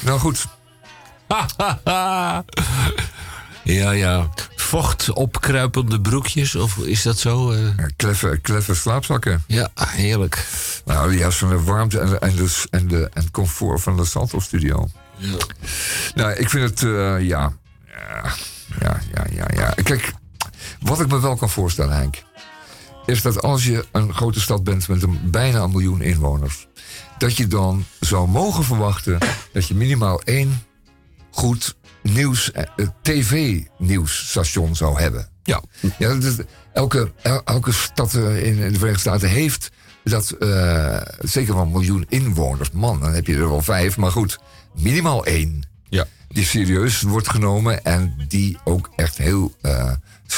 Nou 0.00 0.18
goed, 0.18 0.46
ja, 3.72 3.90
ja. 3.90 4.28
Vocht 4.56 5.12
opkruipende 5.12 6.00
broekjes, 6.00 6.54
of 6.54 6.76
is 6.76 7.02
dat 7.02 7.18
zo? 7.18 7.50
eh? 7.50 7.58
kleffe, 7.96 8.38
kleffe 8.42 8.74
slaapzakken. 8.74 9.44
Ja, 9.46 9.70
heerlijk. 9.74 10.46
Nou, 10.84 11.16
juist 11.16 11.38
van 11.38 11.48
de 11.48 11.62
warmte 11.62 11.98
en, 11.98 12.08
de, 12.08 12.18
en, 12.18 12.36
de, 12.36 12.64
en, 12.70 12.88
de, 12.88 13.10
en 13.12 13.22
het 13.22 13.30
comfort 13.30 13.80
van 13.82 13.96
de 13.96 14.04
Salto-studio. 14.04 14.88
Ja. 15.16 15.36
Nou, 16.14 16.32
ik 16.32 16.50
vind 16.50 16.70
het, 16.70 16.82
eh, 16.82 17.20
ja, 17.20 17.52
ja, 17.86 18.32
ja, 18.80 19.00
ja, 19.14 19.26
ja, 19.30 19.46
ja. 19.54 19.74
Kijk, 19.82 20.12
wat 20.80 21.00
ik 21.00 21.08
me 21.08 21.20
wel 21.20 21.36
kan 21.36 21.50
voorstellen, 21.50 21.96
Henk, 21.96 22.22
is 23.06 23.22
dat 23.22 23.42
als 23.42 23.64
je 23.64 23.84
een 23.92 24.14
grote 24.14 24.40
stad 24.40 24.64
bent 24.64 24.88
met 24.88 25.02
een, 25.02 25.20
bijna 25.24 25.60
een 25.60 25.70
miljoen 25.70 26.02
inwoners, 26.02 26.66
dat 27.18 27.36
je 27.36 27.46
dan 27.46 27.84
zou 28.00 28.28
mogen 28.28 28.64
verwachten 28.64 29.18
dat 29.52 29.66
je 29.66 29.74
minimaal 29.74 30.22
één 30.22 30.62
goed 31.30 31.76
nieuws, 32.12 32.52
eh, 32.52 32.64
tv-nieuwsstation 33.02 34.76
zou 34.76 35.00
hebben. 35.00 35.28
Ja. 35.42 35.62
ja 35.98 36.08
dat 36.14 36.22
is- 36.22 36.36
elke, 36.72 37.12
el- 37.22 37.42
elke 37.44 37.72
stad 37.72 38.14
eh, 38.14 38.46
in, 38.46 38.56
de 38.56 38.78
Verenigde 38.78 38.98
Staten 38.98 39.28
heeft 39.28 39.70
dat 40.04 40.30
eh, 40.30 41.00
zeker 41.18 41.54
wel 41.54 41.62
een 41.62 41.70
miljoen 41.70 42.06
inwoners. 42.08 42.70
Man, 42.70 43.00
dan 43.00 43.12
heb 43.12 43.26
je 43.26 43.34
er 43.34 43.48
wel 43.48 43.62
vijf, 43.62 43.96
maar 43.96 44.10
goed, 44.12 44.38
minimaal 44.74 45.24
één. 45.24 45.62
Ja. 45.88 46.04
Die 46.28 46.44
serieus 46.44 47.02
wordt 47.02 47.28
genomen 47.28 47.84
en 47.84 48.14
die 48.28 48.58
ook 48.64 48.90
echt 48.96 49.18
heel 49.18 49.54
eh, 49.60 49.92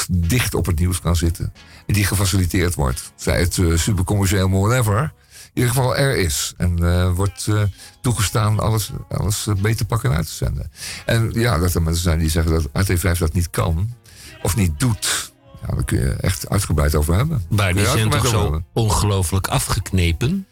dicht 0.09 0.53
op 0.53 0.65
het 0.65 0.79
nieuws 0.79 1.01
kan 1.01 1.15
zitten. 1.15 1.53
En 1.87 1.93
die 1.93 2.05
gefaciliteerd 2.05 2.75
wordt. 2.75 3.11
Zij 3.15 3.39
het 3.39 3.57
eh, 3.57 3.75
supercommercieel, 3.77 4.49
whatever. 4.49 5.13
In 5.53 5.61
ieder 5.65 5.69
geval 5.73 5.95
er 5.97 6.17
is. 6.17 6.53
En 6.57 6.77
eh, 6.83 7.11
wordt 7.11 7.45
eh, 7.49 7.61
toegestaan 8.01 8.59
alles, 8.59 8.89
alles 9.09 9.47
eh, 9.47 9.53
beter 9.55 9.85
pakken 9.85 10.09
en 10.11 10.15
uit 10.17 10.25
te 10.27 10.33
zenden. 10.33 10.71
En 11.05 11.29
ja, 11.33 11.57
dat 11.57 11.73
er 11.73 11.81
mensen 11.81 12.03
zijn 12.03 12.19
die 12.19 12.29
zeggen 12.29 12.51
dat 12.51 12.89
AT5 12.91 13.17
dat 13.19 13.33
niet 13.33 13.49
kan. 13.49 13.93
Of 14.41 14.55
niet 14.55 14.79
doet. 14.79 15.31
Ja, 15.67 15.73
daar 15.75 15.83
kun 15.85 15.99
je 15.99 16.09
echt 16.13 16.49
uitgebreid 16.49 16.95
over 16.95 17.15
hebben. 17.15 17.45
Maar 17.49 17.73
die 17.73 17.85
zijn 17.85 18.09
toch 18.09 18.27
zo 18.27 18.61
ongelooflijk 18.73 19.47
afgeknepen? 19.47 20.47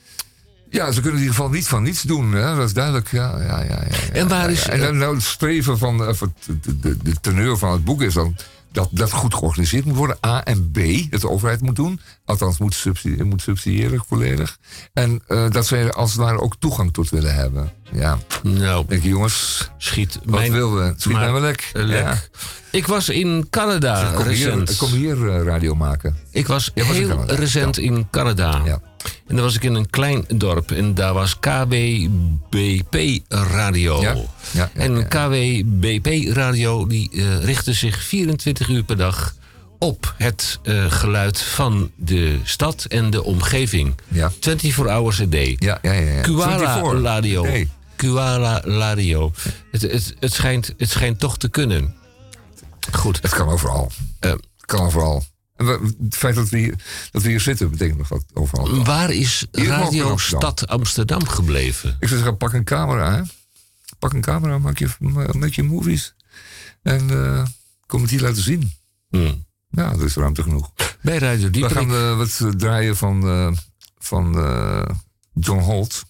Ja, 0.69 0.85
ze 0.91 1.01
kunnen 1.01 1.19
in 1.19 1.25
ieder 1.25 1.35
geval 1.35 1.49
niet 1.51 1.67
van 1.67 1.83
niets 1.83 2.01
doen. 2.01 2.31
Hè? 2.31 2.55
Dat 2.55 2.65
is 2.67 2.73
duidelijk. 2.73 3.11
Ja, 3.11 3.41
ja, 3.41 3.63
ja, 3.63 3.79
En 4.13 4.27
waar 4.27 4.51
is- 4.51 4.63
ja. 4.63 4.69
En 4.69 4.79
dan, 4.79 4.97
nou, 4.97 5.13
het 5.15 5.23
streven 5.23 5.77
van, 5.77 6.15
van 6.15 6.33
de, 6.61 6.79
de, 6.79 6.97
de 6.97 7.13
teneur 7.21 7.57
van 7.57 7.71
het 7.71 7.83
boek 7.83 8.01
is 8.01 8.13
dan 8.13 8.35
dat 8.77 8.89
dat 8.91 9.11
goed 9.11 9.33
georganiseerd 9.33 9.85
moet 9.85 9.95
worden. 9.95 10.17
A 10.25 10.43
en 10.43 10.71
B, 10.71 10.77
dat 11.09 11.21
de 11.21 11.29
overheid 11.29 11.61
moet 11.61 11.75
doen. 11.75 11.99
Althans, 12.25 12.57
moet, 12.57 12.73
subsidie, 12.73 13.23
moet 13.23 13.41
subsidiëren 13.41 14.03
volledig. 14.07 14.57
En 14.93 15.21
eh, 15.27 15.49
dat 15.49 15.67
zij 15.67 15.91
als 15.91 16.11
het 16.11 16.19
ware 16.19 16.39
ook 16.39 16.55
toegang 16.59 16.93
tot 16.93 17.09
willen 17.09 17.35
hebben. 17.35 17.71
Ja. 17.91 18.17
Nou, 18.43 18.85
denk 18.87 19.03
je, 19.03 19.09
jongens, 19.09 19.69
schiet 19.77 20.19
wat 20.25 20.39
mijn- 20.39 20.51
willen 20.51 20.75
we? 20.87 20.93
Schiet 20.97 21.13
maar- 21.13 21.21
mij 21.21 21.31
wel 21.31 21.41
lek. 21.41 21.69
lek. 21.73 21.99
Ja. 22.01 22.19
Ik 22.71 22.87
was 22.87 23.09
in 23.09 23.47
Canada 23.49 24.11
Kom 24.15 24.27
hier, 24.27 24.47
recent. 24.49 24.77
kom 24.77 24.91
hier 24.91 25.29
eh, 25.29 25.43
radio 25.43 25.75
maken. 25.75 26.15
Ik 26.31 26.47
was 26.47 26.71
was 26.75 26.85
in 26.87 26.93
heel 26.93 27.07
Canada, 27.07 27.35
recent 27.35 27.77
in 27.77 28.07
Canada. 28.11 28.61
En 29.27 29.35
dan 29.35 29.43
was 29.45 29.55
ik 29.55 29.63
in 29.63 29.73
een 29.75 29.89
klein 29.89 30.25
dorp 30.27 30.71
en 30.71 30.93
daar 30.93 31.13
was 31.13 31.39
KWBP 31.39 33.19
Radio. 33.29 34.03
En 34.73 35.07
KWBP 35.07 36.35
Radio 36.35 36.87
die 36.87 37.09
eh, 37.13 37.43
richtte 37.43 37.73
zich 37.73 38.03
24 38.03 38.67
uur 38.69 38.83
per 38.83 38.97
dag 38.97 39.35
op 39.79 40.13
het 40.17 40.59
eh, 40.63 40.85
geluid 40.91 41.41
van 41.41 41.91
de 41.95 42.39
stad 42.43 42.85
en 42.89 43.09
de 43.09 43.23
omgeving. 43.23 43.95
Ja. 44.07 44.31
24 44.39 44.85
hours 44.93 45.21
a 45.21 45.25
day. 45.25 45.55
Ja, 45.59 45.79
ja, 45.81 45.91
ja. 45.91 46.11
ja. 46.11 46.21
Kuala 46.21 46.57
24 46.57 47.01
Radio. 47.01 47.45
Kuala 47.97 48.59
Radio. 48.61 49.31
Het, 49.71 49.81
het, 49.81 50.15
het, 50.19 50.33
schijnt, 50.33 50.73
het 50.77 50.89
schijnt 50.89 51.19
toch 51.19 51.37
te 51.37 51.49
kunnen. 51.49 51.95
Goed. 52.91 53.21
Het 53.21 53.31
kan 53.33 53.47
overal. 53.49 53.91
het 54.19 54.39
kan 54.65 54.85
overal. 54.85 55.23
En 55.55 55.65
we- 55.65 55.95
het 56.03 56.15
feit 56.15 56.35
dat 56.35 56.49
we, 56.49 56.57
hier, 56.57 56.75
dat 57.11 57.21
we 57.21 57.29
hier 57.29 57.39
zitten 57.41 57.69
betekent 57.71 57.97
nog 57.97 58.07
wat 58.07 58.23
overal. 58.33 58.83
Waar 58.83 59.09
is 59.11 59.45
Hier 59.51 59.63
we 59.65 59.69
Radio 59.69 60.09
Amsterdam. 60.09 60.51
Stad 60.51 60.67
Amsterdam 60.67 61.27
gebleven? 61.27 61.89
Ik 61.99 62.07
zou 62.07 62.19
zeggen, 62.19 62.37
pak 62.37 62.53
een 62.53 62.63
camera, 62.63 63.15
hè. 63.15 63.21
Pak 63.99 64.13
een 64.13 64.21
camera, 64.21 64.57
maak 64.57 64.77
je, 64.77 64.87
maak 65.37 65.51
je 65.53 65.63
movies. 65.63 66.15
En 66.83 67.09
eh, 67.09 67.45
kom 67.85 68.01
het 68.01 68.09
hier 68.11 68.21
laten 68.21 68.43
zien. 68.43 68.71
Ja, 69.69 69.91
er 69.91 70.03
is 70.03 70.15
ruimte 70.15 70.43
genoeg. 70.43 70.71
Bij 71.01 71.17
Radio 71.17 71.45
We 71.45 71.49
Dieperik. 71.51 71.77
gaan 71.77 71.93
eh, 71.93 72.17
wat 72.17 72.39
eh, 72.41 72.47
draaien 72.49 72.97
van, 72.97 73.27
eh, 73.27 73.51
van 73.97 74.37
eh, 74.37 74.81
John 75.33 75.59
Holt. 75.61 76.03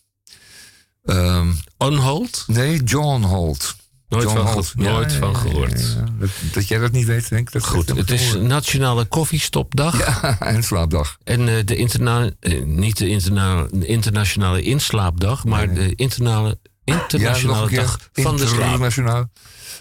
Ehm, 1.07 1.47
On 1.77 1.95
Hold? 1.95 2.43
Nee, 2.47 2.83
John 2.83 3.21
Holt. 3.21 3.75
Nooit 4.09 4.23
John 4.23 4.35
van, 4.37 4.45
Holt. 4.47 4.67
ge- 4.67 4.77
nooit 4.77 5.11
Ja, 5.11 5.17
van 5.17 5.35
gehoord. 5.35 5.79
ja, 5.81 5.87
ja. 5.99 6.05
Dat, 6.19 6.29
dat 6.53 6.67
jij 6.67 6.77
dat 6.79 6.91
niet 6.91 7.05
weet, 7.05 7.29
denk 7.29 7.47
ik. 7.47 7.53
Dat 7.53 7.65
Goed, 7.65 7.89
het 7.89 8.11
is 8.11 8.33
Nationale 8.35 9.05
Koffiestopdag. 9.05 9.97
Ja, 9.97 10.39
en 10.53 10.63
slaapdag. 10.63 11.17
En 11.23 11.47
eh, 11.57 11.65
de 11.65 11.75
interna 11.75 12.29
eh, 12.39 12.63
niet 12.63 12.97
de, 12.97 13.07
interna 13.07 13.67
de 13.71 13.85
internationale 13.85 14.61
inslaapdag, 14.61 15.45
maar 15.45 15.73
de 15.73 15.95
internale, 15.95 16.59
internationale 16.83 17.69
dag 17.69 17.99
van 18.13 18.37
de 18.37 18.47
slaap. 18.47 18.61
Internationaal 18.61 19.29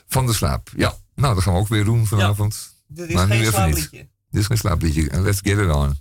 Van 0.09 0.27
de 0.27 0.33
slaap. 0.35 0.71
Ja, 0.77 0.95
nou, 1.15 1.35
dat 1.35 1.43
gaan 1.43 1.53
we 1.53 1.59
ook 1.59 1.69
weer 1.69 1.85
doen 1.85 2.07
vanavond. 2.07 2.75
Dit 2.89 3.09
is 3.09 3.15
maar 3.15 3.27
geen 3.27 3.39
nu 3.41 3.47
even 3.47 3.65
niet. 3.67 3.75
slaapliedje. 3.77 4.09
Dit 4.31 4.41
is 4.41 4.47
geen 4.47 4.59
slaapliedje. 4.59 5.21
Let's 5.21 5.41
get 5.43 5.59
it 5.59 5.71
on. 5.75 5.97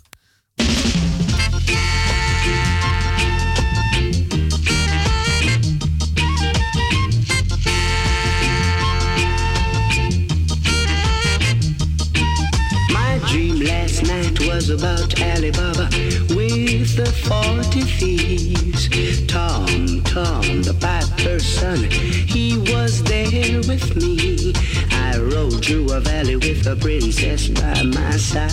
Was 14.68 14.82
about 14.82 15.22
Alibaba 15.22 15.90
with 16.34 16.96
the 16.96 17.06
40 17.28 17.82
thieves. 17.82 19.28
Tom, 19.28 20.02
Tom, 20.04 20.62
the 20.64 20.74
piper's 20.80 21.46
son, 21.46 21.84
he 21.92 22.58
was 22.72 23.04
there 23.04 23.60
with 23.68 23.96
me. 23.96 24.54
I 24.92 25.18
rode 25.18 25.64
through 25.64 25.92
a 25.92 26.00
valley 26.00 26.38
with 26.38 26.66
a 26.68 26.76
princess 26.76 27.50
by 27.50 27.84
my 27.84 28.12
side. 28.18 28.50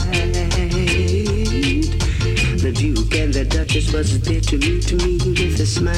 The 2.60 2.72
Duke 2.74 3.14
and 3.14 3.32
the 3.32 3.44
Duchess 3.44 3.92
was 3.92 4.20
there 4.20 4.40
to 4.40 4.58
meet 4.58 4.92
me 4.92 5.18
with 5.18 5.60
a 5.60 5.66
smile. 5.66 5.96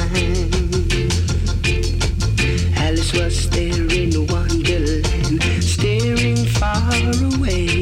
Alice 2.77 3.11
was 3.13 3.49
there 3.49 3.87
in 3.91 4.27
Wonderland, 4.27 5.43
staring 5.61 6.45
far 6.45 6.93
away. 7.33 7.74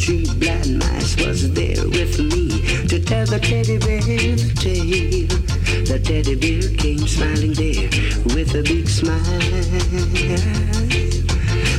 The 0.00 0.06
three 0.06 0.34
blind 0.38 0.78
mice 0.78 1.14
was 1.26 1.52
there 1.52 1.84
with 1.86 2.18
me 2.18 2.48
to 2.88 2.98
tell 3.00 3.26
the 3.26 3.38
teddy 3.38 3.76
bear 3.76 4.00
the 4.00 4.50
tale. 4.56 5.28
The 5.84 5.98
teddy 6.02 6.36
bear 6.36 6.74
came 6.78 7.06
smiling 7.06 7.52
there 7.52 7.90
with 8.34 8.54
a 8.54 8.62
big 8.62 8.88
smile. 8.88 9.20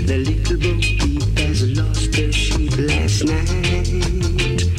The 0.05 0.17
little 0.17 0.57
bo 0.57 0.77
peep 0.79 1.39
has 1.39 1.63
lost 1.75 2.15
her 2.15 2.31
sheep 2.31 2.77
last 2.77 3.23
night. 3.25 4.69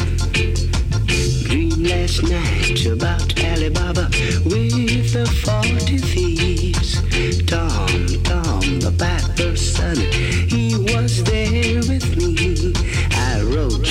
Dream 1.42 1.82
last 1.82 2.22
night 2.22 2.86
about 2.86 3.40
Alibaba 3.42 4.08
with 4.44 5.12
the 5.12 5.26
forty 5.44 5.98
thieves. 5.98 6.31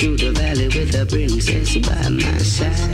Through 0.02 0.16
the 0.16 0.32
valley 0.32 0.66
with 0.66 0.92
a 0.96 1.06
princess 1.06 1.76
by 1.86 2.08
my 2.08 2.38
side. 2.38 2.92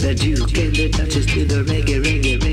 The 0.00 0.12
Duke 0.12 0.58
and 0.58 0.74
the 0.74 0.88
Duchess 0.88 1.26
did 1.26 1.50
the 1.50 1.62
reggae, 1.62 2.02
reggae, 2.02 2.45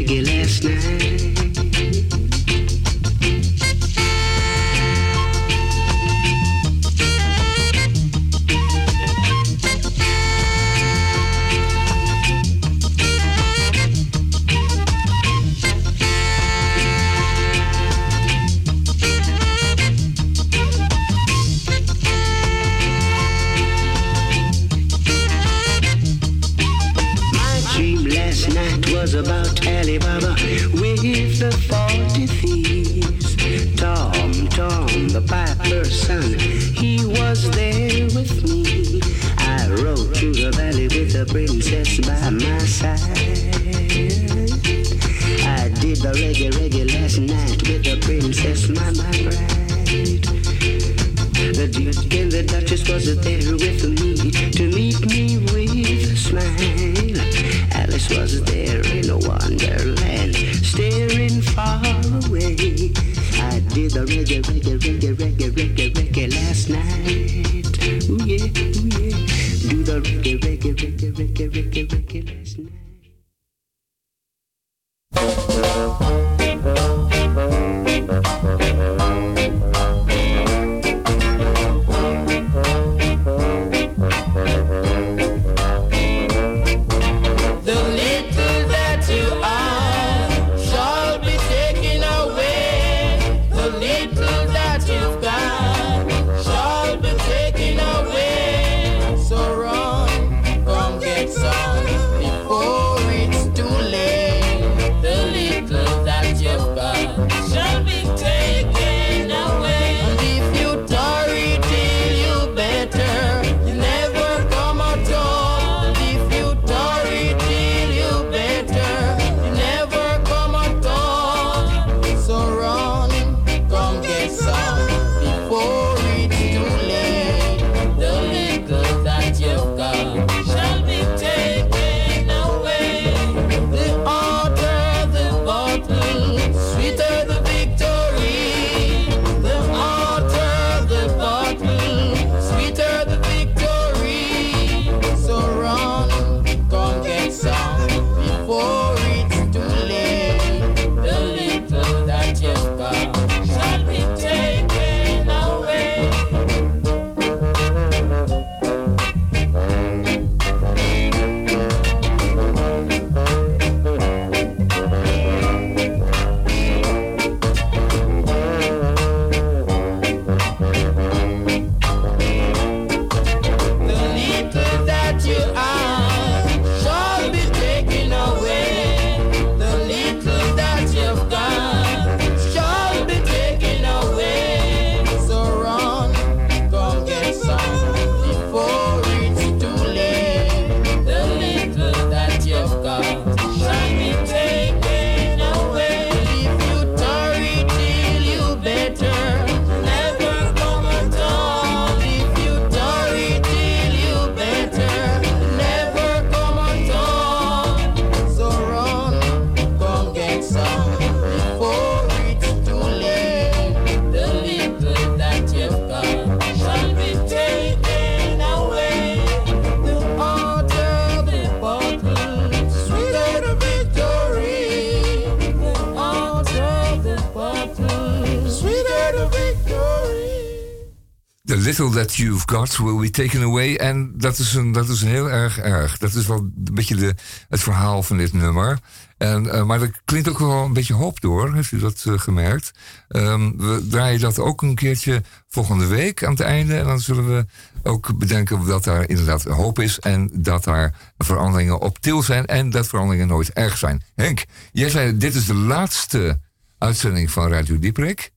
that 232.03 232.15
you've 232.15 232.45
got 232.45 232.77
will 232.77 232.99
be 232.99 233.09
taken 233.09 233.41
away. 233.41 233.75
En 233.75 234.13
dat 234.15 234.37
is, 234.37 234.53
een, 234.53 234.71
dat 234.71 234.89
is 234.89 235.01
een 235.01 235.07
heel 235.07 235.29
erg 235.29 235.59
erg. 235.59 235.97
Dat 235.97 236.13
is 236.13 236.27
wel 236.27 236.37
een 236.37 236.53
beetje 236.73 236.95
de, 236.95 237.15
het 237.49 237.59
verhaal 237.59 238.03
van 238.03 238.17
dit 238.17 238.33
nummer. 238.33 238.79
En, 239.17 239.51
eh, 239.51 239.63
maar 239.63 239.81
er 239.81 240.01
klinkt 240.05 240.29
ook 240.29 240.39
wel 240.39 240.63
een 240.63 240.73
beetje 240.73 240.93
hoop 240.93 241.21
door, 241.21 241.53
heeft 241.53 241.71
u 241.71 241.79
dat 241.79 242.03
eh, 242.07 242.13
gemerkt? 242.19 242.71
Ehm, 243.07 243.51
we 243.57 243.87
draaien 243.89 244.19
dat 244.19 244.39
ook 244.39 244.61
een 244.61 244.75
keertje 244.75 245.23
volgende 245.47 245.85
week 245.85 246.23
aan 246.23 246.31
het 246.31 246.39
einde. 246.39 246.77
En 246.77 246.85
dan 246.85 246.99
zullen 246.99 247.27
we 247.27 247.45
ook 247.83 248.17
bedenken 248.17 248.65
dat 248.65 248.83
daar 248.83 249.09
inderdaad 249.09 249.43
hoop 249.43 249.79
is. 249.79 249.99
En 249.99 250.29
dat 250.33 250.63
daar 250.63 251.13
veranderingen 251.17 251.79
op 251.79 251.99
til 251.99 252.23
zijn. 252.23 252.45
En 252.45 252.69
dat 252.69 252.87
veranderingen 252.87 253.27
nooit 253.27 253.53
erg 253.53 253.77
zijn. 253.77 254.03
Henk, 254.15 254.45
jij 254.71 254.89
zei 254.89 255.17
dit 255.17 255.35
is 255.35 255.45
de 255.45 255.55
laatste 255.55 256.39
uitzending 256.77 257.31
van 257.31 257.49
Radio 257.49 257.79
Dieprik. 257.79 258.31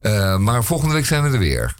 Eh, 0.00 0.36
maar 0.36 0.64
volgende 0.64 0.94
week 0.94 1.06
zijn 1.06 1.22
we 1.22 1.30
er 1.30 1.38
weer. 1.38 1.74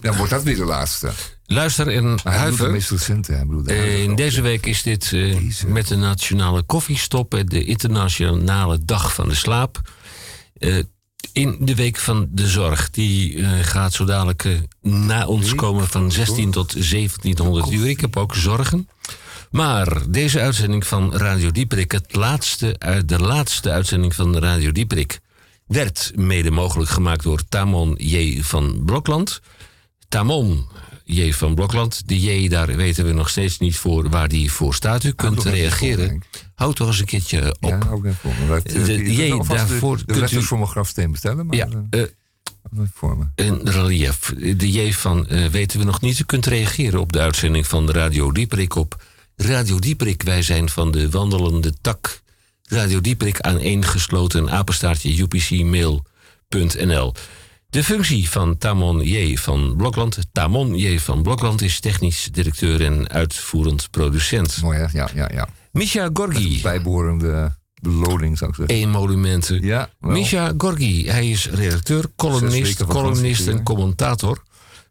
Dan 0.00 0.16
wordt 0.16 0.30
dat 0.30 0.42
weer 0.42 0.56
de 0.56 0.64
laatste. 0.64 1.10
Luister 1.46 1.88
en 1.88 2.04
Maar 2.04 2.08
hij 2.08 2.14
doet 2.14 2.22
de 2.24 2.30
huiver. 2.38 2.70
meest 2.70 2.90
recente. 2.90 3.32
Hij 3.32 3.46
bedoelt 3.46 3.64
de 3.64 3.72
Eh, 3.72 3.78
huidige 3.78 4.04
in 4.04 4.10
ook. 4.10 4.16
deze 4.16 4.40
week 4.40 4.66
is 4.66 4.82
dit 4.82 5.10
eh, 5.12 5.36
met 5.66 5.88
de 5.88 5.96
Nationale 5.96 6.62
Koffiestop, 6.62 7.34
eh, 7.34 7.40
de 7.44 7.64
Internationale 7.64 8.78
Dag 8.84 9.14
van 9.14 9.28
de 9.28 9.34
Slaap. 9.34 9.80
Eh, 10.58 10.76
in 11.32 11.56
de 11.60 11.74
Week 11.74 11.96
van 11.98 12.28
de 12.30 12.48
Zorg. 12.48 12.90
Die 12.90 13.38
eh, 13.42 13.50
gaat 13.62 13.92
zo 13.92 14.04
dadelijk 14.04 14.44
eh, 14.44 14.52
na 14.90 15.26
ons 15.26 15.54
komen 15.54 15.88
van 15.88 16.12
16 16.12 16.50
tot 16.50 16.72
1700 16.90 17.70
uur. 17.72 17.88
Ik 17.88 18.00
heb 18.00 18.16
ook 18.16 18.34
zorgen. 18.34 18.88
Maar 19.50 20.10
deze 20.10 20.40
uitzending 20.40 20.86
van 20.86 21.14
Radio 21.16 21.50
Dieprik, 21.50 21.92
het 21.92 22.14
laatste, 22.14 22.76
de 23.06 23.18
laatste 23.18 23.70
uitzending 23.70 24.14
van 24.14 24.38
Radio 24.38 24.72
Dieprik, 24.72 25.20
werd 25.72 26.12
mede 26.14 26.50
mogelijk 26.50 26.90
gemaakt 26.90 27.22
door 27.22 27.42
Tamon 27.48 27.94
J. 27.98 28.42
van 28.42 28.82
Blokland. 28.84 29.40
Tamon 30.08 30.66
J. 31.04 31.32
van 31.32 31.54
Blokland. 31.54 32.02
De 32.08 32.20
J, 32.20 32.48
daar 32.48 32.76
weten 32.76 33.04
we 33.04 33.12
nog 33.12 33.28
steeds 33.28 33.58
niet 33.58 33.76
voor 33.76 34.08
waar 34.10 34.28
die 34.28 34.52
voor 34.52 34.74
staat. 34.74 35.04
U 35.04 35.12
kunt 35.12 35.42
reageren. 35.42 36.22
Houd 36.54 36.76
toch 36.76 36.86
eens 36.88 36.98
een 37.00 37.06
keertje 37.06 37.56
op. 37.60 37.68
Ja, 37.70 37.78
ook 37.90 38.04
even 38.04 38.16
voor 38.16 38.46
me. 38.48 38.56
Eh, 38.62 38.84
De 38.84 39.14
je 39.14 39.26
J 39.26 39.42
daarvoor 39.46 39.96
De, 39.96 40.04
de 40.04 40.12
kunt 40.18 40.30
u- 40.32 40.42
voor 40.42 40.58
mijn 40.58 40.70
grafsteen 40.70 41.10
bestellen. 41.10 41.46
Maar 41.46 41.56
Ja, 41.56 41.68
eh, 41.90 42.02
eh, 42.02 42.08
voor 42.94 43.28
een 43.34 43.60
relief. 43.70 44.32
De 44.56 44.70
J 44.72 44.92
van 44.92 45.28
eh, 45.28 45.46
weten 45.46 45.78
we 45.78 45.84
nog 45.84 46.00
niet. 46.00 46.18
U 46.18 46.24
kunt 46.24 46.46
reageren 46.46 47.00
op 47.00 47.12
de 47.12 47.20
uitzending 47.20 47.66
van 47.66 47.90
Radio 47.90 48.32
Dieprik 48.32 48.74
op 48.74 49.02
Radio 49.36 49.78
Dieprik. 49.78 50.22
Wij 50.22 50.42
zijn 50.42 50.68
van 50.68 50.90
de 50.90 51.10
wandelende 51.10 51.72
tak. 51.80 52.21
Radio 52.72 53.00
Dieprik 53.00 53.40
aan 53.40 53.58
één 53.58 53.84
gesloten 53.84 54.50
apenstaartje 54.50 55.22
upcmail.nl. 55.22 57.14
De 57.70 57.84
functie 57.84 58.30
van 58.30 58.58
Tamon 58.58 59.00
J. 59.00 59.36
van 59.36 59.74
Blokland. 59.76 60.18
Tamon 60.32 60.76
J. 60.76 60.98
van 60.98 61.22
Blokland 61.22 61.62
is 61.62 61.80
technisch 61.80 62.28
directeur 62.32 62.84
en 62.84 63.08
uitvoerend 63.08 63.90
producent. 63.90 64.62
Mooi 64.62 64.78
hè? 64.78 64.86
Ja, 64.92 65.08
ja, 65.14 65.30
ja. 65.32 65.48
Misha 65.72 66.10
Gorgi. 66.12 66.60
Bijbehorende 66.62 67.56
beloning 67.80 68.38
zou 68.38 68.50
ik 68.50 68.56
zeggen. 68.56 68.74
Emolumenten. 68.76 69.62
Ja, 69.62 69.90
wel. 70.00 70.12
Misha 70.12 70.52
Gorgi, 70.58 71.08
hij 71.08 71.30
is 71.30 71.48
redacteur, 71.50 72.04
columnist, 72.16 72.84
columnist 72.84 73.46
en 73.46 73.62
commentator. 73.62 74.42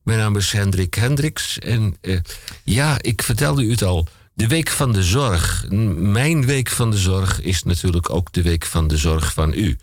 Mijn 0.04 0.18
naam 0.20 0.36
is 0.36 0.52
Hendrik 0.52 0.94
Hendricks. 0.94 1.60
En 1.60 1.98
eh, 2.02 2.20
ja, 2.64 2.98
ik 3.02 3.22
vertelde 3.22 3.64
u 3.64 3.72
het 3.72 3.84
al. 3.84 4.08
De 4.42 4.48
Week 4.48 4.70
van 4.70 4.92
de 4.92 5.04
Zorg. 5.04 5.66
Mijn 5.96 6.46
Week 6.46 6.70
van 6.70 6.92
de 6.92 6.98
Zorg 6.98 7.42
is 7.42 7.64
natuurlijk 7.64 8.10
ook 8.10 8.34
de 8.34 8.42
Week 8.42 8.66
van 8.66 8.88
de 8.88 8.98
Zorg 8.98 9.34
van 9.34 9.54
u. 9.54 9.78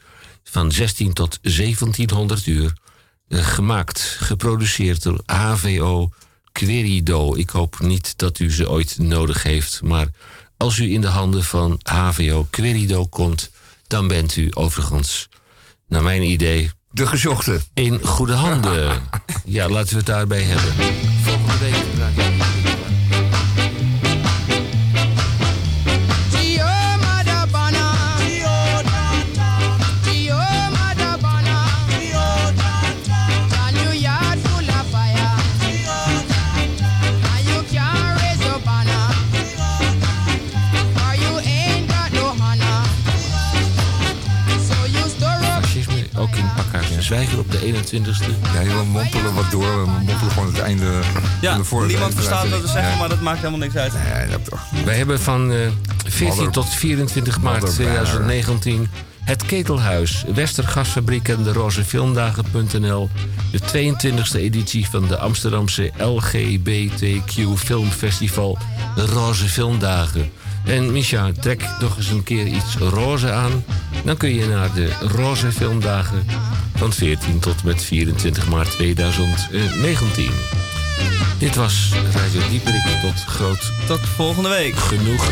Van 0.44 0.72
16 0.72 1.12
tot 1.12 1.38
1700 1.42 2.46
uur. 2.46 2.72
eh, 3.28 3.46
gemaakt, 3.46 4.16
geproduceerd 4.20 5.02
door 5.02 5.22
HVO 5.26 6.10
Querido. 6.52 7.34
Ik 7.34 7.50
hoop 7.50 7.80
niet 7.80 8.18
dat 8.18 8.38
u 8.38 8.52
ze 8.52 8.70
ooit 8.70 8.98
nodig 8.98 9.42
heeft. 9.42 9.82
Maar 9.82 10.08
als 10.56 10.78
u 10.78 10.92
in 10.92 11.00
de 11.00 11.06
handen 11.06 11.44
van 11.44 11.80
HVO 11.82 12.46
Querido 12.50 13.06
komt... 13.06 13.50
dan 13.86 14.08
bent 14.08 14.36
u 14.36 14.48
overigens, 14.54 15.28
naar 15.88 16.02
mijn 16.02 16.22
idee... 16.22 16.70
De 16.90 17.06
gezochte. 17.06 17.60
In 17.74 18.00
goede 18.02 18.34
handen. 18.34 19.02
ja, 19.44 19.68
laten 19.68 19.90
we 19.90 19.96
het 19.96 20.06
daarbij 20.06 20.42
hebben. 20.42 20.72
Volgende 21.22 21.58
week... 21.58 22.37
21ste. 47.74 48.30
Ja, 48.54 48.62
we 48.62 48.84
mompelen 48.92 49.34
wat 49.34 49.50
door. 49.50 49.80
We 49.84 49.90
mompelen 49.90 50.30
gewoon 50.32 50.48
het 50.48 50.58
einde 50.58 51.00
Ja, 51.40 51.50
van 51.50 51.58
de 51.60 51.64
vorige 51.66 51.88
niemand 51.90 52.14
verstaat 52.14 52.48
wat 52.48 52.60
we 52.60 52.66
zeggen, 52.68 52.90
Ja. 52.92 52.96
maar 52.98 53.08
dat 53.08 53.20
maakt 53.20 53.38
helemaal 53.38 53.58
niks 53.58 53.74
uit. 53.74 53.92
Ja, 53.92 54.26
dat 54.30 54.44
toch. 54.44 54.60
Wij 54.84 54.96
hebben 54.96 55.20
van 55.20 55.52
eh 55.52 55.56
14 56.06 56.26
Mother- 56.36 56.50
tot 56.52 56.68
24 56.74 57.40
maart 57.40 57.60
Mother 57.60 57.74
2019 57.74 58.88
het 59.24 59.46
Ketelhuis, 59.46 60.24
Westergasfabriek 60.34 61.28
en 61.28 61.42
de 61.42 61.52
Rozefilmdagen.nl. 61.52 63.08
De 63.52 63.58
22e 63.60 64.38
editie 64.40 64.86
van 64.90 65.06
de 65.08 65.18
Amsterdamse 65.18 65.92
LGBTQ 65.98 67.56
Filmfestival, 67.58 68.58
de 68.94 69.06
Roze 69.06 69.48
Filmdagen. 69.48 70.30
En 70.68 70.92
Misha, 70.92 71.30
trek 71.40 71.68
nog 71.80 71.96
eens 71.96 72.08
een 72.08 72.22
keer 72.22 72.46
iets 72.46 72.76
roze 72.76 73.30
aan. 73.30 73.64
Dan 74.04 74.16
kun 74.16 74.34
je 74.34 74.46
naar 74.46 74.74
de 74.74 74.92
Roze 75.00 75.52
Filmdagen 75.52 76.26
van 76.74 76.92
14 76.92 77.38
tot 77.38 77.64
met 77.64 77.84
24 77.84 78.48
maart 78.48 78.70
2019. 78.70 80.30
Dit 81.38 81.54
was 81.54 81.92
Radio 82.14 82.40
Dieperik 82.50 82.82
tot 83.02 83.24
groot... 83.24 83.72
Tot 83.86 84.00
volgende 84.00 84.48
week. 84.48 84.76
Genoeg. 84.76 85.30